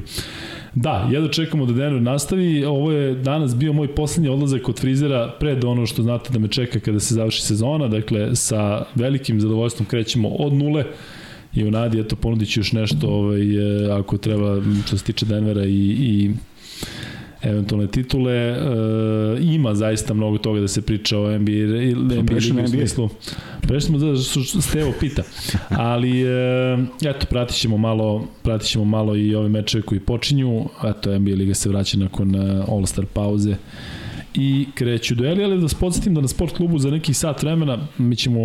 Da, 0.74 1.08
jedno 1.12 1.28
čekamo 1.28 1.66
da 1.66 1.72
Denver 1.72 2.02
nastavi. 2.02 2.64
Ovo 2.64 2.92
je 2.92 3.14
danas 3.14 3.56
bio 3.56 3.72
moj 3.72 3.94
poslednji 3.94 4.28
odlazak 4.28 4.62
kod 4.62 4.80
frizera 4.80 5.34
pred 5.40 5.64
ono 5.64 5.86
što 5.86 6.02
znate 6.02 6.32
da 6.32 6.38
me 6.38 6.48
čeka 6.48 6.80
kada 6.80 7.00
se 7.00 7.14
završi 7.14 7.42
sezona. 7.42 7.88
Dakle, 7.88 8.36
sa 8.36 8.84
velikim 8.94 9.40
zadovoljstvom 9.40 9.86
krećemo 9.86 10.28
od 10.28 10.52
nule 10.52 10.84
i 11.54 11.64
u 11.64 11.70
nadi, 11.70 12.00
eto, 12.00 12.16
ponudit 12.16 12.48
ću 12.48 12.60
još 12.60 12.72
nešto 12.72 13.06
ovaj, 13.08 13.42
ako 13.98 14.18
treba 14.18 14.60
što 14.86 14.98
se 14.98 15.04
tiče 15.04 15.26
Denvera 15.26 15.64
i, 15.64 15.96
i 15.98 16.30
eventualne 17.46 17.86
titule. 17.86 18.32
E, 18.32 18.56
ima 19.40 19.74
zaista 19.74 20.14
mnogo 20.14 20.38
toga 20.38 20.60
da 20.60 20.68
se 20.68 20.82
priča 20.82 21.18
o 21.18 21.38
NBA, 21.38 21.50
NBA 22.12 22.34
ligi 22.34 22.62
u 22.64 22.68
smislu. 22.68 23.08
Prešli 23.60 23.80
smo 23.80 23.98
da 23.98 24.16
su 24.16 24.62
Stevo 24.62 24.92
pita. 25.00 25.22
Ali, 25.68 26.22
e, 26.22 26.78
eto, 27.04 27.26
pratit 27.30 27.56
ćemo 27.56 27.78
malo, 27.78 28.26
pratit 28.42 28.68
ćemo 28.68 28.84
malo 28.84 29.16
i 29.16 29.34
ove 29.34 29.48
mečeve 29.48 29.82
koji 29.82 30.00
počinju. 30.00 30.64
Eto, 30.84 31.18
NBA 31.18 31.34
liga 31.34 31.54
se 31.54 31.68
vraća 31.68 31.98
nakon 31.98 32.34
e, 32.34 32.38
All-Star 32.68 33.04
pauze 33.12 33.56
i 34.36 34.66
kreću 34.74 35.14
dueli, 35.14 35.44
ali 35.44 35.60
da 35.60 35.66
podsjetim 35.80 36.14
da 36.14 36.20
na 36.20 36.28
sport 36.28 36.56
klubu 36.56 36.78
za 36.78 36.90
nekih 36.90 37.16
sat 37.16 37.42
vremena, 37.42 37.78
mi 37.98 38.16
ćemo 38.16 38.40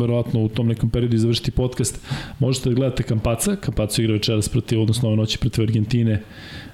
verovatno 0.00 0.40
u 0.40 0.48
tom 0.48 0.66
nekom 0.66 0.90
periodu 0.90 1.18
završiti 1.18 1.50
podcast, 1.50 2.00
možete 2.38 2.68
da 2.68 2.74
gledate 2.74 3.02
Kampaca, 3.02 3.56
Kampacu 3.56 4.02
igra 4.02 4.14
večeras 4.14 4.48
protiv, 4.48 4.80
odnosno 4.82 5.08
ove 5.08 5.16
noći 5.16 5.38
protiv 5.38 5.62
Argentine, 5.62 6.22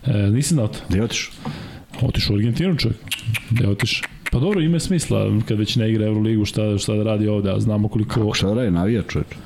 e, 0.07 0.31
nisi 0.31 0.55
znao 0.55 0.69
to? 0.69 0.79
Gde 0.89 1.03
otiš? 1.03 1.31
Otiš 2.03 2.31
u 2.31 2.35
Argentinu 2.35 2.77
čovjek, 2.77 2.99
gde 3.51 3.69
otiš? 3.69 4.03
Pa 4.33 4.39
dobro, 4.39 4.61
ima 4.61 4.81
smisla 4.81 5.31
kad 5.49 5.59
već 5.59 5.77
ne 5.77 5.91
igra 5.91 6.07
Euroligu, 6.07 6.45
šta, 6.45 6.79
šta 6.79 6.95
da 6.95 7.03
radi 7.03 7.29
ovde, 7.29 7.51
a 7.51 7.61
znamo 7.61 7.89
koliko... 7.89 8.15
Kako 8.15 8.35
šta 8.35 8.47
da 8.47 8.55
radi, 8.55 8.71
navija 8.71 9.03
čovjek? 9.03 9.37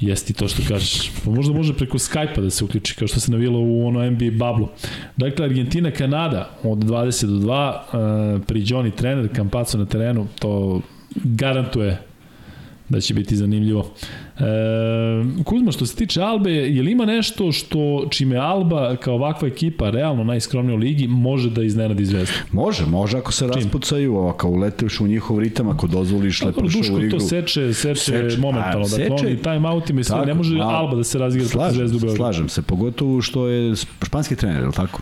Jeste 0.00 0.32
to 0.32 0.48
što 0.48 0.62
kažeš. 0.68 1.10
Pa 1.24 1.30
možda 1.30 1.52
može 1.54 1.74
preko 1.74 1.98
Skype-a 1.98 2.40
da 2.40 2.50
se 2.50 2.64
uključi, 2.64 2.94
kao 2.94 3.08
što 3.08 3.20
se 3.20 3.32
navijelo 3.32 3.58
u 3.58 3.86
ono 3.86 4.10
NBA 4.10 4.30
bablu. 4.32 4.68
Dakle, 5.16 5.44
Argentina, 5.44 5.90
Kanada 5.90 6.50
od 6.62 6.78
20 6.78 7.26
do 7.26 7.46
2, 7.46 8.36
uh, 8.36 8.42
pri 8.46 8.60
Johnny 8.60 8.94
trener, 8.94 9.28
Kampaco 9.36 9.78
na 9.78 9.86
terenu, 9.86 10.26
to 10.38 10.80
garantuje 11.14 11.98
da 12.88 13.00
će 13.00 13.14
biti 13.14 13.36
zanimljivo. 13.36 13.94
E, 14.38 15.42
Kuzma, 15.44 15.72
što 15.72 15.86
se 15.86 15.96
tiče 15.96 16.22
Albe, 16.22 16.50
je 16.50 16.82
li 16.82 16.92
ima 16.92 17.04
nešto 17.04 17.52
što 17.52 18.06
čime 18.10 18.36
Alba 18.36 18.96
kao 18.96 19.14
ovakva 19.14 19.48
ekipa, 19.48 19.90
realno 19.90 20.24
najskromnija 20.24 20.74
u 20.74 20.78
ligi, 20.78 21.06
može 21.08 21.50
da 21.50 21.62
iznenadi 21.62 22.04
zvezdu? 22.04 22.34
Može, 22.52 22.86
može 22.86 23.18
ako 23.18 23.32
se 23.32 23.44
Čim? 23.44 23.54
raspucaju, 23.54 24.18
ako 24.18 24.48
uleteš 24.48 25.00
u 25.00 25.06
njihov 25.06 25.38
ritam, 25.38 25.68
ako 25.68 25.86
dozvoliš 25.86 26.42
lepršavu 26.42 26.98
igru. 26.98 27.18
to 27.18 27.20
seče, 27.20 27.74
seče, 27.74 28.00
seče 28.00 28.38
momentalno, 28.38 28.86
a, 28.86 28.98
dakle 28.98 29.16
oni 29.20 29.36
time 29.36 29.68
outima 29.68 30.00
i 30.00 30.04
sve, 30.04 30.26
ne 30.26 30.34
može 30.34 30.58
a, 30.58 30.64
Alba 30.64 30.96
da 30.96 31.04
se 31.04 31.18
razigra 31.18 31.48
protiv 31.48 31.74
zvezdu 31.74 31.96
u 31.96 32.00
Beogradu. 32.00 32.16
Slažem 32.16 32.48
se, 32.48 32.62
pogotovo 32.62 33.20
što 33.22 33.48
je 33.48 33.76
španski 34.02 34.36
trener, 34.36 34.60
je 34.60 34.66
li 34.66 34.74
tako? 34.74 35.00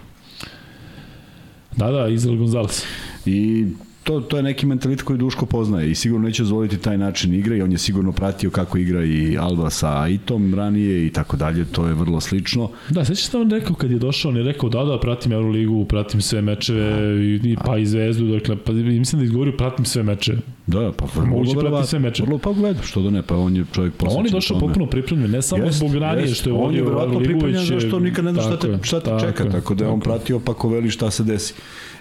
Da, 1.77 1.91
da, 1.91 2.09
Izrael 2.09 2.39
Gonzalez. 2.39 2.85
I 3.27 3.67
to, 4.07 4.21
to 4.21 4.37
je 4.37 4.43
neki 4.43 4.67
mentalitet 4.67 5.05
koji 5.05 5.19
Duško 5.19 5.47
poznaje 5.47 5.91
i 5.91 5.95
sigurno 5.95 6.27
neće 6.27 6.43
dozvoliti 6.43 6.79
taj 6.79 6.99
način 6.99 7.35
igre 7.35 7.57
i 7.57 7.63
on 7.63 7.73
je 7.73 7.79
sigurno 7.79 8.13
pratio 8.13 8.51
kako 8.51 8.79
igra 8.79 9.05
i 9.05 9.39
Alba 9.39 9.71
sa 9.71 10.01
Aitom 10.01 10.55
ranije 10.55 11.07
i 11.07 11.11
tako 11.11 11.37
dalje, 11.37 11.65
to 11.65 11.87
je 11.87 11.95
vrlo 11.95 12.21
slično. 12.21 12.71
Da, 12.91 13.05
sveća 13.05 13.31
se 13.31 13.37
on 13.37 13.51
rekao 13.51 13.77
kad 13.77 13.91
je 13.91 13.99
došao, 13.99 14.31
on 14.31 14.37
je 14.37 14.43
rekao 14.43 14.69
da, 14.69 14.85
da, 14.85 15.01
pratim 15.01 15.33
Euroligu, 15.33 15.85
pratim 15.85 16.21
sve 16.21 16.43
mečeve 16.43 17.17
i, 17.25 17.41
i 17.45 17.57
pa 17.65 17.79
i 17.79 17.87
Zvezdu, 17.87 18.27
dakle, 18.27 18.57
pa 18.57 18.73
mislim 18.73 19.21
da 19.21 19.25
izgovorio 19.25 19.57
pratim 19.57 19.85
sve 19.85 20.03
mečeve. 20.03 20.39
Da, 20.67 20.93
pa 20.97 21.05
vrlo 21.15 21.27
moguće 21.27 21.57
prati 21.61 21.89
sve 21.89 21.99
mečeve. 21.99 22.27
Vrlo 22.27 22.39
pa 22.39 22.53
gleda, 22.53 22.83
što 22.83 23.03
da 23.03 23.11
ne, 23.11 23.23
pa 23.23 23.37
on 23.37 23.57
je 23.57 23.65
čovjek 23.75 23.95
posvećen. 23.95 24.15
Pa 24.15 24.21
on 24.21 24.27
je 24.27 24.31
došao 24.31 24.59
potpuno 24.59 24.87
pripremljen, 24.87 25.31
ne 25.31 25.43
samo 25.43 25.65
jest, 25.65 25.79
zbog 25.79 25.95
ranije 25.95 26.35
što 26.35 26.51
je 26.51 26.55
on 26.55 26.75
je 26.75 26.83
verovatno 26.83 27.19
pripremljen 27.19 27.65
zato 27.65 27.81
što 27.81 27.99
nikad 27.99 28.25
ne 28.25 28.33
zna 28.33 28.43
šta 28.43 28.59
te, 28.59 28.79
šta 28.83 29.01
te 29.01 29.11
čeka, 29.21 29.51
tako 29.51 29.75
da 29.75 29.85
je 29.85 29.91
on 29.91 30.01
pratio 30.01 30.41
pa 30.41 30.55
ko 30.55 30.69
veli 30.69 30.91
šta 30.91 31.11
se 31.11 31.25
desi. 31.25 31.55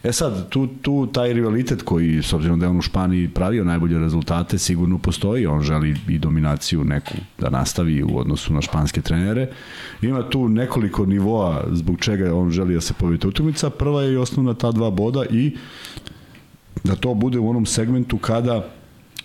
E 0.06 0.14
sad, 0.14 0.50
tu, 0.50 0.68
tu 0.68 1.08
taj 1.08 1.34
rivalitet 1.34 1.82
koji, 1.82 2.24
s 2.24 2.34
obzirom 2.34 2.60
da 2.60 2.66
je 2.66 2.70
on 2.70 2.78
u 2.78 2.82
Španiji 2.82 3.28
pravio 3.28 3.64
najbolje 3.64 4.00
rezultate, 4.00 4.58
sigurno 4.58 4.98
postoji. 4.98 5.46
On 5.46 5.62
želi 5.62 5.96
i 6.10 6.20
dominaciju 6.20 6.84
neku 6.84 7.14
da 7.40 7.50
nastavi 7.50 8.04
u 8.04 8.18
odnosu 8.18 8.54
na 8.54 8.62
španske 8.62 9.02
trenere. 9.02 9.48
Ima 10.02 10.30
tu 10.30 10.50
nekoliko 10.50 11.06
nivoa 11.06 11.64
zbog 11.72 12.00
čega 12.00 12.36
on 12.36 12.52
želi 12.52 12.74
da 12.74 12.82
se 12.82 12.94
pobedite 12.94 13.28
utakmica. 13.28 13.70
Prva 13.70 14.02
je 14.02 14.14
i 14.14 14.18
osnovna 14.18 14.54
ta 14.54 14.72
dva 14.72 14.90
boda 14.90 15.26
i 15.32 15.56
da 16.84 16.96
to 16.96 17.14
bude 17.14 17.40
u 17.40 17.50
onom 17.50 17.66
segmentu 17.66 18.18
kada 18.18 18.70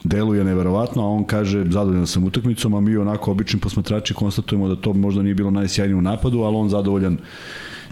deluje 0.04 0.44
neverovatno, 0.44 1.02
a 1.02 1.08
on 1.08 1.24
kaže 1.24 1.64
zadovoljan 1.64 2.06
sam 2.06 2.24
utakmicom, 2.24 2.74
a 2.74 2.80
mi 2.80 2.96
onako 2.96 3.30
obični 3.30 3.60
posmatrači 3.60 4.14
konstatujemo 4.14 4.68
da 4.68 4.76
to 4.76 4.92
možda 4.92 5.22
nije 5.22 5.34
bilo 5.34 5.50
najsjajnije 5.50 5.96
u 5.96 6.02
napadu, 6.02 6.40
ali 6.40 6.56
on 6.56 6.68
zadovoljan 6.68 7.18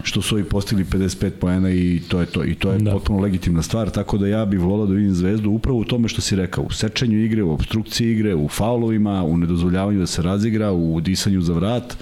što 0.03 0.21
su 0.21 0.35
ovi 0.35 0.43
postigli 0.43 0.83
55 0.83 1.29
poena 1.29 1.71
i 1.71 2.01
to 2.07 2.19
je 2.19 2.25
to. 2.25 2.43
I 2.43 2.55
to 2.55 2.71
je 2.71 2.77
da. 2.77 2.91
potpuno 2.91 3.19
legitimna 3.19 3.61
stvar, 3.61 3.89
tako 3.89 4.17
da 4.17 4.27
ja 4.27 4.45
bih 4.45 4.59
volao 4.59 4.85
da 4.85 4.93
vidim 4.93 5.13
Zvezdu 5.13 5.51
upravo 5.51 5.79
u 5.79 5.83
tome 5.83 6.07
što 6.07 6.21
si 6.21 6.35
rekao, 6.35 6.63
u 6.63 6.71
sečenju 6.71 7.23
igre, 7.23 7.43
u 7.43 7.51
obstrukciji 7.51 8.11
igre, 8.11 8.35
u 8.35 8.47
faulovima, 8.47 9.23
u 9.23 9.37
nedozvoljavanju 9.37 9.99
da 9.99 10.07
se 10.07 10.21
razigra, 10.21 10.71
u 10.71 11.01
disanju 11.01 11.41
za 11.41 11.53
vrat, 11.53 11.97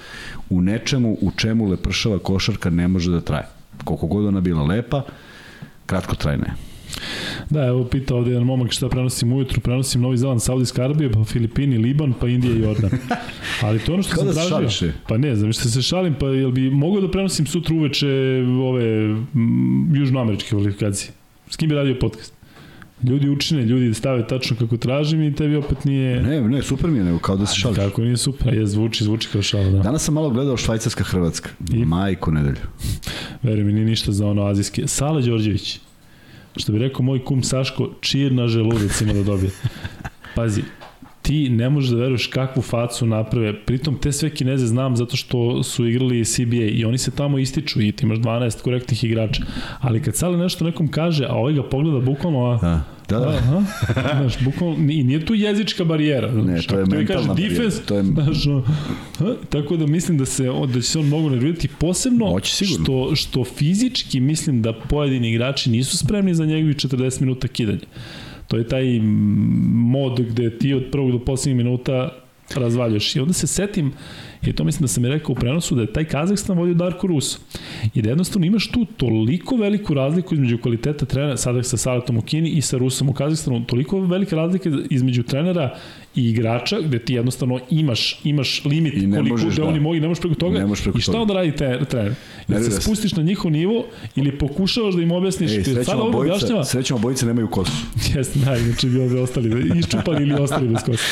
u 0.50 0.60
nečemu 0.60 1.16
u 1.20 1.30
čemu 1.36 1.68
lepršava 1.68 2.18
košarka 2.18 2.70
ne 2.70 2.88
može 2.88 3.10
da 3.10 3.20
traje. 3.20 3.46
Koliko 3.84 4.06
god 4.06 4.26
ona 4.26 4.40
bila 4.40 4.62
lepa, 4.62 5.02
kratko 5.86 6.16
trajna 6.16 6.44
je. 6.44 6.67
Da, 7.50 7.64
evo 7.66 7.84
pita 7.84 8.14
ovde 8.14 8.30
jedan 8.30 8.46
momak 8.46 8.72
šta 8.72 8.88
prenosim 8.88 9.32
ujutru, 9.32 9.60
prenosim 9.60 10.00
Novi 10.00 10.16
Zeland, 10.16 10.42
Saudijska 10.42 10.84
Arabija, 10.84 11.10
pa 11.10 11.24
Filipini, 11.24 11.78
Liban, 11.78 12.14
pa 12.20 12.28
Indija 12.28 12.54
i 12.54 12.60
Jordan. 12.60 12.90
Ali 13.62 13.78
to 13.78 13.94
ono 13.94 14.02
što 14.02 14.16
sam 14.16 14.26
da 14.26 14.32
tražio. 14.32 14.68
Šališ 14.70 14.94
Pa 15.08 15.18
ne, 15.18 15.36
znam 15.36 15.52
što 15.52 15.68
se 15.68 15.82
šalim, 15.82 16.14
pa 16.20 16.26
jel 16.26 16.50
bi 16.50 16.70
mogao 16.70 17.00
da 17.00 17.10
prenosim 17.10 17.46
sutra 17.46 17.74
uveče 17.74 18.08
ove 18.62 19.04
m, 19.34 19.90
južnoameričke 19.94 20.48
kvalifikacije? 20.48 21.12
S 21.50 21.56
kim 21.56 21.68
bi 21.68 21.74
radio 21.74 21.96
podcast? 22.00 22.38
Ljudi 23.02 23.28
učine, 23.28 23.62
ljudi 23.62 23.94
stave 23.94 24.26
tačno 24.26 24.56
kako 24.56 24.76
tražim 24.76 25.22
i 25.22 25.34
tebi 25.34 25.56
opet 25.56 25.84
nije... 25.84 26.22
Ne, 26.22 26.40
ne, 26.40 26.62
super 26.62 26.90
mi 26.90 26.98
je, 26.98 27.04
nego 27.04 27.18
kao 27.18 27.36
da 27.36 27.46
se 27.46 27.56
šališ. 27.56 27.76
Kako 27.76 28.02
nije 28.02 28.16
super, 28.16 28.54
je 28.54 28.66
zvuči, 28.66 29.04
zvuči 29.04 29.28
kao 29.32 29.42
šala, 29.42 29.70
da. 29.70 29.78
Danas 29.78 30.04
sam 30.04 30.14
malo 30.14 30.30
gledao 30.30 30.56
Švajcarska 30.56 31.04
Hrvatska. 31.04 31.50
I? 31.74 31.84
Majko 31.84 32.30
nedelju. 32.30 32.66
Verujem 33.42 33.66
mi, 33.66 33.72
nije 33.72 33.86
ništa 33.86 34.12
za 34.12 34.26
ono 34.26 34.46
azijske. 34.46 34.86
Sala 34.86 35.20
Đorđević. 35.20 35.80
Što 36.56 36.72
bi 36.72 36.78
rekao 36.78 37.02
moj 37.02 37.24
kum 37.24 37.42
Saško, 37.42 37.90
čir 38.00 38.32
na 38.32 38.48
želudac 38.48 39.00
ima 39.00 39.12
da 39.12 39.22
dobije. 39.22 39.50
Pazi, 40.34 40.62
ti 41.22 41.48
ne 41.48 41.70
možeš 41.70 41.90
da 41.90 41.96
veruješ 41.96 42.26
kakvu 42.26 42.62
facu 42.62 43.06
naprave. 43.06 43.64
Pritom 43.64 43.98
te 43.98 44.12
sve 44.12 44.30
kineze 44.30 44.66
znam 44.66 44.96
zato 44.96 45.16
što 45.16 45.62
su 45.62 45.86
igrali 45.86 46.24
CBA 46.24 46.68
i 46.72 46.84
oni 46.84 46.98
se 46.98 47.10
tamo 47.10 47.38
ističu 47.38 47.80
i 47.82 47.92
ti 47.92 48.06
imaš 48.06 48.18
12 48.18 48.62
korektnih 48.62 49.04
igrača. 49.04 49.42
Ali 49.80 50.02
kad 50.02 50.16
Sale 50.16 50.38
nešto 50.38 50.64
nekom 50.64 50.88
kaže, 50.88 51.24
a 51.24 51.34
ovaj 51.34 51.52
ga 51.52 51.62
pogleda 51.62 52.00
bukvalno, 52.00 52.58
a, 52.62 52.80
da. 53.08 53.18
Da. 53.18 53.28
Aha, 53.28 53.64
znaš, 54.18 54.44
bukvalno, 54.44 54.92
i 54.92 55.04
nije 55.04 55.26
tu 55.26 55.34
jezička 55.34 55.84
barijera. 55.84 56.32
Ne, 56.32 56.62
to 56.62 56.78
je 56.78 56.86
mentalna 56.86 57.34
kaže, 57.34 57.48
defense, 57.48 57.82
to 57.86 57.96
je... 57.96 58.02
Znaš, 58.02 58.44
ha, 59.18 59.34
tako 59.48 59.76
da 59.76 59.86
mislim 59.86 60.18
da 60.18 60.26
se 60.26 60.44
da 60.74 60.80
će 60.80 60.82
se 60.82 60.98
on 60.98 61.08
mogu 61.08 61.30
nervirati 61.30 61.68
posebno 61.68 62.40
što, 62.42 63.14
što 63.14 63.44
fizički 63.44 64.20
mislim 64.20 64.62
da 64.62 64.72
pojedini 64.72 65.30
igrači 65.30 65.70
nisu 65.70 65.98
spremni 65.98 66.34
za 66.34 66.44
njegovi 66.44 66.74
40 66.74 67.20
minuta 67.20 67.48
kidanja. 67.48 67.86
To 68.46 68.56
je 68.56 68.68
taj 68.68 69.00
mod 69.72 70.20
gde 70.20 70.58
ti 70.58 70.74
od 70.74 70.84
prvog 70.92 71.12
do 71.12 71.18
poslednjeg 71.18 71.66
minuta 71.66 72.10
razvaljuješ. 72.54 73.16
I 73.16 73.20
onda 73.20 73.32
se 73.32 73.46
setim, 73.46 73.92
i 74.46 74.52
to 74.52 74.64
mislim 74.64 74.82
da 74.82 74.88
sam 74.88 75.04
je 75.04 75.10
rekao 75.10 75.32
u 75.32 75.34
prenosu, 75.34 75.74
da 75.74 75.82
je 75.82 75.92
taj 75.92 76.04
Kazahstan 76.04 76.58
vodio 76.58 76.74
Darko 76.74 77.06
Russo. 77.06 77.38
I 77.94 78.02
da 78.02 78.08
jednostavno 78.08 78.46
imaš 78.46 78.70
tu 78.70 78.84
toliko 78.96 79.56
veliku 79.56 79.94
razliku 79.94 80.34
između 80.34 80.58
kvaliteta 80.58 81.06
trenera, 81.06 81.36
sada 81.36 81.62
sa 81.62 81.76
Salatom 81.76 82.16
u 82.16 82.22
Kini 82.22 82.50
i 82.50 82.60
sa 82.60 82.78
Rusom 82.78 83.08
u 83.08 83.12
Kazahstanu, 83.12 83.64
toliko 83.64 84.00
velike 84.00 84.36
razlike 84.36 84.70
između 84.90 85.22
trenera 85.22 85.78
i 86.18 86.30
igrača, 86.30 86.80
gde 86.80 86.98
ti 86.98 87.14
jednostavno 87.14 87.60
imaš 87.70 88.20
imaš 88.24 88.64
limit 88.64 88.94
I 88.94 89.10
koliko 89.10 89.28
možeš, 89.28 89.56
da 89.56 89.64
oni 89.64 89.80
mogu, 89.80 89.94
ne 89.94 90.08
možeš 90.08 90.20
preko 90.20 90.34
toga. 90.34 90.66
Možeš 90.66 90.84
preko 90.84 90.98
I 90.98 91.00
šta 91.00 91.12
toga. 91.12 91.22
onda 91.22 91.34
radi 91.34 91.52
te, 91.52 91.80
trener? 91.90 92.14
Ili 92.48 92.64
se 92.64 92.80
spustiš 92.80 93.12
na 93.12 93.22
njihov 93.22 93.50
nivo 93.50 93.86
ili 94.16 94.38
pokušavaš 94.38 94.94
da 94.94 95.02
im 95.02 95.10
objasniš. 95.10 95.50
Ej, 95.50 95.58
Ti 95.58 95.64
srećom 95.64 95.84
sada 95.84 96.02
ovo 96.02 96.20
objašnjava, 96.20 96.54
obojica, 96.54 96.70
srećom 96.70 96.96
obojica 96.96 97.26
nemaju 97.26 97.48
kosu. 97.48 97.72
Jeste, 98.14 98.38
da, 98.38 98.56
inače 98.56 98.88
bi 98.88 99.00
ovde 99.00 99.20
ostali, 99.20 99.78
iščupali 99.78 100.22
ili 100.22 100.34
ostali 100.34 100.68
bez 100.68 100.82
kosa. 100.86 101.04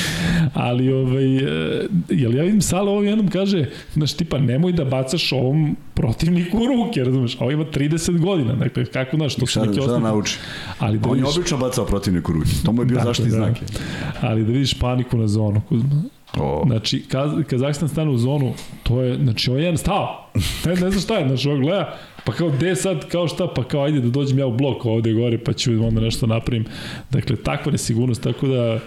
Ali, 0.54 0.92
ovaj, 0.92 1.36
e, 1.36 1.86
jel 2.08 2.34
ja 2.34 2.42
vidim 2.42 2.62
Sala 2.62 2.90
ovo 2.90 3.02
jednom 3.02 3.28
kaže, 3.28 3.66
znaš, 3.94 4.12
tipa, 4.12 4.38
nemoj 4.38 4.72
da 4.72 4.84
bacaš 4.84 5.32
ovom 5.32 5.76
protivniku 5.96 6.56
u 6.58 6.66
ruke, 6.66 7.04
razumeš, 7.04 7.34
a 7.34 7.38
ovo 7.40 7.50
ima 7.50 7.64
30 7.64 8.18
godina, 8.18 8.52
dakle, 8.54 8.84
kako, 8.84 9.16
znaš, 9.16 9.34
to 9.34 9.46
su 9.46 9.60
neki 9.60 9.72
šta 9.72 9.80
da 9.80 9.82
osnovni... 9.82 10.04
nauči? 10.04 10.38
Ali 10.78 10.98
da 10.98 11.08
On 11.08 11.16
je 11.16 11.22
vidiš, 11.22 11.36
obično 11.36 11.58
bacao 11.58 11.84
protivniku 11.86 12.32
ruke. 12.32 12.50
To 12.64 12.72
mu 12.72 12.82
je 12.82 12.86
bio 12.86 12.98
Da, 12.98 13.04
zaštitni 13.04 13.30
da. 13.30 13.36
znak. 13.36 13.56
ali 14.20 14.44
da 14.44 14.52
vidiš 14.52 14.74
paniku 14.78 15.16
na 15.16 15.28
zonu, 15.28 15.60
Kuzma. 15.68 16.02
O, 16.36 16.62
Znači, 16.66 17.04
Kaz, 17.08 17.30
Kazahstan 17.50 17.88
stane 17.88 18.10
u 18.10 18.18
zonu, 18.18 18.54
to 18.82 19.02
je, 19.02 19.16
znači, 19.22 19.50
on 19.50 19.56
je 19.56 19.62
jedan 19.62 19.78
stao. 19.78 20.30
Ne, 20.66 20.70
ne 20.70 20.76
znam 20.90 21.00
šta 21.00 21.18
je, 21.18 21.28
znači, 21.28 21.48
on 21.48 21.60
gleda, 21.60 21.98
pa 22.24 22.32
kao, 22.32 22.50
gde 22.50 22.76
sad, 22.76 23.08
kao 23.08 23.28
šta, 23.28 23.48
pa 23.56 23.64
kao, 23.64 23.82
ajde 23.84 24.00
da 24.00 24.08
dođem 24.08 24.38
ja 24.38 24.46
u 24.46 24.56
blok 24.56 24.84
ovde 24.84 25.12
gore, 25.12 25.38
pa 25.38 25.52
ću 25.52 25.72
onda 25.86 26.00
nešto 26.00 26.26
napravim. 26.26 26.64
Dakle, 27.10 27.36
takva 27.36 27.72
nesigurnost, 27.72 28.22
tako 28.22 28.46
da, 28.46 28.78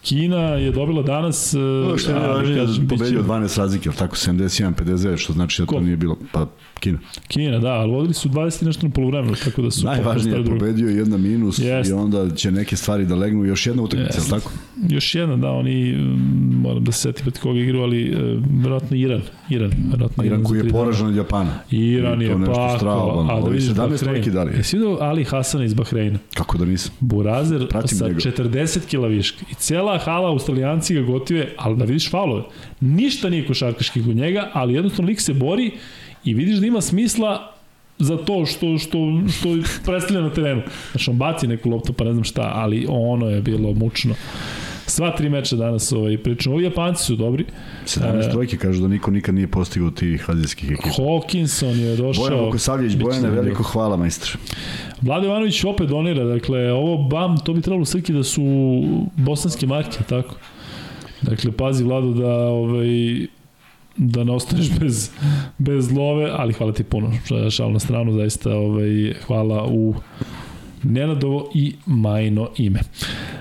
Kina 0.00 0.38
je 0.38 0.72
dobila 0.72 1.02
danas... 1.02 1.54
e, 1.54 1.58
Ovo 1.58 1.98
što 1.98 2.10
je 2.10 2.16
ali, 2.18 2.54
kažem, 2.56 2.56
da 2.78 2.84
biće- 2.84 2.98
pobedio 2.98 3.22
12 3.22 3.58
razlike, 3.58 3.88
ali 3.88 3.98
tako 3.98 4.16
71-59, 4.16 5.16
što 5.16 5.32
znači 5.32 5.62
da 5.62 5.66
to 5.66 5.68
Ko? 5.68 5.80
nije 5.80 5.96
bilo, 5.96 6.16
pa 6.32 6.46
Kina. 6.80 6.98
Kina, 7.28 7.58
da, 7.58 7.72
ali 7.72 7.92
vodili 7.92 8.14
su 8.14 8.28
20 8.28 8.62
i 8.62 8.66
nešto 8.66 8.86
na 8.86 8.92
polovremenu, 8.92 9.34
tako 9.44 9.62
da 9.62 9.70
su... 9.70 9.86
Najvažnije 9.86 10.38
je 10.38 10.44
pobedio 10.44 10.88
jedna 10.88 11.16
minus 11.16 11.58
Jest. 11.58 11.90
i 11.90 11.92
onda 11.92 12.34
će 12.34 12.50
neke 12.50 12.76
stvari 12.76 13.04
da 13.04 13.14
legnu 13.14 13.44
još 13.44 13.66
jedna 13.66 13.82
utakmica, 13.82 14.20
yes. 14.20 14.30
tako? 14.30 14.52
Još 14.88 15.14
jedna, 15.14 15.36
da, 15.36 15.50
oni, 15.50 15.92
mm, 15.92 16.60
moram 16.62 16.84
da 16.84 16.92
se 16.92 17.00
setim 17.00 17.22
protiv 17.22 17.42
koga 17.42 17.60
igraju, 17.60 17.82
ali 17.82 18.02
e, 18.02 18.16
verovatno 18.62 18.96
Iran. 18.96 19.22
Iran, 19.50 19.70
verovatno 19.90 20.24
Iran 20.24 20.40
za 20.40 20.44
koji 20.44 20.58
je 20.58 20.62
dana. 20.62 20.72
poražen 20.74 21.06
od 21.06 21.16
Japana. 21.16 21.58
Iran 21.70 22.22
I 22.22 22.24
je 22.24 22.36
pa, 22.46 22.78
a 23.30 23.40
da 23.40 23.50
vidiš 23.50 23.68
17 23.68 23.74
Bahrein. 23.74 23.98
trojki 23.98 24.30
dali. 24.30 24.56
Jesi 24.56 24.76
vidio 24.76 24.98
Ali 25.00 25.24
Hasan 25.24 25.62
iz 25.62 25.74
Bahreina? 25.74 26.18
Kako 26.34 26.58
da 26.58 26.64
nisam? 26.64 26.92
Burazer 27.00 27.68
Pratim 27.68 27.98
sa 27.98 28.08
njega. 28.08 28.20
40 28.20 28.86
kila 28.86 29.08
viška. 29.08 29.44
I 29.50 29.54
cela 29.54 29.98
hala 29.98 30.28
Australijanci 30.28 30.94
ga 30.94 31.02
gotive, 31.02 31.48
ali 31.56 31.76
da 31.76 31.84
vidiš 31.84 32.10
faulove. 32.10 32.42
Ništa 32.80 33.30
nije 33.30 33.46
košarkaški 33.46 34.02
kod 34.04 34.16
njega, 34.16 34.50
ali 34.52 34.74
jednostavno 34.74 35.08
lik 35.08 35.20
se 35.20 35.34
bori 35.34 35.72
i 36.30 36.34
vidiš 36.34 36.58
da 36.58 36.66
ima 36.66 36.80
smisla 36.80 37.52
za 37.98 38.16
to 38.16 38.46
što, 38.46 38.78
što, 38.78 38.98
što 39.38 39.48
predstavlja 39.84 40.20
na 40.22 40.30
terenu. 40.30 40.62
Znači, 40.90 41.10
on 41.10 41.16
baci 41.16 41.46
neku 41.46 41.70
loptu, 41.70 41.92
pa 41.92 42.04
ne 42.04 42.12
znam 42.12 42.24
šta, 42.24 42.52
ali 42.54 42.86
ono 42.88 43.26
je 43.26 43.42
bilo 43.42 43.72
mučno. 43.72 44.14
Sva 44.86 45.16
tri 45.16 45.28
meča 45.28 45.56
danas 45.56 45.92
ovaj, 45.92 46.18
pričamo. 46.18 46.54
Ovi 46.54 46.64
Japanci 46.64 47.04
su 47.04 47.16
dobri. 47.16 47.44
17 47.86 48.28
E. 48.28 48.30
trojke 48.30 48.56
kažu 48.56 48.82
da 48.82 48.88
niko 48.88 49.10
nikad 49.10 49.34
nije 49.34 49.46
postigao 49.46 49.90
tih 49.90 50.30
azijskih 50.30 50.70
ekipa. 50.70 50.88
Hawkinson 50.88 51.78
je 51.80 51.96
došao. 51.96 52.28
Bojan 52.28 52.44
Vukosavljević, 52.44 52.96
Bojane, 52.96 53.20
zanimljivo. 53.20 53.42
veliko 53.42 53.62
hvala, 53.62 53.96
majstor. 53.96 54.36
Vlada 55.02 55.26
Ivanović 55.26 55.64
opet 55.64 55.88
donira, 55.88 56.24
dakle, 56.24 56.72
ovo 56.72 57.08
BAM, 57.08 57.38
to 57.38 57.52
bi 57.52 57.60
trebalo 57.60 57.84
srki 57.84 58.12
da 58.12 58.24
su 58.24 58.42
bosanske 59.16 59.66
marke, 59.66 59.98
tako? 60.08 60.34
Dakle, 61.22 61.52
pazi 61.52 61.84
Vlado 61.84 62.12
da 62.12 62.32
ovaj, 62.34 63.26
da 63.98 64.24
ne 64.24 64.32
ostaneš 64.32 64.70
bez, 64.80 65.10
bez 65.58 65.92
love, 65.92 66.30
ali 66.32 66.52
hvala 66.52 66.72
ti 66.72 66.84
puno, 66.84 67.12
šal 67.50 67.72
na 67.72 67.78
stranu, 67.78 68.12
zaista 68.12 68.56
ovaj, 68.56 69.14
hvala 69.26 69.66
u 69.66 69.94
Nenadovo 70.82 71.50
i 71.54 71.72
Majno 71.86 72.50
ime. 72.56 72.80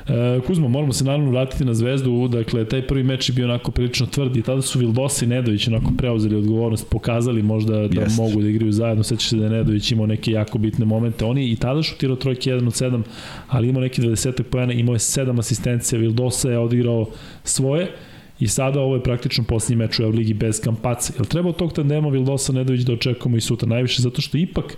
E, 0.08 0.40
Kuzmo, 0.48 0.68
moramo 0.68 0.94
se 0.94 1.04
naravno 1.04 1.32
vratiti 1.32 1.66
na 1.66 1.74
zvezdu, 1.74 2.28
dakle, 2.28 2.66
taj 2.66 2.88
prvi 2.88 3.04
meč 3.04 3.30
je 3.30 3.34
bio 3.34 3.46
onako 3.46 3.72
prilično 3.72 4.06
tvrd 4.06 4.38
i 4.38 4.42
tada 4.42 4.62
su 4.62 4.80
Vildosa 4.80 5.26
i 5.26 5.28
Nedović 5.28 5.68
onako 5.68 5.92
preuzeli 5.98 6.36
odgovornost, 6.36 6.90
pokazali 6.90 7.44
možda 7.44 7.88
da 7.88 8.02
Jest. 8.02 8.18
mogu 8.18 8.42
da 8.42 8.50
igraju 8.50 8.72
zajedno, 8.72 9.04
sećaš 9.04 9.30
se 9.30 9.38
da 9.38 9.44
je 9.44 9.50
Nedović 9.50 9.92
imao 9.92 10.06
neke 10.08 10.32
jako 10.32 10.58
bitne 10.58 10.86
momente, 10.86 11.26
on 11.26 11.38
je 11.38 11.52
i 11.52 11.56
tada 11.56 11.84
šutirao 11.84 12.16
trojke 12.16 12.52
1 12.52 12.68
od 12.68 12.74
7, 12.74 13.02
ali 13.48 13.70
imao 13.70 13.82
neki 13.82 14.02
20 14.02 14.44
pojena, 14.44 14.74
imao 14.74 14.94
je 14.94 15.00
7 15.00 15.40
asistencija, 15.40 16.00
Vildosa 16.00 16.50
je 16.52 16.60
odigrao 16.60 17.10
svoje, 17.44 17.92
I 18.40 18.48
sada 18.48 18.82
ovo 18.82 18.96
je 18.96 19.04
praktično 19.04 19.44
posljednji 19.44 19.76
meč 19.76 20.00
u 20.00 20.04
Euroligi 20.04 20.34
bez 20.34 20.62
kampaca. 20.62 21.14
Jel 21.18 21.26
treba 21.26 21.50
od 21.50 21.56
tog 21.56 21.74
tandema 21.74 22.10
Vildosa 22.10 22.54
Nedović 22.54 22.82
da 22.82 22.94
očekujemo 22.94 23.38
i 23.38 23.42
sutra 23.42 23.70
najviše, 23.70 24.02
zato 24.02 24.22
što 24.22 24.38
ipak 24.38 24.78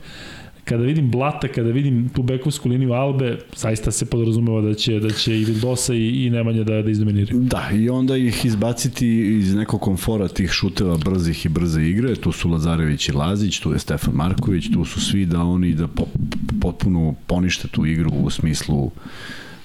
kada 0.69 0.83
vidim 0.83 1.11
Blata, 1.11 1.47
kada 1.47 1.69
vidim 1.69 2.09
tu 2.09 2.23
bekovsku 2.23 2.69
liniju 2.69 2.93
Albe, 2.93 3.37
zaista 3.55 3.91
se 3.91 4.05
podrazumeva 4.05 4.61
da 4.61 4.73
će, 4.73 4.99
da 4.99 5.09
će 5.09 5.39
i 5.39 5.45
Vildosa 5.45 5.93
i, 5.93 6.25
i 6.25 6.29
Nemanja 6.29 6.63
da, 6.63 6.81
da 6.81 6.91
izdominiraju. 6.91 7.39
Da, 7.39 7.69
i 7.73 7.89
onda 7.89 8.17
ih 8.17 8.45
izbaciti 8.45 9.07
iz 9.39 9.55
nekog 9.55 9.81
komfora 9.81 10.27
tih 10.27 10.51
šuteva 10.51 10.97
brzih 10.97 11.45
i 11.45 11.49
brze 11.49 11.81
igre, 11.83 12.15
tu 12.15 12.31
su 12.31 12.49
Lazarević 12.49 13.09
i 13.09 13.11
Lazić, 13.11 13.59
tu 13.59 13.73
je 13.73 13.79
Stefan 13.79 14.13
Marković, 14.13 14.69
tu 14.73 14.85
su 14.85 15.01
svi 15.01 15.25
da 15.25 15.41
oni 15.41 15.73
da 15.73 15.87
po, 15.87 16.05
potpuno 16.61 17.15
ponište 17.27 17.67
tu 17.67 17.85
igru 17.85 18.11
u 18.23 18.29
smislu 18.29 18.91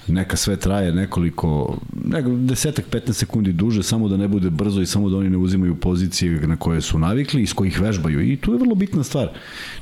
neka 0.07 0.37
sve 0.37 0.55
traje 0.55 0.91
nekoliko, 0.93 1.77
nek, 2.05 2.25
desetak, 2.27 2.85
15 2.91 3.13
sekundi 3.13 3.53
duže, 3.53 3.83
samo 3.83 4.07
da 4.07 4.17
ne 4.17 4.27
bude 4.27 4.49
brzo 4.49 4.81
i 4.81 4.85
samo 4.85 5.09
da 5.09 5.17
oni 5.17 5.29
ne 5.29 5.37
uzimaju 5.37 5.75
pozicije 5.75 6.47
na 6.47 6.55
koje 6.55 6.81
su 6.81 6.99
navikli 6.99 7.41
i 7.41 7.47
s 7.47 7.53
kojih 7.53 7.81
vežbaju. 7.81 8.21
I 8.31 8.37
tu 8.37 8.53
je 8.53 8.59
vrlo 8.59 8.75
bitna 8.75 9.03
stvar. 9.03 9.29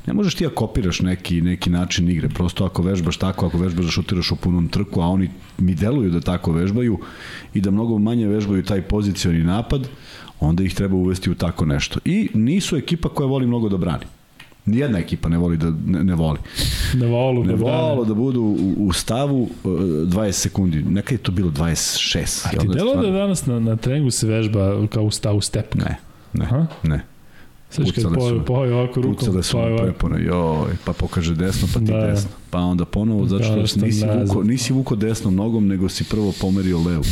Ne 0.07 0.13
možeš 0.13 0.35
ti 0.35 0.43
da 0.43 0.49
kopiraš 0.49 1.01
neki, 1.01 1.41
neki 1.41 1.69
način 1.69 2.09
igre, 2.09 2.29
prosto 2.29 2.65
ako 2.65 2.81
vežbaš 2.81 3.17
tako, 3.17 3.45
ako 3.47 3.57
vežbaš 3.57 3.85
da 3.85 3.91
šutiraš 3.91 4.31
u 4.31 4.35
punom 4.35 4.67
trku, 4.67 5.01
a 5.01 5.07
oni 5.07 5.29
mi 5.57 5.75
deluju 5.75 6.11
da 6.11 6.19
tako 6.19 6.51
vežbaju 6.51 6.99
i 7.53 7.61
da 7.61 7.71
mnogo 7.71 7.97
manje 7.97 8.27
vežbaju 8.27 8.63
taj 8.63 8.81
pozicioni 8.81 9.43
napad, 9.43 9.87
onda 10.39 10.63
ih 10.63 10.75
treba 10.75 10.95
uvesti 10.95 11.31
u 11.31 11.35
tako 11.35 11.65
nešto. 11.65 11.99
I 12.05 12.29
nisu 12.33 12.77
ekipa 12.77 13.09
koja 13.09 13.27
voli 13.27 13.47
mnogo 13.47 13.69
da 13.69 13.77
brani. 13.77 14.05
Nijedna 14.65 14.99
ekipa 14.99 15.29
ne 15.29 15.37
voli 15.37 15.57
da 15.57 15.73
ne, 15.85 16.03
ne 16.03 16.15
voli. 16.15 16.39
Ne 16.95 17.05
volu, 17.07 17.43
Ne 17.43 17.49
da 17.49 17.55
volo 17.57 18.05
da 18.05 18.13
budu 18.13 18.41
u, 18.41 18.75
u 18.79 18.93
stavu 18.93 19.41
uh, 19.41 19.71
20 19.71 20.31
sekundi. 20.31 20.77
Nekad 20.79 21.11
je 21.11 21.17
to 21.17 21.31
bilo 21.31 21.51
26. 21.51 22.47
A 22.47 22.49
ti 22.51 22.57
onda 22.59 22.73
delo 22.73 22.85
da 22.87 22.91
stvarno- 22.93 23.11
danas 23.13 23.45
na, 23.45 23.59
na 23.61 23.75
treningu 23.75 24.11
se 24.11 24.27
vežba 24.27 24.87
kao 24.87 25.03
u 25.03 25.11
stavu 25.11 25.41
step? 25.41 25.75
Ne, 25.75 25.95
ne, 26.33 26.45
Aha. 26.45 26.65
ne. 26.83 27.01
Sad 27.69 27.85
kad 27.93 28.13
poje, 28.13 28.45
poje 28.45 28.73
ovako 28.73 29.01
rukom, 29.01 29.15
Pucale 29.17 29.43
su 29.43 29.57
ovako. 29.59 29.83
prepone, 29.83 30.23
joj, 30.23 30.71
pa 30.85 30.93
pokaže 30.93 31.35
desno, 31.35 31.67
pa 31.73 31.79
ti 31.79 31.85
Da. 31.85 31.97
desno. 31.99 32.29
Pa 32.49 32.59
onda 32.59 32.85
ponovo, 32.85 33.25
zato 33.25 33.43
što 33.43 33.55
Da, 33.55 33.67
što 33.67 33.79
nisi, 33.79 34.05
nazad. 34.05 34.27
vuko, 34.27 34.43
nisi 34.43 34.73
vuko 34.73 34.95
desnom 34.95 35.35
nogom, 35.35 35.67
nego 35.67 35.89
si 35.89 36.03
prvo 36.03 36.33
pomerio 36.33 36.77
levu. 36.79 37.03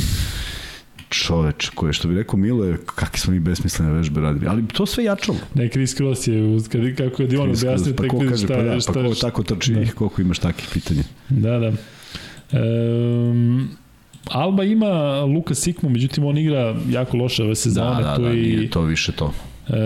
Čoveč, 1.22 1.70
koje 1.70 1.94
što 1.94 2.08
bi 2.08 2.16
rekao 2.16 2.40
Mile, 2.40 2.78
kakve 2.86 3.20
smo 3.20 3.34
mi 3.34 3.40
besmislene 3.40 3.92
vežbe 3.92 4.22
radili. 4.22 4.48
Ali 4.48 4.68
to 4.68 4.86
sve 4.86 5.04
jačalo. 5.04 5.38
Ne, 5.54 5.70
Chris 5.70 5.96
Cross 5.96 6.28
je, 6.28 6.60
kad, 6.72 6.82
kako 6.98 7.22
je 7.22 7.28
Dion 7.28 7.50
objasnio, 7.50 7.96
pa 7.96 8.08
ko 8.08 8.20
kaže, 8.30 8.46
šta, 8.46 8.56
pa, 8.56 8.64
da, 8.64 8.80
šta, 8.80 8.94
pa 8.94 9.04
ko 9.04 9.14
tako 9.14 9.44
trči, 9.44 9.74
da. 9.74 9.92
koliko 9.92 10.22
imaš 10.22 10.40
takih 10.40 10.70
pitanja. 10.74 11.04
Da, 11.30 11.60
da. 11.60 11.72
Um, 12.60 13.70
Alba 14.30 14.64
ima 14.64 15.22
Luka 15.22 15.56
Sikmu, 15.56 15.90
međutim 15.90 16.26
on 16.26 16.38
igra 16.38 16.76
jako 16.90 17.18
loše 17.18 17.44
ove 17.44 17.56
sezone. 17.56 18.04
Da, 18.04 18.10
da, 18.10 18.16
tu 18.16 18.22
da, 18.22 18.32
i 18.32 18.36
nije 18.36 18.70
to 18.70 18.82
više 18.82 19.12
to. 19.12 19.34
E, 19.72 19.78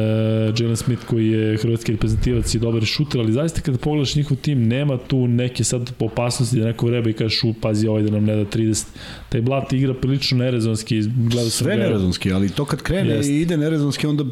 Jalen 0.60 0.76
Smith 0.76 1.06
koji 1.06 1.28
je 1.28 1.58
hrvatski 1.58 1.92
reprezentativac 1.92 2.56
i 2.56 2.60
dobar 2.60 2.86
šuter, 2.86 3.22
ali 3.22 3.32
zaista 3.34 3.62
kada 3.62 3.78
pogledaš 3.78 4.16
njihov 4.16 4.38
tim, 4.38 4.68
nema 4.68 4.98
tu 4.98 5.28
neke 5.28 5.64
sad 5.64 5.92
opasnosti 6.00 6.60
da 6.60 6.66
neko 6.66 6.86
vreba 6.86 7.10
i 7.10 7.14
kažeš 7.14 7.44
u, 7.44 7.54
pazi 7.54 7.88
ovaj 7.88 8.04
da 8.04 8.12
nam 8.12 8.24
ne 8.26 8.36
da 8.36 8.46
30. 8.46 8.86
Taj 9.30 9.42
Blat 9.42 9.74
igra 9.74 9.94
prilično 9.94 10.38
nerezonski, 10.38 11.02
Sve 11.50 11.76
ga- 11.78 11.84
nerezonski, 11.84 12.32
ali 12.32 12.50
to 12.50 12.66
kad 12.66 12.82
krene 12.82 13.14
Jest. 13.14 13.30
i 13.30 13.42
ide 13.42 13.58
nerezonski, 13.58 14.08
onda 14.08 14.24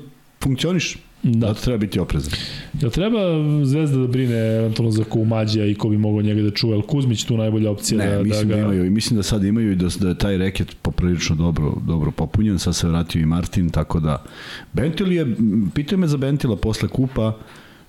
funkcioniš. 0.44 0.98
Da. 1.24 1.48
Zato 1.48 1.62
treba 1.62 1.78
biti 1.78 2.00
oprezan. 2.00 2.34
Jel 2.82 2.92
treba 2.92 3.20
Zvezda 3.64 3.98
da 3.98 4.08
brine 4.08 4.36
eventualno 4.36 4.92
za 4.92 5.04
Kumađija 5.04 5.66
i 5.66 5.76
ko 5.76 5.90
bi 5.90 5.98
mogao 5.98 6.22
njega 6.22 6.42
da 6.42 6.52
čuva? 6.52 6.74
Jel 6.74 6.82
Kuzmić 6.82 7.24
tu 7.24 7.38
najbolja 7.38 7.72
opcija 7.72 7.98
Ne, 7.98 8.10
da, 8.18 8.24
mislim 8.24 8.48
da 8.48 8.56
da, 8.56 8.62
ga... 8.62 8.66
imaju 8.66 8.86
i 8.86 8.90
mislim 8.90 9.18
da 9.18 9.24
sad 9.24 9.44
imaju 9.44 9.72
i 9.72 9.76
da, 9.76 9.88
da 10.00 10.10
je 10.10 10.18
taj 10.18 10.38
reket 10.38 10.78
poprilično 10.82 11.36
dobro, 11.36 11.74
dobro 11.88 12.12
popunjen, 12.12 12.60
sad 12.60 12.76
se 12.76 12.88
vratio 12.88 13.22
i 13.22 13.26
Martin, 13.26 13.70
tako 13.70 14.00
da 14.00 14.24
Bentil 14.74 15.12
je, 15.12 15.22
m, 15.22 15.72
pitaju 15.76 16.00
me 16.00 16.08
za 16.08 16.18
Bentila 16.18 16.56
posle 16.56 16.88
kupa, 16.90 17.38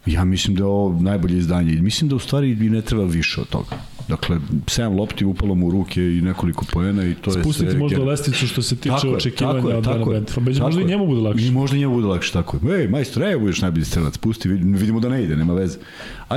Ja 0.07 0.25
mislim 0.25 0.57
da 0.57 0.63
je 0.63 0.67
ovo 0.67 1.01
najbolje 1.01 1.39
izdanje 1.39 1.73
i 1.73 1.83
mislim 1.83 2.09
da 2.09 2.17
u 2.17 2.19
stvari 2.19 2.51
i 2.51 2.71
ne 2.71 2.83
treba 2.83 3.05
više 3.05 3.41
od 3.41 3.49
toga. 3.49 3.77
Dakle, 4.09 4.37
7 4.67 4.99
lopti 4.99 5.25
upalo 5.25 5.55
mu 5.55 5.67
u 5.67 5.71
ruke 5.71 6.03
i 6.03 6.21
nekoliko 6.21 6.65
poena 6.73 7.05
i 7.05 7.15
to 7.15 7.31
Spustiti 7.31 7.39
je 7.39 7.43
sve... 7.43 7.53
Spustiti 7.53 7.77
možda 7.77 7.99
gen... 7.99 8.09
lesticu 8.09 8.47
što 8.47 8.63
se 8.63 8.77
tiče 8.77 8.95
tako 8.95 9.09
očekivanja 9.09 9.59
tako 9.59 9.71
je, 9.71 9.77
od 9.77 9.85
tako 9.85 9.99
Dana 9.99 10.21
Bedford. 10.21 10.47
Možda, 10.47 10.65
možda 10.65 10.81
i 10.81 10.85
njemu 10.85 11.07
bude 11.07 11.21
lakše. 11.21 11.47
I 11.47 11.51
možda 11.51 11.77
njemu 11.77 11.95
bude 11.95 12.07
lakše, 12.07 12.33
tako 12.33 12.57
je. 12.57 12.81
Ej, 12.81 12.89
majstor, 12.89 13.23
ej, 13.23 13.39
budeš 13.39 13.63
najbolji 13.63 13.85
strelac, 13.85 14.17
pusti, 14.17 14.49
vidimo 14.49 15.01
da 15.01 15.09
ne 15.09 15.25
ide, 15.25 15.37
nema 15.37 15.55
veze. 15.55 15.79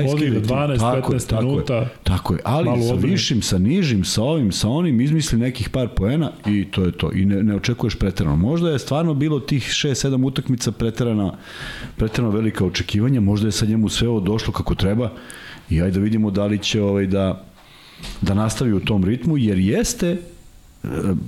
Odigra 0.05 0.41
12, 0.41 0.79
tako 0.79 1.13
15 1.13 1.29
tako 1.29 1.43
minuta. 1.43 1.75
Je, 1.75 1.89
tako 2.03 2.33
je, 2.33 2.39
ali 2.43 2.83
sa 2.83 2.93
obrani. 2.93 3.11
višim, 3.11 3.41
sa 3.41 3.57
nižim, 3.57 4.03
sa 4.03 4.23
ovim, 4.23 4.51
sa 4.51 4.69
onim, 4.69 5.01
izmisli 5.01 5.39
nekih 5.39 5.69
par 5.69 5.87
poena 5.87 6.31
i 6.45 6.65
to 6.71 6.83
je 6.83 6.91
to. 6.91 7.11
I 7.13 7.25
ne, 7.25 7.43
ne 7.43 7.55
očekuješ 7.55 7.95
preterano. 7.95 8.35
Možda 8.35 8.69
je 8.69 8.79
stvarno 8.79 9.13
bilo 9.13 9.39
tih 9.39 9.63
6-7 9.63 10.25
utakmica 10.25 10.71
preterana, 10.71 11.33
preterano 11.97 12.31
velika 12.33 12.65
očekivanja, 12.65 13.21
možda 13.21 13.47
je 13.47 13.51
sa 13.51 13.65
njemu 13.65 13.89
sve 13.89 14.07
ovo 14.07 14.19
došlo 14.19 14.53
kako 14.53 14.75
treba 14.75 15.11
i 15.69 15.81
ajde 15.81 15.99
da 15.99 16.03
vidimo 16.03 16.31
da 16.31 16.45
li 16.45 16.59
će 16.59 16.81
ovaj 16.81 17.05
da 17.05 17.43
da 18.21 18.33
nastavi 18.33 18.73
u 18.73 18.79
tom 18.79 19.03
ritmu, 19.03 19.37
jer 19.37 19.57
jeste 19.57 20.07
e, 20.09 20.17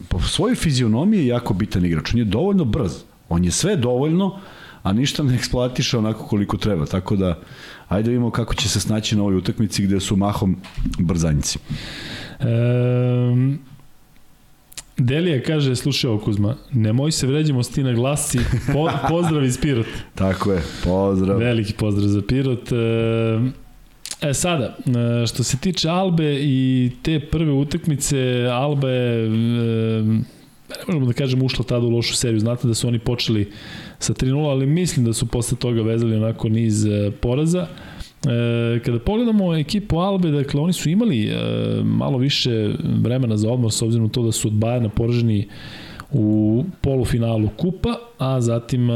po 0.07 0.19
svojoj 0.21 0.55
fizionomiji 0.55 1.27
jako 1.27 1.53
bitan 1.53 1.85
igrač. 1.85 2.13
On 2.13 2.19
je 2.19 2.25
dovoljno 2.25 2.65
brz. 2.65 2.91
On 3.29 3.43
je 3.43 3.51
sve 3.51 3.75
dovoljno, 3.75 4.39
a 4.83 4.93
ništa 4.93 5.23
ne 5.23 5.35
eksploatiše 5.35 5.97
onako 5.97 6.27
koliko 6.27 6.57
treba. 6.57 6.85
Tako 6.85 7.15
da, 7.15 7.39
ajde 7.89 8.03
da 8.03 8.09
vidimo 8.09 8.31
kako 8.31 8.55
će 8.55 8.69
se 8.69 8.79
snaći 8.79 9.15
na 9.15 9.21
ovoj 9.21 9.35
utakmici 9.35 9.83
gde 9.83 9.99
su 9.99 10.15
mahom 10.15 10.55
brzanjici. 10.99 11.59
Um, 12.39 13.59
Delija 14.97 15.43
kaže, 15.43 15.75
slušaj 15.75 16.09
ovo 16.09 16.19
Kuzma, 16.19 16.55
nemoj 16.71 17.11
se 17.11 17.27
vređamo 17.27 17.63
s 17.63 17.69
ti 17.69 17.83
na 17.83 17.93
glasi, 17.93 18.39
po, 18.73 18.89
pozdrav 19.09 19.45
iz 19.45 19.57
Pirot. 19.61 19.87
Tako 20.15 20.51
je, 20.51 20.61
pozdrav. 20.83 21.37
Veliki 21.37 21.73
pozdrav 21.73 22.07
za 22.07 22.21
Pirot. 22.21 22.71
E, 22.71 23.69
E 24.21 24.33
sada, 24.33 24.77
što 25.27 25.43
se 25.43 25.57
tiče 25.57 25.89
Albe 25.89 26.35
i 26.41 26.91
te 27.01 27.19
prve 27.19 27.51
utakmice, 27.51 28.47
Alba 28.51 28.89
je, 28.89 29.29
ne 29.29 30.85
možemo 30.87 31.05
da 31.05 31.13
kažemo, 31.13 31.45
ušla 31.45 31.65
tada 31.65 31.85
u 31.85 31.89
lošu 31.89 32.15
seriju. 32.15 32.39
Znate 32.39 32.67
da 32.67 32.73
su 32.73 32.87
oni 32.87 32.99
počeli 32.99 33.51
sa 33.99 34.13
3-0, 34.13 34.49
ali 34.49 34.65
mislim 34.65 35.05
da 35.05 35.13
su 35.13 35.25
posle 35.25 35.57
toga 35.57 35.81
vezali 35.81 36.15
onako 36.15 36.49
niz 36.49 36.85
poraza. 37.21 37.67
E, 38.27 38.79
kada 38.85 38.99
pogledamo 38.99 39.55
ekipu 39.55 39.99
Albe, 39.99 40.31
dakle 40.31 40.61
oni 40.61 40.73
su 40.73 40.89
imali 40.89 41.27
e, 41.27 41.35
malo 41.83 42.17
više 42.17 42.71
vremena 43.01 43.37
za 43.37 43.51
odmor 43.51 43.71
s 43.71 43.81
obzirom 43.81 44.09
to 44.09 44.23
da 44.23 44.31
su 44.31 44.47
od 44.47 44.53
Bajana 44.53 44.89
poraženi 44.89 45.47
u 46.11 46.63
polufinalu 46.81 47.49
kupa, 47.57 47.95
a 48.17 48.41
zatim 48.41 48.89
e, 48.89 48.93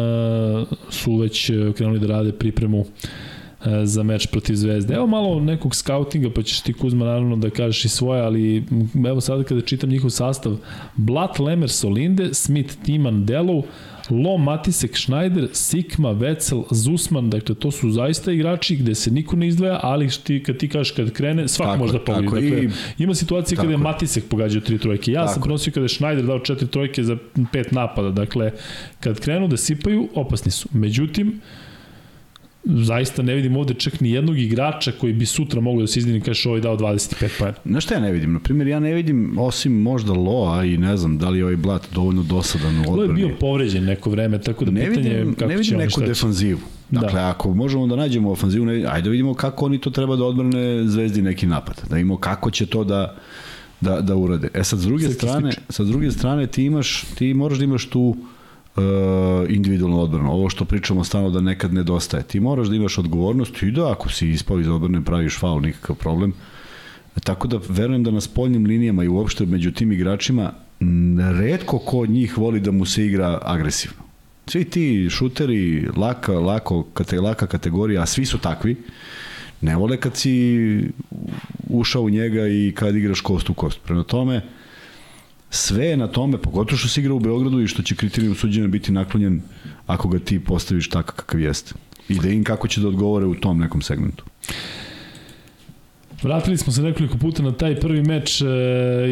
su 0.89 1.15
već 1.15 1.51
krenuli 1.77 1.99
da 1.99 2.07
rade 2.07 2.31
pripremu 2.31 2.85
za 3.83 4.03
meč 4.03 4.27
protiv 4.27 4.55
Zvezde. 4.55 4.93
Evo 4.93 5.07
malo 5.07 5.39
nekog 5.39 5.75
skautinga, 5.75 6.29
pa 6.29 6.43
ćeš 6.43 6.61
ti 6.61 6.73
Kuzma 6.73 7.05
naravno 7.05 7.35
da 7.35 7.49
kažeš 7.49 7.85
i 7.85 7.89
svoje, 7.89 8.21
ali 8.21 8.63
evo 9.07 9.21
sada 9.21 9.43
kada 9.43 9.61
čitam 9.61 9.89
njihov 9.89 10.09
sastav, 10.09 10.57
Blat, 10.95 11.39
Lemer, 11.39 11.69
Solinde, 11.69 12.33
Smith, 12.33 12.75
Timan, 12.85 13.25
Delov, 13.25 13.63
Lo, 14.09 14.37
Matisek, 14.37 14.97
Schneider, 14.97 15.47
Sikma, 15.51 16.11
Vecel, 16.11 16.63
Zusman, 16.71 17.29
dakle 17.29 17.55
to 17.55 17.71
su 17.71 17.91
zaista 17.91 18.31
igrači 18.31 18.75
gde 18.75 18.95
se 18.95 19.11
niko 19.11 19.35
ne 19.35 19.47
izdvaja, 19.47 19.79
ali 19.83 20.09
ti, 20.23 20.43
kad 20.43 20.57
ti 20.57 20.69
kažeš 20.69 20.91
kad 20.91 21.11
krene, 21.11 21.47
svak 21.47 21.67
tako, 21.67 21.77
možda 21.77 21.99
pogodi. 21.99 22.49
Dakle, 22.49 22.63
i, 22.63 22.69
ima 23.03 23.15
situacije 23.15 23.55
kada 23.55 23.71
je 23.71 23.77
Matisek 23.77 24.23
pogađao 24.29 24.61
tri 24.61 24.77
trojke. 24.77 25.11
Ja 25.11 25.21
tako. 25.21 25.33
sam 25.33 25.41
pronosio 25.41 25.73
kada 25.73 25.85
je 25.85 25.89
Schneider 25.89 26.25
dao 26.25 26.39
četiri 26.39 26.67
trojke 26.67 27.03
za 27.03 27.17
pet 27.51 27.71
napada. 27.71 28.09
Dakle, 28.09 28.51
kad 28.99 29.19
krenu 29.19 29.47
da 29.47 29.57
sipaju, 29.57 30.09
opasni 30.15 30.51
su. 30.51 30.69
Međutim, 30.71 31.41
zaista 32.65 33.21
ne 33.21 33.35
vidim 33.35 33.57
ovde 33.57 33.73
čak 33.73 33.99
ni 33.99 34.11
jednog 34.11 34.39
igrača 34.39 34.91
koji 34.91 35.13
bi 35.13 35.25
sutra 35.25 35.61
mogao 35.61 35.81
da 35.81 35.87
se 35.87 35.99
izdini 35.99 36.21
kaže 36.21 36.49
ovaj 36.49 36.61
dao 36.61 36.77
25 36.77 37.29
pojena. 37.39 37.57
Na 37.63 37.81
šta 37.81 37.93
ja 37.93 37.99
ne 37.99 38.11
vidim? 38.11 38.33
Na 38.33 38.39
primjer, 38.39 38.67
ja 38.67 38.79
ne 38.79 38.93
vidim, 38.93 39.39
osim 39.39 39.81
možda 39.81 40.13
Loa 40.13 40.63
i 40.65 40.77
ne 40.77 40.97
znam 40.97 41.17
da 41.17 41.29
li 41.29 41.37
je 41.37 41.43
ovaj 41.43 41.55
Blat 41.55 41.87
dovoljno 41.93 42.23
dosadan 42.23 42.77
u 42.77 42.81
odbrani. 42.81 42.97
Lo 42.97 43.03
je 43.03 43.13
bio 43.13 43.37
povređen 43.39 43.83
neko 43.83 44.09
vreme, 44.09 44.41
tako 44.41 44.65
da 44.65 44.71
ne 44.71 44.89
pitanje 44.89 45.09
vidim, 45.09 45.33
kako 45.33 45.49
ne 45.49 45.57
vidim 45.57 45.77
neku 45.77 46.01
defanzivu. 46.01 46.59
Dakle, 46.89 47.19
da. 47.19 47.29
ako 47.29 47.53
možemo 47.53 47.87
da 47.87 47.95
nađemo 47.95 48.31
ofanzivu, 48.31 48.65
ne, 48.65 48.73
ajde 48.73 49.01
da 49.01 49.09
vidimo 49.09 49.33
kako 49.33 49.65
oni 49.65 49.81
to 49.81 49.89
treba 49.89 50.15
da 50.15 50.25
odbrane 50.25 50.87
Zvezdi 50.87 51.21
neki 51.21 51.47
napad. 51.47 51.81
Da 51.89 51.95
vidimo 51.95 52.17
kako 52.17 52.51
će 52.51 52.65
to 52.65 52.83
da 52.83 53.15
da, 53.81 54.01
da 54.01 54.15
urade. 54.15 54.49
E 54.53 54.63
sad, 54.63 54.79
s 54.79 54.83
druge 54.83 55.09
strane, 55.09 55.51
sa 55.69 55.83
druge 55.83 56.11
strane 56.11 56.47
ti 56.47 56.63
imaš, 56.63 57.05
ti 57.15 57.33
moraš 57.33 57.57
da 57.57 57.63
imaš 57.63 57.85
tu 57.85 57.99
uh, 57.99 58.15
individualnu 59.49 59.99
odbranu. 59.99 60.31
Ovo 60.31 60.49
što 60.49 60.65
pričamo 60.65 61.03
stano 61.03 61.29
da 61.29 61.41
nekad 61.41 61.73
nedostaje. 61.73 62.23
Ti 62.23 62.39
moraš 62.39 62.67
da 62.67 62.75
imaš 62.75 62.97
odgovornost 62.97 63.63
i 63.63 63.71
da 63.71 63.91
ako 63.91 64.09
si 64.09 64.29
ispao 64.29 64.59
iz 64.59 64.67
odbrane 64.67 65.05
praviš 65.05 65.39
faul, 65.39 65.61
nikakav 65.61 65.95
problem. 65.95 66.33
Tako 67.23 67.47
da 67.47 67.59
verujem 67.69 68.03
da 68.03 68.11
na 68.11 68.21
spoljnim 68.21 68.65
linijama 68.65 69.03
i 69.03 69.07
uopšte 69.07 69.45
među 69.45 69.71
tim 69.71 69.91
igračima 69.91 70.53
redko 71.39 71.79
ko 71.79 71.99
od 71.99 72.09
njih 72.09 72.37
voli 72.37 72.59
da 72.59 72.71
mu 72.71 72.85
se 72.85 73.05
igra 73.05 73.39
agresivno. 73.41 74.03
Svi 74.47 74.65
ti 74.65 75.07
šuteri, 75.09 75.89
laka, 75.97 76.33
lako, 76.33 76.83
kate, 76.83 77.21
laka 77.21 77.47
kategorija, 77.47 78.01
a 78.01 78.05
svi 78.05 78.25
su 78.25 78.37
takvi, 78.37 78.75
ne 79.61 79.75
vole 79.75 79.97
kad 79.97 80.17
si 80.17 80.89
ušao 81.69 82.01
u 82.01 82.09
njega 82.09 82.47
i 82.47 82.73
kad 82.75 82.95
igraš 82.95 83.21
kost 83.21 83.49
u 83.49 83.53
kost. 83.53 83.79
Prema 83.83 84.03
tome, 84.03 84.37
uh, 84.37 84.43
sve 85.53 85.85
je 85.85 85.97
na 85.97 86.07
tome, 86.07 86.37
pogotovo 86.37 86.77
što 86.77 86.87
se 86.87 87.01
igra 87.01 87.13
u 87.13 87.19
Beogradu 87.19 87.61
i 87.61 87.67
što 87.67 87.83
će 87.83 87.95
kriterijum 87.95 88.35
suđenja 88.35 88.67
biti 88.67 88.91
naklonjen 88.91 89.41
ako 89.87 90.07
ga 90.07 90.19
ti 90.19 90.39
postaviš 90.39 90.89
tako 90.89 91.13
kakav 91.13 91.39
jeste. 91.39 91.73
I 92.09 92.19
da 92.19 92.29
im 92.29 92.43
kako 92.43 92.67
će 92.67 92.81
da 92.81 92.87
odgovore 92.87 93.25
u 93.25 93.35
tom 93.35 93.59
nekom 93.59 93.81
segmentu. 93.81 94.23
Vratili 96.23 96.57
smo 96.57 96.73
se 96.73 96.81
nekoliko 96.81 97.17
puta 97.17 97.43
na 97.43 97.51
taj 97.51 97.79
prvi 97.79 98.03
meč 98.03 98.41
e, 98.41 98.45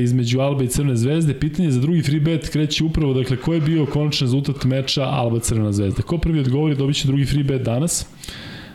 između 0.03 0.39
Alba 0.39 0.63
i 0.63 0.67
Crvene 0.67 0.95
zvezde. 0.95 1.39
Pitanje 1.39 1.71
za 1.71 1.79
drugi 1.79 2.01
free 2.01 2.19
bet 2.19 2.49
kreće 2.49 2.83
upravo, 2.83 3.13
dakle, 3.13 3.37
ko 3.37 3.53
je 3.53 3.61
bio 3.61 3.85
končan 3.85 4.25
rezultat 4.25 4.63
meča 4.63 5.03
Alba 5.03 5.39
Crvena 5.39 5.71
zvezda? 5.71 6.01
Ko 6.01 6.17
prvi 6.17 6.39
odgovori 6.39 6.75
dobit 6.75 6.95
će 6.95 7.07
drugi 7.07 7.25
free 7.25 7.43
bet 7.43 7.61
danas. 7.61 8.05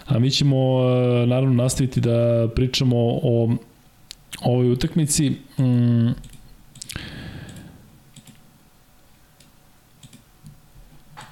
A 0.06 0.18
mi 0.18 0.30
ćemo, 0.30 0.56
e, 0.80 1.26
naravno, 1.26 1.54
nastaviti 1.54 2.00
da 2.00 2.48
pričamo 2.54 2.96
o 3.22 3.56
ovoj 4.42 4.70
utakmici. 4.70 5.30
Mm, 5.58 6.35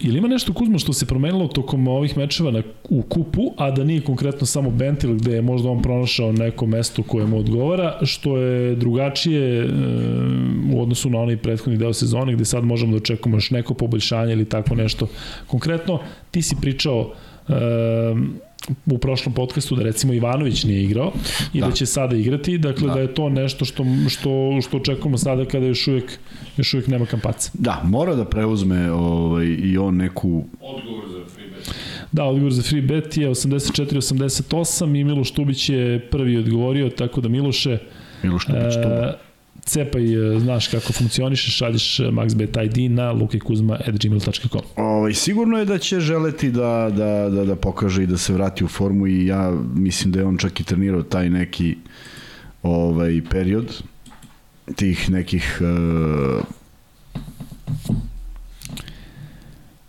Ili 0.07 0.19
ima 0.19 0.29
nešto 0.29 0.53
Kuzma 0.53 0.79
što 0.79 0.93
se 0.93 1.07
promenilo 1.07 1.49
tokom 1.49 1.89
ovih 1.89 2.17
mečeva 2.17 2.51
na, 2.51 2.63
u 2.89 3.03
kupu, 3.03 3.53
a 3.57 3.71
da 3.71 3.85
nije 3.85 4.01
konkretno 4.01 4.47
samo 4.47 4.71
Bentil 4.71 5.15
gde 5.15 5.33
je 5.33 5.43
možda 5.43 5.71
on 5.71 5.83
pronašao 5.83 6.33
neko 6.33 6.67
mesto 6.67 7.03
koje 7.03 7.27
mu 7.27 7.39
odgovara, 7.39 7.99
što 8.03 8.37
je 8.37 8.75
drugačije 8.77 9.65
e, 9.65 9.69
u 10.75 10.83
odnosu 10.83 11.11
na 11.11 11.19
onaj 11.19 11.37
prethodni 11.37 11.79
deo 11.79 11.93
sezone 11.93 12.35
gde 12.35 12.45
sad 12.45 12.65
možemo 12.65 12.93
da 12.93 12.97
očekujemo 12.97 13.37
još 13.37 13.51
neko 13.51 13.75
poboljšanje 13.75 14.33
ili 14.33 14.45
tako 14.45 14.75
nešto. 14.75 15.09
Konkretno, 15.47 15.99
ti 16.31 16.43
si 16.43 16.57
pričao 16.61 17.13
e, 17.49 17.53
u 18.87 18.99
prošlom 18.99 19.35
podcastu 19.35 19.77
da 19.77 19.83
recimo 19.83 20.13
Ivanović 20.13 20.65
nije 20.65 20.83
igrao 20.83 21.13
i 21.53 21.61
da, 21.61 21.67
da 21.67 21.73
će 21.73 21.87
sada 21.87 22.17
igrati, 22.17 22.59
dakle 22.59 22.89
da. 22.89 22.95
da 22.95 23.01
je 23.01 23.15
to 23.15 23.29
nešto 23.29 23.65
što, 23.65 23.85
što, 24.09 24.59
što 24.69 24.77
očekujemo 24.77 25.19
sada 25.19 25.45
kada 25.45 25.67
još 25.67 25.89
uvijek, 25.89 26.19
još 26.57 26.75
uvijek 26.75 26.89
nema 26.89 27.07
kampaca. 27.07 27.51
Da, 27.55 27.81
mora 27.85 28.15
da 28.15 28.25
preuzme 28.25 28.93
ovaj, 28.93 29.47
i 29.47 29.79
on 29.79 29.97
neku... 29.97 30.45
Odgovor 30.61 31.05
za 31.09 31.35
free 31.35 31.49
bet. 31.49 31.75
Da, 32.13 32.25
odgovor 32.25 32.53
za 32.53 32.63
free 32.63 32.83
bet 32.83 33.17
je 33.17 33.31
84-88 33.31 35.01
i 35.01 35.05
Miloš 35.05 35.31
Tubić 35.31 35.69
je 35.69 36.09
prvi 36.11 36.37
odgovorio, 36.37 36.89
tako 36.89 37.21
da 37.21 37.29
Miloše... 37.29 37.79
Miloš 38.23 38.47
Tubić, 38.47 38.77
e, 38.77 39.13
cepaj, 39.65 40.35
e, 40.37 40.41
znaš 40.41 40.69
kako 40.69 40.93
funkcioniše, 40.93 41.51
šalješ 41.51 42.01
e, 42.01 42.03
maxbet 42.03 42.65
ID 42.65 42.91
na 42.93 43.13
lukajkuzma.gmail.com 43.13 44.63
Ovaj, 44.77 45.15
sigurno 45.15 45.59
je 45.59 45.65
da 45.65 45.79
će 45.79 46.01
želeti 46.01 46.51
da, 46.51 46.91
da, 46.97 47.31
da, 47.31 47.45
da 47.45 47.57
pokaže 47.57 48.03
i 48.03 48.07
da 48.07 48.19
se 48.19 48.33
vrati 48.33 48.65
u 48.65 48.69
formu 48.69 49.07
i 49.07 49.27
ja 49.27 49.53
mislim 49.75 50.13
da 50.13 50.21
je 50.21 50.27
on 50.27 50.39
čak 50.39 50.61
i 50.61 50.65
trenirao 50.65 51.03
taj 51.03 51.31
neki 51.31 51.77
ovaj, 52.63 53.21
period 53.31 53.83
tih 54.77 55.11
nekih 55.11 55.61
uh, 55.61 56.45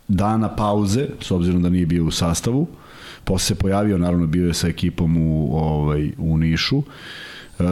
dana 0.08 0.56
pauze, 0.56 1.06
s 1.20 1.30
obzirom 1.30 1.62
da 1.62 1.68
nije 1.68 1.86
bio 1.86 2.04
u 2.04 2.10
sastavu. 2.10 2.66
Posle 3.24 3.46
se 3.46 3.54
pojavio, 3.54 3.98
naravno 3.98 4.26
bio 4.26 4.46
je 4.46 4.54
sa 4.54 4.68
ekipom 4.68 5.16
u, 5.16 5.56
ovaj, 5.56 6.10
u 6.18 6.36
Nišu. 6.36 6.76
Uh, 6.76 7.64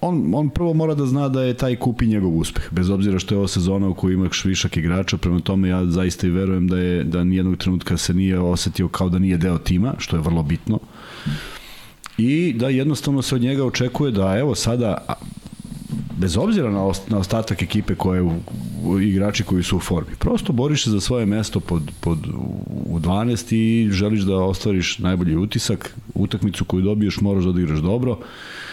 on, 0.00 0.34
on 0.34 0.50
prvo 0.50 0.74
mora 0.74 0.94
da 0.94 1.06
zna 1.06 1.28
da 1.28 1.42
je 1.42 1.54
taj 1.54 1.76
kup 1.76 2.02
i 2.02 2.06
njegov 2.06 2.38
uspeh, 2.38 2.68
bez 2.70 2.90
obzira 2.90 3.18
što 3.18 3.34
je 3.34 3.38
ova 3.38 3.48
sezona 3.48 3.88
u 3.88 3.94
kojoj 3.94 4.14
imaš 4.14 4.44
višak 4.44 4.76
igrača, 4.76 5.16
prema 5.16 5.40
tome 5.40 5.68
ja 5.68 5.86
zaista 5.86 6.26
i 6.26 6.30
verujem 6.30 6.68
da 6.68 6.78
je 6.78 7.04
da 7.04 7.24
nijednog 7.24 7.56
trenutka 7.56 7.96
se 7.96 8.14
nije 8.14 8.38
osetio 8.38 8.88
kao 8.88 9.08
da 9.08 9.18
nije 9.18 9.36
deo 9.36 9.58
tima, 9.58 9.94
što 9.98 10.16
je 10.16 10.22
vrlo 10.22 10.42
bitno. 10.42 10.78
I 12.18 12.52
da 12.52 12.68
jednostavno 12.68 13.22
se 13.22 13.34
od 13.34 13.40
njega 13.40 13.64
očekuje 13.64 14.12
da 14.12 14.36
evo 14.38 14.54
sada 14.54 15.04
bez 16.16 16.36
obzira 16.36 16.70
na, 16.70 16.92
na 17.08 17.18
ostatak 17.18 17.62
ekipe 17.62 17.94
koje 17.94 18.22
u, 18.22 18.30
u, 18.84 19.00
igrači 19.00 19.42
koji 19.42 19.62
su 19.62 19.76
u 19.76 19.80
formi. 19.80 20.16
Prosto 20.18 20.52
boriš 20.52 20.84
se 20.84 20.90
za 20.90 21.00
svoje 21.00 21.26
mesto 21.26 21.60
pod, 21.60 21.82
pod, 22.00 22.18
u 22.86 22.98
12 23.00 23.54
i 23.54 23.90
želiš 23.90 24.20
da 24.20 24.36
ostvariš 24.36 24.98
najbolji 24.98 25.36
utisak, 25.36 25.96
utakmicu 26.14 26.64
koju 26.64 26.82
dobiješ 26.82 27.20
moraš 27.20 27.44
da 27.44 27.50
odigraš 27.50 27.78
dobro. 27.78 28.12
E, 28.12 28.65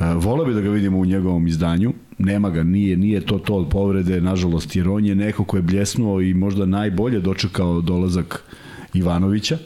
Vole 0.00 0.46
bi 0.46 0.54
da 0.54 0.60
ga 0.60 0.70
vidimo 0.70 0.98
u 0.98 1.04
njegovom 1.04 1.46
izdanju, 1.46 1.92
nema 2.18 2.50
ga, 2.50 2.62
nije, 2.62 2.96
nije 2.96 3.20
to 3.20 3.38
to 3.38 3.54
od 3.54 3.68
povrede, 3.68 4.20
nažalost, 4.20 4.76
jer 4.76 4.88
on 4.88 5.04
je 5.04 5.14
neko 5.14 5.44
ko 5.44 5.56
je 5.56 5.62
bljesnuo 5.62 6.20
i 6.20 6.34
možda 6.34 6.66
najbolje 6.66 7.20
dočekao 7.20 7.80
dolazak 7.80 8.42
Ivanovića, 8.94 9.58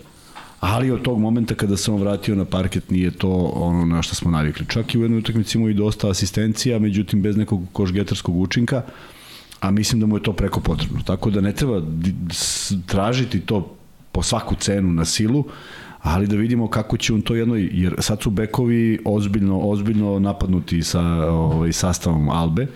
ali 0.61 0.91
od 0.91 1.03
tog 1.03 1.19
momenta 1.19 1.55
kada 1.55 1.77
se 1.77 1.91
on 1.91 2.01
vratio 2.01 2.35
na 2.35 2.45
parket 2.45 2.91
nije 2.91 3.11
to 3.11 3.31
ono 3.55 3.87
na 3.87 4.03
što 4.03 4.15
smo 4.15 4.31
navikli. 4.31 4.67
Čak 4.67 4.95
i 4.95 4.99
u 4.99 5.03
jednoj 5.03 5.19
utakmici 5.19 5.59
mu 5.59 5.69
i 5.69 5.75
dosta 5.75 6.11
asistencija, 6.11 6.79
međutim 6.79 7.23
bez 7.23 7.37
nekog 7.37 7.63
košgetarskog 7.73 8.37
učinka, 8.37 8.83
a 9.61 9.71
mislim 9.71 10.01
da 10.01 10.07
mu 10.07 10.17
je 10.17 10.23
to 10.23 10.33
preko 10.33 10.61
potrebno. 10.61 11.03
Tako 11.03 11.31
da 11.31 11.41
ne 11.41 11.53
treba 11.53 11.83
tražiti 12.87 13.41
to 13.41 13.75
po 14.13 14.23
svaku 14.23 14.55
cenu 14.55 14.93
na 14.93 15.05
silu, 15.05 15.45
ali 16.09 16.27
da 16.27 16.37
vidimo 16.37 16.69
kako 16.69 16.97
će 16.97 17.15
on 17.15 17.23
to 17.23 17.35
jednoj, 17.35 17.71
jer 17.73 17.95
sad 17.99 18.23
su 18.23 18.31
bekovi 18.31 18.99
ozbiljno, 19.05 19.61
ozbiljno 19.61 20.19
napadnuti 20.19 20.83
sa 20.83 21.01
ovaj, 21.31 21.73
sastavom 21.73 22.29
Albe 22.29 22.67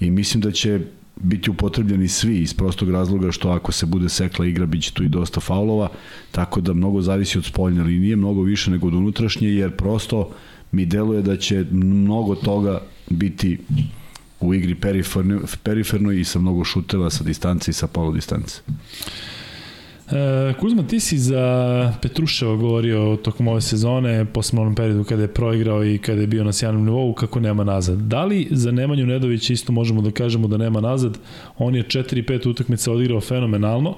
i 0.00 0.10
mislim 0.10 0.40
da 0.40 0.50
će 0.50 0.80
biti 1.16 1.50
upotrebljeni 1.50 2.08
svi 2.08 2.38
iz 2.38 2.54
prostog 2.54 2.90
razloga 2.90 3.32
što 3.32 3.48
ako 3.48 3.72
se 3.72 3.86
bude 3.86 4.08
sekla 4.08 4.46
igra 4.46 4.66
biće 4.66 4.92
tu 4.92 5.04
i 5.04 5.08
dosta 5.08 5.40
faulova, 5.40 5.88
tako 6.30 6.60
da 6.60 6.72
mnogo 6.72 7.00
zavisi 7.00 7.38
od 7.38 7.44
spoljne 7.44 7.82
linije, 7.82 8.16
mnogo 8.16 8.42
više 8.42 8.70
nego 8.70 8.86
od 8.86 8.94
unutrašnje, 8.94 9.48
jer 9.48 9.70
prosto 9.76 10.30
mi 10.72 10.86
deluje 10.86 11.22
da 11.22 11.36
će 11.36 11.64
mnogo 11.70 12.34
toga 12.34 12.80
biti 13.10 13.58
u 14.40 14.54
igri 14.54 14.74
periferno, 14.74 15.40
periferno 15.62 16.12
i 16.12 16.24
sa 16.24 16.38
mnogo 16.38 16.64
šuteva 16.64 17.10
sa 17.10 17.24
distance 17.24 17.70
i 17.70 17.74
sa 17.74 17.86
polu 17.86 18.12
distance. 18.12 18.60
E, 20.14 20.54
Kuzma, 20.60 20.82
ti 20.82 21.00
si 21.00 21.18
za 21.18 21.92
Petruševa 22.02 22.56
govorio 22.56 23.16
tokom 23.16 23.48
ove 23.48 23.60
sezone, 23.60 24.24
posle 24.24 24.60
onom 24.60 24.74
periodu 24.74 25.04
kada 25.04 25.22
je 25.22 25.28
proigrao 25.28 25.84
i 25.84 25.98
kada 25.98 26.20
je 26.20 26.26
bio 26.26 26.44
na 26.44 26.52
sjajnom 26.52 26.84
nivou, 26.84 27.12
kako 27.12 27.40
nema 27.40 27.64
nazad. 27.64 27.98
Da 27.98 28.24
li 28.24 28.48
za 28.50 28.72
Nemanju 28.72 29.06
Nedovića 29.06 29.52
isto 29.52 29.72
možemo 29.72 30.02
da 30.02 30.10
kažemo 30.10 30.48
da 30.48 30.56
nema 30.56 30.80
nazad? 30.80 31.18
On 31.58 31.74
je 31.74 31.82
4-5 31.82 32.48
utakmica 32.48 32.92
odigrao 32.92 33.20
fenomenalno 33.20 33.96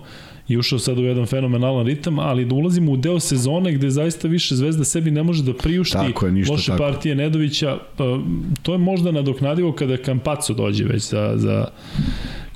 i 0.48 0.56
ušao 0.56 0.78
sad 0.78 0.98
u 0.98 1.02
jedan 1.02 1.26
fenomenalan 1.26 1.86
ritam, 1.86 2.18
ali 2.18 2.44
da 2.44 2.54
ulazimo 2.54 2.92
u 2.92 2.96
deo 2.96 3.20
sezone 3.20 3.72
gde 3.72 3.90
zaista 3.90 4.28
više 4.28 4.54
Zvezda 4.54 4.84
sebi 4.84 5.10
ne 5.10 5.22
može 5.22 5.42
da 5.42 5.54
priušti 5.54 5.96
tako 5.96 6.26
je, 6.26 6.32
ništa, 6.32 6.52
loše 6.52 6.66
tako. 6.66 6.82
partije 6.82 7.14
Nedovića, 7.14 7.78
pa, 7.96 8.04
to 8.62 8.72
je 8.72 8.78
možda 8.78 9.12
nadoknadivo 9.12 9.72
kada 9.72 9.96
Kampaco 9.96 10.54
dođe 10.54 10.84
već 10.84 11.10
za, 11.10 11.32
za 11.36 11.66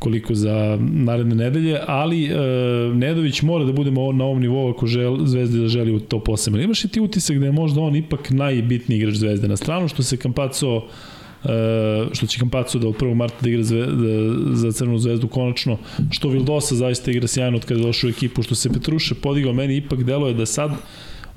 koliko 0.01 0.35
za 0.35 0.79
naredne 0.81 1.35
nedelje, 1.35 1.79
ali 1.87 2.25
e, 2.25 2.35
Nedović 2.95 3.43
mora 3.43 3.65
da 3.65 3.73
budemo 3.73 4.13
na 4.13 4.25
ovom 4.25 4.41
nivou 4.41 4.71
ako 4.71 4.87
žel, 4.87 5.19
Zvezda 5.27 5.59
da 5.59 5.69
želi 5.69 5.93
u 5.93 6.01
to 6.01 6.19
posebno. 6.25 6.61
Imaš 6.61 6.85
i 6.85 6.89
ti 6.89 7.01
utisak 7.01 7.39
da 7.39 7.47
je 7.47 7.53
možda 7.53 7.81
on 7.81 7.97
ipak 7.97 8.31
najbitniji 8.31 8.99
igrač 8.99 9.15
Zvezde 9.15 9.49
na 9.49 9.57
stranu, 9.57 9.89
što 9.89 10.03
se 10.03 10.17
Kampaco 10.17 10.83
e, 11.45 11.49
što 12.13 12.27
će 12.27 12.39
Kampaco 12.39 12.79
da 12.79 12.89
od 12.89 12.97
1. 12.97 13.15
marta 13.15 13.37
da 13.41 13.49
igra 13.49 13.63
zve, 13.63 13.87
da, 13.87 14.57
za 14.57 14.73
Crvenu 14.73 14.99
zvezdu 14.99 15.29
konačno, 15.29 15.79
što 16.11 16.29
Vildosa 16.29 16.75
zaista 16.75 17.11
igra 17.11 17.29
sjajno 17.29 17.57
od 17.57 17.65
kada 17.65 17.81
je 17.81 17.87
došao 17.87 18.09
u 18.09 18.11
ekipu, 18.11 18.43
što 18.43 18.55
se 18.55 18.73
Petruše 18.73 19.15
podigao, 19.15 19.53
meni 19.53 19.77
ipak 19.77 20.03
deluje 20.03 20.35
da 20.35 20.47
sad 20.47 20.71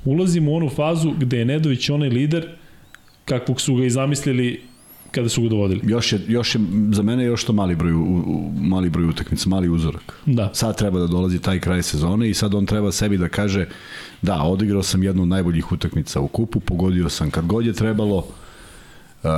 ulazimo 0.06 0.52
u 0.52 0.56
onu 0.56 0.70
fazu 0.70 1.12
gde 1.20 1.38
je 1.38 1.46
Nedović 1.46 1.90
onaj 1.90 2.10
lider 2.10 2.48
kakvog 3.26 3.62
su 3.62 3.76
ga 3.76 3.86
i 3.86 3.90
zamislili 3.90 4.62
kada 5.14 5.30
su 5.30 5.42
ga 5.42 5.50
dovodili. 5.50 5.82
Još 5.84 6.14
je, 6.14 6.20
još 6.28 6.56
je 6.56 6.62
za 6.92 7.04
mene 7.04 7.24
još 7.24 7.44
to 7.44 7.54
mali 7.54 7.76
broj, 7.76 7.94
u, 7.94 8.02
u, 8.02 8.52
mali 8.62 8.90
broj 8.90 9.06
utakmica, 9.06 9.50
mali 9.50 9.70
uzorak. 9.70 10.14
Da. 10.26 10.50
Sad 10.54 10.78
treba 10.78 11.00
da 11.00 11.08
dolazi 11.08 11.40
taj 11.40 11.60
kraj 11.60 11.84
sezone 11.84 12.30
i 12.30 12.34
sad 12.34 12.56
on 12.56 12.66
treba 12.66 12.92
sebi 12.92 13.18
da 13.18 13.30
kaže 13.30 13.68
da, 14.22 14.42
odigrao 14.44 14.84
sam 14.84 15.04
jednu 15.04 15.22
od 15.22 15.28
najboljih 15.28 15.72
utakmica 15.72 16.20
u 16.20 16.28
kupu, 16.28 16.60
pogodio 16.60 17.10
sam 17.10 17.32
kad 17.32 17.46
god 17.46 17.66
je 17.66 17.74
trebalo, 17.74 18.18
uh, 18.18 19.30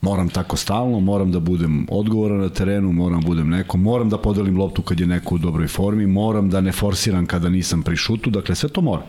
moram 0.00 0.28
tako 0.28 0.56
stalno, 0.56 1.00
moram 1.00 1.32
da 1.32 1.40
budem 1.40 1.86
odgovoran 1.90 2.40
na 2.40 2.48
terenu, 2.48 2.92
moram 2.92 3.20
da 3.20 3.26
budem 3.26 3.48
neko, 3.48 3.76
moram 3.76 4.10
da 4.10 4.18
podelim 4.18 4.58
loptu 4.58 4.82
kad 4.82 5.00
je 5.00 5.06
neko 5.06 5.34
u 5.34 5.38
dobroj 5.38 5.68
formi, 5.68 6.06
moram 6.06 6.50
da 6.50 6.60
ne 6.60 6.72
forsiram 6.72 7.26
kada 7.26 7.48
nisam 7.48 7.82
pri 7.82 7.96
šutu, 7.96 8.30
dakle 8.30 8.54
sve 8.54 8.68
to 8.68 8.80
mora. 8.80 9.02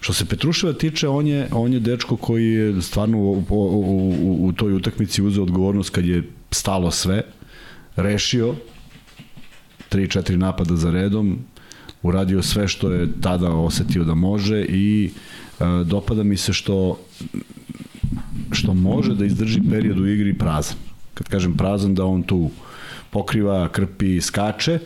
Što 0.00 0.12
se 0.12 0.24
Petruševa 0.24 0.72
tiče, 0.72 1.08
on 1.08 1.26
je, 1.26 1.48
on 1.52 1.72
je 1.72 1.80
dečko 1.80 2.16
koji 2.16 2.52
je 2.52 2.82
stvarno 2.82 3.18
u, 3.18 3.44
u, 3.48 3.56
u, 4.22 4.46
u 4.46 4.52
toj 4.52 4.72
utakmici 4.72 5.22
uzeo 5.22 5.42
odgovornost 5.42 5.90
kad 5.90 6.04
je 6.04 6.22
stalo 6.50 6.90
sve, 6.90 7.22
rešio 7.96 8.54
3-4 9.90 10.36
napada 10.36 10.76
za 10.76 10.90
redom, 10.90 11.38
uradio 12.02 12.42
sve 12.42 12.68
što 12.68 12.92
je 12.92 13.20
tada 13.20 13.50
osetio 13.50 14.04
da 14.04 14.14
može 14.14 14.64
i 14.68 15.10
e, 15.60 15.64
dopada 15.84 16.22
mi 16.22 16.36
se 16.36 16.52
što 16.52 16.98
što 18.52 18.74
može 18.74 19.14
da 19.14 19.24
izdrži 19.24 19.60
period 19.70 19.98
u 19.98 20.06
igri 20.06 20.34
prazan. 20.38 20.76
Kad 21.14 21.28
kažem 21.28 21.56
prazan, 21.56 21.94
da 21.94 22.04
on 22.04 22.22
tu 22.22 22.50
pokriva, 23.10 23.68
krpi, 23.68 24.20
skače, 24.20 24.78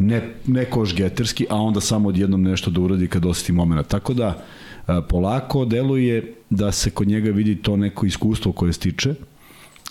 ne, 0.00 0.34
ne 0.46 0.64
koš 0.64 0.94
geterski, 0.94 1.46
a 1.50 1.56
onda 1.56 1.80
samo 1.80 2.08
odjednom 2.08 2.42
nešto 2.42 2.70
da 2.70 2.80
uradi 2.80 3.08
kad 3.08 3.26
oseti 3.26 3.52
momena. 3.52 3.82
Tako 3.82 4.14
da, 4.14 4.44
polako 5.08 5.64
deluje 5.64 6.34
da 6.50 6.72
se 6.72 6.90
kod 6.90 7.08
njega 7.08 7.30
vidi 7.30 7.56
to 7.56 7.76
neko 7.76 8.06
iskustvo 8.06 8.52
koje 8.52 8.72
stiče 8.72 9.14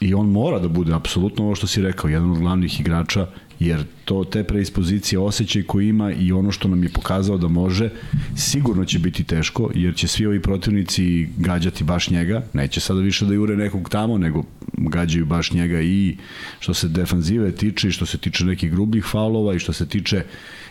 i 0.01 0.13
on 0.13 0.29
mora 0.31 0.59
da 0.59 0.67
bude 0.67 0.93
apsolutno 0.93 1.45
ovo 1.45 1.55
što 1.55 1.67
si 1.67 1.81
rekao, 1.81 2.09
jedan 2.09 2.31
od 2.31 2.39
glavnih 2.39 2.79
igrača 2.79 3.27
jer 3.59 3.83
to 4.05 4.23
te 4.23 4.43
preispozicije, 4.43 5.19
osjećaj 5.19 5.63
koji 5.63 5.87
ima 5.87 6.11
i 6.11 6.31
ono 6.31 6.51
što 6.51 6.67
nam 6.67 6.83
je 6.83 6.89
pokazao 6.89 7.37
da 7.37 7.47
može, 7.47 7.89
sigurno 8.35 8.85
će 8.85 8.99
biti 8.99 9.23
teško, 9.23 9.69
jer 9.75 9.95
će 9.95 10.07
svi 10.07 10.25
ovi 10.25 10.41
protivnici 10.41 11.27
gađati 11.37 11.83
baš 11.83 12.09
njega, 12.09 12.43
neće 12.53 12.79
sada 12.79 12.99
više 12.99 13.25
da 13.25 13.33
jure 13.33 13.57
nekog 13.57 13.89
tamo, 13.89 14.17
nego 14.17 14.43
gađaju 14.77 15.25
baš 15.25 15.51
njega 15.51 15.81
i 15.81 16.17
što 16.59 16.73
se 16.73 16.87
defanzive 16.87 17.51
tiče 17.51 17.87
i 17.87 17.91
što 17.91 18.05
se 18.05 18.17
tiče 18.17 18.45
nekih 18.45 18.71
grubih 18.71 19.05
faulova 19.05 19.55
i 19.55 19.59
što 19.59 19.73
se 19.73 19.85
tiče 19.85 20.23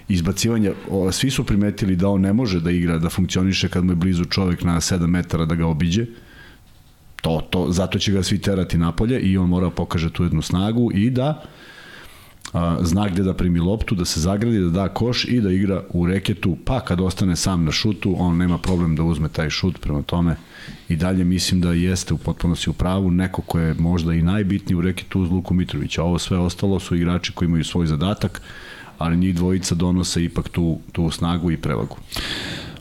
izbacivanja, 0.09 0.73
svi 1.13 1.31
su 1.31 1.45
primetili 1.45 1.97
da 1.97 2.09
on 2.09 2.21
ne 2.21 2.33
može 2.33 2.61
da 2.61 2.71
igra, 2.71 2.99
da 2.99 3.11
funkcioniše 3.11 3.69
kad 3.69 3.85
mu 3.85 3.93
je 3.93 3.97
blizu 3.97 4.25
čovek 4.25 4.65
na 4.65 4.81
7 4.81 5.07
metara 5.07 5.45
da 5.45 5.55
ga 5.55 5.67
obiđe, 5.67 6.07
to, 7.23 7.41
to, 7.51 7.73
zato 7.73 7.99
će 7.99 8.13
ga 8.13 8.23
svi 8.23 8.39
terati 8.39 8.79
napolje 8.79 9.21
i 9.21 9.39
on 9.39 9.49
mora 9.49 9.67
da 9.67 9.75
pokaže 9.75 10.11
tu 10.13 10.25
jednu 10.25 10.43
snagu 10.43 10.91
i 10.95 11.11
da 11.11 11.45
a, 12.53 12.79
zna 12.83 13.09
gde 13.09 13.23
da 13.23 13.35
primi 13.35 13.61
loptu, 13.61 13.95
da 13.95 14.05
se 14.05 14.21
zagradi, 14.21 14.59
da 14.59 14.71
da 14.71 14.89
koš 14.89 15.25
i 15.25 15.41
da 15.41 15.51
igra 15.51 15.83
u 15.91 16.07
reketu, 16.07 16.57
pa 16.65 16.81
kad 16.81 17.01
ostane 17.01 17.37
sam 17.37 17.65
na 17.65 17.73
šutu, 17.73 18.15
on 18.19 18.37
nema 18.37 18.59
problem 18.59 18.97
da 18.97 19.03
uzme 19.03 19.29
taj 19.29 19.51
šut, 19.51 19.81
prema 19.81 20.03
tome 20.03 20.37
i 20.89 20.97
dalje 20.97 21.25
mislim 21.25 21.61
da 21.61 21.73
jeste 21.73 22.15
u 22.15 22.19
potpunosti 22.19 22.71
u 22.71 22.73
pravu, 22.73 23.11
neko 23.11 23.43
ko 23.43 23.59
je 23.59 23.75
možda 23.75 24.15
i 24.15 24.23
najbitniji 24.23 24.77
u 24.77 24.81
reketu 24.81 25.21
uz 25.21 25.31
Luku 25.31 25.55
Mitrovića. 25.55 26.03
Ovo 26.03 26.19
sve 26.19 26.39
ostalo 26.39 26.81
su 26.81 26.97
igrači 26.97 27.33
koji 27.33 27.47
imaju 27.47 27.65
svoj 27.65 27.87
zadatak, 27.87 28.43
ali 28.99 29.17
njih 29.17 29.35
dvojica 29.35 29.75
donose 29.75 30.25
ipak 30.25 30.49
tu, 30.49 30.79
tu 30.93 31.11
snagu 31.11 31.51
i 31.51 31.57
prevagu. 31.57 31.97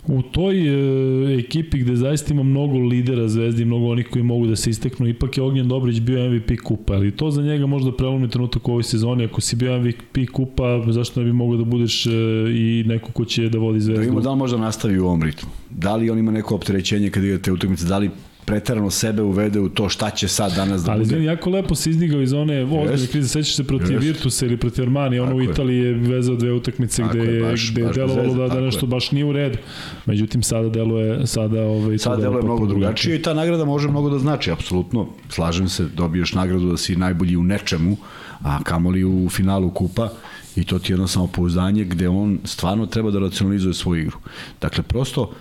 U 0.08 0.22
toj 0.22 0.56
e, 0.58 1.40
ekipi 1.40 1.78
gde 1.78 1.96
zaista 1.96 2.34
ima 2.34 2.44
mnogo 2.44 2.78
lidera 2.78 3.28
zvezdi, 3.28 3.66
mnogo 3.66 3.92
onih 3.92 4.08
koji 4.12 4.24
mogu 4.24 4.48
da 4.48 4.56
se 4.56 4.70
isteknu, 4.70 5.08
ipak 5.08 5.38
je 5.38 5.44
Ognjen 5.44 5.68
Dobrić 5.68 6.00
bio 6.00 6.30
MVP 6.30 6.52
kupa, 6.64 6.94
ali 6.94 7.12
to 7.12 7.32
za 7.32 7.42
njega 7.42 7.66
možda 7.66 7.92
prelomni 7.92 8.30
trenutak 8.30 8.68
u 8.68 8.72
ovoj 8.72 8.84
sezoni, 8.84 9.26
ako 9.26 9.42
si 9.42 9.56
bio 9.56 9.80
MVP 9.80 10.32
kupa, 10.34 10.84
zašto 10.88 11.20
ne 11.20 11.26
bi 11.26 11.34
mogao 11.34 11.58
da 11.58 11.64
budeš 11.64 12.06
e, 12.06 12.10
i 12.54 12.84
neko 12.88 13.12
ko 13.12 13.26
će 13.26 13.50
da 13.50 13.60
vodi 13.60 13.80
zvezdu? 13.80 14.16
Da 14.16 14.22
da 14.22 14.32
li 14.32 14.38
možda 14.38 14.58
nastavi 14.58 15.00
u 15.00 15.06
ovom 15.06 15.24
ritmu? 15.24 15.50
Da 15.70 15.96
li 15.96 16.10
on 16.10 16.20
ima 16.20 16.32
neko 16.32 16.56
opterećenje 16.56 17.10
kad 17.10 17.24
igrate 17.24 17.52
utakmice, 17.52 17.86
da 17.86 17.98
li 17.98 18.10
preterano 18.48 18.90
sebe 18.90 19.22
uvede 19.22 19.60
u 19.60 19.70
to 19.70 19.90
šta 19.90 20.10
će 20.10 20.28
sad 20.28 20.56
danas 20.56 20.84
da 20.84 20.92
Ali 20.92 21.04
bude. 21.04 21.16
Ali 21.16 21.26
jako 21.26 21.50
lepo 21.50 21.76
se 21.76 21.90
izdigao 21.90 22.22
iz 22.22 22.34
one 22.34 22.64
ozbiljne 22.64 23.08
krize, 23.08 23.28
sećaš 23.28 23.56
se 23.56 23.64
protiv 23.64 23.92
Jest. 23.92 24.06
Virtusa 24.06 24.46
ili 24.46 24.58
protiv 24.58 24.84
Armani, 24.84 25.20
ono 25.20 25.36
u 25.36 25.42
Italiji 25.42 25.78
je 25.78 25.94
vezao 25.94 26.36
dve 26.36 26.52
utakmice 26.52 27.04
gde 27.10 27.20
je, 27.20 27.42
baš, 27.42 27.72
gde 27.72 27.82
je 27.82 27.94
delovalo 27.94 28.34
da, 28.34 28.48
da 28.48 28.62
nešto 28.62 28.86
je. 28.86 28.90
baš 28.90 29.12
nije 29.12 29.26
u 29.26 29.34
redu. 29.34 29.58
Međutim, 30.06 30.44
sada 30.44 30.70
deluje, 30.70 31.28
sada 31.28 31.64
ovaj, 31.64 31.98
sada 31.98 32.16
deluje 32.16 32.44
mnogo 32.44 32.66
drugačije 32.66 33.16
i 33.16 33.22
ta 33.22 33.34
nagrada 33.34 33.66
može 33.66 33.88
mnogo 33.88 34.10
da 34.10 34.20
znači, 34.20 34.52
apsolutno. 34.52 35.08
Slažem 35.30 35.70
se, 35.70 35.86
dobiješ 35.96 36.34
nagradu 36.34 36.70
da 36.72 36.78
si 36.78 36.96
najbolji 36.96 37.36
u 37.38 37.44
nečemu, 37.44 37.98
a 38.44 38.64
kamoli 38.64 39.04
u 39.04 39.30
finalu 39.30 39.70
kupa 39.70 40.10
i 40.56 40.64
to 40.64 40.80
ti 40.80 40.92
je 40.92 40.94
jedno 40.94 41.08
samopouzdanje 41.08 41.84
gde 41.84 42.08
on 42.10 42.40
stvarno 42.44 42.86
treba 42.86 43.12
da 43.12 43.20
racionalizuje 43.20 43.74
svoju 43.74 44.02
igru. 44.02 44.18
Dakle, 44.62 44.84
prosto 44.84 45.32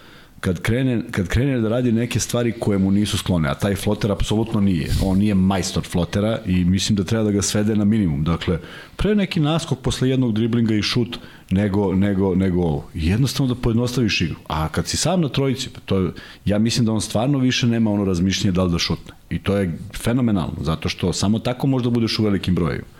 kad 0.46 0.60
krene, 0.60 1.02
kad 1.10 1.28
krene 1.28 1.60
da 1.60 1.68
radi 1.68 1.92
neke 1.92 2.20
stvari 2.20 2.52
koje 2.60 2.78
mu 2.78 2.90
nisu 2.90 3.18
sklone, 3.18 3.48
a 3.48 3.54
taj 3.54 3.74
floter 3.74 4.12
apsolutno 4.12 4.60
nije. 4.60 4.90
On 5.02 5.18
nije 5.18 5.34
majstor 5.34 5.84
flotera 5.84 6.38
i 6.46 6.64
mislim 6.64 6.96
da 6.96 7.04
treba 7.04 7.24
da 7.24 7.30
ga 7.30 7.42
svede 7.42 7.76
na 7.76 7.84
minimum. 7.84 8.24
Dakle, 8.24 8.58
pre 8.96 9.14
neki 9.14 9.40
naskok 9.40 9.78
posle 9.78 10.08
jednog 10.08 10.34
driblinga 10.34 10.74
i 10.74 10.82
šut 10.82 11.18
nego, 11.50 11.94
nego, 11.94 12.34
nego 12.34 12.60
ovo. 12.62 12.84
Jednostavno 12.94 13.54
da 13.54 13.60
pojednostaviš 13.60 14.20
igru. 14.20 14.36
A 14.48 14.68
kad 14.68 14.86
si 14.86 14.96
sam 14.96 15.20
na 15.20 15.28
trojici, 15.28 15.68
pa 15.74 15.80
to 15.80 15.98
je, 15.98 16.10
ja 16.44 16.58
mislim 16.58 16.86
da 16.86 16.92
on 16.92 17.00
stvarno 17.00 17.38
više 17.38 17.66
nema 17.66 17.90
ono 17.90 18.04
razmišljenje 18.04 18.52
da 18.52 18.64
li 18.64 18.72
da 18.72 18.78
šutne. 18.78 19.14
I 19.30 19.38
to 19.38 19.56
je 19.56 19.78
fenomenalno, 19.96 20.62
zato 20.62 20.88
što 20.88 21.12
samo 21.12 21.38
tako 21.38 21.66
možda 21.66 21.90
budeš 21.90 22.18
u 22.18 22.24
velikim 22.24 22.54
brojevima 22.54 22.95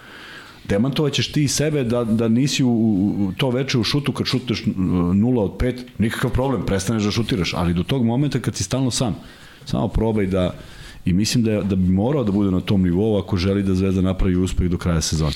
demantovaćeš 0.69 1.33
ti 1.33 1.49
sebe 1.49 1.85
da, 1.85 2.05
da 2.05 2.29
nisi 2.29 2.65
u, 2.65 2.71
u 2.71 3.33
to 3.37 3.51
veče 3.51 3.79
u 3.79 3.85
šutu 3.85 4.13
kad 4.13 4.27
šutneš 4.27 4.65
0 4.65 5.41
od 5.41 5.57
5, 5.59 5.81
nikakav 5.99 6.31
problem, 6.31 6.67
prestaneš 6.67 7.03
da 7.03 7.11
šutiraš, 7.11 7.55
ali 7.55 7.75
do 7.75 7.83
tog 7.83 8.05
momenta 8.05 8.41
kad 8.41 8.57
si 8.57 8.65
stalno 8.65 8.91
sam, 8.91 9.17
samo 9.65 9.89
probaj 9.89 10.27
da 10.27 10.55
i 11.05 11.13
mislim 11.13 11.45
da, 11.45 11.63
da 11.63 11.77
bi 11.77 11.89
morao 11.89 12.25
da 12.25 12.33
bude 12.33 12.51
na 12.51 12.61
tom 12.61 12.83
nivou 12.83 13.19
ako 13.19 13.37
želi 13.37 13.63
da 13.63 13.75
Zvezda 13.75 14.01
napravi 14.01 14.37
uspeh 14.37 14.71
do 14.71 14.79
kraja 14.79 15.01
sezona. 15.01 15.33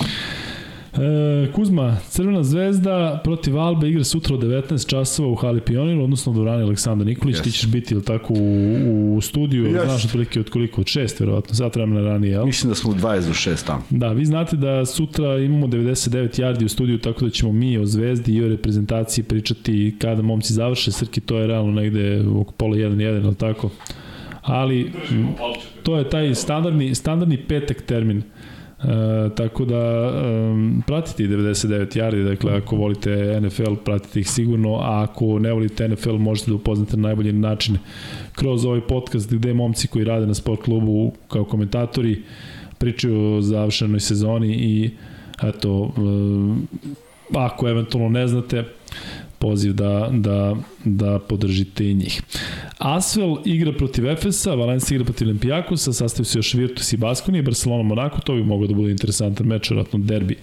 E, 0.92 1.52
Kuzma, 1.52 1.96
Crvena 2.08 2.42
zvezda 2.42 3.20
protiv 3.24 3.58
Albe 3.58 3.88
igra 3.88 4.04
sutra 4.04 4.34
u 4.34 4.38
19 4.38 4.88
časova 4.88 5.28
u 5.28 5.34
Hali 5.34 5.60
Pionir, 5.60 5.98
odnosno 5.98 6.32
u 6.32 6.34
Durani 6.34 6.62
Aleksandar 6.62 7.06
Nikolić. 7.06 7.36
Yes. 7.36 7.42
Ti 7.42 7.50
ćeš 7.50 7.66
biti, 7.66 7.94
ili 7.94 8.04
tako, 8.04 8.34
u, 8.34 9.16
u 9.16 9.20
studiju, 9.20 9.64
yes. 9.64 9.84
znaš 9.84 10.04
otprilike 10.04 10.40
od 10.40 10.50
koliko? 10.50 10.80
Od 10.80 10.86
6, 10.86 11.20
verovatno, 11.20 11.54
sat 11.54 11.76
vremena 11.76 12.00
ranije, 12.00 12.30
jel? 12.30 12.46
Mislim 12.46 12.68
da 12.68 12.74
smo 12.74 12.90
u 12.90 12.94
20 12.94 13.26
do 13.26 13.32
6 13.32 13.66
tamo. 13.66 13.82
Da, 13.90 14.12
vi 14.12 14.24
znate 14.24 14.56
da 14.56 14.86
sutra 14.86 15.38
imamo 15.38 15.66
99 15.66 16.40
yardi 16.40 16.64
u 16.64 16.68
studiju, 16.68 16.98
tako 16.98 17.24
da 17.24 17.30
ćemo 17.30 17.52
mi 17.52 17.78
o 17.78 17.86
Zvezdi 17.86 18.34
i 18.34 18.44
o 18.44 18.48
reprezentaciji 18.48 19.24
pričati 19.24 19.96
kada 19.98 20.22
momci 20.22 20.52
završe. 20.52 20.92
Srki, 20.92 21.20
to 21.20 21.38
je 21.38 21.46
realno 21.46 21.72
negde 21.72 22.24
oko 22.36 22.52
pola 22.52 22.76
1-1, 22.76 23.24
ili 23.24 23.34
tako? 23.34 23.70
Ali, 24.42 24.92
to 25.82 25.96
je 25.96 26.10
taj 26.10 26.34
standardni, 26.34 26.94
standardni 26.94 27.36
petak 27.36 27.82
termin. 27.82 28.22
E, 28.84 29.34
tako 29.34 29.64
da 29.64 30.12
um, 30.24 30.82
pratite 30.86 31.24
i 31.24 31.28
99 31.28 31.98
yardi, 31.98 32.24
dakle 32.24 32.52
ako 32.52 32.76
volite 32.76 33.40
NFL 33.40 33.74
pratite 33.84 34.20
ih 34.20 34.30
sigurno, 34.30 34.74
a 34.74 35.02
ako 35.02 35.38
ne 35.38 35.52
volite 35.52 35.88
NFL 35.88 36.16
možete 36.16 36.50
da 36.50 36.54
upoznate 36.54 36.96
na 36.96 37.02
najbolji 37.02 37.32
način 37.32 37.78
kroz 38.32 38.64
ovaj 38.64 38.80
podcast 38.80 39.32
gde 39.32 39.54
momci 39.54 39.88
koji 39.88 40.04
rade 40.04 40.26
na 40.26 40.34
sport 40.34 40.62
klubu 40.62 41.12
kao 41.28 41.44
komentatori 41.44 42.22
pričaju 42.78 43.34
o 43.34 43.40
završenoj 43.40 44.00
sezoni 44.00 44.48
i 44.48 44.90
eto, 45.42 45.92
um, 45.96 46.68
ako 47.34 47.68
eventualno 47.68 48.08
ne 48.08 48.26
znate, 48.28 48.64
poziv 49.40 49.72
da, 49.72 50.08
da, 50.12 50.56
da 50.84 51.18
podržite 51.18 51.90
i 51.90 51.94
njih. 51.94 52.22
Asvel 52.78 53.36
igra 53.44 53.72
protiv 53.72 54.06
Efesa, 54.06 54.54
Valencia 54.54 54.94
igra 54.94 55.04
protiv 55.04 55.28
Olimpijakosa, 55.28 55.92
sastavio 55.92 56.24
se 56.24 56.38
još 56.38 56.54
Virtus 56.54 56.92
i 56.92 56.96
Baskoni, 56.96 57.42
Barcelona 57.42 57.82
Monako, 57.82 58.20
to 58.20 58.34
bi 58.34 58.44
mogao 58.44 58.66
da 58.66 58.74
bude 58.74 58.90
interesantan 58.90 59.46
meč, 59.46 59.70
vjerojatno 59.70 59.98
derbi 59.98 60.36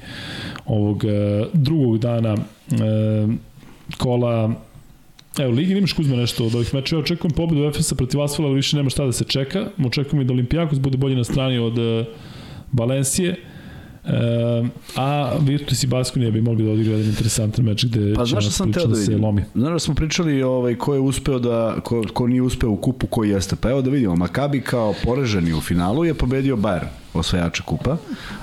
ovog 0.65 1.03
e, 1.05 1.45
drugog 1.53 1.97
dana 1.97 2.35
e, 2.35 3.27
kola 3.97 4.55
Evo, 5.39 5.51
Ligi 5.51 5.73
imaš 5.73 5.93
Kuzma 5.93 6.15
nešto 6.15 6.45
od 6.45 6.55
ovih 6.55 6.73
mečeva. 6.73 7.01
Očekujem 7.01 7.33
pobedu 7.33 7.63
Efesa 7.63 7.95
protiv 7.95 8.21
Asfala, 8.21 8.47
ali 8.47 8.55
više 8.55 8.77
nema 8.77 8.89
šta 8.89 9.05
da 9.05 9.11
se 9.11 9.23
čeka. 9.23 9.67
Očekujem 9.85 10.21
i 10.21 10.25
da 10.25 10.33
Olimpijakos 10.33 10.79
bude 10.79 10.97
bolji 10.97 11.15
na 11.15 11.23
strani 11.23 11.57
od 11.57 11.77
uh, 11.77 12.05
Valencije. 12.73 13.35
E, 14.07 14.63
a 14.95 15.31
Virtus 15.41 15.83
i 15.83 15.87
Baskonija 15.87 16.31
bi 16.31 16.41
mogli 16.41 16.65
da 16.65 16.71
odigra 16.71 16.93
jedan 16.93 17.09
interesantan 17.09 17.65
meč 17.65 17.85
gde 17.85 18.13
pa, 18.15 18.23
nas 18.23 18.55
sam 18.55 18.73
teo 18.73 18.87
da, 18.87 18.95
da 18.95 18.95
se 18.95 19.17
lomi. 19.17 19.43
Znaš 19.55 19.71
da 19.71 19.79
smo 19.79 19.95
pričali 19.95 20.43
ovaj, 20.43 20.75
ko 20.75 20.93
je 20.93 20.99
uspeo 20.99 21.39
da, 21.39 21.75
ko, 21.83 22.03
ko 22.13 22.27
nije 22.27 22.41
uspeo 22.41 22.69
u 22.69 22.77
kupu, 22.77 23.07
ko 23.07 23.23
jeste. 23.23 23.55
Pa 23.55 23.69
evo 23.69 23.81
da 23.81 23.89
vidimo, 23.89 24.15
Makabi 24.15 24.61
kao 24.61 24.93
poreženi 25.03 25.53
u 25.53 25.61
finalu 25.61 26.05
je 26.05 26.13
pobedio 26.13 26.55
Bayern 26.55 26.87
osvajača 27.13 27.63
kupa. 27.63 27.97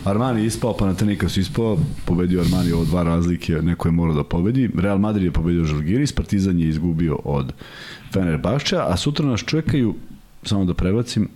Armani 0.05 0.41
je 0.41 0.47
ispao, 0.47 0.77
Panathinaikos 0.77 1.37
ispao, 1.37 1.79
pobedio 2.05 2.41
Armani 2.41 2.73
ovo 2.73 2.85
dva 2.85 3.03
razlike, 3.03 3.53
neko 3.53 3.89
je 3.89 3.93
morao 3.93 4.15
da 4.15 4.25
pobedi. 4.25 4.71
Real 4.79 4.99
Madrid 4.99 5.25
je 5.25 5.33
pobedio 5.33 5.65
Žalgiris, 5.65 6.13
Partizan 6.13 6.59
je 6.59 6.69
izgubio 6.69 7.19
od 7.25 7.53
Fenerbahča, 8.13 8.87
a 8.89 8.97
sutra 8.97 9.27
nas 9.27 9.45
čekaju, 9.47 9.95
samo 10.43 10.65
da 10.65 10.75
prebacim, 10.75 11.29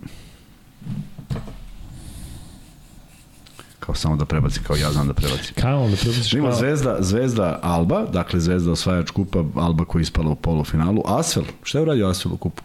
kao 3.89 3.95
samo 3.95 4.15
da 4.15 4.25
prebaci, 4.25 4.59
kao 4.59 4.75
ja 4.75 4.91
znam 4.91 5.07
da 5.07 5.13
prebaci. 5.13 5.53
Kao 5.53 5.89
da 5.89 5.95
prebaciš 5.95 6.33
Ima 6.33 6.51
Zvezda, 6.51 6.97
Zvezda 6.99 7.59
Alba, 7.61 8.05
dakle 8.13 8.39
Zvezda 8.39 8.71
osvajač 8.71 9.09
kupa, 9.09 9.43
Alba 9.55 9.85
koji 9.85 9.99
je 9.99 10.03
ispala 10.03 10.29
u 10.29 10.35
polufinalu. 10.35 11.01
Asvel, 11.05 11.45
šta 11.63 11.77
je 11.77 11.81
uradio 11.81 12.07
Asvel 12.07 12.33
u 12.33 12.37
kupu? 12.37 12.63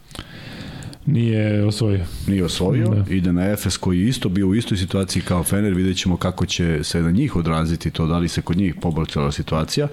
Nije 1.06 1.64
osvojio. 1.64 2.04
Nije 2.26 2.44
osvojio, 2.44 2.88
da. 2.88 3.14
ide 3.14 3.32
na 3.32 3.50
Efes 3.52 3.76
koji 3.76 4.00
je 4.00 4.08
isto 4.08 4.28
bio 4.28 4.48
u 4.48 4.54
istoj 4.54 4.76
situaciji 4.76 5.22
kao 5.22 5.44
Fener, 5.44 5.74
vidjet 5.74 5.96
ćemo 5.96 6.16
kako 6.16 6.46
će 6.46 6.80
se 6.82 7.02
na 7.02 7.10
njih 7.10 7.36
odraziti 7.36 7.90
to, 7.90 8.06
da 8.06 8.18
li 8.18 8.28
se 8.28 8.42
kod 8.42 8.56
njih 8.56 8.74
poboljšala 8.82 9.32
situacija. 9.32 9.88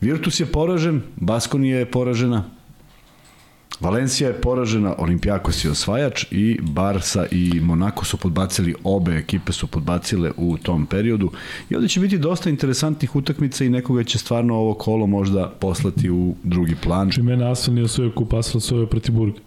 Virtus 0.00 0.40
je 0.40 0.46
poražen, 0.46 1.02
Baskonija 1.16 1.78
je 1.78 1.90
poražena, 1.90 2.44
Valencija 3.80 4.28
je 4.28 4.40
poražena, 4.40 4.94
Olimpijakos 4.98 5.64
je 5.64 5.70
osvajač 5.70 6.24
i 6.30 6.58
Barsa 6.62 7.26
i 7.30 7.60
Monako 7.60 8.04
su 8.04 8.16
podbacili, 8.16 8.74
obe 8.84 9.16
ekipe 9.16 9.52
su 9.52 9.66
podbacile 9.66 10.32
u 10.36 10.56
tom 10.58 10.86
periodu 10.86 11.30
i 11.70 11.76
ovde 11.76 11.88
će 11.88 12.00
biti 12.00 12.18
dosta 12.18 12.50
interesantnih 12.50 13.16
utakmica 13.16 13.64
i 13.64 13.68
nekoga 13.68 14.04
će 14.04 14.18
stvarno 14.18 14.54
ovo 14.54 14.74
kolo 14.74 15.06
možda 15.06 15.52
poslati 15.60 16.10
u 16.10 16.34
drugi 16.42 16.76
plan. 16.82 17.10
Čime 17.10 17.32
je 17.32 17.50
Asfel 17.50 17.74
nije 17.74 17.84
osvojio 17.84 18.12
kup, 18.12 18.32
osvojio 18.32 18.86
protiv 18.86 19.14
Burga. 19.14 19.38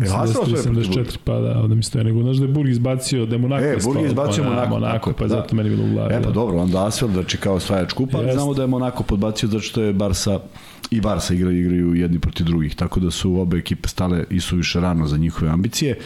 Je 0.00 0.08
Asfel 0.14 0.42
74, 0.42 1.18
pa 1.24 1.40
da, 1.40 1.60
onda 1.60 1.74
mi 1.74 1.82
stoje. 1.82 2.04
Nego, 2.04 2.22
znaš 2.22 2.36
da 2.36 2.44
je 2.44 2.52
Burg 2.52 2.68
izbacio, 2.68 3.26
da 3.26 3.34
je 3.34 3.38
Monako 3.38 3.64
E, 3.64 3.76
Burg 3.84 4.00
je 4.00 4.06
izbacio 4.06 4.44
pa, 4.44 4.50
Monako. 4.50 4.70
Monako, 4.70 5.12
pa 5.12 5.26
da. 5.26 5.28
zato 5.28 5.56
meni 5.56 5.70
bilo 5.70 5.84
u 5.84 5.92
glavi. 5.92 6.14
E, 6.14 6.22
pa 6.22 6.28
da. 6.28 6.32
dobro, 6.32 6.58
onda 6.58 6.86
Asfel, 6.86 7.08
znači 7.08 7.36
kao 7.36 7.54
osvajač 7.54 7.92
kupa, 7.92 8.18
ali 8.18 8.32
znamo 8.32 8.54
da 8.54 8.62
je 8.62 8.68
Monako 8.68 9.02
podbacio 9.02 9.48
zato 9.48 9.62
što 9.62 9.82
je 9.82 9.92
Barsa 9.92 10.40
i 10.90 11.00
Barsa 11.00 11.34
igraju, 11.34 11.60
igraju 11.60 11.94
jedni 11.94 12.18
protiv 12.18 12.46
drugih, 12.46 12.74
tako 12.74 13.00
da 13.00 13.10
su 13.10 13.40
obe 13.40 13.56
ekipe 13.56 13.88
stale 13.88 14.24
i 14.30 14.40
su 14.40 14.56
više 14.56 14.80
rano 14.80 15.06
za 15.06 15.16
njihove 15.16 15.50
ambicije, 15.50 15.98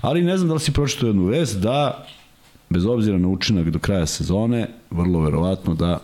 ali 0.00 0.22
ne 0.22 0.36
znam 0.36 0.48
da 0.48 0.54
li 0.54 0.60
si 0.60 0.72
pročitao 0.72 1.06
jednu 1.06 1.24
vest 1.24 1.60
da 1.60 2.06
bez 2.70 2.86
obzira 2.86 3.18
na 3.18 3.28
učinak 3.28 3.70
do 3.70 3.78
kraja 3.78 4.06
sezone, 4.06 4.68
vrlo 4.90 5.20
verovatno 5.20 5.74
da 5.74 5.98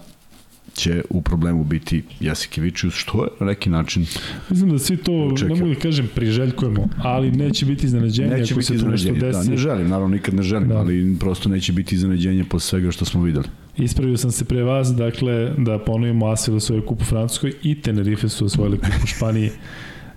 će 0.77 1.03
u 1.11 1.23
problemu 1.23 1.65
biti 1.65 2.03
Jasikevičius, 2.21 2.95
što 2.95 3.25
je 3.25 3.31
na 3.41 3.47
neki 3.47 3.71
način 3.71 4.07
Mislim 4.51 4.71
da 4.71 4.79
svi 4.79 4.97
to, 4.97 5.13
očekio. 5.13 5.55
ne 5.55 5.61
mogu 5.61 5.75
da 5.75 5.81
kažem, 5.81 6.09
priželjkujemo, 6.15 6.89
ali 6.99 7.31
neće 7.31 7.67
biti 7.67 7.87
iznenađenje 7.87 8.31
neće 8.31 8.55
ako 8.55 8.59
biti 8.59 8.79
se 8.79 8.85
to 8.85 8.89
nešto 8.89 9.13
desi. 9.13 9.45
Da, 9.45 9.51
ne 9.51 9.57
želim, 9.57 9.89
naravno 9.89 10.09
nikad 10.09 10.35
ne 10.35 10.43
želim, 10.43 10.69
da. 10.69 10.79
ali 10.79 11.17
prosto 11.21 11.49
neće 11.49 11.73
biti 11.73 11.95
iznenađenje 11.95 12.45
po 12.45 12.59
svega 12.59 12.91
što 12.91 13.05
smo 13.05 13.23
videli. 13.23 13.47
Ispravio 13.77 14.17
sam 14.17 14.31
se 14.31 14.45
pre 14.45 14.63
vas, 14.63 14.89
dakle, 14.89 15.53
da 15.59 15.79
ponovimo 15.79 16.27
Asvel 16.27 16.61
svoju 16.61 16.83
kupu 16.83 17.03
u 17.03 17.07
Francuskoj 17.07 17.53
i 17.63 17.81
Tenerife 17.81 18.29
su 18.29 18.45
osvojili 18.45 18.79
kupu 18.79 19.05
u 19.05 19.07
Španiji. 19.07 19.51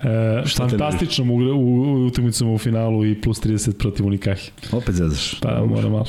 E, 0.03 0.44
fantastičnom 0.57 1.31
u, 1.31 1.36
u, 1.36 1.81
u 1.81 2.06
utakmicom 2.06 2.49
u 2.53 2.57
finalu 2.57 3.06
i 3.06 3.22
plus 3.22 3.41
30 3.41 3.72
protiv 3.72 4.06
Unikahi. 4.06 4.52
Opet 4.72 4.95
zezaš. 4.95 5.40
Pa, 5.40 5.65
moram 5.65 5.91
malo. 5.91 6.06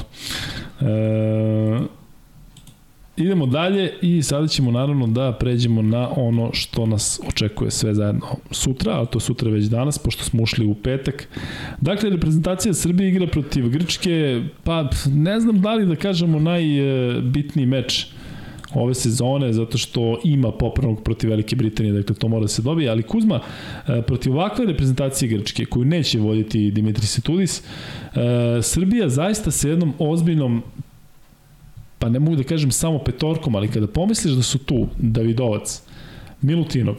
E, 0.81 2.00
idemo 3.21 3.47
dalje 3.47 3.93
i 4.03 4.23
sada 4.23 4.47
ćemo 4.47 4.71
naravno 4.71 5.07
da 5.07 5.33
pređemo 5.33 5.83
na 5.83 6.09
ono 6.17 6.51
što 6.53 6.87
nas 6.87 7.21
očekuje 7.29 7.71
sve 7.71 7.95
zajedno 7.95 8.27
sutra, 8.51 9.03
a 9.03 9.05
to 9.05 9.21
sutra 9.21 9.51
već 9.51 9.65
danas, 9.65 9.99
pošto 9.99 10.25
smo 10.25 10.43
ušli 10.43 10.67
u 10.67 10.75
petak. 10.75 11.29
Dakle, 11.81 12.11
reprezentacija 12.11 12.75
Srbije 12.75 13.09
igra 13.09 13.27
protiv 13.27 13.69
Grčke, 13.69 14.43
pa 14.65 14.89
ne 15.07 15.41
znam 15.41 15.61
da 15.61 15.75
li 15.75 15.87
da 15.87 15.97
kažemo 15.97 16.41
najbitniji 16.41 17.67
meč 17.67 18.07
ove 18.75 18.95
sezone, 18.95 19.53
zato 19.53 19.79
što 19.79 20.21
ima 20.25 20.53
popravnog 20.53 21.03
protiv 21.03 21.31
Velike 21.31 21.57
Britanije, 21.57 21.93
dakle 21.93 22.17
to 22.17 22.29
mora 22.29 22.43
da 22.43 22.49
se 22.49 22.63
dobije, 22.63 22.91
ali 22.91 23.03
Kuzma, 23.03 23.41
e, 23.89 24.03
protiv 24.03 24.33
ovakve 24.33 24.67
reprezentacije 24.67 25.29
Grčke, 25.29 25.65
koju 25.65 25.85
neće 25.85 26.19
voditi 26.19 26.71
Dimitri 26.71 27.07
Situdis, 27.07 27.63
e, 27.63 27.63
Srbija 28.63 29.09
zaista 29.09 29.51
sa 29.51 29.69
jednom 29.69 29.95
ozbiljnom 29.99 30.63
pa 32.01 32.09
ne 32.09 32.19
mogu 32.19 32.37
da 32.37 32.43
kažem 32.43 32.71
samo 32.73 32.99
petorkom, 32.99 33.55
ali 33.55 33.69
kada 33.69 33.87
pomisliš 33.87 34.35
da 34.35 34.43
su 34.43 34.59
tu 34.59 34.87
Davidovac, 34.99 35.83
Milutinov, 36.43 36.97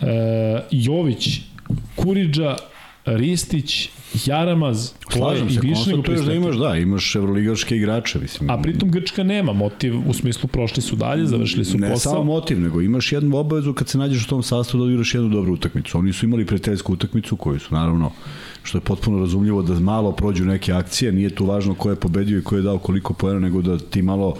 e, 0.00 0.62
Jović, 0.70 1.40
Kuriđa, 1.96 2.56
Ristić, 3.04 3.88
Jaramaz, 4.26 4.92
to 5.10 5.32
je 5.32 5.40
i 5.40 5.58
više 5.62 5.90
nego 5.90 6.22
da 6.22 6.32
imaš, 6.32 6.56
da, 6.56 6.76
imaš 6.76 7.14
evroligaške 7.14 7.76
igrače, 7.76 8.18
mislim. 8.18 8.50
A 8.50 8.62
pritom 8.62 8.90
Grčka 8.90 9.22
nema 9.22 9.52
motiv, 9.52 10.08
u 10.08 10.12
smislu 10.12 10.48
prošli 10.48 10.82
su 10.82 10.96
dalje, 10.96 11.26
završili 11.26 11.64
su 11.64 11.78
ne 11.78 11.90
posao. 11.90 12.12
Ne 12.12 12.16
samo 12.16 12.24
motiv, 12.24 12.60
nego 12.60 12.80
imaš 12.80 13.12
jednu 13.12 13.36
obavezu 13.36 13.72
kad 13.72 13.88
se 13.88 13.98
nađeš 13.98 14.24
u 14.24 14.28
tom 14.28 14.42
sastavu 14.42 14.80
da 14.80 14.84
odigraš 14.84 15.14
jednu 15.14 15.28
dobru 15.28 15.52
utakmicu. 15.52 15.98
Oni 15.98 16.12
su 16.12 16.26
imali 16.26 16.46
prijateljsku 16.46 16.92
utakmicu 16.92 17.36
koju 17.36 17.60
su 17.60 17.74
naravno 17.74 18.12
što 18.70 18.78
je 18.78 18.82
potpuno 18.82 19.18
razumljivo 19.18 19.62
da 19.62 19.80
malo 19.80 20.12
prođu 20.12 20.44
neke 20.44 20.72
akcije, 20.72 21.12
nije 21.12 21.34
tu 21.34 21.46
važno 21.46 21.74
ko 21.74 21.90
je 21.90 21.96
pobedio 21.96 22.38
i 22.38 22.42
ko 22.42 22.56
je 22.56 22.62
dao 22.62 22.78
koliko 22.78 23.14
poena, 23.14 23.40
nego 23.40 23.62
da 23.62 23.78
ti 23.78 24.02
malo 24.02 24.36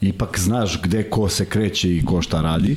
ipak 0.00 0.38
znaš 0.38 0.82
gde 0.82 1.02
ko 1.02 1.28
se 1.28 1.44
kreće 1.44 1.96
i 1.96 2.04
ko 2.04 2.22
šta 2.22 2.40
radi. 2.40 2.76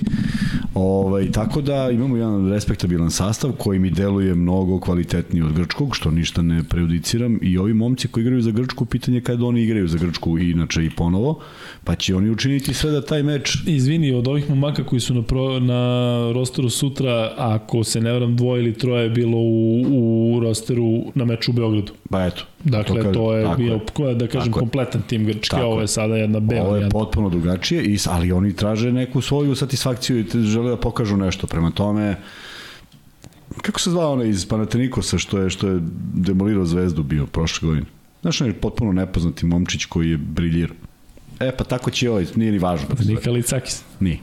Ovaj, 0.74 1.32
tako 1.32 1.62
da 1.62 1.90
imamo 1.92 2.18
jedan 2.18 2.50
respektabilan 2.50 3.12
sastav 3.12 3.52
koji 3.52 3.80
mi 3.80 3.90
deluje 3.90 4.36
mnogo 4.36 4.80
kvalitetniji 4.80 5.44
od 5.44 5.54
Grčkog, 5.54 5.96
što 5.96 6.12
ništa 6.12 6.42
ne 6.42 6.64
prejudiciram 6.64 7.40
i 7.42 7.58
ovi 7.58 7.74
momci 7.74 8.08
koji 8.08 8.22
igraju 8.22 8.42
za 8.42 8.52
Grčku, 8.52 8.86
pitanje 8.86 9.18
je 9.18 9.22
kada 9.22 9.46
oni 9.46 9.62
igraju 9.62 9.88
za 9.88 9.98
Grčku 9.98 10.40
i 10.40 10.52
inače 10.52 10.86
i 10.86 10.90
ponovo, 10.90 11.40
pa 11.84 11.96
će 11.96 12.16
oni 12.16 12.30
učiniti 12.30 12.74
sve 12.74 12.92
da 12.92 13.02
taj 13.02 13.24
meč... 13.24 13.58
Izvini, 13.68 14.12
od 14.12 14.28
ovih 14.28 14.50
momaka 14.50 14.84
koji 14.84 15.00
su 15.00 15.14
na, 15.14 15.22
pro, 15.22 15.60
na 15.60 16.32
rosteru 16.34 16.70
sutra, 16.70 17.34
ako 17.38 17.84
se 17.84 18.02
ne 18.02 18.12
varam, 18.12 18.36
dvoje 18.36 18.64
ili 18.64 18.74
troje 18.74 19.04
je 19.04 19.10
bilo 19.10 19.38
u, 19.38 19.82
u 19.90 20.40
rosteru 20.40 21.04
na 21.16 21.26
meču 21.26 21.52
u 21.52 21.54
Beogradu. 21.54 21.94
Pa 22.10 22.26
eto. 22.26 22.44
Dakle, 22.64 23.04
to, 23.04 23.12
to 23.12 23.34
je 23.34 23.56
bio, 23.58 23.80
je. 23.98 24.16
da 24.16 24.28
kažem, 24.28 24.52
tako 24.52 24.60
kompletan 24.60 25.02
tim 25.02 25.26
Grčke, 25.26 25.50
tako 25.50 25.66
ovo 25.66 25.82
je 25.82 25.88
sada 25.88 26.16
jedna 26.16 26.40
bela. 26.40 26.68
Ovo 26.68 26.76
je 26.76 26.90
potpuno 26.90 27.30
drugačije, 27.30 27.84
i, 27.84 27.98
ali 28.10 28.32
oni 28.32 28.56
traže 28.56 28.92
neku 28.92 29.22
svoju 29.22 29.56
satisfakciju 29.56 30.20
i 30.20 30.26
žele 30.34 30.70
da 30.70 30.78
pokažu 30.78 31.18
nešto. 31.18 31.48
Prema 31.48 31.72
tome, 31.72 32.16
kako 33.62 33.80
se 33.80 33.90
zvao 33.90 34.14
onaj 34.14 34.30
iz 34.30 34.46
Panatenikosa 34.46 35.18
što 35.18 35.40
je, 35.40 35.50
što 35.50 35.68
je 35.68 35.80
demolirao 36.14 36.66
zvezdu 36.66 37.04
bio 37.04 37.26
prošle 37.26 37.68
godine? 37.68 37.86
Znaš, 38.22 38.42
on 38.42 38.48
je 38.48 38.54
potpuno 38.54 38.92
nepoznati 38.92 39.46
momčić 39.46 39.86
koji 39.86 40.10
je 40.10 40.18
briljirao. 40.18 40.76
E, 41.40 41.52
pa 41.58 41.64
tako 41.64 41.92
će 41.92 42.10
ovaj, 42.10 42.26
nije 42.36 42.52
ni 42.52 42.60
važno. 42.60 42.88
Nika 43.06 43.32
Licakis. 43.32 43.84
Nije. 44.00 44.18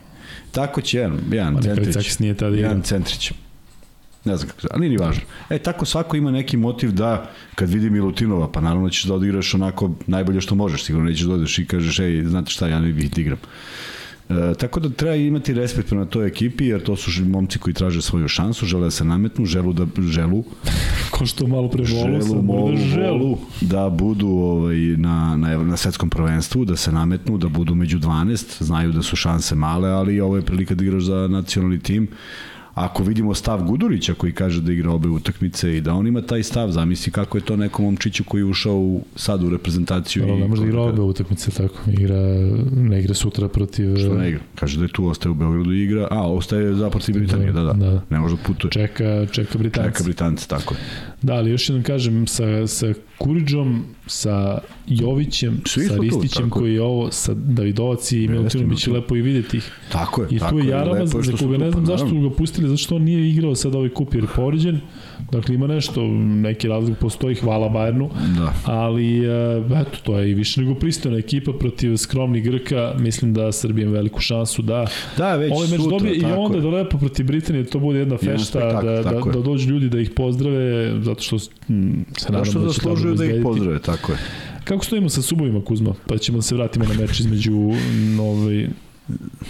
Tako 0.52 0.80
će 0.80 0.98
jedan, 0.98 1.20
jedan 1.30 1.54
pa 1.54 1.62
centrić. 1.62 2.18
nije 2.18 2.34
tada 2.34 2.56
jedan 2.56 2.82
centrić. 2.82 3.32
Ne 4.26 4.36
znam 4.36 4.48
kako 4.48 4.60
se, 4.60 4.68
ali 4.70 4.80
nije 4.80 4.90
ni 4.90 5.04
važno. 5.04 5.22
E, 5.50 5.58
tako 5.58 5.84
svako 5.84 6.16
ima 6.16 6.30
neki 6.30 6.56
motiv 6.56 6.92
da, 6.92 7.30
kad 7.54 7.70
vidi 7.70 7.90
Milutinova, 7.90 8.52
pa 8.52 8.60
naravno 8.60 8.90
ćeš 8.90 9.04
da 9.04 9.14
odigraš 9.14 9.54
onako 9.54 9.90
najbolje 10.06 10.40
što 10.40 10.54
možeš, 10.54 10.84
sigurno 10.84 11.08
nećeš 11.08 11.26
da 11.26 11.34
odeš 11.34 11.58
i 11.58 11.66
kažeš, 11.66 11.98
ej, 11.98 12.24
znate 12.24 12.50
šta, 12.50 12.68
ja 12.68 12.80
ne 12.80 12.92
bih 12.92 13.10
da 13.10 13.20
igram. 13.20 13.38
E, 14.28 14.54
tako 14.58 14.80
da 14.80 14.90
treba 14.90 15.14
imati 15.14 15.54
respekt 15.54 15.88
prema 15.88 16.04
toj 16.04 16.26
ekipi, 16.26 16.66
jer 16.66 16.82
to 16.82 16.96
su 16.96 17.24
momci 17.24 17.58
koji 17.58 17.74
traže 17.74 18.02
svoju 18.02 18.28
šansu, 18.28 18.66
žele 18.66 18.84
da 18.84 18.90
se 18.90 19.04
nametnu, 19.04 19.46
želu 19.46 19.72
da 19.72 19.86
želu. 20.02 20.44
Ko 21.10 21.26
što 21.26 21.46
malo 21.46 21.68
pre 21.70 21.84
volu, 21.84 22.20
želu, 22.20 22.42
molu, 22.42 22.72
da 22.72 22.76
želu. 22.76 23.38
Da 23.60 23.88
budu 23.90 24.28
ovaj, 24.28 24.76
na, 24.76 25.36
na, 25.36 25.62
na 25.62 25.76
svetskom 25.76 26.10
prvenstvu, 26.10 26.64
da 26.64 26.76
se 26.76 26.92
nametnu, 26.92 27.38
da 27.38 27.48
budu 27.48 27.74
među 27.74 27.98
12, 27.98 28.62
znaju 28.62 28.92
da 28.92 29.02
su 29.02 29.16
šanse 29.16 29.54
male, 29.54 29.88
ali 29.88 30.20
ovo 30.20 30.36
je 30.36 30.42
prilika 30.42 30.74
da 30.74 30.84
igraš 30.84 31.02
za 31.02 31.28
nacionalni 31.28 31.78
tim 31.78 32.08
ako 32.76 33.02
vidimo 33.02 33.34
stav 33.34 33.64
Gudurića 33.64 34.14
koji 34.14 34.32
kaže 34.32 34.60
da 34.60 34.72
igra 34.72 34.90
obe 34.90 35.08
utakmice 35.08 35.76
i 35.76 35.80
da 35.80 35.94
on 35.94 36.06
ima 36.06 36.22
taj 36.22 36.42
stav, 36.42 36.70
zamisli 36.70 37.12
kako 37.12 37.38
je 37.38 37.44
to 37.44 37.56
nekom 37.56 37.84
momčiću 37.84 38.24
koji 38.24 38.40
je 38.40 38.44
ušao 38.44 38.76
u, 38.76 39.04
sad 39.14 39.42
u 39.42 39.50
reprezentaciju. 39.50 40.22
Dobro, 40.22 40.36
ne 40.36 40.48
može 40.48 40.62
da 40.62 40.68
igra 40.68 40.82
obe 40.82 41.02
utakmice 41.02 41.50
tako, 41.50 41.90
igra, 41.90 42.20
ne 42.76 43.00
igra 43.00 43.14
sutra 43.14 43.48
protiv... 43.48 43.96
Što 43.96 44.14
ne 44.14 44.28
igra? 44.28 44.40
Kaže 44.54 44.78
da 44.78 44.84
je 44.84 44.92
tu, 44.92 45.06
ostaje 45.06 45.30
u 45.30 45.34
Beogradu 45.34 45.72
i 45.72 45.82
igra, 45.82 46.08
a, 46.10 46.32
ostaje 46.32 46.74
za 46.74 46.90
protiv 46.90 47.14
Britanije, 47.14 47.52
da, 47.52 47.62
da, 47.62 47.72
da. 47.72 48.02
Ne 48.10 48.18
može 48.18 48.36
da 48.36 48.42
putuje. 48.42 48.70
Čeka, 48.70 49.26
čeka 49.32 49.58
Britanci. 49.58 49.90
Čeka 49.90 50.04
Britanci, 50.04 50.48
tako 50.48 50.74
je. 50.74 50.80
Da, 51.22 51.34
ali 51.34 51.50
još 51.50 51.68
jednom 51.68 51.84
kažem, 51.84 52.26
sa, 52.26 52.66
sa 52.66 52.86
Kuriđom, 53.18 53.84
sa 54.06 54.58
Jovićem, 54.86 55.60
Svi 55.66 55.84
sa 55.84 55.96
Ristićem 55.96 56.50
koji 56.50 56.74
je 56.74 56.82
ovo, 56.82 57.10
sa 57.10 57.34
Davidovac 57.34 58.12
i 58.12 58.28
Milutinom 58.28 58.68
biće 58.68 58.90
lepo 58.90 59.16
i 59.16 59.22
videti 59.22 59.56
ih. 59.56 59.72
Tako 59.92 60.22
je. 60.22 60.28
I 60.30 60.38
tako 60.38 60.50
tu 60.50 60.58
je 60.58 60.66
Jaramaz, 60.66 61.10
za 61.10 61.32
koga 61.36 61.58
ne 61.58 61.70
znam 61.70 61.84
pa 61.84 61.96
zašto 61.96 62.20
ga 62.20 62.30
pustili, 62.30 62.68
zašto 62.68 62.96
on 62.96 63.02
nije 63.02 63.30
igrao 63.30 63.54
sad 63.54 63.74
ovaj 63.74 63.88
kup 63.88 64.14
jer 64.14 64.24
je 64.24 64.28
povređen. 64.36 64.80
Dakle, 65.32 65.54
ima 65.54 65.66
nešto, 65.66 66.06
neki 66.18 66.68
razlog 66.68 66.98
postoji, 66.98 67.34
hvala 67.34 67.68
Bajernu, 67.68 68.10
da. 68.36 68.52
ali 68.64 69.26
e, 69.26 69.62
eto, 69.80 69.98
to 70.02 70.18
je 70.18 70.30
i 70.30 70.34
više 70.34 70.60
nego 70.60 70.74
pristojna 70.74 71.18
ekipa 71.18 71.52
protiv 71.52 71.96
skromnih 71.96 72.44
Grka, 72.44 72.94
mislim 72.98 73.34
da 73.34 73.52
Srbija 73.52 73.84
ima 73.84 73.92
veliku 73.92 74.20
šansu 74.20 74.62
da, 74.62 74.86
da 75.16 75.36
već 75.36 75.52
ovaj 75.52 75.68
meč 75.68 75.80
sutra, 75.80 75.98
dobije 75.98 76.16
i 76.16 76.24
onda 76.24 76.56
je. 76.58 76.62
da 76.62 76.68
lepo 76.68 76.98
protiv 76.98 77.26
Britanije 77.26 77.64
to 77.64 77.78
bude 77.78 77.98
jedna 77.98 78.16
fešta, 78.16 78.82
da, 78.82 79.02
da, 79.02 79.20
da 79.32 79.40
dođu 79.40 79.70
ljudi 79.70 79.88
da 79.88 80.00
ih 80.00 80.10
pozdrave, 80.10 80.94
zato 81.02 81.22
što 81.22 81.36
m, 81.68 82.04
se 82.18 82.32
nadam 82.32 82.64
da 82.64 82.72
će 82.72 82.80
to 82.80 82.94
da 83.14 83.24
ih 83.24 83.42
pozdrave, 83.42 83.78
tako 83.78 84.12
je. 84.12 84.18
Kako 84.64 84.84
stojimo 84.84 85.08
sa 85.08 85.22
subovima, 85.22 85.64
Kuzma? 85.64 85.94
Pa 86.06 86.18
ćemo 86.18 86.38
da 86.38 86.42
se 86.42 86.54
vratimo 86.54 86.84
na 86.84 86.94
meč 87.00 87.20
između 87.20 87.56
ovaj, 88.20 88.68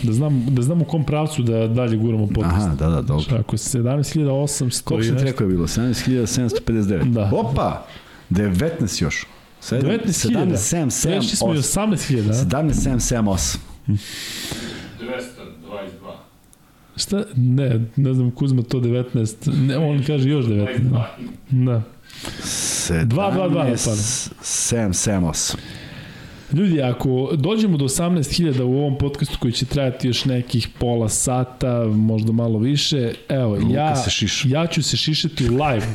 da 0.02 0.12
znam, 0.12 0.46
da 0.48 0.62
znam 0.62 0.82
u 0.82 0.84
kom 0.84 1.04
pravcu 1.04 1.42
da 1.42 1.68
dalje 1.68 1.96
guramo 1.96 2.26
podcast. 2.26 2.66
Aha, 2.66 2.74
da, 2.74 2.88
da, 2.88 3.02
dobro. 3.02 3.36
Ako 3.38 3.54
je 3.54 3.58
17.800... 3.58 4.82
Koliko 4.82 5.06
sam 5.06 5.18
ti 5.18 5.24
rekao 5.24 5.44
je 5.44 5.48
bilo? 5.48 5.66
17.759. 5.66 7.12
Da. 7.12 7.30
Opa! 7.34 7.86
19 8.30 9.02
još. 9.02 9.26
19.000? 9.70 10.06
17.778. 10.06 11.08
Prešli 11.08 11.36
smo 11.36 11.54
i 11.54 11.56
18.000, 11.56 12.22
da? 12.22 12.58
17.778. 12.62 13.56
222. 13.86 13.98
Šta? 16.96 17.24
Ne, 17.36 17.80
ne 17.96 18.14
znam, 18.14 18.30
Kuzma 18.30 18.62
to 18.62 18.80
19. 18.80 19.66
Ne, 19.66 19.78
on 19.78 20.02
kaže 20.06 20.28
još 20.28 20.44
19. 20.44 20.78
Da. 21.50 21.82
2, 22.88 23.04
2, 23.06 23.50
2, 23.50 24.30
7, 24.42 24.92
7, 24.92 25.20
8. 25.20 25.56
Ljudi, 26.52 26.82
ako 26.82 27.31
dođemo 27.36 27.77
do 27.77 27.85
18.000 27.85 28.62
u 28.62 28.78
ovom 28.78 28.98
podcastu 28.98 29.39
koji 29.40 29.52
će 29.52 29.66
trajati 29.66 30.06
još 30.06 30.24
nekih 30.24 30.68
pola 30.78 31.09
sata, 31.09 31.85
možda 31.85 32.32
malo 32.32 32.59
više, 32.59 33.12
evo, 33.28 33.55
Luka 33.55 33.74
ja, 33.74 33.97
se 33.97 34.27
ja 34.44 34.66
ću 34.66 34.82
se 34.82 34.97
šišati 34.97 35.48
u 35.48 35.52
live 35.52 35.86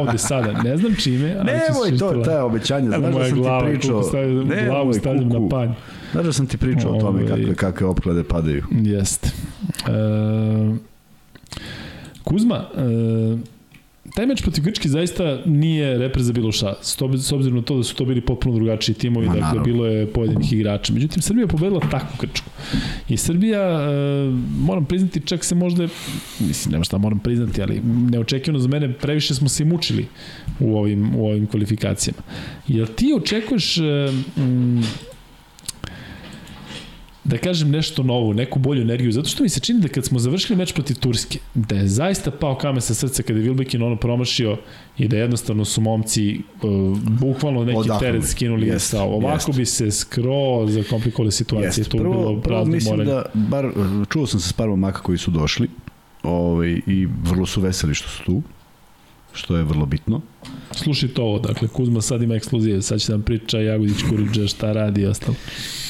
ovde 0.00 0.18
sada. 0.18 0.62
Ne 0.62 0.76
znam 0.76 0.94
čime, 0.94 1.36
ali 1.38 1.46
Nemoj 1.46 1.90
ću 1.90 2.24
to, 2.24 2.30
je 2.30 2.42
obećanje. 2.42 2.88
Znaš 2.88 3.14
da 3.14 3.28
sam 3.28 3.38
glava, 3.38 3.60
ti 3.60 3.78
pričao. 3.78 4.02
Stavim, 4.02 4.48
ne, 4.48 4.64
glavu 4.66 4.92
stavljam 4.92 5.28
na 5.28 5.48
panj. 5.48 5.70
Znaš 6.12 6.24
da 6.24 6.32
sam 6.32 6.46
ti 6.46 6.56
pričao 6.56 6.96
o 6.96 7.00
tome 7.00 7.26
kakve, 7.26 7.54
kakve 7.54 7.86
opklade 7.86 8.24
padaju. 8.24 8.64
Jeste. 8.70 9.30
E, 9.86 10.76
Kuzma, 12.24 12.64
e, 12.76 13.55
taj 14.16 14.26
meč 14.26 14.40
protiv 14.42 14.64
Grčke 14.64 14.88
zaista 14.88 15.42
nije 15.46 15.98
repre 15.98 16.22
za 16.22 16.32
bilo 16.32 16.52
šta, 16.52 16.74
s 16.82 17.02
obzirom 17.32 17.56
na 17.56 17.62
to 17.62 17.76
da 17.76 17.82
su 17.84 17.94
to 17.94 18.04
bili 18.04 18.20
potpuno 18.20 18.54
drugačiji 18.54 18.94
timovi, 18.94 19.26
Ma, 19.26 19.32
dakle 19.32 19.46
naravno. 19.46 19.64
bilo 19.64 19.86
je 19.86 20.06
pojedinih 20.06 20.52
igrača. 20.52 20.92
Međutim, 20.92 21.22
Srbija 21.22 21.46
pobedila 21.46 21.80
takvu 21.90 22.16
Grčku. 22.20 22.50
I 23.08 23.16
Srbija, 23.16 23.60
e, 23.60 24.30
moram 24.58 24.84
priznati, 24.84 25.20
čak 25.20 25.44
se 25.44 25.54
možda, 25.54 25.88
mislim, 26.40 26.72
nema 26.72 26.84
šta 26.84 26.98
moram 26.98 27.18
priznati, 27.18 27.62
ali 27.62 27.80
neočekivano 28.10 28.58
za 28.58 28.68
mene, 28.68 28.92
previše 28.92 29.34
smo 29.34 29.48
se 29.48 29.64
mučili 29.64 30.06
u 30.60 30.76
ovim, 30.78 31.16
u 31.16 31.26
ovim 31.26 31.46
kvalifikacijama. 31.46 32.22
Jel 32.68 32.86
ti 32.86 33.12
očekuješ 33.16 33.78
e, 33.78 33.82
m, 34.36 34.82
da 37.28 37.38
kažem 37.38 37.70
nešto 37.70 38.02
novo, 38.02 38.32
neku 38.32 38.58
bolju 38.58 38.82
energiju, 38.82 39.12
zato 39.12 39.28
što 39.28 39.42
mi 39.42 39.48
se 39.48 39.60
čini 39.60 39.80
da 39.80 39.88
kad 39.88 40.04
smo 40.04 40.18
završili 40.18 40.56
meč 40.56 40.72
protiv 40.72 40.96
Turske, 40.96 41.38
da 41.54 41.76
je 41.76 41.88
zaista 41.88 42.30
pao 42.30 42.54
kamen 42.54 42.80
sa 42.80 42.94
srca 42.94 43.22
kada 43.22 43.38
je 43.38 43.42
Vilbekin 43.42 43.82
ono 43.82 43.96
promašio 43.96 44.56
i 44.98 45.08
da 45.08 45.16
jednostavno 45.16 45.64
su 45.64 45.80
momci 45.80 46.40
uh, 46.62 46.98
bukvalno 47.20 47.64
neki 47.64 47.78
Odahnu. 47.78 48.00
teret 48.00 48.24
skinuli 48.24 48.66
jest, 48.66 48.90
sa 48.90 49.02
ovako 49.02 49.50
jest. 49.50 49.58
bi 49.58 49.66
se 49.66 49.90
skro 49.90 50.66
zakomplikovali 50.68 51.32
situacije, 51.32 51.80
jest. 51.82 51.90
to 51.90 51.98
prvo, 51.98 52.14
bilo 52.14 52.40
prvo 52.40 52.64
mislim 52.64 52.96
moranje. 52.96 53.10
da, 53.10 53.24
bar, 53.34 53.70
čuo 54.08 54.26
sam 54.26 54.40
se 54.40 54.48
s 54.48 54.52
par 54.52 54.68
momaka 54.68 55.02
koji 55.02 55.18
su 55.18 55.30
došli 55.30 55.68
ovaj, 56.22 56.80
i 56.86 57.08
vrlo 57.22 57.46
su 57.46 57.60
veseli 57.60 57.94
što 57.94 58.08
su 58.08 58.24
tu, 58.24 58.42
što 59.32 59.56
je 59.56 59.64
vrlo 59.64 59.86
bitno. 59.86 60.20
Slušajte 60.76 61.20
ovo, 61.20 61.38
dakle, 61.38 61.68
Kuzma 61.68 62.00
sad 62.00 62.22
ima 62.22 62.34
ekskluzive, 62.34 62.82
sad 62.82 63.00
će 63.00 63.12
nam 63.12 63.22
priča 63.22 63.60
Jagodić 63.60 64.02
Kuriđa 64.10 64.46
šta 64.46 64.72
radi 64.72 65.00
i 65.02 65.06
ostalo. 65.06 65.36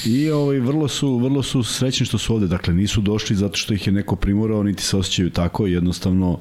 I 0.06 0.30
ovaj, 0.30 0.58
vrlo, 0.58 0.88
su, 0.88 1.18
vrlo 1.18 1.42
su 1.42 1.62
srećni 1.62 2.06
što 2.06 2.18
su 2.18 2.34
ovde, 2.34 2.46
dakle, 2.46 2.74
nisu 2.74 3.00
došli 3.00 3.36
zato 3.36 3.56
što 3.56 3.74
ih 3.74 3.86
je 3.86 3.92
neko 3.92 4.16
primorao, 4.16 4.62
niti 4.62 4.82
se 4.82 4.96
osjećaju 4.96 5.30
tako, 5.30 5.66
jednostavno 5.66 6.30
uh, 6.30 6.38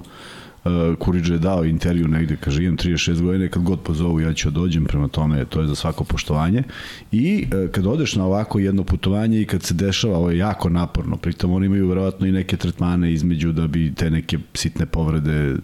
Kuriđa 1.00 1.34
je 1.34 1.40
dao 1.40 1.66
intervju 1.66 2.08
negde, 2.08 2.36
kaže 2.36 2.64
imam 2.64 2.78
36 2.78 3.22
godine, 3.22 3.50
kad 3.50 3.64
god 3.64 3.80
pozovu 3.80 4.22
ja 4.22 4.34
ću 4.34 4.50
da 4.50 4.60
dođem, 4.60 4.86
prema 4.86 5.08
tome 5.08 5.46
to 5.46 5.62
je 5.62 5.68
za 5.68 5.76
svako 5.76 6.04
poštovanje. 6.04 6.64
I 7.12 7.46
uh, 7.46 7.72
kad 7.72 7.86
odeš 7.86 8.16
na 8.16 8.26
ovako 8.26 8.60
jedno 8.60 8.84
putovanje 8.84 9.42
i 9.42 9.46
kad 9.46 9.64
se 9.64 9.74
dešava, 9.74 10.18
ovo 10.18 10.30
je 10.30 10.38
jako 10.38 10.70
naporno, 10.70 11.18
pritom 11.18 11.54
oni 11.54 11.66
imaju 11.66 11.88
verovatno 11.88 12.28
i 12.28 12.32
neke 12.32 12.58
tretmane 12.58 13.14
između 13.14 13.52
da 13.52 13.68
bi 13.68 13.94
te 13.96 14.10
neke 14.10 14.38
sitne 14.54 14.86
povrede 14.86 15.56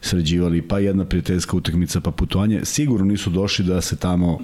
sređivali, 0.00 0.62
pa 0.62 0.78
jedna 0.78 1.04
prijateljska 1.04 1.56
utakmica, 1.56 2.00
pa 2.00 2.10
putovanje, 2.10 2.60
sigurno 2.64 3.06
nisu 3.06 3.30
došli 3.30 3.64
da 3.64 3.80
se 3.80 3.96
tamo 3.96 4.38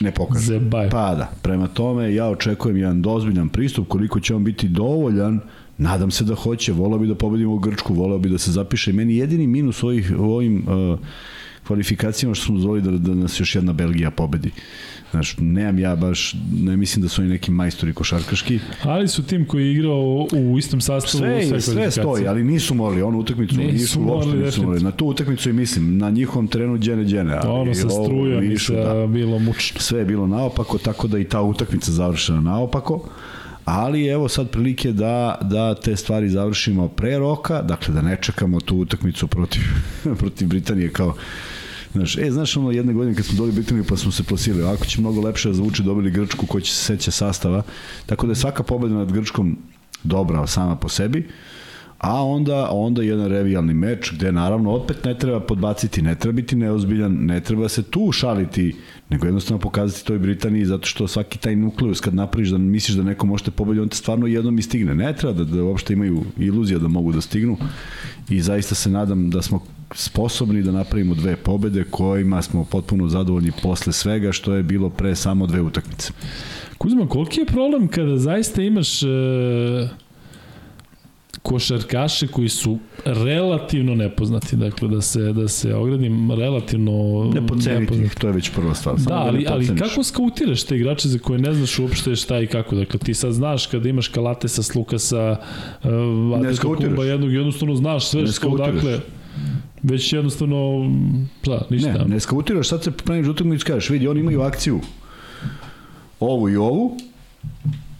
ne 0.00 0.12
pokaže. 0.12 0.46
Zebaj. 0.46 0.90
Pa 0.90 1.14
da, 1.14 1.32
prema 1.42 1.68
tome 1.68 2.14
ja 2.14 2.28
očekujem 2.28 2.76
jedan 2.76 3.02
dozbiljan 3.02 3.48
pristup, 3.48 3.88
koliko 3.88 4.20
će 4.20 4.34
on 4.34 4.44
biti 4.44 4.68
dovoljan, 4.68 5.40
nadam 5.78 6.10
se 6.10 6.24
da 6.24 6.34
hoće, 6.34 6.72
volao 6.72 6.98
bi 6.98 7.06
da 7.06 7.14
pobedimo 7.14 7.58
Grčku, 7.58 7.94
volao 7.94 8.18
bi 8.18 8.28
da 8.28 8.38
se 8.38 8.52
zapiše. 8.52 8.92
Meni 8.92 9.16
jedini 9.16 9.46
minus 9.46 9.82
ovih, 9.82 10.12
u 10.18 10.24
ovim 10.24 10.64
uh, 10.68 10.98
kvalifikacijama 11.66 12.34
što 12.34 12.44
smo 12.46 12.54
dozvoli 12.54 12.80
da, 12.80 12.90
da 12.90 13.14
nas 13.14 13.40
još 13.40 13.54
jedna 13.54 13.72
Belgija 13.72 14.10
pobedi. 14.10 14.50
Znaš, 15.10 15.36
nemam 15.38 15.78
ja 15.78 15.96
baš, 15.96 16.34
ne 16.52 16.76
mislim 16.76 17.02
da 17.02 17.08
su 17.08 17.22
oni 17.22 17.30
neki 17.30 17.50
majstori 17.50 17.92
košarkaški. 17.92 18.58
Ali 18.82 19.08
su 19.08 19.22
tim 19.22 19.46
koji 19.46 19.66
je 19.66 19.72
igrao 19.72 20.26
u 20.32 20.58
istom 20.58 20.80
sastavu 20.80 21.20
sve, 21.20 21.46
sve, 21.46 21.60
sve 21.60 21.90
stoji, 21.90 22.26
ali 22.26 22.44
nisu 22.44 22.74
morali, 22.74 23.02
onu 23.02 23.18
utakmicu 23.18 23.56
nisu, 23.56 23.72
nisu 23.72 24.00
uopšte 24.02 24.36
nisu 24.36 24.62
morali. 24.62 24.84
Na 24.84 24.90
tu 24.90 25.06
utakmicu 25.06 25.50
i 25.50 25.52
mislim, 25.52 25.98
na 25.98 26.10
njihovom 26.10 26.48
terenu 26.48 26.78
džene 26.78 27.04
džene. 27.04 27.34
Ali 27.42 27.60
ono 27.60 27.74
sa 27.74 27.88
strujom 27.88 28.52
i 28.52 28.58
sa 28.58 28.74
da, 28.74 29.06
bilo 29.06 29.38
mučno. 29.38 29.80
Sve 29.80 29.98
je 29.98 30.04
bilo 30.04 30.26
naopako, 30.26 30.78
tako 30.78 31.08
da 31.08 31.18
i 31.18 31.24
ta 31.24 31.42
utakmica 31.42 31.92
završena 31.92 32.40
naopako 32.40 33.08
ali 33.64 34.06
evo 34.06 34.28
sad 34.28 34.50
prilike 34.50 34.92
da, 34.92 35.38
da 35.42 35.74
te 35.74 35.96
stvari 35.96 36.28
završimo 36.28 36.88
pre 36.88 37.18
roka, 37.18 37.62
dakle 37.62 37.94
da 37.94 38.02
ne 38.02 38.18
čekamo 38.20 38.60
tu 38.60 38.76
utakmicu 38.76 39.26
protiv, 39.26 39.62
protiv 40.20 40.48
Britanije 40.48 40.92
kao 40.92 41.14
Znaš, 41.92 42.18
e, 42.18 42.30
znaš 42.30 42.56
ono 42.56 42.70
jedne 42.70 42.92
godine 42.92 43.16
kad 43.16 43.24
smo 43.24 43.36
dobili 43.36 43.54
Britaniju 43.54 43.84
pa 43.88 43.96
smo 43.96 44.12
se 44.12 44.22
plasili, 44.22 44.62
ovako 44.62 44.84
će 44.84 45.00
mnogo 45.00 45.20
lepše 45.20 45.48
da 45.48 45.54
zvuči 45.54 45.82
dobili 45.82 46.10
Grčku 46.10 46.46
ko 46.46 46.60
će 46.60 46.72
se 46.72 46.84
seća 46.84 47.10
sastava, 47.10 47.62
tako 48.06 48.26
da 48.26 48.30
je 48.30 48.36
svaka 48.36 48.62
pobeda 48.62 48.94
nad 48.94 49.12
Grčkom 49.12 49.58
dobra 50.02 50.46
sama 50.46 50.76
po 50.76 50.88
sebi, 50.88 51.28
a 51.98 52.24
onda 52.24 52.68
onda 52.70 53.02
jedan 53.02 53.26
revijalni 53.26 53.74
meč 53.74 54.12
gde 54.12 54.32
naravno 54.32 54.70
opet 54.70 55.04
ne 55.04 55.18
treba 55.18 55.40
podbaciti, 55.40 56.02
ne 56.02 56.14
treba 56.14 56.32
biti 56.32 56.56
neozbiljan, 56.56 57.12
ne 57.12 57.40
treba 57.40 57.68
se 57.68 57.82
tu 57.82 58.12
šaliti, 58.12 58.76
nego 59.12 59.26
jednostavno 59.26 59.60
pokazati 59.60 60.06
toj 60.06 60.18
Britaniji 60.18 60.64
zato 60.64 60.86
što 60.86 61.08
svaki 61.08 61.38
taj 61.38 61.56
nukleus 61.56 62.00
kad 62.00 62.14
napraviš 62.14 62.48
da 62.48 62.58
misliš 62.58 62.96
da 62.96 63.02
neko 63.02 63.26
možete 63.26 63.50
pobediti, 63.50 63.82
on 63.82 63.88
te 63.88 63.96
stvarno 63.96 64.26
jednom 64.26 64.58
i 64.58 64.62
stigne. 64.62 64.94
Ne 64.94 65.16
treba 65.16 65.32
da, 65.32 65.44
da 65.44 65.62
uopšte 65.62 65.92
imaju 65.92 66.24
iluzija 66.38 66.78
da 66.78 66.88
mogu 66.88 67.12
da 67.12 67.20
stignu 67.20 67.56
i 68.28 68.40
zaista 68.40 68.74
se 68.74 68.90
nadam 68.90 69.30
da 69.30 69.42
smo 69.42 69.60
sposobni 69.94 70.62
da 70.62 70.72
napravimo 70.72 71.14
dve 71.14 71.36
pobede 71.36 71.84
kojima 71.90 72.42
smo 72.42 72.64
potpuno 72.64 73.08
zadovoljni 73.08 73.52
posle 73.62 73.92
svega 73.92 74.32
što 74.32 74.54
je 74.54 74.62
bilo 74.62 74.90
pre 74.90 75.14
samo 75.14 75.46
dve 75.46 75.60
utakmice. 75.60 76.12
Kuzma, 76.78 77.08
koliki 77.08 77.40
je 77.40 77.46
problem 77.46 77.88
kada 77.88 78.16
zaista 78.16 78.62
imaš 78.62 79.02
e, 79.02 79.06
košarkaše 81.42 82.26
koji 82.26 82.48
su 82.48 82.78
relativno 83.04 83.94
nepoznati, 83.94 84.56
dakle 84.56 84.88
da 84.88 85.00
se 85.00 85.32
da 85.32 85.48
se 85.48 85.74
ogradim 85.74 86.30
relativno 86.30 87.24
nepoznati. 87.34 87.94
ih, 88.04 88.14
to 88.14 88.26
je 88.26 88.32
već 88.32 88.50
prva 88.50 88.74
stvar. 88.74 88.96
Da, 88.96 89.14
ali, 89.14 89.46
ali 89.48 89.76
kako 89.76 90.02
skautiraš 90.02 90.62
te 90.62 90.76
igrače 90.76 91.08
za 91.08 91.18
koje 91.18 91.38
ne 91.38 91.54
znaš 91.54 91.78
uopšte 91.78 92.16
šta 92.16 92.40
i 92.40 92.46
kako? 92.46 92.74
Dakle, 92.76 93.00
ti 93.00 93.14
sad 93.14 93.32
znaš 93.32 93.66
kada 93.66 93.88
imaš 93.88 94.08
Kalatesa, 94.08 94.62
Slukasa, 94.62 95.36
uh, 95.84 96.38
Adeta 96.38 96.62
Kuba, 96.62 97.04
jednog, 97.04 97.32
jednostavno 97.32 97.74
znaš 97.74 98.08
sve 98.08 98.26
što, 98.26 98.56
dakle, 98.56 99.00
već 99.82 100.12
jednostavno, 100.12 100.90
da, 101.46 101.66
ništa. 101.70 101.92
Ne, 101.92 102.04
ne 102.04 102.20
skautiraš, 102.20 102.68
sad 102.68 102.84
se 102.84 102.90
praviš 102.90 103.28
utakmicu 103.28 103.64
i 103.66 103.72
kažeš, 103.72 103.90
vidi, 103.90 104.08
oni 104.08 104.20
imaju 104.20 104.40
akciju 104.40 104.80
ovu 106.20 106.48
i 106.48 106.56
ovu, 106.56 106.96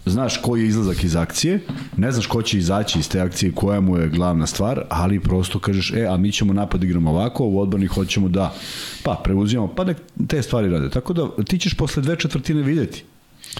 znaš 0.06 0.36
koji 0.36 0.62
je 0.62 0.68
izlazak 0.68 1.04
iz 1.04 1.16
akcije, 1.16 1.60
ne 1.96 2.12
znaš 2.12 2.26
ko 2.26 2.42
će 2.42 2.58
izaći 2.58 2.98
iz 2.98 3.08
te 3.08 3.20
akcije, 3.20 3.52
koja 3.52 3.80
mu 3.80 3.96
je 3.98 4.08
glavna 4.08 4.46
stvar, 4.46 4.84
ali 4.88 5.20
prosto 5.20 5.58
kažeš, 5.58 5.92
e, 5.92 6.06
a 6.10 6.16
mi 6.16 6.32
ćemo 6.32 6.52
napad 6.52 6.84
igramo 6.84 7.10
ovako, 7.10 7.44
u 7.44 7.60
odbrani 7.60 7.86
hoćemo 7.86 8.28
da, 8.28 8.54
pa 9.02 9.20
preuzimamo, 9.24 9.74
pa 9.74 9.84
nek 9.84 9.96
te 10.28 10.42
stvari 10.42 10.68
rade. 10.70 10.90
Tako 10.90 11.12
da 11.12 11.28
ti 11.44 11.58
ćeš 11.58 11.74
posle 11.74 12.02
dve 12.02 12.16
četvrtine 12.16 12.62
videti 12.62 13.04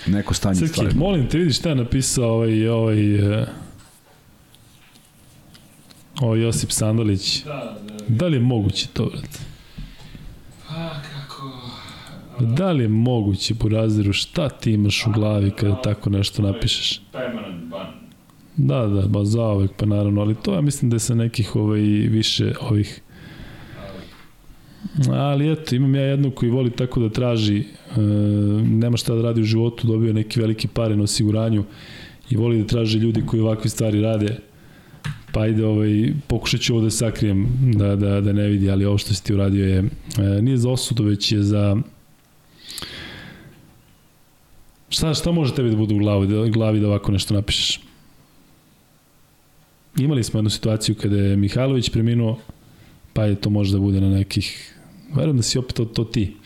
neko 0.07 0.35
stanje 0.35 0.55
Srki, 0.55 0.73
stvari. 0.73 0.95
molim 0.95 1.29
te, 1.29 1.39
vidiš 1.39 1.59
šta 1.59 1.69
je 1.69 1.75
napisao 1.75 2.31
ovaj, 2.31 2.69
ovaj, 2.69 3.41
uh, 3.41 3.49
ovaj 6.21 6.41
Josip 6.41 6.71
Sandalić. 6.71 7.45
Da, 7.45 7.79
da, 7.89 7.95
da 8.09 8.27
li 8.27 8.37
je 8.37 8.41
moguće 8.41 8.87
to, 8.93 9.07
brate? 9.07 9.39
Pa, 10.69 10.75
kako... 10.75 11.12
Da 12.41 12.73
li 12.73 12.85
je 12.85 12.89
moguće, 12.89 13.55
Buraziru, 13.55 14.13
šta 14.13 14.49
ti 14.49 14.73
imaš 14.73 15.07
u 15.07 15.13
glavi 15.13 15.51
kada 15.51 15.83
tako 15.83 16.11
nešto 16.11 16.43
napišeš? 16.43 17.01
Da, 18.57 18.87
da, 18.87 19.09
ba 19.09 19.25
za 19.25 19.43
ovek, 19.43 19.71
pa 19.77 19.87
naravno, 19.87 20.21
ali 20.21 20.35
to 20.35 20.55
ja 20.55 20.61
mislim 20.61 20.91
da 20.91 20.97
je 20.97 21.01
sa 21.01 21.15
nekih 21.15 21.57
ovaj, 21.57 21.81
više 22.09 22.55
ovih 22.61 23.03
Ali 25.11 25.53
eto, 25.53 25.75
imam 25.75 25.95
ja 25.95 26.03
jednog 26.03 26.35
koji 26.35 26.51
voli 26.51 26.71
tako 26.71 27.01
da 27.01 27.09
traži, 27.09 27.59
e, 27.59 28.01
nema 28.63 28.97
šta 28.97 29.15
da 29.15 29.23
radi 29.23 29.41
u 29.41 29.45
životu, 29.45 29.87
dobio 29.87 30.13
neki 30.13 30.41
veliki 30.41 30.69
pare 30.69 30.97
na 30.97 31.03
osiguranju 31.03 31.65
i 32.31 32.37
voli 32.37 32.63
da 32.63 32.67
traži 32.67 32.99
ljudi 32.99 33.23
koji 33.27 33.41
ovakve 33.41 33.71
stvari 33.71 34.01
rade. 34.01 34.37
Pa 35.33 35.41
ajde, 35.41 35.67
ovaj, 35.67 36.13
pokušat 36.27 36.61
ću 36.61 36.75
ovo 36.75 36.83
da 36.83 36.91
sakrijem, 36.91 37.47
da, 37.75 37.97
da, 37.97 38.21
da 38.21 38.33
ne 38.33 38.49
vidi, 38.49 38.71
ali 38.71 38.85
ovo 38.85 38.99
što 38.99 39.15
si 39.15 39.25
ti 39.25 39.35
uradio 39.35 39.67
je, 39.67 39.79
e, 39.79 40.43
nije 40.43 40.57
za 40.57 40.71
osudu, 40.71 41.05
već 41.05 41.33
je 41.33 41.43
za 41.43 41.77
Šta, 44.93 45.15
šta 45.15 45.33
može 45.33 45.55
tebi 45.55 45.71
da 45.71 45.77
bude 45.77 45.95
u 45.95 45.99
glavi, 45.99 46.27
da, 46.27 46.47
glavi 46.47 46.81
da 46.81 46.87
ovako 46.89 47.13
nešto 47.13 47.35
napišeš? 47.35 47.81
Imali 49.99 50.25
smo 50.25 50.39
jednu 50.39 50.51
situaciju 50.51 50.95
kada 50.95 51.17
je 51.17 51.37
Mihajlović 51.37 51.91
preminuo, 51.91 52.39
pa 53.13 53.25
je 53.25 53.35
to 53.35 53.51
može 53.51 53.73
da 53.73 53.79
bude 53.79 54.01
na 54.01 54.11
nekih 54.11 54.77
verujem 55.15 55.37
da 55.37 55.43
si 55.43 55.59
opet 55.59 55.77
to, 55.77 55.85
to 55.85 56.05
ti. 56.05 56.37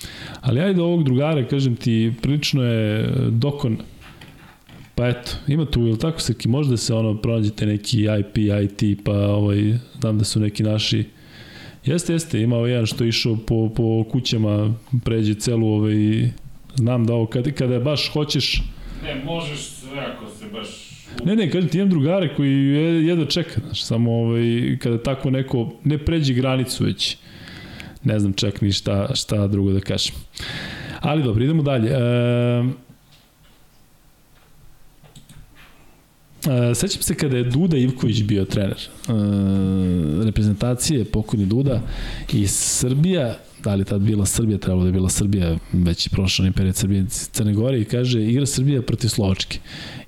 Ali 0.41 0.61
ajde 0.61 0.83
ovog 0.83 1.05
drugara, 1.05 1.49
kažem 1.49 1.77
ti, 1.77 2.13
prilično 2.23 2.63
je 2.63 3.11
dokon, 3.31 3.79
pa 4.95 5.09
eto, 5.09 5.31
ima 5.47 5.65
tu, 5.65 5.81
ili 5.81 5.99
tako 5.99 6.21
se, 6.21 6.35
možda 6.45 6.77
se 6.77 6.95
ono, 6.95 7.21
pronađete 7.23 7.67
neki 7.67 8.07
IP, 8.21 8.39
IT, 8.39 9.05
pa 9.05 9.13
ovaj, 9.13 9.79
znam 10.01 10.19
da 10.19 10.25
su 10.25 10.41
neki 10.41 10.63
naši 10.63 11.05
Jeste, 11.87 12.13
jeste, 12.13 12.41
imao 12.43 12.67
jedan 12.67 12.87
što 12.87 13.05
je 13.05 13.09
išao 13.09 13.37
po, 13.47 13.69
po 13.77 14.05
kućama, 14.11 14.75
pređe 15.05 15.35
celu 15.35 15.69
ovaj, 15.69 16.31
Znam 16.77 17.07
da 17.07 17.15
ovo, 17.15 17.27
kada, 17.27 17.51
kada 17.51 17.81
baš 17.81 18.11
hoćeš... 18.13 18.63
Ne, 19.05 19.25
možeš 19.25 19.59
sve 19.59 19.99
ako 19.99 20.27
se 20.39 20.45
baš... 20.53 20.69
Ne, 21.25 21.37
ne, 21.37 21.51
kažem 21.51 21.69
ti 21.69 21.79
imam 21.79 21.91
drugare 21.91 22.35
koji 22.35 22.53
jedva 23.07 23.25
čeka, 23.27 23.61
znaš, 23.65 23.85
samo 23.85 24.13
ovaj, 24.13 24.77
kada 24.83 25.03
tako 25.03 25.31
neko 25.31 25.73
ne 25.85 25.99
pređe 25.99 26.35
granicu 26.35 26.85
već, 26.85 27.17
ne 28.05 28.19
znam 28.19 28.33
čak 28.33 28.61
ni 28.61 28.73
šta, 28.73 29.15
šta 29.15 29.47
drugo 29.47 29.73
da 29.73 29.81
kažem. 29.81 30.15
Ali 31.01 31.23
dobro, 31.23 31.45
idemo 31.45 31.63
dalje. 31.63 31.91
E, 31.91 32.87
Uh, 36.47 36.77
sećam 36.77 37.03
se 37.03 37.15
kada 37.15 37.37
je 37.37 37.45
Duda 37.45 37.77
Ivković 37.77 38.23
bio 38.23 38.45
trener 38.45 38.77
uh, 39.09 39.15
reprezentacije, 40.25 41.05
pokojni 41.05 41.47
Duda 41.47 41.81
i 42.33 42.47
Srbija 42.47 43.39
da 43.65 43.75
li 43.75 43.85
tad 43.85 44.01
bila 44.01 44.27
Srbija, 44.27 44.59
trebalo 44.59 44.83
da 44.83 44.89
je 44.89 44.93
bila 44.93 45.09
Srbija, 45.09 45.57
već 45.73 46.07
je 46.07 46.11
prošao 46.11 46.47
period 46.57 46.77
Srbije 46.77 47.05
Crne 47.09 47.55
Gore 47.55 47.81
i 47.81 47.85
kaže 47.85 48.23
igra 48.23 48.47
Srbija 48.47 48.83
protiv 48.83 49.09
Slovačke. 49.09 49.59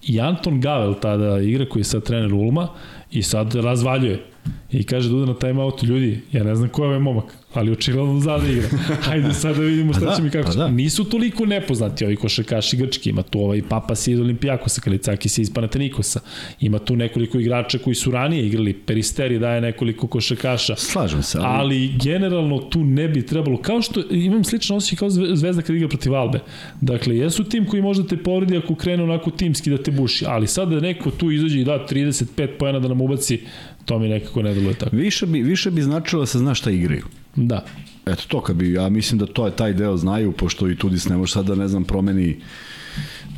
I 0.02 0.20
Anton 0.20 0.60
Gavel 0.60 0.94
tada 1.00 1.40
igra 1.40 1.68
koji 1.68 1.80
je 1.80 1.84
sad 1.84 2.02
trener 2.02 2.34
Ulma 2.34 2.68
i 3.10 3.22
sad 3.22 3.54
razvaljuje. 3.54 4.24
I 4.70 4.84
kaže 4.84 5.08
Duda 5.08 5.26
na 5.26 5.38
timeoutu, 5.38 5.86
ljudi, 5.86 6.20
ja 6.32 6.44
ne 6.44 6.54
znam 6.54 6.68
ko 6.68 6.82
je 6.82 6.88
ovaj 6.88 7.00
momak 7.00 7.37
ali 7.54 7.72
očigledno 7.72 8.20
zna 8.20 8.38
da 8.38 8.48
igra. 8.48 8.68
Hajde 9.06 9.34
sad 9.34 9.56
da 9.56 9.62
vidimo 9.62 9.92
šta 9.92 10.04
pa 10.04 10.10
da, 10.10 10.16
će 10.16 10.22
mi 10.22 10.30
kako 10.30 10.46
pa 10.46 10.52
će. 10.52 10.58
Da. 10.58 10.68
Nisu 10.68 11.04
toliko 11.04 11.46
nepoznati 11.46 12.04
ovi 12.04 12.16
košarkaši 12.16 12.76
grčki, 12.76 13.10
ima 13.10 13.22
tu 13.22 13.40
ovaj 13.40 13.62
Papas 13.68 14.06
iz 14.06 14.20
Olimpijakosa, 14.20 14.80
Kalicakis 14.80 15.38
iz 15.38 15.54
Panatenikosa, 15.54 16.20
ima 16.60 16.78
tu 16.78 16.96
nekoliko 16.96 17.38
igrača 17.38 17.78
koji 17.78 17.94
su 17.94 18.10
ranije 18.10 18.46
igrali, 18.46 18.72
Peristeri 18.72 19.38
daje 19.38 19.60
nekoliko 19.60 20.06
košarkaša. 20.06 20.76
Slažem 20.76 21.22
se. 21.22 21.38
Ali... 21.38 21.46
ali 21.46 21.90
generalno 22.02 22.58
tu 22.58 22.84
ne 22.84 23.08
bi 23.08 23.26
trebalo, 23.26 23.56
kao 23.56 23.82
što 23.82 24.02
imam 24.10 24.44
slično 24.44 24.76
osjećaj 24.76 24.96
kao 24.96 25.10
Zvezda 25.10 25.62
kad 25.62 25.76
igra 25.76 25.88
protiv 25.88 26.14
Albe. 26.14 26.40
Dakle, 26.80 27.16
jesu 27.16 27.44
tim 27.44 27.66
koji 27.66 27.82
možda 27.82 28.06
te 28.06 28.16
povredi 28.16 28.56
ako 28.56 28.74
krene 28.74 29.02
onako 29.02 29.30
timski 29.30 29.70
da 29.70 29.82
te 29.82 29.90
buši, 29.90 30.24
ali 30.28 30.46
sad 30.46 30.68
da 30.68 30.80
neko 30.80 31.10
tu 31.10 31.30
izađe 31.30 31.60
i 31.60 31.64
da 31.64 31.86
35 31.90 32.48
pojena 32.58 32.78
da 32.78 32.88
nam 32.88 33.00
ubaci, 33.00 33.40
to 33.84 33.98
mi 33.98 34.08
nekako 34.08 34.42
ne 34.42 34.54
deluje 34.54 34.74
tako. 34.74 34.96
Više 34.96 35.26
bi, 35.26 35.42
više 35.42 35.70
bi 35.70 35.82
značilo 35.82 36.22
da 36.22 36.26
se 36.26 36.38
zna 36.38 36.54
šta 36.54 36.70
igraju. 36.70 37.04
Da. 37.46 37.64
Eto 38.06 38.22
to 38.28 38.40
kad 38.40 38.56
bi, 38.56 38.72
ja 38.72 38.88
mislim 38.88 39.18
da 39.18 39.26
to 39.26 39.46
je 39.46 39.56
taj 39.56 39.72
deo 39.72 39.96
znaju, 39.96 40.32
pošto 40.32 40.68
i 40.68 40.76
Tudis 40.76 41.08
ne 41.08 41.16
može 41.16 41.32
sad 41.32 41.46
da 41.46 41.54
ne 41.54 41.68
znam 41.68 41.84
promeni 41.84 42.36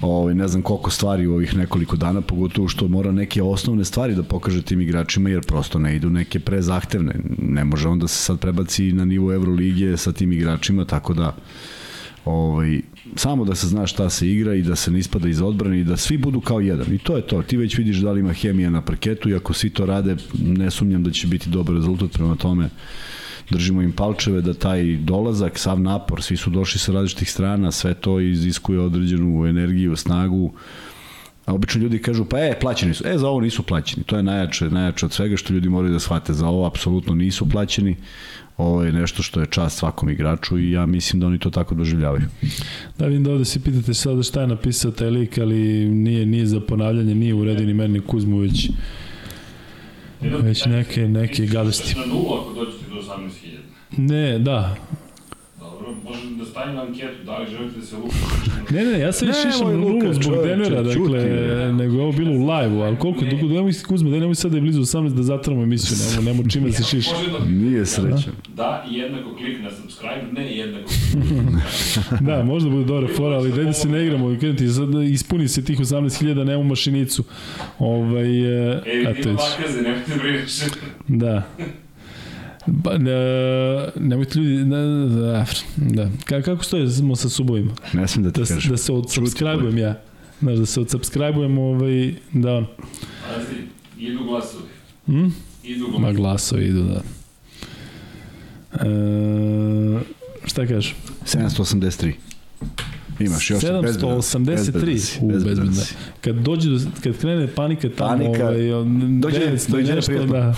ovaj, 0.03 0.35
ne 0.35 0.49
znam 0.49 0.63
koliko 0.63 0.91
stvari 0.91 1.27
u 1.27 1.35
ovih 1.35 1.57
nekoliko 1.57 1.97
dana, 1.97 2.21
pogotovo 2.21 2.69
što 2.69 2.89
mora 2.89 3.13
neke 3.13 3.43
osnovne 3.43 3.85
stvari 3.85 4.15
da 4.15 4.23
pokaže 4.23 4.63
tim 4.63 4.81
igračima, 4.81 5.31
jer 5.31 5.47
prosto 5.47 5.79
ne 5.79 5.97
idu 5.97 6.11
neke 6.11 6.41
prezahtevne. 6.41 7.15
Ne 7.39 7.65
može 7.65 7.89
on 7.89 7.99
da 7.99 8.09
se 8.09 8.23
sad 8.23 8.39
prebaci 8.39 8.93
na 8.93 9.05
nivo 9.05 9.33
Evrolige 9.35 9.97
sa 9.97 10.13
tim 10.13 10.33
igračima, 10.33 10.85
tako 10.85 11.15
da 11.15 11.37
ovaj, 12.25 12.81
samo 13.17 13.45
da 13.45 13.55
se 13.55 13.67
zna 13.67 13.87
šta 13.87 14.11
se 14.11 14.31
igra 14.31 14.55
i 14.55 14.63
da 14.63 14.77
se 14.77 14.91
ne 14.91 14.99
ispada 14.99 15.29
iz 15.29 15.41
odbrane 15.41 15.81
i 15.81 15.85
da 15.85 15.97
svi 15.97 16.19
budu 16.19 16.41
kao 16.41 16.61
jedan. 16.61 16.95
I 16.95 16.99
to 16.99 17.17
je 17.17 17.27
to. 17.27 17.43
Ti 17.43 17.57
već 17.57 17.79
vidiš 17.79 17.97
da 17.97 18.13
li 18.13 18.21
ima 18.21 18.33
hemija 18.33 18.71
na 18.71 18.83
parketu 18.83 19.29
i 19.31 19.35
ako 19.35 19.53
svi 19.53 19.71
to 19.71 19.87
rade, 19.87 20.17
ne 20.39 20.71
sumnjam 20.71 21.03
da 21.03 21.11
će 21.11 21.27
biti 21.27 21.51
dobar 21.51 21.75
rezultat 21.75 22.13
prema 22.13 22.37
tome 22.37 22.69
držimo 23.51 23.83
im 23.83 23.93
palčeve 23.93 24.41
da 24.41 24.55
taj 24.55 24.97
dolazak, 24.97 25.59
sav 25.59 25.81
napor, 25.81 26.23
svi 26.23 26.37
su 26.37 26.51
došli 26.51 26.81
sa 26.81 26.93
različitih 26.93 27.31
strana, 27.31 27.73
sve 27.73 27.95
to 27.95 28.21
iziskuje 28.21 28.81
određenu 28.81 29.47
energiju, 29.47 29.97
snagu, 29.97 30.53
A 31.51 31.55
obično 31.55 31.83
ljudi 31.83 31.99
kažu, 31.99 32.25
pa 32.25 32.39
e, 32.39 32.59
plaćeni 32.61 32.95
su. 32.95 33.05
E, 33.07 33.19
za 33.19 33.29
ovo 33.29 33.41
nisu 33.41 33.63
plaćeni. 33.63 34.05
To 34.05 34.17
je 34.17 34.23
najjače, 34.23 34.71
najjače 34.71 35.07
od 35.07 35.13
svega 35.13 35.37
što 35.37 35.53
ljudi 35.53 35.69
moraju 35.69 35.93
da 35.93 36.01
shvate. 36.01 36.33
Za 36.33 36.47
ovo 36.47 36.67
apsolutno 36.67 37.15
nisu 37.15 37.49
plaćeni. 37.49 37.97
Ovo 38.57 38.83
je 38.85 38.93
nešto 38.93 39.23
što 39.23 39.41
je 39.41 39.47
čast 39.47 39.79
svakom 39.79 40.09
igraču 40.11 40.59
i 40.59 40.71
ja 40.71 40.87
mislim 40.87 41.21
da 41.21 41.27
oni 41.27 41.39
to 41.39 41.51
tako 41.51 41.75
doživljavaju. 41.75 42.23
Da, 42.99 43.07
vidim 43.07 43.25
da 43.25 43.33
ovde 43.33 43.45
se 43.45 43.61
pitate 43.61 43.95
sada 43.95 44.23
šta 44.23 44.41
je 44.41 44.47
napisao 44.47 44.91
taj 44.91 45.11
lik, 45.11 45.39
ali 45.39 45.89
nije, 45.89 46.27
nije 46.27 46.47
za 46.47 46.61
ponavljanje, 46.61 47.15
nije 47.15 47.35
u 47.35 47.45
redini 47.45 47.75
meni 47.75 48.01
Kuzmović. 48.01 48.69
Već 50.21 50.65
neke, 50.65 51.09
neke 51.09 51.47
gadosti. 51.47 51.95
Na 51.99 52.07
nulu 52.07 52.35
ako 52.35 52.53
dođete 52.53 52.85
do 52.89 52.95
18.000. 52.95 53.59
Ne, 53.97 54.39
da. 54.39 54.77
Dobro. 55.81 55.95
može 56.05 56.21
da 56.39 56.45
stavim 56.45 56.75
na 56.75 56.83
anketu, 56.83 57.25
da 57.27 57.39
li 57.39 57.47
želite 57.51 57.79
da 57.81 57.87
se 57.87 57.97
Luka 57.97 58.17
Ne, 58.71 58.85
ne, 58.85 58.91
ja 58.93 59.11
Ne, 59.13 59.27
već 59.27 59.37
išao 59.47 59.63
moj 59.63 59.75
na 59.75 59.81
nulu 59.81 59.95
Luka, 59.95 60.13
zbog 60.13 60.25
čoveče, 60.25 60.49
Denvera, 60.49 60.85
čuti, 60.85 61.13
dakle, 61.13 61.29
bre. 61.29 61.73
nego 61.73 61.97
je 61.97 62.03
ovo 62.03 62.13
bilo 62.13 62.31
u 62.33 62.47
live-u, 62.47 62.81
ali 62.81 62.97
koliko, 62.97 63.25
Ne. 63.25 63.31
dugo, 63.31 63.47
nemoj 63.49 63.73
se 63.73 63.85
Kuzma, 63.85 64.11
da 64.11 64.19
nemoj 64.19 64.35
sad 64.35 64.51
da 64.51 64.57
je 64.57 64.61
blizu 64.61 64.81
18 64.81 65.09
da 65.09 65.23
zatvoramo 65.23 65.63
emisiju, 65.63 65.97
nemo, 66.11 66.31
nemo 66.33 66.49
čime 66.49 66.67
da 66.67 66.73
se 66.73 66.83
šiša. 66.85 67.11
Da 67.33 67.45
Nije 67.47 67.87
srećan. 67.87 68.33
da 68.49 68.87
jednako 68.91 69.37
klik 69.37 69.63
na 69.63 69.71
subscribe, 69.73 70.33
ne 70.33 70.57
jednako 70.57 70.91
Da, 72.27 72.43
možda 72.45 72.71
bude 72.71 72.85
dobra 72.85 73.09
fora, 73.09 73.37
ali 73.37 73.53
dajde 73.53 73.73
se 73.73 73.89
ne 73.89 74.05
igramo, 74.05 74.35
kažem 74.35 74.57
ti, 74.57 74.69
sad 74.69 74.89
ispuni 75.05 75.49
se 75.49 75.65
tih 75.65 75.79
18.000, 75.79 76.45
nemo 76.45 76.63
mašinicu. 76.63 77.25
Ovaj, 77.79 78.41
e, 78.71 78.83
E, 78.87 79.01
ima 79.01 79.11
vidiš. 79.11 79.25
bakaze, 79.25 79.83
nemojte. 79.83 80.13
Da. 81.09 81.43
Ba, 82.73 82.99
ne, 82.99 83.13
nemojte 83.99 84.39
ljudi, 84.39 84.65
ne, 84.65 84.77
da, 85.11 85.45
da. 85.79 86.11
Ka, 86.25 86.43
kako 86.43 86.65
stojimo 86.65 87.17
sa 87.17 87.29
subovima? 87.29 87.73
Ne 87.93 88.09
smem 88.09 88.25
da 88.25 88.31
ti 88.31 88.41
Da, 88.41 88.47
se- 88.47 88.55
kažem. 88.55 88.71
da 88.71 88.77
se 88.77 88.93
odsubscribujem 88.93 89.79
ja. 89.79 90.01
Znaš, 90.41 90.57
da 90.57 90.67
se 90.67 90.81
odsubscribujem, 90.81 91.59
ovaj, 91.59 92.15
da 92.33 92.53
on. 92.53 92.67
Pazi, 93.27 93.61
idu 93.99 94.25
glasovi. 94.25 94.65
Hm? 95.07 95.29
Idu 95.65 95.85
Ma 95.85 96.13
glasovi. 96.13 96.15
glasovi 96.15 96.65
idu, 96.65 96.83
da. 96.85 97.03
E, 98.81 100.01
šta 100.45 100.67
kažeš? 100.67 100.95
783. 101.25 102.13
Imaš 103.21 103.51
još 103.51 103.63
783 103.63 105.19
u 105.21 105.29
bezbedno. 105.29 105.73
Kad 106.21 106.37
dođe 106.37 106.71
do, 106.71 106.79
kad 107.03 107.17
krene 107.19 107.47
panika 107.47 107.89
tamo, 107.89 108.11
Panika, 108.11 108.45
ovaj, 108.45 108.73
on- 108.73 109.21
dođe- 109.21 109.39
900 109.41 109.71
dođe 109.71 109.95
nešto, 109.95 110.27
da. 110.27 110.55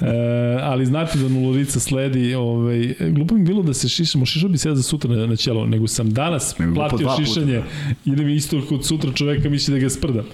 e, 0.06 0.58
ali 0.62 0.86
znate 0.86 1.18
da 1.18 1.28
nulorica 1.28 1.80
sledi, 1.80 2.34
ovaj, 2.34 2.94
glupo 3.10 3.34
mi 3.34 3.44
bilo 3.44 3.62
da 3.62 3.74
se 3.74 3.88
šišamo, 3.88 4.26
šišao 4.26 4.48
bi 4.48 4.58
se 4.58 4.68
ja 4.68 4.74
za 4.74 4.82
sutra 4.82 5.10
na, 5.16 5.26
na 5.26 5.36
ćelo, 5.36 5.66
nego 5.66 5.86
sam 5.88 6.12
danas 6.12 6.58
Nego 6.58 6.74
platio 6.74 7.08
šišanje, 7.18 7.62
ide 8.04 8.24
mi 8.24 8.34
isto 8.34 8.62
kod 8.68 8.86
sutra 8.86 9.12
čoveka 9.12 9.48
misli 9.50 9.74
da 9.74 9.80
ga 9.80 9.90
sprdam. 9.90 10.24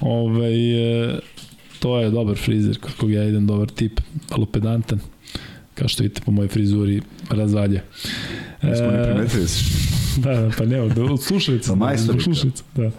Ovaj, 0.00 0.54
e, 1.04 1.18
to 1.78 2.00
je 2.00 2.10
dobar 2.10 2.36
frizer, 2.36 2.78
koga 3.00 3.14
ja 3.14 3.24
idem, 3.24 3.46
dobar 3.46 3.68
tip, 3.68 4.00
vrlo 4.30 4.46
pedantan, 4.46 5.00
kao 5.74 5.88
što 5.88 6.02
vidite 6.02 6.20
po 6.24 6.30
mojoj 6.30 6.48
frizuri, 6.48 7.00
razvalje. 7.30 7.82
Smo 8.60 8.90
ne 8.90 9.04
primetili 9.04 9.48
se. 9.48 9.99
Da, 10.24 10.34
da, 10.34 10.50
pa 10.58 10.64
ne, 10.64 10.80
od, 10.80 10.98
od 10.98 11.22
slušalica. 11.22 11.74
Majstor 11.74 12.16
od 12.16 12.22
slušalica, 12.22 12.64
da. 12.76 12.90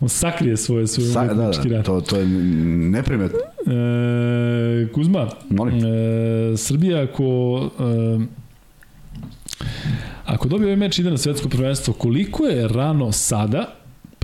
On 0.00 0.08
sakrije 0.08 0.56
svoje, 0.56 0.86
svoje 0.86 1.08
Sa, 1.10 1.24
da, 1.24 1.50
da, 1.64 1.82
to, 1.82 2.00
to 2.00 2.16
je 2.16 2.26
neprimetno. 2.26 3.38
E, 3.38 4.88
Kuzma, 4.92 5.28
Molim. 5.50 5.78
e, 5.84 6.56
Srbija 6.56 7.02
ako... 7.02 7.70
E, 7.80 8.46
ako 10.24 10.48
dobije 10.48 10.66
ovaj 10.66 10.76
meč 10.76 10.98
ide 10.98 11.10
na 11.10 11.18
svetsko 11.18 11.48
prvenstvo, 11.48 11.94
koliko 11.94 12.44
je 12.44 12.68
rano 12.68 13.12
sada 13.12 13.76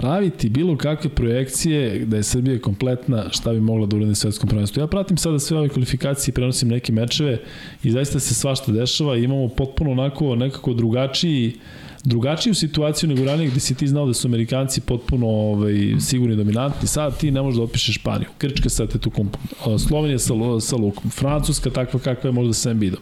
praviti 0.02 0.48
bilo 0.48 0.76
kakve 0.76 1.10
projekcije 1.10 2.04
da 2.06 2.16
je 2.16 2.22
Srbija 2.22 2.58
kompletna 2.58 3.30
šta 3.30 3.52
bi 3.52 3.60
mogla 3.60 3.86
da 3.86 3.96
uradi 3.96 4.08
na 4.08 4.14
svetskom 4.14 4.48
prvenstvu. 4.48 4.80
Ja 4.80 4.86
pratim 4.86 5.16
sada 5.16 5.38
sve 5.38 5.58
ove 5.58 5.68
kvalifikacije, 5.68 6.34
prenosim 6.34 6.68
neke 6.68 6.92
mečeve 6.92 7.38
i 7.82 7.90
zaista 7.90 8.20
se 8.20 8.34
svašta 8.34 8.72
dešava 8.72 9.16
i 9.16 9.24
imamo 9.24 9.48
potpuno 9.48 9.90
onako 9.90 10.36
nekako 10.36 10.74
drugačiji 10.74 11.52
drugačiju 12.04 12.54
situaciju 12.54 13.08
nego 13.08 13.24
ranije 13.24 13.50
gde 13.50 13.60
si 13.60 13.74
ti 13.74 13.88
znao 13.88 14.06
da 14.06 14.14
su 14.14 14.28
Amerikanci 14.28 14.80
potpuno 14.80 15.26
ovaj, 15.26 15.74
sigurni 16.00 16.36
dominantni, 16.36 16.88
sad 16.88 17.18
ti 17.18 17.30
ne 17.30 17.42
možeš 17.42 17.56
da 17.56 17.62
otpišeš 17.62 17.94
Španiju. 17.94 18.28
Grčka 18.40 18.68
sad 18.68 18.92
te 18.92 18.98
tu 18.98 19.10
kumpu. 19.10 19.38
Slovenija 19.88 20.18
sa, 20.18 20.34
sa 20.60 20.76
Lukom. 20.76 21.10
Francuska 21.10 21.70
takva 21.70 22.00
kakva 22.00 22.28
je 22.28 22.32
možda 22.32 22.54
sa 22.54 22.70
Embidom. 22.70 23.00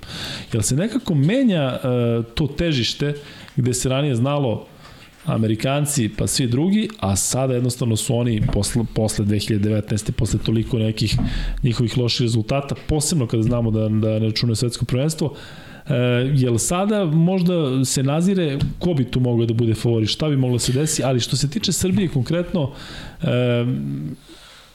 Jel 0.52 0.62
se 0.62 0.76
nekako 0.76 1.14
menja 1.14 1.78
uh, 1.78 2.24
to 2.34 2.46
težište 2.46 3.14
gde 3.56 3.74
se 3.74 3.88
ranije 3.88 4.14
znalo 4.14 4.66
Amerikanci 5.24 6.10
pa 6.18 6.26
svi 6.26 6.46
drugi, 6.46 6.88
a 7.00 7.16
sada 7.16 7.54
jednostavno 7.54 7.96
su 7.96 8.16
oni 8.16 8.42
posle, 8.52 8.84
posle 8.94 9.24
2019. 9.24 10.12
posle 10.12 10.40
toliko 10.40 10.78
nekih 10.78 11.16
njihovih 11.62 11.98
loših 11.98 12.20
rezultata, 12.24 12.74
posebno 12.86 13.26
kada 13.26 13.42
znamo 13.42 13.70
da, 13.70 13.88
da 13.88 14.18
ne 14.18 14.26
računaju 14.26 14.56
svetsko 14.56 14.84
prvenstvo, 14.84 15.34
E, 15.88 15.94
jel 16.34 16.58
sada 16.58 17.04
možda 17.04 17.84
se 17.84 18.02
nazire 18.02 18.58
ko 18.78 18.94
bi 18.94 19.04
tu 19.04 19.20
mogao 19.20 19.46
da 19.46 19.54
bude 19.54 19.74
favori, 19.74 20.06
šta 20.06 20.28
bi 20.28 20.36
moglo 20.36 20.56
da 20.56 20.58
se 20.58 20.72
desi, 20.72 21.02
ali 21.02 21.20
što 21.20 21.36
se 21.36 21.50
tiče 21.50 21.72
Srbije 21.72 22.08
konkretno, 22.08 22.72
e, 23.22 23.26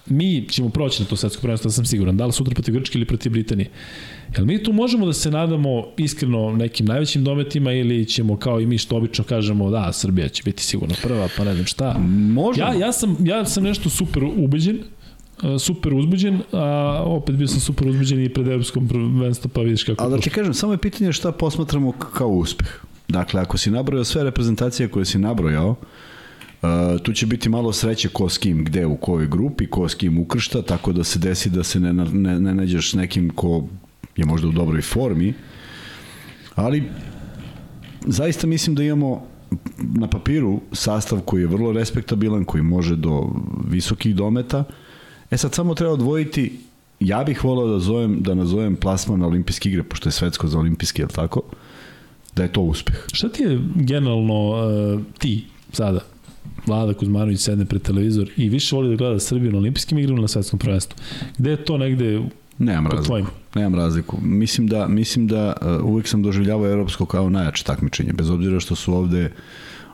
mi 0.05 0.47
ćemo 0.49 0.69
proći 0.69 1.03
na 1.03 1.09
to 1.09 1.15
svetsko 1.15 1.41
prvenstvo, 1.41 1.67
da 1.67 1.71
sam 1.71 1.85
siguran, 1.85 2.17
da 2.17 2.25
li 2.25 2.33
sutra 2.33 2.53
protiv 2.53 2.73
Grčke 2.73 2.97
ili 2.97 3.05
protiv 3.05 3.31
Britanije. 3.31 3.69
Jel 4.37 4.45
mi 4.45 4.63
tu 4.63 4.73
možemo 4.73 5.05
da 5.05 5.13
se 5.13 5.31
nadamo 5.31 5.85
iskreno 5.97 6.51
nekim 6.51 6.85
najvećim 6.85 7.23
dometima 7.23 7.71
ili 7.71 8.05
ćemo 8.05 8.37
kao 8.37 8.61
i 8.61 8.65
mi 8.65 8.77
što 8.77 8.97
obično 8.97 9.23
kažemo 9.23 9.69
da 9.69 9.93
Srbija 9.93 10.29
će 10.29 10.43
biti 10.43 10.63
sigurno 10.63 10.95
prva, 11.03 11.27
pa 11.37 11.43
ne 11.43 11.53
znam 11.53 11.65
šta. 11.65 11.97
Možemo. 12.33 12.67
Ja, 12.67 12.73
ja, 12.73 12.91
sam, 12.91 13.17
ja 13.19 13.45
sam 13.45 13.63
nešto 13.63 13.89
super 13.89 14.23
ubeđen, 14.23 14.79
super 15.59 15.93
uzbuđen, 15.93 16.41
a 16.51 17.03
opet 17.05 17.35
bio 17.35 17.47
sam 17.47 17.59
super 17.59 17.87
uzbuđen 17.87 18.23
i 18.23 18.29
pred 18.29 18.47
evropskom 18.47 18.87
prvenstvom, 18.87 19.51
pa 19.53 19.61
vidiš 19.61 19.83
kako 19.83 20.03
Ali 20.03 20.11
da 20.11 20.21
ti 20.21 20.29
kažem, 20.29 20.53
samo 20.53 20.73
je 20.73 20.77
pitanje 20.77 21.13
šta 21.13 21.31
posmatramo 21.31 21.91
kao 21.91 22.29
uspeh. 22.29 22.67
Dakle, 23.07 23.41
ako 23.41 23.57
si 23.57 23.71
nabrojao 23.71 24.03
sve 24.03 24.23
reprezentacije 24.23 24.87
koje 24.87 25.05
si 25.05 25.17
nabrojao, 25.17 25.69
uh, 25.69 25.79
tu 27.03 27.13
će 27.13 27.25
biti 27.25 27.49
malo 27.49 27.73
sreće 27.73 28.09
ko 28.09 28.29
s 28.29 28.37
kim, 28.37 28.65
gde, 28.65 28.85
u 28.85 28.97
kojoj 28.97 29.27
grupi, 29.27 29.67
ko 29.67 29.89
s 29.89 29.95
kim 29.95 30.17
ukršta, 30.17 30.61
tako 30.61 30.93
da 30.93 31.03
se 31.03 31.19
desi 31.19 31.49
da 31.49 31.63
se 31.63 31.79
ne, 31.79 31.93
ne, 31.93 32.39
ne 32.39 32.55
nađeš 32.55 32.93
nekim 32.93 33.29
ko 33.29 33.67
je 34.15 34.25
možda 34.25 34.47
u 34.47 34.51
dobroj 34.51 34.81
formi, 34.81 35.33
ali 36.55 36.83
zaista 38.05 38.47
mislim 38.47 38.75
da 38.75 38.83
imamo 38.83 39.27
na 39.77 40.07
papiru 40.07 40.61
sastav 40.71 41.19
koji 41.19 41.41
je 41.41 41.47
vrlo 41.47 41.71
respektabilan, 41.71 42.45
koji 42.45 42.63
može 42.63 42.95
do 42.95 43.29
visokih 43.67 44.15
dometa. 44.15 44.63
E 45.35 45.37
sad 45.37 45.53
samo 45.53 45.75
treba 45.75 45.93
odvojiti 45.93 46.59
ja 46.99 47.23
bih 47.23 47.43
volao 47.43 47.67
da 47.67 47.79
zovem 47.79 48.21
da 48.21 48.33
nazovem 48.33 48.75
plasman 48.75 49.19
na 49.19 49.27
olimpijske 49.27 49.69
igre 49.69 49.83
pošto 49.83 50.09
je 50.09 50.13
svetsko 50.13 50.47
za 50.47 50.59
olimpijske, 50.59 51.01
je 51.01 51.07
tako? 51.07 51.41
Da 52.35 52.43
je 52.43 52.53
to 52.53 52.61
uspeh. 52.61 52.95
Šta 53.13 53.29
ti 53.29 53.43
je 53.43 53.59
generalno 53.75 54.49
uh, 54.49 55.01
ti 55.19 55.45
sada, 55.71 55.99
Vlada 56.65 56.93
Kuzmanović 56.93 57.41
sedne 57.41 57.65
pred 57.65 57.81
televizor 57.81 58.29
i 58.37 58.49
više 58.49 58.75
voli 58.75 58.89
da 58.89 58.95
gleda 58.95 59.19
Srbiju 59.19 59.51
na 59.51 59.57
olimpijskim 59.57 59.97
igrama 59.97 60.21
na 60.21 60.27
svetskom 60.27 60.59
prvenstvu? 60.59 60.97
Gde 61.37 61.49
je 61.49 61.65
to 61.65 61.77
negde 61.77 62.21
Nemam 62.57 62.85
razliku. 62.85 63.05
tvojim? 63.05 63.25
Nemam 63.55 63.75
razliku. 63.75 64.17
Mislim 64.21 64.67
da, 64.67 64.87
mislim 64.87 65.27
da 65.27 65.53
uh, 65.61 65.85
uvek 65.85 66.07
sam 66.07 66.23
doživljavao 66.23 66.71
evropsko 66.71 67.05
kao 67.05 67.29
najjače 67.29 67.63
takmičenje, 67.63 68.13
bez 68.13 68.29
obzira 68.29 68.59
što 68.59 68.75
su 68.75 68.93
ovde 68.93 69.31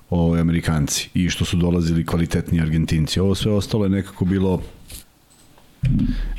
ovaj, 0.09 0.41
Amerikanci 0.41 1.09
i 1.13 1.29
što 1.29 1.45
su 1.45 1.57
dolazili 1.57 2.05
kvalitetni 2.05 2.61
Argentinci. 2.61 3.19
Ovo 3.19 3.35
sve 3.35 3.51
ostalo 3.51 3.85
je 3.85 3.89
nekako 3.89 4.25
bilo... 4.25 4.61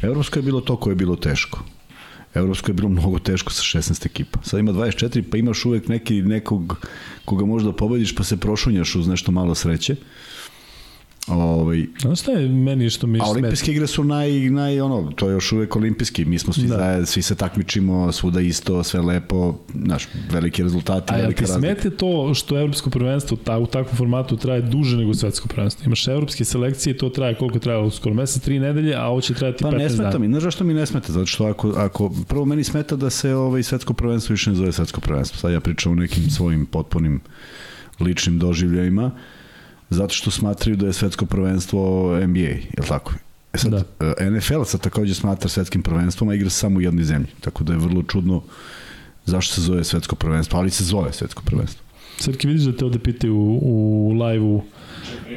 Evropsko 0.02 0.38
je 0.38 0.42
bilo 0.42 0.60
to 0.60 0.76
koje 0.76 0.92
je 0.92 0.96
bilo 0.96 1.16
teško. 1.16 1.64
Evropsko 2.34 2.70
je 2.70 2.74
bilo 2.74 2.88
mnogo 2.88 3.18
teško 3.18 3.52
sa 3.52 3.62
16 3.62 4.06
ekipa. 4.06 4.38
Sad 4.42 4.60
ima 4.60 4.72
24, 4.72 5.22
pa 5.30 5.36
imaš 5.36 5.64
uvek 5.64 5.88
neki, 5.88 6.22
nekog 6.22 6.86
koga 7.24 7.44
možda 7.44 7.72
pobediš, 7.72 8.14
pa 8.14 8.24
se 8.24 8.36
prošunjaš 8.36 8.94
uz 8.94 9.08
nešto 9.08 9.32
malo 9.32 9.54
sreće. 9.54 9.96
Ovaj, 11.28 11.86
Znaš 12.00 12.20
šta 12.20 12.32
je 12.32 12.48
meni 12.48 12.90
što 12.90 13.06
mi 13.06 13.12
A 13.12 13.18
smeta? 13.18 13.30
olimpijske 13.30 13.72
igre 13.72 13.86
su 13.86 14.04
naj, 14.04 14.30
naj 14.40 14.80
ono, 14.80 15.10
to 15.10 15.28
je 15.28 15.32
još 15.32 15.52
uvek 15.52 15.76
olimpijski, 15.76 16.24
mi 16.24 16.38
smo 16.38 16.52
svi 16.52 16.62
Da. 16.62 16.76
zajedno, 16.76 17.06
svi 17.06 17.22
se 17.22 17.34
takmičimo, 17.34 18.12
svuda 18.12 18.40
isto, 18.40 18.82
sve 18.82 19.00
lepo, 19.02 19.54
znaš, 19.76 20.02
veliki 20.30 20.62
rezultati, 20.62 21.12
A 21.12 21.16
jel 21.16 21.22
velika 21.22 21.38
ti 21.38 21.42
razlika. 21.44 21.60
smete 21.74 21.90
to 21.90 22.34
što 22.34 22.58
evropsko 22.58 22.90
prvenstvo 22.90 23.36
ta, 23.36 23.58
u 23.58 23.66
takvom 23.66 23.96
formatu 23.96 24.36
traje 24.36 24.62
duže 24.62 24.96
nego 24.96 25.14
svetsko 25.14 25.48
prvenstvo? 25.48 25.84
Imaš 25.86 26.08
evropske 26.08 26.44
selekcije, 26.44 26.96
to 26.96 27.08
traje 27.08 27.34
koliko 27.34 27.58
traje, 27.58 27.90
skoro 27.90 28.14
mesec, 28.14 28.42
tri 28.42 28.58
nedelje, 28.58 28.94
a 28.94 29.04
ovo 29.04 29.20
će 29.20 29.34
trajati 29.34 29.62
Pa 29.62 29.68
15 29.68 29.78
ne 29.78 29.88
smeta 29.88 30.02
dana. 30.04 30.18
mi, 30.18 30.28
znaš 30.28 30.42
zašto 30.42 30.64
mi 30.64 30.74
ne 30.74 30.86
smeta? 30.86 31.12
Zato 31.12 31.26
što 31.26 31.44
ako, 31.44 31.70
ako 31.70 32.12
prvo 32.28 32.44
meni 32.44 32.64
smeta 32.64 32.96
da 32.96 33.10
se 33.10 33.34
ovaj 33.34 33.62
svetsko 33.62 33.92
prvenstvo 33.94 34.32
više 34.32 34.50
ne 34.50 34.56
zove 34.56 34.72
svetsko 34.72 35.00
prvenstvo. 35.00 35.38
Sad 35.38 35.52
ja 35.52 35.60
pričam 35.60 35.92
o 35.92 35.96
nekim 35.96 36.30
svojim 36.30 36.66
potpunim 36.66 37.20
ličnim 38.00 38.38
doživljajima, 38.38 39.10
zato 39.92 40.14
što 40.14 40.30
smatraju 40.30 40.76
da 40.76 40.86
je 40.86 40.92
svetsko 40.92 41.26
prvenstvo 41.26 42.12
NBA, 42.26 42.40
je 42.40 42.78
li 42.78 42.88
tako? 42.88 43.14
E 43.52 43.58
sad, 43.58 43.70
Da. 43.70 43.84
da. 44.00 44.30
NFL 44.30 44.62
sad 44.64 44.80
takođe 44.80 45.14
smatra 45.14 45.48
svetskim 45.48 45.82
prvenstvom, 45.82 46.28
a 46.28 46.34
igra 46.34 46.50
se 46.50 46.56
samo 46.58 46.78
u 46.78 46.80
jednoj 46.80 47.04
zemlji. 47.04 47.28
Tako 47.40 47.64
da 47.64 47.72
je 47.72 47.78
vrlo 47.78 48.02
čudno 48.02 48.42
zašto 49.24 49.54
se 49.54 49.60
zove 49.60 49.84
svetsko 49.84 50.16
prvenstvo, 50.16 50.58
ali 50.58 50.70
se 50.70 50.84
zove 50.84 51.12
svetsko 51.12 51.42
prvenstvo. 51.46 51.82
Srki, 52.18 52.46
vidiš 52.48 52.62
da 52.64 52.76
te 52.76 52.84
ovde 52.84 52.98
pitaju 52.98 53.36
u, 53.36 53.58
u 53.62 54.12
live-u 54.12 54.62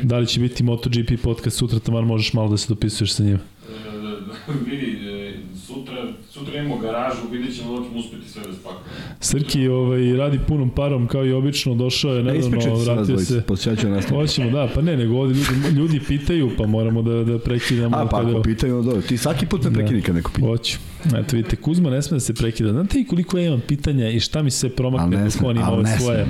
da 0.03 0.17
li 0.17 0.27
će 0.27 0.39
biti 0.39 0.63
MotoGP 0.63 1.21
podcast 1.23 1.57
sutra, 1.57 1.79
taman 1.79 2.03
možeš 2.05 2.33
malo 2.33 2.49
da 2.49 2.57
se 2.57 2.65
dopisuješ 2.69 3.13
sa 3.13 3.23
njima. 3.23 3.39
E, 3.69 4.51
vidi, 4.65 5.07
e, 5.07 5.37
sutra, 5.67 6.13
sutra 6.35 6.59
imamo 6.59 6.77
garažu, 6.77 7.21
vidjet 7.31 7.55
ćemo 7.55 7.79
da 7.79 7.85
ćemo 7.85 7.99
uspeti 7.99 8.29
sve 8.29 8.41
da 8.41 8.53
spakujemo. 8.53 8.85
Srki 9.19 9.67
ovaj, 9.67 10.13
radi 10.17 10.39
punom 10.47 10.69
parom 10.69 11.07
kao 11.07 11.25
i 11.25 11.31
obično, 11.33 11.75
došao 11.75 12.13
je 12.15 12.23
Ne 12.23 12.33
nedavno, 12.33 12.61
se 12.61 12.69
vas 12.69 12.85
vratio 12.85 13.17
se. 13.17 13.41
posjećat 13.41 13.79
ću 13.79 13.89
nastaviti. 13.89 14.15
Hoćemo, 14.15 14.51
da, 14.51 14.69
pa 14.75 14.81
ne, 14.81 14.97
nego 14.97 15.15
ovde 15.15 15.33
ljudi, 15.33 15.69
ljudi 15.79 15.99
pitaju, 16.07 16.51
pa 16.57 16.67
moramo 16.67 17.01
da, 17.01 17.23
da 17.23 17.39
prekinemo. 17.39 17.97
A, 17.97 18.05
pa 18.05 18.21
ako 18.21 18.41
pitaju, 18.41 18.81
dobro, 18.81 19.01
ti 19.01 19.17
svaki 19.17 19.45
put 19.45 19.63
me 19.63 19.69
Da. 19.69 19.75
prekini 19.79 20.01
kad 20.01 20.15
neko 20.15 20.31
pita. 20.35 20.47
Hoću. 20.47 20.77
Eto 21.05 21.35
vidite, 21.35 21.55
Kuzma 21.55 21.89
ne 21.89 22.01
sme 22.01 22.15
da 22.15 22.19
se 22.19 22.33
prekida. 22.33 22.71
Znate 22.71 22.99
i 22.99 23.05
koliko 23.05 23.37
ja 23.37 23.47
imam 23.47 23.61
pitanja 23.67 24.09
i 24.09 24.19
šta 24.19 24.41
mi 24.41 24.51
se 24.51 24.69
promakne 24.69 25.17
ne 25.17 25.23
dok 25.23 25.31
sme, 25.31 25.47
on 25.47 25.57
ima 25.57 25.65
ali 25.65 25.73
ove 25.73 25.83
ne 25.83 25.97
svoje, 25.99 26.25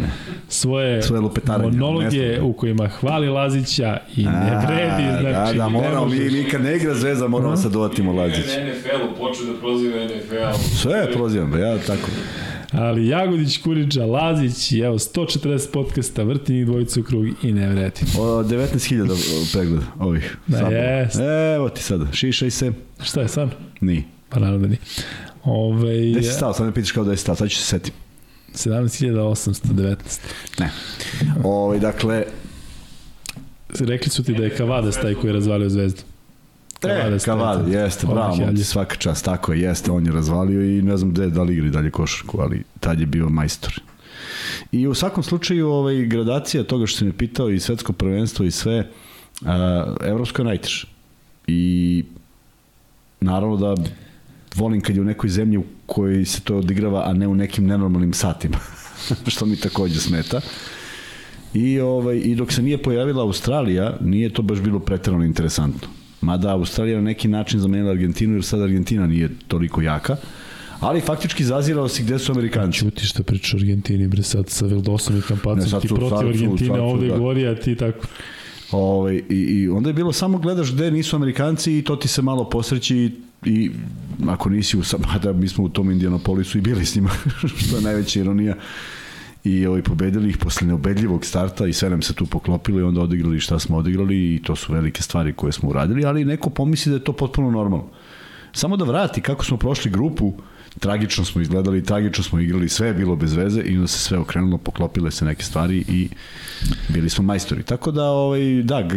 svoje, 0.48 1.02
Svoje 1.02 1.22
ne 1.22 1.58
monologe 1.58 2.42
u 2.42 2.54
kojima 2.54 2.88
hvali 2.88 3.28
Lazića 3.28 3.98
i 4.16 4.24
ne 4.24 4.62
vredi. 4.68 5.22
Znači, 5.22 5.58
da, 5.58 5.64
da, 5.64 5.70
ne 5.70 5.74
moramo, 5.74 6.06
mi, 6.06 6.20
mi 6.20 6.44
kad 6.52 6.62
ne 6.62 6.76
igra 6.76 6.94
zvezda, 6.94 7.28
moramo 7.28 7.58
se 7.58 7.70
dovatimo 7.70 8.14
Lazić. 8.14 8.46
Na 8.48 8.64
NFL-u 8.64 9.18
počeo 9.18 9.46
da 9.54 9.60
proziva 9.60 9.95
NFL. 9.96 10.64
Sve 10.76 11.12
prozivam, 11.14 11.60
ja 11.60 11.78
tako. 11.78 12.10
Ali 12.72 13.08
Jagodić, 13.08 13.58
Kuriđa, 13.58 14.06
Lazić 14.06 14.72
i 14.72 14.80
evo 14.80 15.00
140 15.00 15.72
podcasta, 15.72 16.24
vrti 16.24 16.54
njih 16.54 16.66
dvojicu 16.66 17.00
u 17.00 17.04
krug 17.04 17.26
i 17.44 17.54
ne 17.54 17.70
vredi. 17.70 18.02
O, 18.20 18.44
19.000 18.44 19.54
pregleda 19.54 19.86
ovih. 20.00 20.38
Da, 20.48 20.58
Samo. 20.58 20.72
jest. 20.72 21.20
Evo 21.56 21.70
ti 21.70 21.84
sada, 21.84 22.06
šišaj 22.12 22.52
se. 22.52 22.72
Šta 23.04 23.22
je 23.22 23.28
sad? 23.28 23.50
Ni. 23.82 24.04
Pa 24.30 24.40
naravno 24.40 24.60
da 24.60 24.68
nije. 24.68 24.80
Ove, 25.44 26.12
Gde 26.12 26.24
si 26.24 26.32
stao? 26.32 26.54
Sad 26.54 26.66
me 26.66 26.74
pitaš 26.74 26.92
kao 26.92 27.04
da 27.04 27.12
je 27.12 27.18
stao, 27.18 27.36
sad 27.36 27.50
ću 27.50 27.58
se 27.58 27.64
setim. 27.64 27.94
17.819. 28.54 29.96
Ne. 30.60 30.72
Ovaj 31.44 31.80
dakle, 31.80 32.26
Rekli 33.80 34.10
su 34.10 34.24
ti 34.24 34.34
da 34.34 34.44
je 34.44 34.50
Kavadas 34.56 35.02
taj 35.02 35.14
koji 35.14 35.30
je 35.30 35.34
razvalio 35.34 35.70
zvezdu. 35.70 36.02
E, 36.92 36.98
Kavadas, 36.98 37.26
Kaval, 37.26 37.64
taj- 37.64 37.84
jeste, 37.84 38.08
bravo, 38.08 38.36
momci, 38.36 38.64
svaka 38.64 38.96
čast, 38.96 39.26
tako 39.26 39.54
je, 39.54 39.62
jeste, 39.62 39.92
on 39.92 40.06
je 40.06 40.12
razvalio 40.12 40.62
i 40.62 40.82
ne 40.82 40.98
znam 40.98 41.12
gde, 41.12 41.28
da 41.30 41.44
li 41.44 41.54
igri 41.54 41.70
dalje 41.70 41.92
košarku, 41.92 42.42
ali 42.42 42.64
tad 42.80 43.00
je 43.00 43.06
bio 43.06 43.30
majstor. 43.30 43.82
I 44.72 44.88
u 44.88 44.94
svakom 44.94 45.24
slučaju, 45.24 45.70
ovaj, 45.70 46.06
gradacija 46.06 46.64
toga 46.64 46.86
što 46.86 46.98
si 46.98 47.06
me 47.06 47.14
pitao 47.14 47.50
i 47.50 47.60
svetsko 47.60 47.94
prvenstvo 47.94 48.46
i 48.46 48.52
sve, 48.52 48.88
a, 49.46 49.96
evropsko 50.02 50.42
je 50.42 50.46
najteže. 50.46 50.88
I 51.48 52.04
naravno 53.22 53.58
da 53.58 53.76
volim 54.56 54.82
kad 54.82 54.96
je 54.96 55.02
u 55.02 55.06
nekoj 55.06 55.30
zemlji 55.30 55.58
u 55.58 55.64
kojoj 55.86 56.26
se 56.26 56.42
to 56.42 56.58
odigrava, 56.58 57.04
a 57.10 57.14
ne 57.14 57.28
u 57.28 57.36
nekim 57.36 57.66
nenormalnim 57.66 58.14
satima, 58.14 58.58
što 59.34 59.46
mi 59.46 59.56
takođe 59.56 60.00
smeta. 60.00 60.42
I, 61.54 61.80
ovaj, 61.80 62.22
I 62.24 62.36
dok 62.36 62.52
se 62.52 62.62
nije 62.62 62.78
pojavila 62.78 63.24
Australija, 63.24 63.98
nije 64.02 64.30
to 64.30 64.42
baš 64.42 64.60
bilo 64.60 64.80
preterano 64.80 65.24
interesantno. 65.24 65.88
Mada 66.26 66.54
Australija 66.54 66.98
na 66.98 67.04
neki 67.04 67.28
način 67.28 67.60
zamenila 67.60 67.92
Argentinu, 67.92 68.34
jer 68.34 68.44
sad 68.44 68.62
Argentina 68.62 69.08
nije 69.08 69.30
toliko 69.48 69.82
jaka, 69.82 70.16
ali 70.80 71.02
faktički 71.02 71.44
zazirao 71.44 71.88
si 71.88 72.04
gde 72.04 72.20
su 72.20 72.32
Amerikanci. 72.32 72.80
Čuti 72.80 73.06
što 73.06 73.24
priča 73.24 73.58
o 73.58 73.60
Argentini, 73.60 74.08
bre, 74.08 74.24
sad 74.24 74.50
sa 74.50 74.66
Vildosom 74.66 75.16
i 75.16 75.20
Ne, 75.20 75.24
Kampacom, 75.28 75.70
sad 75.70 75.82
ti 75.82 75.88
protiv 75.88 76.10
sad 76.10 76.28
Argentine, 76.28 76.58
sad 76.58 76.78
su, 76.78 76.84
ovde 76.84 77.08
da. 77.08 77.18
gori, 77.18 77.48
a 77.48 77.56
ti 77.56 77.76
tako. 77.76 78.08
Ovaj, 78.72 79.22
i, 79.30 79.36
I 79.36 79.70
onda 79.70 79.90
je 79.90 79.94
bilo 79.94 80.14
samo 80.14 80.38
gledaš 80.38 80.74
gde 80.74 80.92
nisu 80.92 81.16
Amerikanci 81.16 81.78
i 81.78 81.82
to 81.82 81.96
ti 81.96 82.08
se 82.08 82.22
malo 82.22 82.50
posreći 82.50 82.98
i, 82.98 83.12
i 83.46 83.72
ako 84.28 84.50
nisi 84.50 84.78
u 84.78 84.82
da 85.24 85.34
mi 85.34 85.48
smo 85.48 85.64
u 85.64 85.70
tom 85.70 85.92
Indianapolisu 85.92 86.58
i 86.58 86.62
bili 86.62 86.86
s 86.86 86.96
njima, 86.96 87.10
što 87.66 87.76
je 87.76 87.82
najveća 87.82 88.20
ironija 88.20 88.56
i 89.46 89.66
ovaj, 89.66 89.82
pobedili 89.82 90.30
ih 90.30 90.38
posle 90.38 90.68
neobedljivog 90.68 91.26
starta 91.26 91.68
i 91.68 91.74
sve 91.74 91.90
nam 91.90 92.02
se 92.02 92.14
tu 92.14 92.26
poklopilo 92.26 92.80
i 92.80 92.84
onda 92.84 93.02
odigrali 93.02 93.40
šta 93.40 93.60
smo 93.60 93.78
odigrali 93.78 94.36
i 94.36 94.42
to 94.44 94.56
su 94.56 94.74
velike 94.74 95.04
stvari 95.04 95.34
koje 95.34 95.52
smo 95.52 95.70
uradili, 95.70 96.06
ali 96.06 96.26
neko 96.26 96.50
pomisli 96.50 96.90
da 96.90 96.96
je 96.96 97.04
to 97.04 97.14
potpuno 97.14 97.52
normalno. 97.52 97.88
Samo 98.54 98.78
da 98.78 98.86
vrati 98.86 99.22
kako 99.22 99.46
smo 99.46 99.58
prošli 99.58 99.92
grupu, 99.92 100.34
tragično 100.80 101.26
smo 101.26 101.42
izgledali, 101.42 101.84
tragično 101.84 102.24
smo 102.24 102.40
igrali, 102.40 102.70
sve 102.70 102.88
je 102.88 102.94
bilo 102.94 103.16
bez 103.16 103.34
veze 103.34 103.62
i 103.62 103.76
onda 103.76 103.88
se 103.88 104.00
sve 104.00 104.18
okrenulo, 104.18 104.58
poklopile 104.58 105.12
se 105.12 105.26
neke 105.26 105.44
stvari 105.44 105.86
i 105.88 106.10
bili 106.90 107.10
smo 107.10 107.24
majstori. 107.24 107.64
Tako 107.64 107.92
da, 107.92 108.04
ovaj, 108.04 108.64
da, 108.64 108.88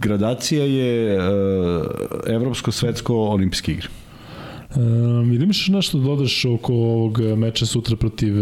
gradacija 0.00 0.64
je 0.64 1.18
uh, 1.18 1.86
evropsko, 2.26 2.72
svetsko, 2.72 3.14
olimpijske 3.14 3.72
igre. 3.72 3.88
Um, 4.76 5.32
ili 5.32 5.44
imaš 5.44 5.68
nešto 5.68 5.98
da 5.98 6.04
dodaš 6.04 6.44
oko 6.44 6.72
ovog 6.72 7.20
meča 7.20 7.66
sutra 7.66 7.96
protiv 7.96 8.34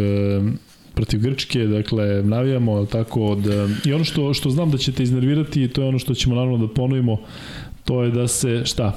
protiv 0.96 1.20
Grčke, 1.20 1.66
dakle 1.66 2.22
navijamo 2.22 2.86
tako 2.86 3.26
od 3.26 3.44
i 3.84 3.92
ono 3.92 4.04
što 4.04 4.34
što 4.34 4.50
znam 4.50 4.70
da 4.70 4.78
ćete 4.78 5.02
iznervirati 5.02 5.68
to 5.68 5.82
je 5.82 5.88
ono 5.88 5.98
što 5.98 6.14
ćemo 6.14 6.34
naravno 6.34 6.66
da 6.66 6.74
ponovimo, 6.74 7.18
to 7.84 8.02
je 8.02 8.10
da 8.10 8.28
se 8.28 8.62
šta 8.64 8.92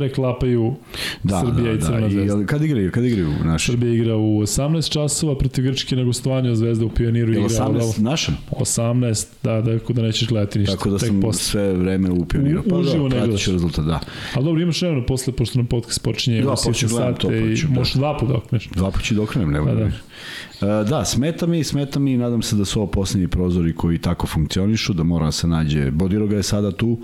preklapaju 0.00 0.74
Da, 1.22 1.40
Srbija 1.40 1.64
da, 1.64 1.72
i 1.72 1.80
Crna 1.80 2.00
da. 2.00 2.06
I, 2.06 2.10
zvezda. 2.10 2.34
ali 2.34 2.46
kad 2.46 2.62
igraju? 2.62 2.90
Kad 2.92 3.04
igraju 3.04 3.28
naši? 3.44 3.66
Srbija 3.66 3.92
igra 3.94 4.16
u 4.16 4.40
18 4.40 4.90
časova 4.90 5.38
protiv 5.38 5.64
Grčke 5.64 5.96
na 5.96 6.04
gostovanju, 6.04 6.54
Zvezda 6.54 6.84
u 6.84 6.90
Pioniru 6.90 7.32
igra 7.32 7.44
18 7.44 8.00
našem? 8.00 8.36
18, 8.52 9.26
da, 9.42 9.60
da, 9.60 9.78
da 9.88 10.02
nećeš 10.02 10.28
gledati 10.28 10.58
ništa. 10.58 10.76
Tako 10.76 10.90
da 10.90 10.98
sam 10.98 11.20
posle. 11.20 11.42
sve 11.42 11.72
vreme 11.74 12.10
u 12.10 12.24
pioniru. 12.24 12.60
U- 12.60 12.68
Pa 12.70 12.76
uživo 12.76 13.08
da, 13.08 13.14
ne 13.14 13.20
gledaš. 13.20 13.46
rezultat, 13.46 13.84
da. 13.84 14.00
Ali 14.34 14.44
dobro, 14.44 14.62
imaš 14.62 14.82
vremena 14.82 15.06
posle, 15.06 15.32
pošto 15.32 15.58
nam 15.58 15.66
podcast 15.66 16.02
počinje 16.02 16.42
Da, 16.42 16.48
u 16.48 16.54
počet 16.56 16.76
ću 16.76 16.86
7 16.86 16.90
gledam 16.90 17.14
to, 17.14 17.20
sate 17.22 17.38
i 17.38 17.62
da. 17.64 17.68
možeš 17.70 17.94
dva 17.94 18.18
puta 18.18 18.34
okneš. 18.34 18.68
Dva 18.68 18.90
puta 18.90 19.04
ću 19.04 19.14
da 19.14 19.22
okrenem, 19.22 19.50
nema 19.50 19.66
Pa 19.66 19.74
da. 19.74 19.80
da. 19.80 20.80
E, 20.80 20.84
Da, 20.84 21.04
smeta 21.04 21.46
mi, 21.46 21.64
smeta 21.64 21.98
mi 21.98 22.12
i 22.12 22.18
nadam 22.18 22.42
se 22.42 22.56
da 22.56 22.64
su 22.64 22.80
ovo 22.80 22.86
poslednji 22.88 23.28
prozori 23.28 23.74
koji 23.74 23.98
tako 23.98 24.26
funkcionišu, 24.26 24.92
da 24.92 25.02
mora 25.02 25.24
da 25.26 25.32
se 25.32 25.46
nađe, 25.46 25.90
Bodiroga 25.90 26.36
je 26.36 26.42
sada 26.42 26.72
tu, 26.72 26.98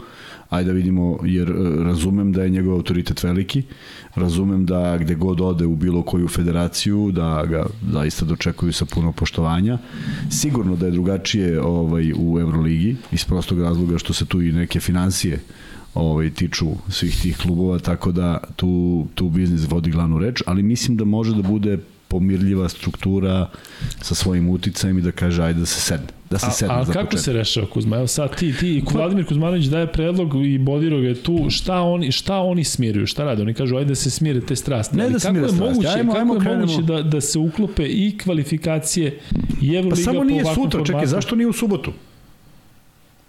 ajde 0.51 0.71
da 0.71 0.73
vidimo, 0.73 1.19
jer 1.25 1.51
e, 1.51 1.55
razumem 1.85 2.33
da 2.33 2.43
je 2.43 2.51
njegov 2.51 2.75
autoritet 2.75 3.23
veliki, 3.23 3.63
razumem 4.15 4.67
da 4.67 4.99
gde 4.99 5.15
god 5.15 5.41
ode 5.41 5.67
u 5.67 5.77
bilo 5.77 6.03
koju 6.03 6.29
federaciju, 6.29 7.11
da 7.13 7.47
ga 7.47 7.67
zaista 7.93 8.25
dočekuju 8.25 8.73
sa 8.73 8.85
puno 8.85 9.13
poštovanja. 9.13 9.79
Sigurno 10.31 10.77
da 10.77 10.87
je 10.87 10.93
drugačije 10.93 11.61
ovaj, 11.61 12.13
u 12.17 12.41
Euroligi, 12.41 12.97
iz 13.13 13.25
prostog 13.25 13.61
razloga 13.61 13.99
što 13.99 14.13
se 14.13 14.27
tu 14.27 14.43
i 14.43 14.53
neke 14.53 14.81
financije 14.81 15.41
ovaj, 15.95 16.31
tiču 16.31 16.67
svih 16.89 17.21
tih 17.23 17.37
klubova, 17.37 17.79
tako 17.79 18.13
da 18.13 18.39
tu, 18.57 19.07
tu 19.15 19.29
biznis 19.29 19.71
vodi 19.71 19.91
glavnu 19.91 20.19
reč, 20.19 20.43
ali 20.47 20.63
mislim 20.63 20.97
da 20.97 21.05
može 21.05 21.35
da 21.35 21.43
bude 21.43 21.79
pomirljiva 22.09 22.69
struktura 22.69 23.49
sa 24.01 24.15
svojim 24.15 24.49
uticajem 24.49 24.99
i 24.99 25.03
da 25.03 25.13
kaže 25.13 25.43
ajde 25.43 25.61
da 25.61 25.67
se 25.67 25.81
sedne. 25.81 26.07
Da 26.31 26.39
se 26.39 26.47
A, 26.47 26.51
sedne 26.51 26.75
a 26.75 26.85
za 26.85 26.93
kako 26.93 27.05
početak. 27.05 27.25
se 27.25 27.33
rešava 27.33 27.67
Kuzma? 27.67 27.97
Evo 27.97 28.07
sad 28.07 28.37
ti, 28.37 28.53
ti, 28.53 28.83
Vladimir 28.93 29.27
Kuzmanović 29.27 29.65
daje 29.65 29.87
predlog 29.87 30.47
i 30.47 30.59
Bodirog 30.59 31.05
je 31.05 31.15
tu, 31.15 31.47
šta 31.51 31.81
oni, 31.81 32.13
šta 32.13 32.37
oni 32.37 32.65
smiruju, 32.65 33.07
šta 33.07 33.25
rade? 33.25 33.43
Oni 33.43 33.55
kažu 33.55 33.77
ajde 33.77 33.89
da 33.89 33.95
se 33.95 34.11
smire 34.11 34.41
te 34.41 34.57
strasti. 34.57 34.97
Ne 34.97 35.05
Ali 35.05 35.13
da 35.13 35.19
kako 35.19 35.31
smire 35.31 35.47
je 35.47 35.49
strasti, 35.49 35.71
moguće, 35.71 35.89
ajmo- 35.89 36.07
kako 36.07 36.19
ajmo 36.19 36.35
je 36.35 36.41
krenemo. 36.41 36.61
moguće 36.63 36.83
da, 36.85 37.03
da 37.03 37.21
se 37.21 37.39
uklope 37.39 37.85
i 37.85 38.19
kvalifikacije 38.19 39.19
i 39.63 39.69
Euroliga 39.69 39.97
Pa 39.97 40.03
samo 40.03 40.25
nije 40.25 40.45
sutra, 40.55 40.85
čekaj, 40.85 41.07
zašto 41.07 41.37
nije 41.37 41.47
u 41.47 41.53
subotu? 41.53 41.93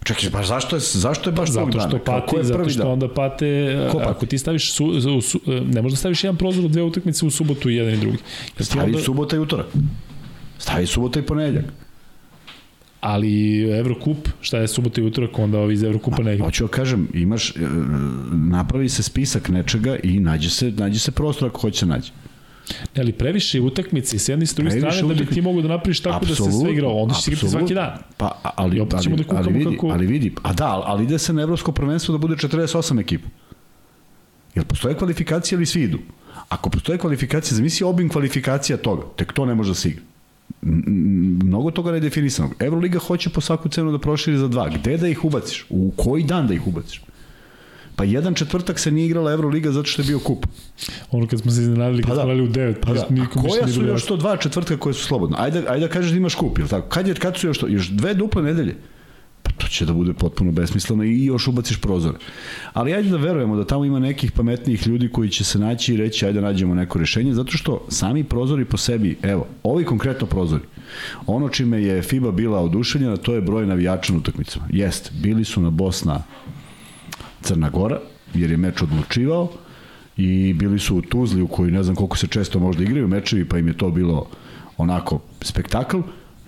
Čekaj, 0.08 0.30
baš 0.30 0.46
zašto 0.46 0.76
je, 0.76 0.80
zašto 0.80 1.30
je 1.30 1.34
baš 1.34 1.48
tog 1.48 1.54
Zato 1.54 1.78
dana? 1.78 1.88
što 1.88 1.98
Kako 1.98 2.20
pati, 2.20 2.36
je 2.36 2.44
zato 2.44 2.68
što 2.68 2.82
dan? 2.82 2.92
onda 2.92 3.08
pate, 3.08 3.78
Ko 3.92 3.98
pati? 3.98 4.10
ako 4.10 4.26
ti 4.26 4.38
staviš, 4.38 4.72
su, 4.72 4.86
u, 5.18 5.20
su, 5.20 5.40
ne 5.66 5.82
možda 5.82 5.96
staviš 5.96 6.24
jedan 6.24 6.36
prozor 6.36 6.64
od 6.64 6.70
dve 6.70 6.82
utakmice 6.82 7.26
u 7.26 7.30
subotu 7.30 7.70
i 7.70 7.74
jedan 7.74 7.94
i 7.94 8.00
drugi. 8.00 8.18
Jer 8.58 8.66
Stavi 8.66 8.84
onda, 8.84 8.98
subota 8.98 9.36
i 9.36 9.38
utorak. 9.38 9.66
Stavi 10.58 10.86
subota 10.86 11.20
i 11.20 11.22
ponedeljak. 11.22 11.64
ali 13.00 13.60
Evrokup, 13.70 14.28
šta 14.40 14.58
je 14.58 14.68
subota 14.68 15.00
i 15.00 15.04
utorak, 15.04 15.38
onda 15.38 15.58
ovi 15.58 15.74
iz 15.74 15.82
Evrokupa 15.82 16.22
ne 16.22 16.34
igra. 16.34 16.44
Hoću 16.44 16.64
da 16.64 16.70
kažem, 16.70 17.08
imaš, 17.14 17.50
e, 17.50 17.54
napravi 18.32 18.88
se 18.88 19.02
spisak 19.02 19.48
nečega 19.48 19.96
i 20.02 20.20
nađe 20.20 20.50
se, 20.50 20.70
nađe 20.70 20.98
se 20.98 21.10
prostor 21.10 21.48
ako 21.48 21.60
hoće 21.60 21.78
se 21.78 21.86
naći. 21.86 22.12
Ne, 22.94 23.00
ali 23.00 23.12
previše 23.12 23.60
utakmice 23.60 24.16
i 24.16 24.18
s 24.18 24.28
jedne 24.28 24.42
i 24.42 24.46
s 24.46 24.54
druge 24.54 24.70
strane 24.70 24.96
da 24.96 25.08
bi 25.08 25.14
ti 25.14 25.22
utakmice. 25.22 25.42
mogu 25.42 25.62
da 25.62 25.68
napraviš 25.68 26.00
tako 26.00 26.20
da 26.20 26.28
se 26.28 26.34
sve 26.34 26.44
Apsolutno, 26.46 26.70
igra, 26.70 26.88
onda 26.88 27.14
će 27.14 27.22
se 27.22 27.30
igrati 27.30 27.48
svaki 27.48 27.74
dan. 27.74 27.90
Pa, 28.16 28.40
ali, 28.56 28.76
I 28.76 28.80
opet 28.80 29.00
ćemo 29.02 29.14
ali, 29.14 29.24
da 29.24 29.28
kukamo 29.28 29.42
ali, 29.44 29.58
vidi, 29.58 29.76
kako- 29.76 29.88
ali 29.88 30.06
vidi, 30.06 30.32
a 30.42 30.52
da, 30.52 30.82
ali 30.84 31.04
ide 31.04 31.18
se 31.18 31.32
na 31.32 31.42
evropsko 31.42 31.72
prvenstvo 31.72 32.12
da 32.12 32.18
bude 32.18 32.34
48 32.34 33.00
ekipa. 33.00 33.28
Jel 34.54 34.64
postoje 34.64 34.94
kvalifikacije 34.94 35.56
ili 35.56 35.66
svi 35.66 35.82
idu? 35.82 35.98
Ako 36.48 36.70
postoje 36.70 36.98
kvalifikacije, 36.98 37.56
zamisli 37.56 37.86
obim 37.86 38.08
kvalifikacija 38.08 38.76
toga, 38.76 39.02
tek 39.16 39.32
to 39.32 39.46
ne 39.46 39.54
može 39.54 39.70
da 39.70 39.74
se 39.74 39.88
igra. 39.88 40.02
Mnogo 41.42 41.70
toga 41.70 41.92
nedefinisanog. 41.92 42.54
Euroliga 42.60 42.98
hoće 42.98 43.30
po 43.30 43.40
svaku 43.40 43.68
cenu 43.68 43.92
da 43.92 43.98
proširi 43.98 44.38
za 44.38 44.48
dva. 44.48 44.68
Gde 44.68 44.96
da 44.96 45.08
ih 45.08 45.24
ubaciš? 45.24 45.66
U 45.70 45.92
koji 45.96 46.22
dan 46.24 46.46
da 46.46 46.54
ih 46.54 46.66
ubaciš? 46.66 47.02
Pa 47.98 48.04
jedan 48.04 48.34
četvrtak 48.34 48.78
se 48.78 48.90
nije 48.90 49.06
igrala 49.06 49.32
Euroliga 49.32 49.72
zato 49.72 49.88
što 49.88 50.02
je 50.02 50.06
bio 50.06 50.18
kup. 50.18 50.46
Ono 51.10 51.26
kad 51.26 51.40
smo 51.40 51.50
se 51.50 51.62
iznenadili, 51.62 52.02
kad 52.02 52.08
Pa 52.08 52.14
da. 52.14 52.22
smo 52.22 52.32
u 52.32 52.46
9, 52.46 52.74
Pa 52.80 52.92
da, 52.92 53.06
nikom 53.10 53.42
koja 53.42 53.68
su 53.68 53.84
još 53.84 54.06
to 54.06 54.16
dva 54.16 54.36
četvrtka 54.36 54.76
koje 54.76 54.94
su 54.94 55.04
slobodne? 55.04 55.36
Ajde, 55.40 55.64
ajde 55.68 55.86
da 55.86 55.92
kažeš 55.92 56.10
da 56.10 56.16
imaš 56.16 56.34
kup, 56.34 56.58
jel 56.58 56.68
tako? 56.68 56.88
Kad, 56.88 57.08
je, 57.08 57.14
kad 57.14 57.36
su 57.36 57.46
još 57.46 57.58
to? 57.58 57.68
Još 57.68 57.88
dve 57.88 58.14
duple 58.14 58.42
nedelje? 58.42 58.76
Pa 59.42 59.50
to 59.50 59.66
će 59.68 59.86
da 59.86 59.92
bude 59.92 60.12
potpuno 60.12 60.52
besmisleno 60.52 61.04
i 61.04 61.24
još 61.24 61.48
ubaciš 61.48 61.80
prozore. 61.80 62.18
Ali 62.72 62.94
ajde 62.94 63.10
da 63.10 63.16
verujemo 63.16 63.56
da 63.56 63.64
tamo 63.64 63.84
ima 63.84 63.98
nekih 63.98 64.32
pametnijih 64.32 64.86
ljudi 64.86 65.08
koji 65.08 65.30
će 65.30 65.44
se 65.44 65.58
naći 65.58 65.94
i 65.94 65.96
reći 65.96 66.26
ajde 66.26 66.40
nađemo 66.40 66.74
neko 66.74 66.98
rešenje, 66.98 67.34
zato 67.34 67.52
što 67.52 67.86
sami 67.88 68.24
prozori 68.24 68.64
po 68.64 68.76
sebi, 68.76 69.16
evo, 69.22 69.46
ovi 69.62 69.84
konkretno 69.84 70.26
prozori, 70.26 70.64
ono 71.26 71.48
čime 71.48 71.82
je 71.82 72.02
FIBA 72.02 72.30
bila 72.30 72.60
oduševljena, 72.60 73.16
to 73.16 73.34
je 73.34 73.40
broj 73.40 73.66
navijača 73.66 74.12
na 74.12 74.18
utakmicama. 74.18 74.66
Jest, 74.70 75.12
bili 75.22 75.44
su 75.44 75.60
na 75.60 75.70
Bosna 75.70 76.22
Crna 77.42 77.70
Gora, 77.70 78.00
jer 78.34 78.50
je 78.50 78.56
meč 78.56 78.82
odlučivao 78.82 79.48
i 80.16 80.54
bili 80.54 80.78
su 80.78 80.96
u 80.96 81.02
Tuzli 81.02 81.42
u 81.42 81.48
kojoj 81.48 81.70
ne 81.70 81.82
znam 81.82 81.96
koliko 81.96 82.16
se 82.16 82.26
često 82.26 82.58
možda 82.58 82.82
igraju 82.82 83.08
mečevi, 83.08 83.48
pa 83.48 83.58
im 83.58 83.68
je 83.68 83.76
to 83.76 83.90
bilo 83.90 84.26
onako 84.76 85.20
spektakl. 85.40 85.98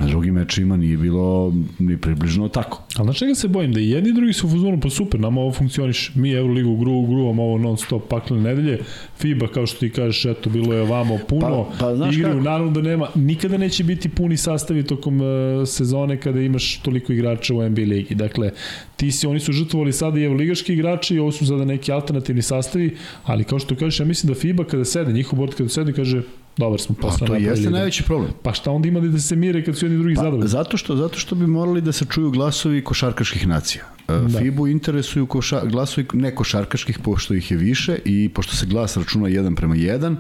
Na 0.01 0.06
drugim 0.06 0.35
mečima 0.35 0.77
nije 0.77 0.97
bilo 0.97 1.55
ni 1.78 1.97
približno 1.97 2.48
tako. 2.48 2.82
Ali 2.97 3.06
na 3.06 3.12
čega 3.12 3.35
se 3.35 3.48
bojim? 3.48 3.72
Da 3.72 3.81
i 3.81 3.90
jedni 3.90 4.10
i 4.10 4.12
drugi 4.12 4.32
su 4.32 4.47
u 4.47 4.51
fuzonu, 4.51 4.81
pa 4.81 4.90
super, 4.90 5.20
nama 5.20 5.40
ovo 5.40 5.52
funkcioniš. 5.52 6.12
Mi 6.14 6.32
Euroligu 6.32 6.77
gru, 6.77 7.02
gruvamo 7.06 7.43
ovo 7.43 7.59
non 7.59 7.77
stop 7.77 8.09
paklene 8.09 8.43
nedelje. 8.43 8.78
FIBA, 9.18 9.47
kao 9.48 9.66
što 9.66 9.78
ti 9.81 9.90
kažeš, 9.90 10.24
eto, 10.24 10.51
bilo 10.51 10.74
je 10.74 10.82
ovamo 10.82 11.18
puno. 11.28 11.64
Pa- 11.64 11.77
pa 11.81 11.97
znaš 11.97 12.14
Igraju, 12.16 12.35
kako? 12.35 12.44
naravno 12.44 12.70
da 12.72 12.82
nema, 12.82 13.06
nikada 13.14 13.59
neće 13.59 13.85
biti 13.85 14.09
puni 14.09 14.36
sastavi 14.36 14.82
tokom 14.82 15.20
uh, 15.20 15.27
sezone 15.66 16.20
kada 16.20 16.40
imaš 16.40 16.77
toliko 16.77 17.12
igrača 17.12 17.55
u 17.55 17.68
NBA 17.68 17.81
ligi. 17.82 18.14
Dakle, 18.14 18.51
ti 18.97 19.10
si, 19.10 19.27
oni 19.27 19.40
su 19.40 19.52
žrtvovali 19.52 19.93
sada 19.93 20.20
i 20.20 20.24
evroligaški 20.24 20.72
igrači 20.72 21.14
i 21.14 21.18
ovo 21.18 21.32
su 21.32 21.47
sada 21.47 21.64
neki 21.64 21.93
alternativni 21.93 22.43
sastavi, 22.43 22.97
ali 23.24 23.44
kao 23.44 23.59
što 23.59 23.77
kažeš, 23.77 24.01
ja 24.01 24.06
mislim 24.06 24.32
da 24.32 24.40
FIBA 24.40 24.64
kada 24.64 24.85
sede, 24.85 25.12
njihov 25.12 25.39
bord 25.39 25.55
kada 25.55 25.68
sede, 25.68 25.93
kaže, 25.93 26.22
dobar 26.56 26.81
smo 26.81 26.94
posle 26.94 27.27
to 27.27 27.35
jeste 27.35 27.64
da- 27.64 27.70
najveći 27.70 28.02
problem. 28.02 28.31
Pa 28.43 28.52
šta 28.52 28.70
onda 28.70 28.89
ima 28.89 29.01
da 29.01 29.18
se 29.18 29.36
mire 29.36 29.64
kad 29.64 29.78
su 29.78 29.85
jedni 29.85 29.98
drugi 29.98 30.14
Pa, 30.14 30.20
zadovoljni? 30.20 30.48
zato 30.48 30.77
što 30.77 30.97
zato 30.97 31.18
što 31.18 31.35
bi 31.35 31.47
morali 31.47 31.81
da 31.81 31.93
se 31.93 32.05
čuju 32.05 32.31
glasovi 32.31 32.85
košarkaških 32.85 33.47
nacija. 33.48 33.85
Da. 34.09 34.39
FIBU 34.39 34.66
interesuju 34.66 35.27
koša, 35.27 35.64
glasovi 35.64 36.06
ne 36.12 36.35
košarkaških 36.35 36.98
pošto 36.98 37.35
ih 37.35 37.51
je 37.51 37.56
više 37.56 37.98
i 38.05 38.28
pošto 38.28 38.56
se 38.56 38.66
glas 38.66 38.97
računa 38.97 39.27
1 39.27 39.55
prema 39.56 39.74
1, 39.74 40.16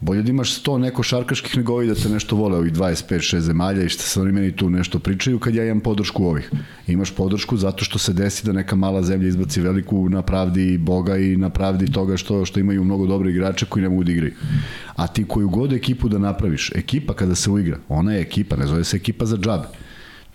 bolje 0.00 0.22
da 0.22 0.30
imaš 0.30 0.62
100 0.62 0.78
neko 0.78 1.02
šarkaških 1.02 1.56
nego 1.56 1.72
ovi 1.72 1.86
da 1.86 1.94
te 1.94 2.08
nešto 2.08 2.36
vole 2.36 2.56
ovih 2.56 2.72
25-6 2.72 3.38
zemalja 3.38 3.82
i 3.82 3.88
što 3.88 4.02
se 4.02 4.20
oni 4.20 4.32
meni 4.32 4.56
tu 4.56 4.70
nešto 4.70 4.98
pričaju 4.98 5.38
kad 5.38 5.54
ja 5.54 5.64
imam 5.64 5.80
podršku 5.80 6.24
ovih. 6.24 6.50
Imaš 6.86 7.14
podršku 7.14 7.56
zato 7.56 7.84
što 7.84 7.98
se 7.98 8.12
desi 8.12 8.46
da 8.46 8.52
neka 8.52 8.76
mala 8.76 9.02
zemlja 9.02 9.28
izbaci 9.28 9.60
veliku 9.60 10.08
na 10.08 10.22
pravdi 10.22 10.78
Boga 10.78 11.16
i 11.16 11.36
na 11.36 11.50
pravdi 11.50 11.92
toga 11.92 12.16
što, 12.16 12.44
što 12.44 12.60
imaju 12.60 12.84
mnogo 12.84 13.06
dobre 13.06 13.30
igrače 13.30 13.66
koji 13.66 13.82
ne 13.82 13.88
mogu 13.88 14.04
da 14.04 14.12
igraju. 14.12 14.32
A 14.96 15.06
ti 15.06 15.24
koju 15.28 15.48
god 15.48 15.72
ekipu 15.72 16.08
da 16.08 16.18
napraviš, 16.18 16.70
ekipa 16.74 17.14
kada 17.14 17.34
se 17.34 17.50
uigra, 17.50 17.78
ona 17.88 18.12
je 18.12 18.20
ekipa, 18.20 18.56
ne 18.56 18.66
zove 18.66 18.84
se 18.84 18.96
ekipa 18.96 19.26
za 19.26 19.36
džabe. 19.36 19.85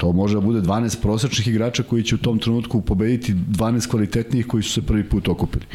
To 0.02 0.11
može 0.11 0.34
da 0.36 0.41
bude 0.41 0.61
12 0.61 1.02
prosečnih 1.02 1.48
igrača 1.48 1.84
koji 1.84 2.03
će 2.03 2.15
u 2.15 2.18
tom 2.18 2.40
trenutku 2.40 2.82
pobediti 2.82 3.34
12 3.34 3.88
kvalitetnijih 3.90 4.48
koji 4.48 4.64
su 4.64 4.72
se 4.73 4.82
prvi 4.82 5.03
put 5.03 5.28
okupili. 5.28 5.65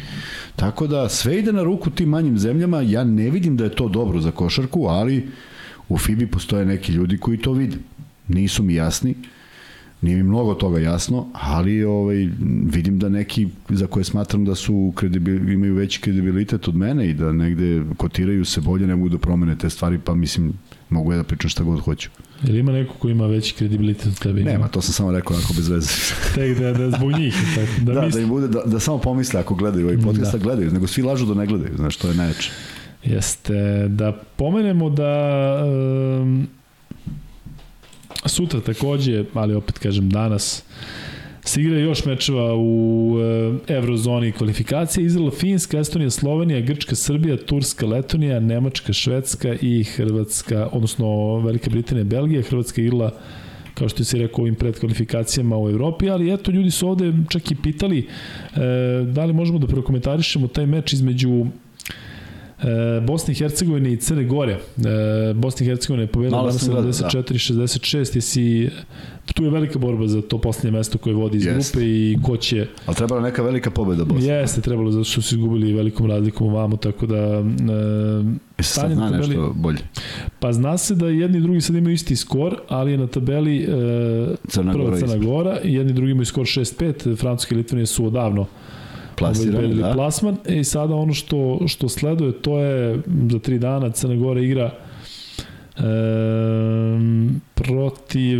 Tako 0.55 0.87
da 0.87 1.09
sve 1.09 1.37
ide 1.39 1.53
na 1.53 1.63
ruku 1.63 1.89
tim 1.89 2.09
manjim 2.09 2.37
zemljama, 2.37 2.81
ja 2.81 3.03
ne 3.03 3.29
vidim 3.29 3.57
da 3.57 3.63
je 3.63 3.75
to 3.75 3.87
dobro 3.89 4.21
za 4.21 4.31
košarku, 4.31 4.85
ali 4.87 5.29
u 5.89 5.97
FIBI 5.97 6.27
postoje 6.27 6.65
neki 6.65 6.91
ljudi 6.91 7.17
koji 7.17 7.37
to 7.37 7.51
vide. 7.51 7.77
Nisu 8.27 8.63
mi 8.63 8.75
jasni, 8.75 9.15
nije 10.01 10.17
mi 10.17 10.23
mnogo 10.23 10.53
toga 10.53 10.79
jasno, 10.79 11.27
ali 11.33 11.83
ovaj, 11.83 12.29
vidim 12.63 12.99
da 12.99 13.09
neki 13.09 13.47
za 13.69 13.87
koje 13.87 14.03
smatram 14.03 14.45
da 14.45 14.55
su 14.55 14.93
kredibil, 14.95 15.49
imaju 15.49 15.75
veći 15.75 16.01
kredibilitet 16.01 16.67
od 16.67 16.75
mene 16.75 17.09
i 17.09 17.13
da 17.13 17.31
negde 17.31 17.81
kotiraju 17.97 18.45
se 18.45 18.61
bolje, 18.61 18.87
ne 18.87 18.95
mogu 18.95 19.09
da 19.09 19.17
promene 19.17 19.55
te 19.57 19.69
stvari, 19.69 19.99
pa 20.03 20.15
mislim, 20.15 20.53
mogu 20.89 21.11
ja 21.11 21.17
da 21.17 21.23
pričam 21.23 21.49
šta 21.49 21.63
god 21.63 21.79
hoću. 21.79 22.09
Ili 22.47 22.59
ima 22.59 22.71
neko 22.71 22.93
ko 22.93 23.09
ima 23.09 23.27
veći 23.27 23.53
kredibilitet 23.55 24.07
od 24.07 24.19
tebe? 24.19 24.43
Nema, 24.43 24.67
to 24.67 24.81
sam 24.81 24.93
samo 24.93 25.11
rekao 25.11 25.37
onako 25.37 25.53
bez 25.53 25.69
veze. 25.69 25.89
Tek 26.35 26.59
da, 26.59 26.73
da 26.73 26.91
zbog 26.97 27.11
njih. 27.11 27.35
Tako, 27.55 27.71
da, 27.81 27.93
Da, 27.93 27.99
da, 27.99 28.05
misli... 28.05 28.21
im 28.21 28.29
bude, 28.29 28.47
da, 28.47 28.61
da 28.65 28.79
samo 28.79 28.97
pomisle 28.97 29.39
ako 29.39 29.55
gledaju 29.55 29.85
ovaj 29.85 29.97
podcast, 29.97 30.31
da. 30.31 30.37
Da. 30.37 30.43
gledaju, 30.43 30.71
nego 30.71 30.87
svi 30.87 31.01
lažu 31.01 31.25
da 31.25 31.33
ne 31.33 31.45
gledaju, 31.45 31.77
znaš, 31.77 31.97
to 31.97 32.07
je 32.07 32.15
najjače. 32.15 32.51
Jeste, 33.03 33.87
da 33.87 34.11
pomenemo 34.35 34.89
da 34.89 35.63
um, 35.65 36.47
sutra 38.25 38.61
takođe, 38.61 39.23
ali 39.33 39.55
opet 39.55 39.79
kažem 39.79 40.09
danas, 40.09 40.63
se 41.47 41.61
igra 41.61 41.79
još 41.79 42.05
mečeva 42.05 42.55
u 42.55 43.15
e, 43.67 43.73
Eurozoni 43.73 44.31
kvalifikacije. 44.31 45.05
Izrael, 45.05 45.31
Finska, 45.31 45.79
Estonija, 45.79 46.09
Slovenija, 46.09 46.61
Grčka, 46.61 46.95
Srbija, 46.95 47.37
Turska, 47.37 47.85
Letonija, 47.85 48.39
Nemačka, 48.39 48.93
Švedska 48.93 49.55
i 49.61 49.83
Hrvatska, 49.83 50.69
odnosno 50.71 51.37
Velika 51.39 51.69
Britanija, 51.69 52.03
Belgija, 52.03 52.41
Hrvatska 52.41 52.81
igrala 52.81 53.11
kao 53.73 53.89
što 53.89 54.03
si 54.03 54.17
rekao 54.17 54.41
ovim 54.41 54.55
predkvalifikacijama 54.55 55.57
u 55.57 55.69
Evropi, 55.69 56.09
ali 56.09 56.33
eto 56.33 56.51
ljudi 56.51 56.71
su 56.71 56.89
ovde 56.89 57.13
čak 57.29 57.51
i 57.51 57.55
pitali 57.55 57.99
e, 57.99 58.59
da 59.05 59.25
li 59.25 59.33
možemo 59.33 59.59
da 59.59 59.67
prokomentarišemo 59.67 60.47
taj 60.47 60.65
meč 60.65 60.93
između 60.93 61.45
E, 62.59 62.65
Bosne 63.01 63.31
i 63.31 63.35
Hercegovine 63.35 63.91
i 63.91 63.97
Crne 63.97 64.23
Gore. 64.23 64.53
E, 64.53 64.59
Bosna 65.33 65.65
i 65.65 65.69
Hercegovina 65.69 66.03
je 66.03 66.07
pobedila 66.07 66.39
danas 66.39 66.57
sam 66.57 66.69
gledao, 66.69 66.91
74-66. 66.91 68.15
Jesi, 68.15 68.69
tu 69.27 69.43
je 69.43 69.49
velika 69.49 69.79
borba 69.79 70.07
za 70.07 70.21
to 70.21 70.37
poslednje 70.37 70.71
mesto 70.71 70.97
koje 70.97 71.13
vodi 71.15 71.37
iz 71.37 71.45
Jeste. 71.45 71.71
grupe 71.71 71.87
i 71.87 72.17
ko 72.23 72.37
će... 72.37 72.67
Ali 72.85 72.95
trebala 72.95 73.21
neka 73.21 73.43
velika 73.43 73.71
pobeda 73.71 74.05
Bosne. 74.05 74.25
Jeste, 74.27 74.61
trebalo 74.61 74.91
zato 74.91 75.03
što 75.03 75.21
su 75.21 75.35
izgubili 75.35 75.73
velikom 75.73 76.05
razlikom 76.05 76.47
ovamo, 76.47 76.77
tako 76.77 77.05
da... 77.05 77.15
E, 77.17 77.43
E, 78.59 78.63
stanje 78.63 78.95
zna 78.95 79.03
na 79.03 79.11
tabeli- 79.11 79.27
nešto 79.29 79.53
bolje. 79.55 79.77
pa 80.39 80.53
zna 80.53 80.77
se 80.77 80.95
da 80.95 81.07
jedni 81.07 81.37
i 81.37 81.41
drugi 81.41 81.61
sad 81.61 81.75
imaju 81.75 81.93
isti 81.93 82.15
skor, 82.15 82.57
ali 82.67 82.91
je 82.91 82.97
na 82.97 83.07
tabeli 83.07 83.57
e, 83.57 83.67
Crna 84.47 84.73
prva 84.73 84.85
Gora 84.85 84.97
Crna. 84.97 85.17
Gora 85.17 85.57
i 85.61 85.73
jedni 85.73 85.91
i 85.91 85.95
drugi 85.95 86.11
imaju 86.11 86.25
skor 86.25 86.45
6-5. 86.45 87.17
Francuske 87.17 87.55
i 87.55 87.57
Litvanije 87.57 87.85
su 87.85 88.05
odavno 88.05 88.45
Plasirani, 89.17 89.57
obezbedili 89.57 89.81
da. 89.81 89.93
plasman. 89.93 90.37
E 90.45 90.59
i 90.59 90.63
sada 90.63 90.95
ono 90.95 91.13
što, 91.13 91.59
što 91.67 91.89
sleduje, 91.89 92.31
to 92.31 92.59
je 92.59 93.01
za 93.31 93.39
tri 93.39 93.59
dana 93.59 93.91
Crna 93.91 94.15
Gora 94.15 94.41
igra 94.41 94.71
e, 95.77 95.81
protiv 97.53 98.39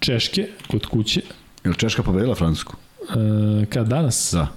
Češke 0.00 0.48
kod 0.68 0.86
kuće. 0.86 1.20
Jel 1.64 1.74
Češka 1.74 2.02
pobedila 2.02 2.34
Francusku? 2.34 2.76
E, 3.62 3.66
kad 3.66 3.88
danas? 3.88 4.30
Da. 4.32 4.48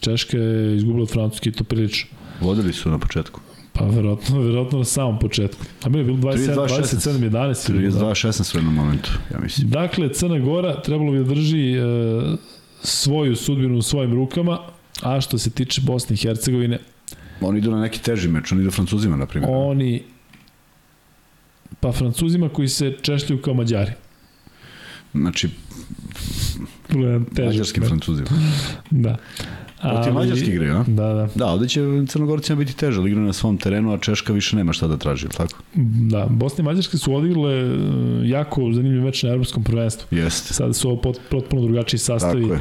Češka 0.00 0.36
je 0.38 0.76
izgubila 0.76 1.02
od 1.02 1.10
Francuske 1.10 1.48
i 1.48 1.52
to 1.52 1.64
prilično. 1.64 2.08
Vodili 2.40 2.72
su 2.72 2.90
na 2.90 2.98
početku. 2.98 3.40
Pa 3.72 3.84
verovatno, 3.84 4.40
verovatno 4.40 4.78
na 4.78 4.84
samom 4.84 5.18
početku. 5.18 5.64
A 5.84 5.88
mi 5.88 5.98
je 5.98 6.04
bilo 6.04 6.18
27, 6.18 6.54
32, 6.54 6.66
27, 6.66 7.30
11. 7.30 7.70
ili 7.70 7.90
da? 7.90 7.98
32-16 7.98 8.42
su 8.42 8.56
u 8.56 8.60
jednom 8.60 8.74
momentu, 8.74 9.10
ja 9.32 9.40
mislim. 9.40 9.70
Dakle, 9.70 10.12
Crna 10.12 10.38
Gora 10.38 10.82
trebalo 10.82 11.12
bi 11.12 11.18
da 11.18 11.24
drži 11.24 11.72
e, 11.72 11.82
svoju 12.82 13.36
sudbinu 13.36 13.78
u 13.78 13.82
svojim 13.82 14.14
rukama, 14.14 14.58
a 15.02 15.20
što 15.20 15.38
se 15.38 15.50
tiče 15.50 15.80
Bosne 15.80 16.14
i 16.14 16.16
Hercegovine, 16.16 16.78
Oni 17.40 17.58
idu 17.58 17.70
na 17.70 17.80
neki 17.80 18.02
teži 18.02 18.28
meč, 18.28 18.52
oni 18.52 18.60
idu 18.60 18.70
Francuzima, 18.70 19.16
na 19.16 19.26
primjer. 19.26 19.50
oni 19.54 20.02
pa 21.80 21.92
Francuzima 21.92 22.48
koji 22.48 22.68
se 22.68 22.96
češljaju 23.02 23.42
kao 23.42 23.54
Mađari. 23.54 23.92
Znači, 25.14 25.48
Vrlo 26.88 27.06
jedan 27.06 27.24
težak 27.24 27.46
mađarskim. 27.46 27.82
Francuzima. 27.82 28.28
Da. 28.90 29.16
Protiv 29.80 30.12
Mađarske 30.12 30.50
igraju, 30.50 30.74
a? 30.76 30.84
Da, 30.86 31.12
da. 31.14 31.28
Da, 31.34 31.46
ovde 31.46 31.68
će 31.68 31.80
Crnogorcima 32.06 32.58
biti 32.58 32.76
teže, 32.76 33.00
ali 33.00 33.10
igraju 33.10 33.26
na 33.26 33.32
svom 33.32 33.58
terenu, 33.58 33.92
a 33.92 33.98
Češka 33.98 34.32
više 34.32 34.56
nema 34.56 34.72
šta 34.72 34.86
da 34.86 34.96
traži, 34.96 35.28
tako? 35.28 35.58
Da, 36.10 36.26
Bosna 36.30 36.62
i 36.62 36.64
Mađarska 36.64 36.98
su 36.98 37.14
odigrale 37.14 37.54
e, 37.54 37.68
jako 38.24 38.72
zanimljiv 38.72 39.02
meč 39.02 39.22
na 39.22 39.30
evropskom 39.30 39.64
prvenstvu. 39.64 40.18
Jeste. 40.18 40.54
Sada 40.54 40.72
su 40.72 40.88
ovo 40.88 41.00
pot, 41.00 41.20
potpuno 41.30 41.62
drugačiji 41.62 41.98
sastavi. 41.98 42.42
Tako 42.42 42.54
je. 42.54 42.60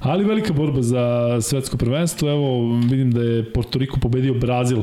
Ali 0.00 0.24
velika 0.24 0.52
borba 0.52 0.82
za 0.82 1.38
svetsko 1.42 1.76
prvenstvo. 1.76 2.30
Evo, 2.30 2.78
vidim 2.78 3.12
da 3.12 3.22
je 3.22 3.52
Porto 3.52 3.78
Riko 3.78 4.00
pobedio 4.00 4.34
Brazil. 4.34 4.82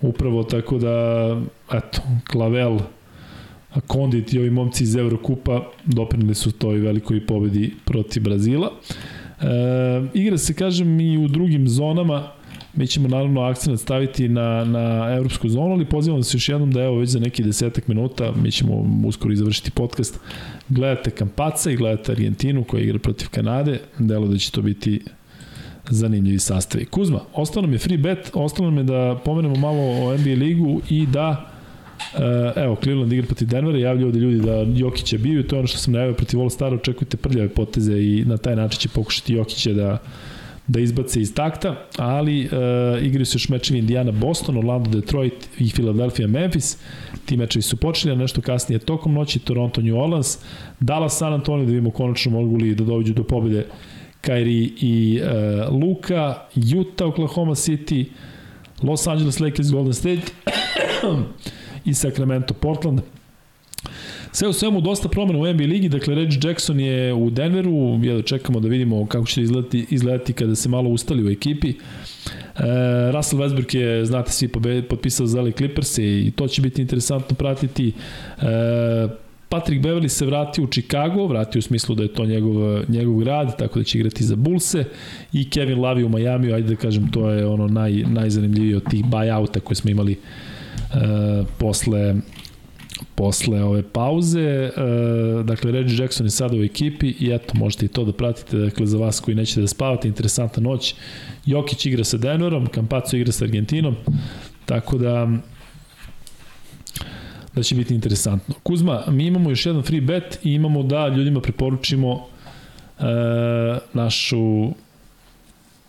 Upravo 0.00 0.42
tako 0.44 0.78
da, 0.78 0.96
eto, 1.72 2.02
Klavel, 2.30 2.78
Kondit 3.86 4.32
i 4.32 4.38
ovi 4.38 4.50
momci 4.50 4.84
iz 4.84 4.96
Evrokupa 4.96 5.62
doprinili 5.84 6.34
su 6.34 6.52
toj 6.52 6.78
velikoj 6.78 7.26
pobedi 7.26 7.74
protiv 7.84 8.22
Brazila. 8.22 8.70
E, 8.70 8.94
igra 10.14 10.38
se, 10.38 10.54
kažem, 10.54 11.00
i 11.00 11.18
u 11.18 11.28
drugim 11.28 11.68
zonama. 11.68 12.28
Mi 12.74 12.86
ćemo 12.86 13.08
naravno 13.08 13.40
akcent 13.40 13.80
staviti 13.80 14.28
na, 14.28 14.64
na 14.64 15.14
evropsku 15.16 15.48
zonu, 15.48 15.72
ali 15.72 15.84
pozivam 15.84 16.18
vas 16.18 16.34
još 16.34 16.48
jednom 16.48 16.70
da 16.70 16.82
evo 16.82 16.98
već 16.98 17.10
za 17.10 17.18
neki 17.18 17.42
desetak 17.42 17.88
minuta, 17.88 18.32
mi 18.42 18.50
ćemo 18.50 18.86
uskoro 19.06 19.32
i 19.32 19.36
završiti 19.36 19.70
podcast, 19.70 20.20
gledate 20.68 21.10
Kampaca 21.10 21.70
i 21.70 21.76
gledate 21.76 22.12
Argentinu 22.12 22.64
koja 22.64 22.82
igra 22.82 22.98
protiv 22.98 23.28
Kanade, 23.30 23.80
delo 23.98 24.26
da 24.26 24.38
će 24.38 24.50
to 24.50 24.62
biti 24.62 25.00
zanimljivi 25.90 26.38
sastavi. 26.38 26.84
Kuzma, 26.84 27.20
ostalo 27.34 27.66
nam 27.66 27.72
je 27.72 27.78
free 27.78 27.98
bet, 27.98 28.30
ostalo 28.34 28.70
nam 28.70 28.78
je 28.78 28.84
da 28.84 29.20
pomenemo 29.24 29.54
malo 29.56 29.82
o 29.82 30.16
NBA 30.18 30.44
ligu 30.44 30.80
i 30.90 31.06
da 31.06 31.51
evo, 32.56 32.76
Cleveland 32.82 33.12
igra 33.12 33.26
protiv 33.26 33.48
Denvera, 33.48 33.78
javljaju 33.78 34.06
ovde 34.06 34.18
ljudi 34.18 34.40
da 34.40 34.66
Jokića 34.76 35.18
biju, 35.18 35.46
to 35.46 35.56
je 35.56 35.58
ono 35.58 35.68
što 35.68 35.78
sam 35.78 35.92
najavio 35.92 36.14
protiv 36.14 36.40
All 36.40 36.50
Star, 36.50 36.74
očekujte 36.74 37.16
prljave 37.16 37.48
poteze 37.48 38.02
i 38.02 38.24
na 38.26 38.36
taj 38.36 38.56
način 38.56 38.80
će 38.80 38.88
pokušati 38.88 39.34
Jokića 39.34 39.72
da 39.72 39.98
da 40.66 40.80
izbace 40.80 41.20
iz 41.20 41.34
takta, 41.34 41.86
ali 41.98 42.44
uh, 42.44 42.50
igraju 43.02 43.26
se 43.26 43.36
još 43.36 43.48
mečevi 43.48 43.78
Indiana, 43.78 44.12
Boston, 44.12 44.56
Orlando, 44.56 44.90
Detroit 44.90 45.48
i 45.58 45.70
Philadelphia, 45.70 46.26
Memphis. 46.26 46.78
Ti 47.24 47.36
mečevi 47.36 47.62
su 47.62 47.76
počeli, 47.76 48.14
a 48.14 48.16
nešto 48.16 48.40
kasnije 48.40 48.78
tokom 48.78 49.12
noći 49.12 49.38
Toronto, 49.38 49.80
New 49.80 49.98
Orleans, 49.98 50.38
Dallas, 50.80 51.18
San 51.18 51.32
Antonio, 51.32 51.64
da 51.64 51.70
vidimo 51.70 51.90
konačno 51.90 52.32
mogu 52.32 52.56
li 52.56 52.74
da 52.74 52.84
dođu 52.84 53.14
do 53.14 53.24
pobede 53.24 53.66
Kyrie 54.22 54.70
i 54.80 55.20
uh, 55.22 55.82
Luka, 55.82 56.34
Utah, 56.78 57.08
Oklahoma 57.08 57.54
City, 57.54 58.04
Los 58.82 59.06
Angeles 59.06 59.40
Lakers, 59.40 59.70
Golden 59.70 59.94
State 59.94 60.22
i 61.84 61.94
Sacramento, 61.94 62.54
Portland. 62.54 63.00
Sve 64.32 64.48
u 64.48 64.52
svemu 64.52 64.80
dosta 64.80 65.08
promena 65.08 65.38
u 65.38 65.52
NBA 65.52 65.64
ligi, 65.64 65.88
dakle 65.88 66.14
Reggie 66.14 66.40
Jackson 66.44 66.80
je 66.80 67.14
u 67.14 67.30
Denveru, 67.30 67.98
da 67.98 68.22
čekamo 68.22 68.60
da 68.60 68.68
vidimo 68.68 69.06
kako 69.06 69.26
će 69.26 69.42
izgledati, 69.42 69.86
izgledati 69.90 70.32
kada 70.32 70.54
se 70.54 70.68
malo 70.68 70.90
ustali 70.90 71.24
u 71.24 71.30
ekipi. 71.30 71.68
E, 71.70 71.74
Russell 73.12 73.42
Westbrook 73.42 73.76
je, 73.76 74.04
znate 74.06 74.32
svi, 74.32 74.48
potpisao 74.88 75.26
za 75.26 75.42
LA 75.42 75.50
Clippers 75.50 75.98
i 75.98 76.32
to 76.36 76.48
će 76.48 76.62
biti 76.62 76.82
interesantno 76.82 77.36
pratiti. 77.36 77.92
E, 78.42 78.42
Patrick 79.48 79.84
Beverly 79.84 80.08
se 80.08 80.26
vratio 80.26 80.64
u 80.64 80.66
Chicago, 80.66 81.26
vratio 81.26 81.58
u 81.58 81.62
smislu 81.62 81.94
da 81.94 82.02
je 82.02 82.12
to 82.12 82.26
njegov, 82.26 82.82
njegov 82.88 83.18
grad, 83.18 83.58
tako 83.58 83.78
da 83.78 83.84
će 83.84 83.98
igrati 83.98 84.24
za 84.24 84.36
Bullse 84.36 84.84
i 85.32 85.50
Kevin 85.50 85.80
Love 85.80 86.04
u 86.04 86.08
Miami, 86.08 86.52
ajde 86.52 86.68
da 86.68 86.76
kažem, 86.76 87.10
to 87.10 87.30
je 87.30 87.46
ono 87.46 87.68
naj, 87.68 87.92
najzanimljivije 87.92 88.76
od 88.76 88.90
tih 88.90 89.04
buyouta 89.04 89.60
koje 89.60 89.76
smo 89.76 89.90
imali 89.90 90.16
posle 91.58 92.14
posle 93.14 93.62
ove 93.64 93.82
pauze. 93.82 94.70
Uh, 94.76 95.46
dakle, 95.46 95.72
Reggie 95.72 95.96
Jackson 95.96 96.26
je 96.26 96.30
sada 96.30 96.56
u 96.56 96.62
ekipi 96.62 97.14
i 97.20 97.30
eto, 97.32 97.54
možete 97.54 97.86
i 97.86 97.88
to 97.88 98.04
da 98.04 98.12
pratite, 98.12 98.56
dakle, 98.56 98.86
za 98.86 98.98
vas 98.98 99.20
koji 99.20 99.34
nećete 99.34 99.60
da 99.60 99.66
spavate, 99.66 100.08
interesantna 100.08 100.62
noć. 100.62 100.94
Jokić 101.46 101.86
igra 101.86 102.04
sa 102.04 102.16
Denverom, 102.16 102.66
Campazzo 102.74 103.16
igra 103.16 103.32
sa 103.32 103.44
Argentinom, 103.44 103.96
tako 104.66 104.98
da 104.98 105.28
da 107.54 107.62
će 107.62 107.74
biti 107.74 107.94
interesantno. 107.94 108.54
Kuzma, 108.62 109.02
mi 109.08 109.26
imamo 109.26 109.50
još 109.50 109.66
jedan 109.66 109.82
free 109.82 110.00
bet 110.00 110.38
i 110.42 110.52
imamo 110.52 110.82
da 110.82 111.08
ljudima 111.08 111.40
preporučimo 111.40 112.26
e, 112.98 113.04
našu 113.92 114.70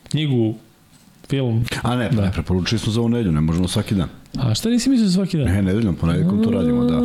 knjigu, 0.09 0.55
film. 1.29 1.65
A 1.81 1.95
ne, 1.95 2.09
da. 2.09 2.21
ne, 2.21 2.31
preporučili 2.31 2.79
smo 2.79 2.91
za 2.91 2.99
ovu 2.99 3.09
nedelju, 3.09 3.31
ne 3.31 3.41
možemo 3.41 3.67
svaki 3.67 3.95
dan. 3.95 4.09
A 4.37 4.55
šta 4.55 4.69
nisi 4.69 4.89
mislio 4.89 5.09
svaki 5.09 5.37
dan? 5.37 5.47
Ne, 5.47 5.61
nedeljom, 5.61 5.95
ponedjeljkom 5.95 6.43
to 6.43 6.51
radimo, 6.51 6.85
da. 6.85 7.01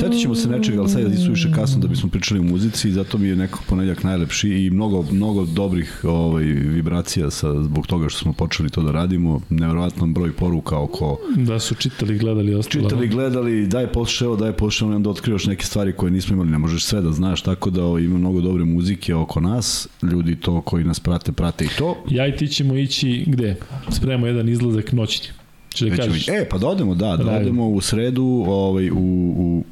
Svetit 0.00 0.20
ćemo 0.20 0.34
se 0.34 0.48
nečega, 0.48 0.80
ali 0.80 0.88
sad 0.88 1.00
je 1.00 1.28
više 1.30 1.52
kasno 1.52 1.80
da 1.80 1.88
bismo 1.88 2.08
pričali 2.08 2.40
o 2.40 2.42
muzici 2.42 2.88
i 2.88 2.92
zato 2.92 3.18
mi 3.18 3.28
je 3.28 3.36
nekako 3.36 3.62
ponedjeljak 3.68 4.02
najlepši 4.02 4.48
i 4.48 4.70
mnogo, 4.70 5.04
mnogo 5.12 5.44
dobrih 5.44 6.00
ovaj, 6.04 6.44
vibracija 6.44 7.30
sa, 7.30 7.62
zbog 7.62 7.86
toga 7.86 8.08
što 8.08 8.18
smo 8.18 8.32
počeli 8.32 8.70
to 8.70 8.82
da 8.82 8.92
radimo. 8.92 9.40
Neverovatan 9.50 10.14
broj 10.14 10.32
poruka 10.32 10.78
oko... 10.78 11.18
Da 11.36 11.58
su 11.60 11.74
čitali, 11.74 12.18
gledali, 12.18 12.54
ostalo. 12.54 12.88
Čitali, 12.88 13.08
gledali, 13.08 13.66
daj 13.66 13.86
poslušaj 13.86 14.36
daj 14.38 14.52
poslušaj 14.52 14.88
onda 14.88 15.10
otkrivaš 15.10 15.46
neke 15.46 15.64
stvari 15.64 15.92
koje 15.92 16.10
nismo 16.10 16.34
imali, 16.34 16.50
ne 16.50 16.58
možeš 16.58 16.84
sve 16.84 17.00
da 17.00 17.12
znaš, 17.12 17.42
tako 17.42 17.70
da 17.70 17.84
ovaj, 17.84 18.02
ima 18.02 18.18
mnogo 18.18 18.40
dobre 18.40 18.64
muzike 18.64 19.14
oko 19.14 19.40
nas, 19.40 19.88
ljudi 20.02 20.36
to 20.36 20.60
koji 20.60 20.84
nas 20.84 21.00
prate, 21.00 21.32
prate 21.32 21.64
i 21.64 21.68
to. 21.78 21.96
Ja 22.10 22.26
i 22.26 22.36
ti 22.36 22.48
ćemo 22.48 22.74
ići 22.74 23.24
gde? 23.26 23.56
Spremamo 23.90 24.26
jedan 24.26 24.48
izlazak 24.48 24.92
noćni. 24.92 25.37
Če 25.78 25.90
da 25.90 25.96
kažeš? 25.96 26.28
E, 26.28 26.46
pa 26.50 26.58
da 26.58 26.68
odemo, 26.68 26.94
da, 26.94 27.16
da, 27.16 27.24
da 27.24 27.30
odemo 27.30 27.68
u 27.68 27.80
sredu 27.80 28.24
ovaj, 28.46 28.90
u, 28.90 28.96
u 29.36 29.64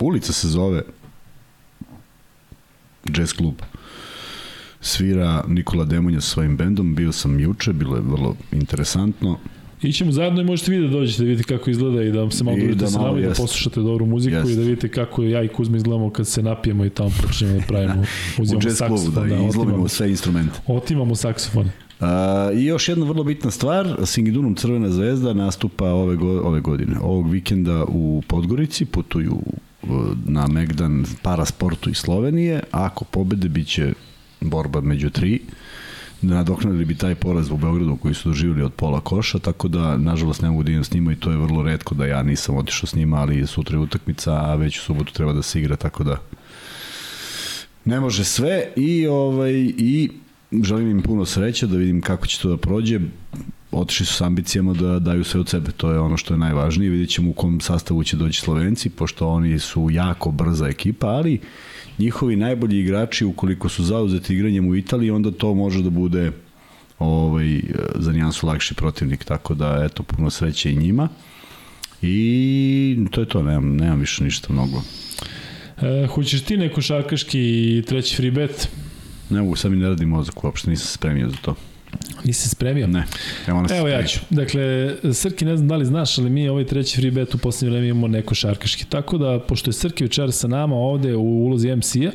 ulica 0.00 0.32
se 0.32 0.48
zove 0.48 0.82
Jazz 3.16 3.32
klub 3.32 3.54
svira 4.82 5.44
Nikola 5.48 5.84
Demonja 5.84 6.20
sa 6.20 6.28
svojim 6.28 6.56
bendom, 6.56 6.94
bio 6.94 7.12
sam 7.12 7.40
juče, 7.40 7.72
bilo 7.72 7.96
je 7.96 8.02
vrlo 8.02 8.36
interesantno. 8.52 9.38
Ićemo 9.82 10.12
zajedno 10.12 10.40
i 10.40 10.44
možete 10.44 10.70
vi 10.70 10.80
da 10.80 10.88
dođete 10.88 11.22
da 11.22 11.28
vidite 11.28 11.56
kako 11.56 11.70
izgleda 11.70 12.02
i 12.02 12.12
da 12.12 12.20
vam 12.20 12.30
se 12.30 12.44
malo 12.44 12.56
družite 12.56 12.84
da 12.84 12.90
sa 12.90 12.98
nama 12.98 13.18
i 13.18 13.22
da 13.22 13.28
poslušate 13.28 13.80
dobru 13.80 14.06
muziku 14.06 14.36
jest. 14.36 14.50
i 14.50 14.56
da 14.56 14.62
vidite 14.62 14.88
kako 14.88 15.22
ja 15.22 15.42
i 15.42 15.48
Kuzma 15.48 15.76
izgledamo 15.76 16.10
kad 16.10 16.26
se 16.26 16.42
napijemo 16.42 16.84
i 16.84 16.90
tamo 16.90 17.10
počnemo 17.26 17.54
da 17.54 17.64
pravimo, 17.68 18.04
uzimamo 18.42 18.70
saksofon. 18.70 19.28
Da, 19.28 19.36
da, 19.36 19.46
izlomimo 19.48 19.88
sve 19.88 20.10
instrumente. 20.10 20.60
Otimamo 20.66 21.14
saksofon. 21.14 21.70
I 22.54 22.64
još 22.64 22.88
jedna 22.88 23.06
vrlo 23.06 23.24
bitna 23.24 23.50
stvar, 23.50 23.96
Singidunum 24.04 24.54
Crvena 24.54 24.88
zvezda 24.88 25.32
nastupa 25.32 25.84
ove, 25.84 26.16
go, 26.16 26.40
ove 26.40 26.60
godine, 26.60 26.96
ovog 27.02 27.30
vikenda 27.30 27.84
u 27.88 28.22
Podgorici, 28.26 28.84
putuju 28.84 29.42
na 30.26 30.46
Megdan 30.46 31.04
Parasportu 31.22 31.90
iz 31.90 31.96
Slovenije, 31.96 32.62
ako 32.70 33.04
pobede 33.04 33.48
biće 33.48 33.92
borba 34.40 34.80
među 34.80 35.10
tri, 35.10 35.40
nadoknadili 36.22 36.84
bi 36.84 36.94
taj 36.94 37.14
poraz 37.14 37.50
u 37.50 37.56
Beogradu 37.56 37.96
koji 37.96 38.14
su 38.14 38.28
doživjeli 38.28 38.62
od 38.62 38.72
pola 38.72 39.00
koša, 39.00 39.38
tako 39.38 39.68
da 39.68 39.96
nažalost 39.96 40.42
ne 40.42 40.50
mogu 40.50 40.62
da 40.62 40.70
idem 40.70 40.84
s 40.84 40.92
njima 40.92 41.12
i 41.12 41.16
to 41.16 41.30
je 41.30 41.36
vrlo 41.36 41.62
redko 41.62 41.94
da 41.94 42.06
ja 42.06 42.22
nisam 42.22 42.56
otišao 42.56 42.86
s 42.86 42.94
njima, 42.94 43.16
ali 43.16 43.46
sutra 43.46 43.76
je 43.76 43.82
utakmica, 43.82 44.32
a 44.32 44.54
već 44.54 44.78
u 44.78 44.82
subotu 44.82 45.12
treba 45.12 45.32
da 45.32 45.42
se 45.42 45.60
igra, 45.60 45.76
tako 45.76 46.04
da 46.04 46.20
ne 47.84 48.00
može 48.00 48.24
sve. 48.24 48.72
I 48.76 49.06
ovaj 49.06 49.52
i 49.78 50.10
želim 50.62 50.90
im 50.90 51.02
puno 51.02 51.24
sreće 51.24 51.66
da 51.66 51.76
vidim 51.76 52.00
kako 52.00 52.26
će 52.26 52.40
to 52.40 52.48
da 52.48 52.56
prođe 52.56 53.00
otišli 53.72 54.06
su 54.06 54.14
s 54.14 54.20
ambicijama 54.20 54.72
da 54.72 54.98
daju 54.98 55.24
sve 55.24 55.40
od 55.40 55.48
sebe, 55.48 55.70
to 55.70 55.90
je 55.90 55.98
ono 55.98 56.16
što 56.16 56.34
je 56.34 56.38
najvažnije, 56.38 56.90
vidjet 56.90 57.10
ćemo 57.10 57.30
u 57.30 57.32
kom 57.32 57.60
sastavu 57.60 58.04
će 58.04 58.16
doći 58.16 58.40
Slovenci, 58.40 58.90
pošto 58.90 59.28
oni 59.28 59.58
su 59.58 59.88
jako 59.90 60.30
brza 60.30 60.68
ekipa, 60.68 61.06
ali 61.06 61.40
njihovi 61.98 62.36
najbolji 62.36 62.80
igrači, 62.80 63.24
ukoliko 63.24 63.68
su 63.68 63.84
zauzeti 63.84 64.34
igranjem 64.34 64.68
u 64.68 64.76
Italiji, 64.76 65.10
onda 65.10 65.30
to 65.30 65.54
može 65.54 65.82
da 65.82 65.90
bude 65.90 66.32
ovaj, 66.98 67.60
za 67.94 68.12
nijansu 68.12 68.46
lakši 68.46 68.74
protivnik, 68.74 69.24
tako 69.24 69.54
da 69.54 69.82
eto, 69.84 70.02
puno 70.02 70.30
sreće 70.30 70.72
i 70.72 70.76
njima. 70.76 71.08
I 72.02 73.06
to 73.10 73.20
je 73.20 73.28
to, 73.28 73.42
nemam, 73.42 73.76
nemam 73.76 74.00
više 74.00 74.24
ništa 74.24 74.52
mnogo. 74.52 74.82
E, 75.82 76.06
hoćeš 76.06 76.42
ti 76.42 76.56
neko 76.56 76.80
šarkaški 76.80 77.82
treći 77.86 78.16
free 78.16 78.30
bet? 78.30 78.68
Ne 79.32 79.40
mogu, 79.42 79.56
sad 79.56 79.70
mi 79.70 79.76
ne 79.76 79.88
radi 79.88 80.06
mozak 80.06 80.44
uopšte, 80.44 80.70
nisam 80.70 80.86
spremio 80.86 81.28
za 81.28 81.36
to. 81.42 81.54
Nisi 82.24 82.42
se 82.42 82.48
spremio? 82.48 82.86
Ne. 82.86 83.04
Evo, 83.46 83.64
Evo 83.70 83.88
ja 83.88 84.02
ću. 84.02 84.20
Dakle, 84.30 84.94
Srki, 85.12 85.44
ne 85.44 85.56
znam 85.56 85.68
da 85.68 85.76
li 85.76 85.84
znaš, 85.84 86.18
ali 86.18 86.30
mi 86.30 86.48
ovaj 86.48 86.66
treći 86.66 86.96
free 86.96 87.10
bet 87.10 87.34
u 87.34 87.38
poslednje 87.38 87.70
vreme 87.70 87.88
imamo 87.88 88.08
neko 88.08 88.34
šarkaški. 88.34 88.84
Tako 88.84 89.18
da, 89.18 89.40
pošto 89.48 89.70
je 89.70 89.74
Srki 89.74 90.04
večer 90.04 90.32
sa 90.32 90.48
nama 90.48 90.76
ovde 90.76 91.14
u 91.14 91.44
ulozi 91.44 91.76
MC-a, 91.76 92.10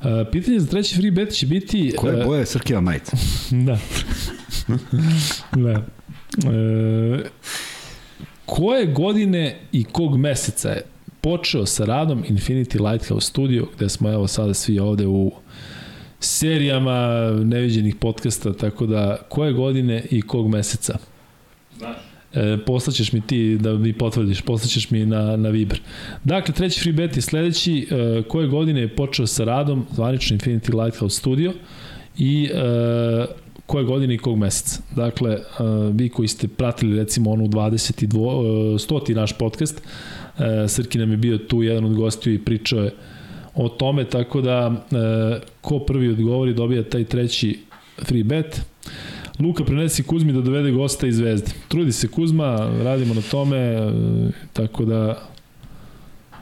Uh, 0.00 0.04
pitanje 0.32 0.60
za 0.60 0.66
treći 0.66 0.96
free 0.96 1.10
bet 1.10 1.32
će 1.32 1.46
biti... 1.46 1.92
Koje 1.96 2.24
boje 2.24 2.38
je 2.38 2.46
Srkijeva 2.46 2.80
majica? 2.80 3.16
da. 3.66 3.78
da. 5.56 5.82
Uh, 6.46 7.20
koje 8.46 8.86
godine 8.86 9.58
i 9.72 9.84
kog 9.84 10.16
meseca 10.18 10.68
je 10.68 10.82
počeo 11.20 11.66
sa 11.66 11.84
radom 11.84 12.24
Infinity 12.28 12.90
Lighthouse 12.90 13.26
Studio, 13.26 13.66
gde 13.76 13.88
smo 13.88 14.12
evo 14.12 14.28
sada 14.28 14.54
svi 14.54 14.78
ovde 14.78 15.06
u 15.06 15.32
serijama 16.20 17.30
neviđenih 17.44 17.96
podcasta, 17.96 18.52
tako 18.52 18.86
da 18.86 19.18
koje 19.28 19.52
godine 19.52 20.04
i 20.10 20.22
kog 20.22 20.48
meseca? 20.48 20.98
Znaš. 21.78 21.96
E, 22.34 22.58
poslaćeš 22.66 23.12
mi 23.12 23.20
ti 23.20 23.58
da 23.60 23.74
mi 23.74 23.92
potvrdiš, 23.92 24.40
poslaćeš 24.40 24.90
mi 24.90 25.06
na, 25.06 25.36
na 25.36 25.48
Viber. 25.48 25.80
Dakle, 26.24 26.54
treći 26.54 26.80
free 26.80 26.92
bet 26.92 27.16
je 27.16 27.22
sledeći, 27.22 27.88
e, 27.90 28.22
koje 28.22 28.48
godine 28.48 28.80
je 28.80 28.96
počeo 28.96 29.26
sa 29.26 29.44
radom 29.44 29.86
zvanično 29.94 30.36
Infinity 30.36 30.84
Lighthouse 30.84 31.16
Studio 31.16 31.52
i 32.18 32.50
e, 32.54 33.26
koje 33.66 33.84
godine 33.84 34.14
i 34.14 34.18
kog 34.18 34.38
meseca. 34.38 34.82
Dakle, 34.96 35.32
e, 35.32 35.40
vi 35.92 36.08
koji 36.08 36.28
ste 36.28 36.48
pratili 36.48 36.96
recimo 36.96 37.30
onu 37.30 37.46
22, 37.46 38.74
e, 38.74 38.78
100. 38.78 39.14
naš 39.14 39.32
podcast, 39.38 39.82
e, 40.38 40.68
Srki 40.68 40.98
nam 40.98 41.10
je 41.10 41.16
bio 41.16 41.38
tu 41.38 41.62
jedan 41.62 41.84
od 41.84 41.94
gostiju 41.94 42.34
i 42.34 42.44
pričao 42.44 42.80
je 42.80 42.94
o 43.54 43.68
tome, 43.68 44.04
tako 44.04 44.40
da 44.40 44.86
e, 44.90 45.40
ko 45.60 45.78
prvi 45.78 46.08
odgovori 46.08 46.54
dobija 46.54 46.82
taj 46.82 47.04
treći 47.04 47.58
free 48.04 48.24
bet. 48.24 48.60
Luka 49.40 49.64
prenesi 49.64 50.02
Kuzmi 50.02 50.32
da 50.32 50.40
dovede 50.40 50.70
gosta 50.70 51.06
iz 51.06 51.16
Zvezde. 51.16 51.50
Trudi 51.68 51.92
se 51.92 52.08
Kuzma, 52.08 52.70
radimo 52.82 53.14
na 53.14 53.22
tome, 53.30 53.56
e, 53.56 53.90
tako 54.52 54.84
da... 54.84 55.28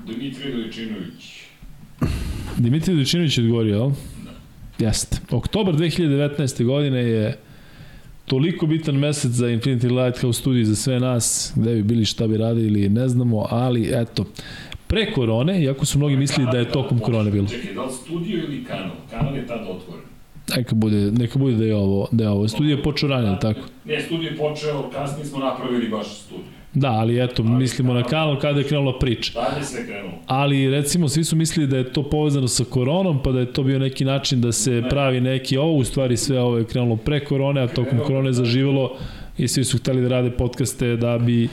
Dimitrij 0.06 0.52
Dojčinović. 0.52 1.42
Dimitrij 2.56 2.96
Dojčinović 2.96 3.38
je 3.38 3.44
odgovorio, 3.44 3.76
jel? 3.76 3.90
Da. 4.24 4.86
Jeste. 4.86 5.18
Oktobar 5.30 5.74
2019. 5.74 6.64
godine 6.64 6.98
je 6.98 7.38
toliko 8.26 8.66
bitan 8.66 8.94
mesec 8.94 9.30
za 9.30 9.46
Infinity 9.46 10.04
Lighthouse 10.04 10.40
studiju 10.40 10.64
za 10.64 10.76
sve 10.76 11.00
nas, 11.00 11.52
gde 11.56 11.74
bi 11.74 11.82
bili 11.82 12.04
šta 12.04 12.26
bi 12.26 12.36
radili, 12.36 12.88
ne 12.88 13.08
znamo, 13.08 13.46
ali 13.50 13.90
eto, 13.92 14.26
pre 14.86 15.12
korone, 15.12 15.62
iako 15.62 15.84
su 15.84 15.98
mnogi 15.98 16.16
mislili 16.16 16.50
da 16.52 16.58
je 16.58 16.70
tokom 16.70 16.98
korone 16.98 17.30
bilo. 17.30 17.48
Čekaj, 17.48 17.74
da 17.74 17.84
li 17.84 17.92
studio 17.92 18.38
ili 18.38 18.64
kanal? 18.64 18.96
Kanal 19.10 19.36
je 19.36 19.46
tada 19.46 19.62
otvoren. 19.62 20.02
Neka 20.56 20.74
bude, 20.74 20.96
neka 20.96 21.38
bude 21.38 21.56
da 21.56 21.64
je 21.64 21.76
ovo, 21.76 22.08
da 22.12 22.24
je 22.24 22.30
ovo. 22.30 22.48
Studio 22.48 22.76
je 22.76 22.82
počeo 22.82 23.08
ranije, 23.08 23.40
tako? 23.40 23.60
Ne, 23.84 24.00
studio 24.00 24.30
je 24.30 24.36
počeo, 24.36 24.90
kasnije 24.90 25.26
smo 25.26 25.38
napravili 25.38 25.88
baš 25.88 26.18
studio. 26.18 26.44
Da, 26.74 26.90
ali 26.90 27.24
eto, 27.24 27.42
ali 27.42 27.52
mislimo 27.52 27.88
kanal, 27.88 28.02
na 28.02 28.08
kanal 28.08 28.40
kada 28.40 28.58
je 28.58 28.64
krenula 28.64 28.98
priča. 28.98 29.32
Dalje 29.40 29.64
se 29.64 29.86
krenulo. 29.86 30.12
Ali 30.26 30.70
recimo 30.70 31.08
svi 31.08 31.24
su 31.24 31.36
mislili 31.36 31.66
da 31.68 31.76
je 31.76 31.92
to 31.92 32.02
povezano 32.02 32.48
sa 32.48 32.64
koronom, 32.64 33.22
pa 33.22 33.32
da 33.32 33.40
je 33.40 33.52
to 33.52 33.62
bio 33.62 33.78
neki 33.78 34.04
način 34.04 34.40
da 34.40 34.52
se 34.52 34.70
ne. 34.70 34.88
pravi 34.88 35.20
neki, 35.20 35.56
ovo 35.56 35.72
u 35.72 35.84
stvari 35.84 36.16
sve 36.16 36.40
ovo 36.40 36.58
je 36.58 36.64
krenulo 36.64 36.96
pre 36.96 37.24
korone, 37.24 37.60
a 37.60 37.66
tokom 37.66 37.98
korone 37.98 38.32
zaživelo 38.32 38.96
i 39.38 39.48
svi 39.48 39.64
su 39.64 39.78
hteli 39.78 40.02
da 40.02 40.08
rade 40.08 40.30
podcaste 40.30 40.96
da 40.96 41.18
bi 41.18 41.48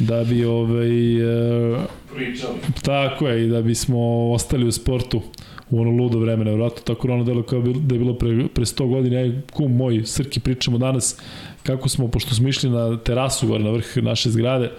da 0.00 0.24
bi 0.24 0.44
ovaj 0.44 1.16
e, 1.16 1.76
pričali. 2.14 2.54
Tako 2.82 3.28
je 3.28 3.46
i 3.46 3.48
da 3.48 3.62
bismo 3.62 4.30
ostali 4.30 4.66
u 4.66 4.72
sportu 4.72 5.22
u 5.70 5.80
ono 5.80 5.90
ludo 5.90 6.18
vreme, 6.18 6.44
nevjerojatno 6.44 6.82
tako 6.84 7.12
ono 7.12 7.24
delo 7.24 7.42
kao 7.42 7.60
da 7.60 7.94
je 7.94 7.98
bilo 7.98 8.14
pre, 8.14 8.48
pre 8.54 8.64
100 8.64 8.88
godina, 8.88 9.16
aj 9.18 9.32
kum 9.52 9.76
moj, 9.76 10.02
Srki, 10.04 10.40
pričamo 10.40 10.78
danas 10.78 11.16
kako 11.62 11.88
smo, 11.88 12.08
pošto 12.08 12.34
smo 12.34 12.48
išli 12.48 12.70
na 12.70 12.96
terasu 12.96 13.46
gore 13.46 13.64
na 13.64 13.70
vrh 13.70 13.96
naše 13.96 14.30
zgrade, 14.30 14.70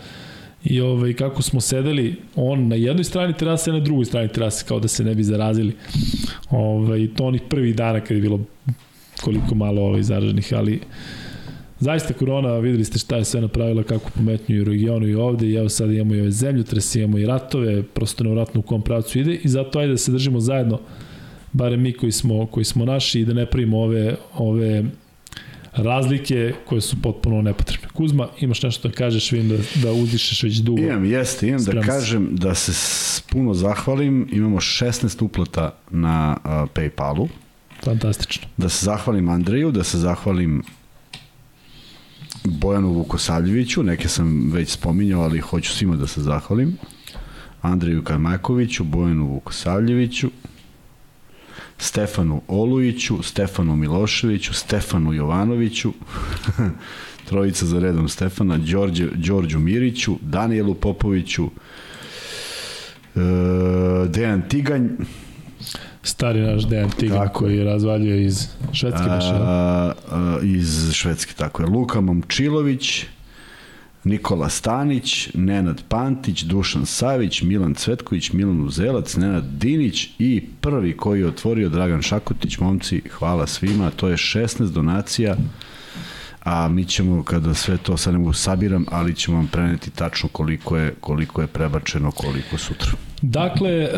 i 0.63 0.81
ovaj, 0.81 1.13
kako 1.13 1.41
smo 1.41 1.61
sedeli, 1.61 2.15
on 2.35 2.67
na 2.67 2.75
jednoj 2.75 3.03
strani 3.03 3.33
terase, 3.33 3.71
a 3.71 3.73
na 3.73 3.79
drugoj 3.79 4.05
strani 4.05 4.27
terase, 4.27 4.65
kao 4.67 4.79
da 4.79 4.87
se 4.87 5.03
ne 5.03 5.15
bi 5.15 5.23
zarazili. 5.23 5.75
Ovaj, 6.49 7.07
to 7.15 7.25
onih 7.25 7.41
prvih 7.49 7.75
dana 7.75 7.99
kad 7.99 8.17
je 8.17 8.21
bilo 8.21 8.39
koliko 9.21 9.55
malo 9.55 9.81
ovaj, 9.81 10.03
zaraženih, 10.03 10.53
ali 10.55 10.79
zaista 11.81 12.13
korona, 12.13 12.57
videli 12.57 12.85
ste 12.85 12.99
šta 12.99 13.15
je 13.15 13.25
sve 13.25 13.41
napravila, 13.41 13.83
kako 13.83 14.09
pometnju 14.09 14.55
i 14.55 14.63
regionu 14.63 15.07
i 15.07 15.15
ovde, 15.15 15.47
i 15.47 15.55
evo 15.55 15.69
sad 15.69 15.91
imamo 15.91 16.15
i 16.15 16.21
ove 16.21 16.31
zemljotrese, 16.31 16.99
imamo 16.99 17.17
i 17.17 17.25
ratove, 17.25 17.83
prosto 17.83 18.23
nevratno 18.23 18.59
u 18.59 18.63
kom 18.63 18.81
pravcu 18.81 19.19
ide, 19.19 19.33
i 19.33 19.49
zato 19.49 19.79
ajde 19.79 19.91
da 19.91 19.97
se 19.97 20.11
držimo 20.11 20.39
zajedno, 20.39 20.79
barem 21.53 21.81
mi 21.81 21.93
koji 21.93 22.11
smo, 22.11 22.45
koji 22.45 22.65
smo 22.65 22.85
naši, 22.85 23.19
i 23.19 23.25
da 23.25 23.33
ne 23.33 23.45
pravimo 23.45 23.79
ove, 23.79 24.15
ove 24.37 24.83
razlike 25.73 26.53
koje 26.65 26.81
su 26.81 27.01
potpuno 27.01 27.41
nepotrebne. 27.41 27.87
Kuzma, 27.93 28.27
imaš 28.39 28.63
nešto 28.63 28.87
da 28.87 28.93
kažeš, 28.93 29.31
vidim 29.31 29.49
da, 29.49 29.57
da 29.83 29.91
uzdišeš 29.91 30.43
već 30.43 30.57
dugo. 30.57 30.81
Imam, 30.81 31.05
jeste, 31.05 31.47
imam 31.47 31.63
da 31.63 31.81
kažem 31.81 32.29
da 32.31 32.55
se 32.55 32.71
puno 33.29 33.53
zahvalim. 33.53 34.27
Imamo 34.31 34.57
16 34.57 35.23
uplata 35.23 35.75
na 35.89 36.37
uh, 36.43 36.51
Paypalu. 36.73 37.27
Fantastično. 37.83 38.47
Da 38.57 38.69
se 38.69 38.85
zahvalim 38.85 39.29
Andreju, 39.29 39.71
da 39.71 39.83
se 39.83 39.97
zahvalim 39.97 40.63
Bojanu 42.43 42.93
Vukosavljeviću, 42.93 43.83
neke 43.83 44.07
sam 44.07 44.51
već 44.51 44.69
spominjao, 44.69 45.21
ali 45.21 45.39
hoću 45.39 45.71
svima 45.71 45.95
da 45.95 46.07
se 46.07 46.21
zahvalim. 46.21 46.77
Andreju 47.61 48.03
Karmakoviću, 48.03 48.83
Bojanu 48.83 49.27
Vukosavljeviću, 49.27 50.29
Stefanu 51.77 52.41
Olujiću, 52.47 53.23
Stefanu 53.23 53.75
Miloševiću, 53.75 54.53
Stefanu 54.53 55.13
Jovanoviću, 55.13 55.93
trojica 57.29 57.65
za 57.65 57.79
redom 57.79 58.09
Stefana, 58.09 58.57
Đorđe, 58.57 59.07
Đorđu 59.15 59.59
Miriću, 59.59 60.17
Danielu 60.21 60.75
Popoviću, 60.75 61.49
e, 63.15 63.19
Dejan 64.07 64.41
Tiganj, 64.49 64.87
Stari 66.03 66.41
naš 66.41 66.67
Dejan 66.67 66.89
Tigan 66.89 67.17
tako. 67.17 67.39
koji 67.39 67.57
je 67.57 67.63
razvaljio 67.63 68.15
iz 68.15 68.47
Švedske. 68.71 69.03
A, 69.07 69.93
iz 70.43 70.91
Švedske, 70.93 71.33
tako 71.33 71.63
je. 71.63 71.69
Luka 71.69 72.01
Momčilović, 72.01 73.05
Nikola 74.03 74.49
Stanić, 74.49 75.29
Nenad 75.33 75.81
Pantić, 75.87 76.41
Dušan 76.41 76.85
Savić, 76.85 77.41
Milan 77.41 77.73
Cvetković, 77.73 78.31
Milan 78.31 78.61
Uzelac, 78.61 79.15
Nenad 79.15 79.43
Dinić 79.43 80.09
i 80.19 80.43
prvi 80.61 80.97
koji 80.97 81.19
je 81.19 81.27
otvorio 81.27 81.69
Dragan 81.69 82.01
Šakotić. 82.01 82.57
Momci, 82.57 83.01
hvala 83.09 83.47
svima. 83.47 83.89
To 83.89 84.07
je 84.07 84.17
16 84.17 84.71
donacija 84.71 85.35
a 86.43 86.67
mi 86.67 86.85
ćemo 86.85 87.23
kada 87.23 87.53
sve 87.53 87.77
to 87.77 87.97
sad 87.97 88.13
ne 88.13 88.19
mogu 88.19 88.33
sabiram, 88.33 88.85
ali 88.91 89.15
ćemo 89.15 89.37
vam 89.37 89.47
preneti 89.47 89.89
tačno 89.89 90.29
koliko 90.29 90.77
je, 90.77 90.93
koliko 90.99 91.41
je 91.41 91.47
prebačeno, 91.47 92.11
koliko 92.11 92.57
sutra. 92.57 92.91
Dakle, 93.21 93.69
e, 93.71 93.89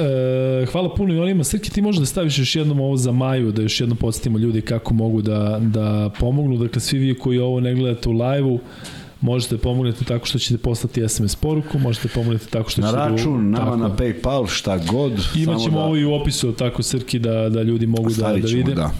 hvala 0.71 0.95
puno 0.95 1.13
i 1.13 1.19
onima. 1.19 1.43
Srki, 1.43 1.71
ti 1.71 1.81
možeš 1.81 1.99
da 1.99 2.05
staviš 2.05 2.39
još 2.39 2.55
jednom 2.55 2.79
ovo 2.79 2.97
za 2.97 3.11
Maju, 3.11 3.51
da 3.51 3.61
još 3.61 3.79
jednom 3.79 3.97
podsjetimo 3.97 4.37
ljudi 4.37 4.61
kako 4.61 4.93
mogu 4.93 5.21
da, 5.21 5.59
da 5.61 6.09
pomognu. 6.19 6.57
Dakle, 6.57 6.81
svi 6.81 6.99
vi 6.99 7.19
koji 7.19 7.39
ovo 7.39 7.59
ne 7.59 7.75
gledate 7.75 8.09
u 8.09 8.11
live-u, 8.11 8.59
Možete 9.23 9.57
pomognete 9.57 10.05
tako 10.05 10.25
što 10.25 10.39
ćete 10.39 10.57
poslati 10.57 11.09
SMS 11.09 11.35
poruku, 11.35 11.79
možete 11.79 12.07
pomognete 12.07 12.45
tako 12.45 12.69
što 12.69 12.81
na 12.81 12.87
ćete... 12.87 12.99
Na 12.99 13.07
račun, 13.07 13.51
da, 13.51 13.59
nama 13.59 13.71
tako, 13.71 13.77
na 13.77 13.95
Paypal, 13.95 14.47
šta 14.49 14.77
god. 14.77 15.11
Imaćemo 15.35 15.77
da, 15.77 15.83
ovo 15.83 15.97
i 15.97 16.05
u 16.05 16.13
opisu, 16.13 16.51
tako 16.51 16.83
Srki, 16.83 17.19
da, 17.19 17.49
da 17.49 17.61
ljudi 17.61 17.87
mogu 17.87 18.09
da, 18.09 18.21
da 18.21 18.47
vide. 18.47 18.73
Da. 18.73 18.91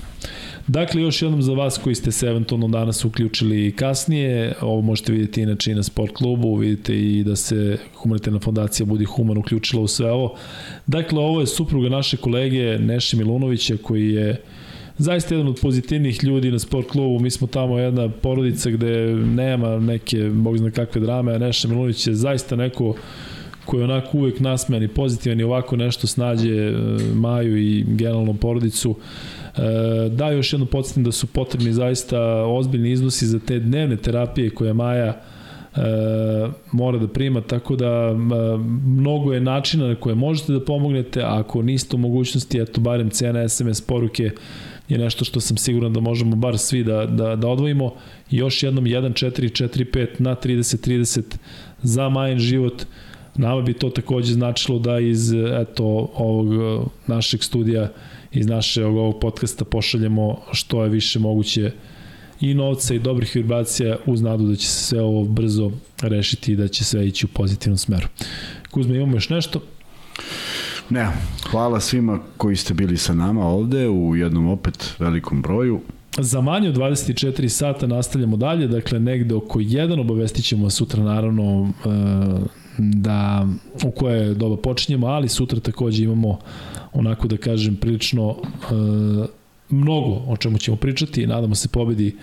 Dakle, 0.67 1.01
još 1.01 1.21
jednom 1.21 1.41
za 1.41 1.53
vas 1.53 1.77
koji 1.77 1.95
ste 1.95 2.11
se 2.11 2.27
eventualno 2.27 2.67
danas 2.67 3.05
uključili 3.05 3.71
kasnije, 3.75 4.53
ovo 4.61 4.81
možete 4.81 5.11
vidjeti 5.11 5.41
inače 5.41 5.71
i 5.71 5.75
na 5.75 5.83
sport 5.83 6.13
klubu, 6.13 6.55
vidite 6.55 6.99
i 6.99 7.23
da 7.23 7.35
se 7.35 7.77
humanitarna 7.95 8.39
fondacija 8.39 8.85
Budi 8.85 9.05
Human 9.05 9.37
uključila 9.37 9.81
u 9.81 9.87
sve 9.87 10.11
ovo. 10.11 10.35
Dakle, 10.87 11.19
ovo 11.19 11.39
je 11.41 11.47
supruga 11.47 11.89
naše 11.89 12.17
kolege 12.17 12.79
Neše 12.79 13.17
Milunovića 13.17 13.77
koji 13.83 14.09
je 14.09 14.41
zaista 14.97 15.35
jedan 15.35 15.47
od 15.47 15.59
pozitivnih 15.61 16.23
ljudi 16.23 16.51
na 16.51 16.59
sport 16.59 16.87
klubu. 16.87 17.19
Mi 17.19 17.31
smo 17.31 17.47
tamo 17.47 17.79
jedna 17.79 18.09
porodica 18.09 18.69
gde 18.69 19.15
nema 19.15 19.79
neke, 19.79 20.29
bog 20.29 20.57
zna 20.57 20.71
kakve 20.71 21.01
drame, 21.01 21.35
a 21.35 21.37
Neša 21.37 21.67
Milunović 21.67 22.07
je 22.07 22.15
zaista 22.15 22.55
neko 22.55 22.95
koji 23.65 23.81
je 23.81 23.83
onako 23.83 24.17
uvek 24.17 24.39
nasmejan 24.39 24.83
i 24.83 24.87
pozitivan 24.87 25.39
i 25.39 25.43
ovako 25.43 25.75
nešto 25.75 26.07
snađe 26.07 26.55
e, 26.55 26.73
Maju 27.13 27.57
i 27.57 27.83
generalnom 27.87 28.37
porodicu. 28.37 28.95
E, 29.57 30.09
da, 30.09 30.29
još 30.29 30.53
jedno 30.53 30.65
podsjetim 30.65 31.03
da 31.03 31.11
su 31.11 31.27
potrebni 31.27 31.73
zaista 31.73 32.19
ozbiljni 32.45 32.91
iznosi 32.91 33.25
za 33.25 33.39
te 33.39 33.59
dnevne 33.59 33.97
terapije 33.97 34.49
koje 34.49 34.73
Maja 34.73 35.07
e, 35.07 35.17
mora 36.71 36.97
da 36.97 37.07
prima, 37.07 37.41
tako 37.41 37.75
da 37.75 37.85
e, 37.85 38.13
mnogo 38.85 39.33
je 39.33 39.41
načina 39.41 39.87
na 39.87 39.95
koje 39.95 40.15
možete 40.15 40.53
da 40.53 40.65
pomognete, 40.65 41.21
a 41.21 41.39
ako 41.39 41.61
niste 41.61 41.95
u 41.95 41.99
mogućnosti, 41.99 42.59
eto, 42.59 42.81
barem 42.81 43.09
cena 43.09 43.49
SMS 43.49 43.81
poruke 43.81 44.31
je 44.89 44.97
nešto 44.97 45.25
što 45.25 45.39
sam 45.39 45.57
siguran 45.57 45.93
da 45.93 45.99
možemo 45.99 46.35
bar 46.35 46.57
svi 46.57 46.83
da, 46.83 47.05
da, 47.05 47.35
da 47.35 47.47
odvojimo. 47.47 47.93
još 48.29 48.63
jednom 48.63 48.85
1-4-4-5 48.85 50.07
na 50.19 50.35
30-30 50.35 51.21
za 51.81 52.09
Majin 52.09 52.39
život. 52.39 52.83
Nama 53.35 53.61
bi 53.61 53.73
to 53.73 53.89
takođe 53.89 54.33
značilo 54.33 54.79
da 54.79 54.99
iz 54.99 55.33
eto, 55.33 56.11
ovog 56.15 56.47
našeg 57.07 57.43
studija 57.43 57.89
iz 58.33 58.47
našeg 58.47 58.85
ovog 58.85 59.19
podcasta 59.19 59.65
pošaljemo 59.65 60.37
što 60.51 60.83
je 60.83 60.89
više 60.89 61.19
moguće 61.19 61.71
i 62.41 62.53
novca 62.53 62.93
i 62.93 62.99
dobrih 62.99 63.31
vibracija 63.35 63.97
uz 64.05 64.21
nadu 64.21 64.47
da 64.47 64.55
će 64.55 64.67
se 64.67 64.83
sve 64.83 65.01
ovo 65.01 65.23
brzo 65.23 65.71
rešiti 66.01 66.51
i 66.51 66.55
da 66.55 66.67
će 66.67 66.83
sve 66.83 67.07
ići 67.07 67.25
u 67.25 67.29
pozitivnom 67.29 67.77
smeru. 67.77 68.07
Kuzma, 68.71 68.95
imamo 68.95 69.17
još 69.17 69.29
nešto? 69.29 69.61
Ne, 70.89 71.07
hvala 71.51 71.79
svima 71.79 72.19
koji 72.37 72.55
ste 72.55 72.73
bili 72.73 72.97
sa 72.97 73.13
nama 73.13 73.47
ovde 73.47 73.89
u 73.89 74.15
jednom 74.15 74.47
opet 74.47 74.93
velikom 74.99 75.41
broju. 75.41 75.81
Za 76.17 76.41
manje 76.41 76.69
od 76.69 76.75
24 76.75 77.47
sata 77.47 77.87
nastavljamo 77.87 78.37
dalje, 78.37 78.67
dakle 78.67 78.99
negde 78.99 79.35
oko 79.35 79.59
1 79.59 80.01
obavestit 80.01 80.45
ćemo 80.45 80.69
sutra 80.69 81.03
naravno 81.03 81.71
e, 81.85 81.89
da 82.77 83.47
u 83.83 83.91
koje 83.91 84.33
doba 84.33 84.57
počinjemo, 84.57 85.07
ali 85.07 85.29
sutra 85.29 85.59
takođe 85.59 86.03
imamo 86.03 86.39
onako 86.93 87.27
da 87.27 87.37
kažem 87.37 87.75
prilično 87.75 88.35
e, 88.39 88.73
mnogo 89.69 90.21
o 90.27 90.37
čemu 90.37 90.57
ćemo 90.57 90.77
pričati, 90.77 91.27
nadamo 91.27 91.55
se 91.55 91.67
pobedi 91.67 92.15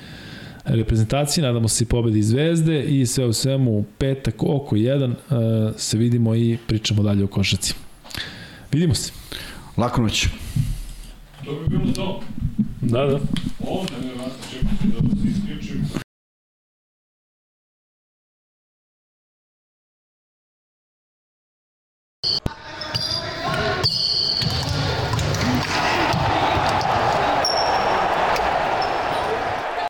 reprezentacije, 0.64 1.44
nadamo 1.44 1.68
se 1.68 1.84
pobedi 1.84 2.22
Zvezde 2.22 2.84
i 2.84 3.06
sve 3.06 3.26
u 3.26 3.32
svemu 3.32 3.84
petak 3.98 4.42
oko 4.42 4.76
1 4.76 5.12
e, 5.12 5.78
se 5.78 5.98
vidimo 5.98 6.34
i 6.34 6.58
pričamo 6.66 7.02
dalje 7.02 7.24
o 7.24 7.26
košaci. 7.26 7.74
Vidimo 8.72 8.94
se. 8.94 9.12
Lako 9.76 10.02
noć. 10.02 10.26
To 11.44 11.52
bi 11.52 11.78
bilo 11.78 11.92
to. 11.92 12.20
Da, 12.80 13.06
da. 13.06 13.20
Ovde 13.68 13.92
ne 14.02 14.14
vas 14.22 14.32
you 22.22 22.79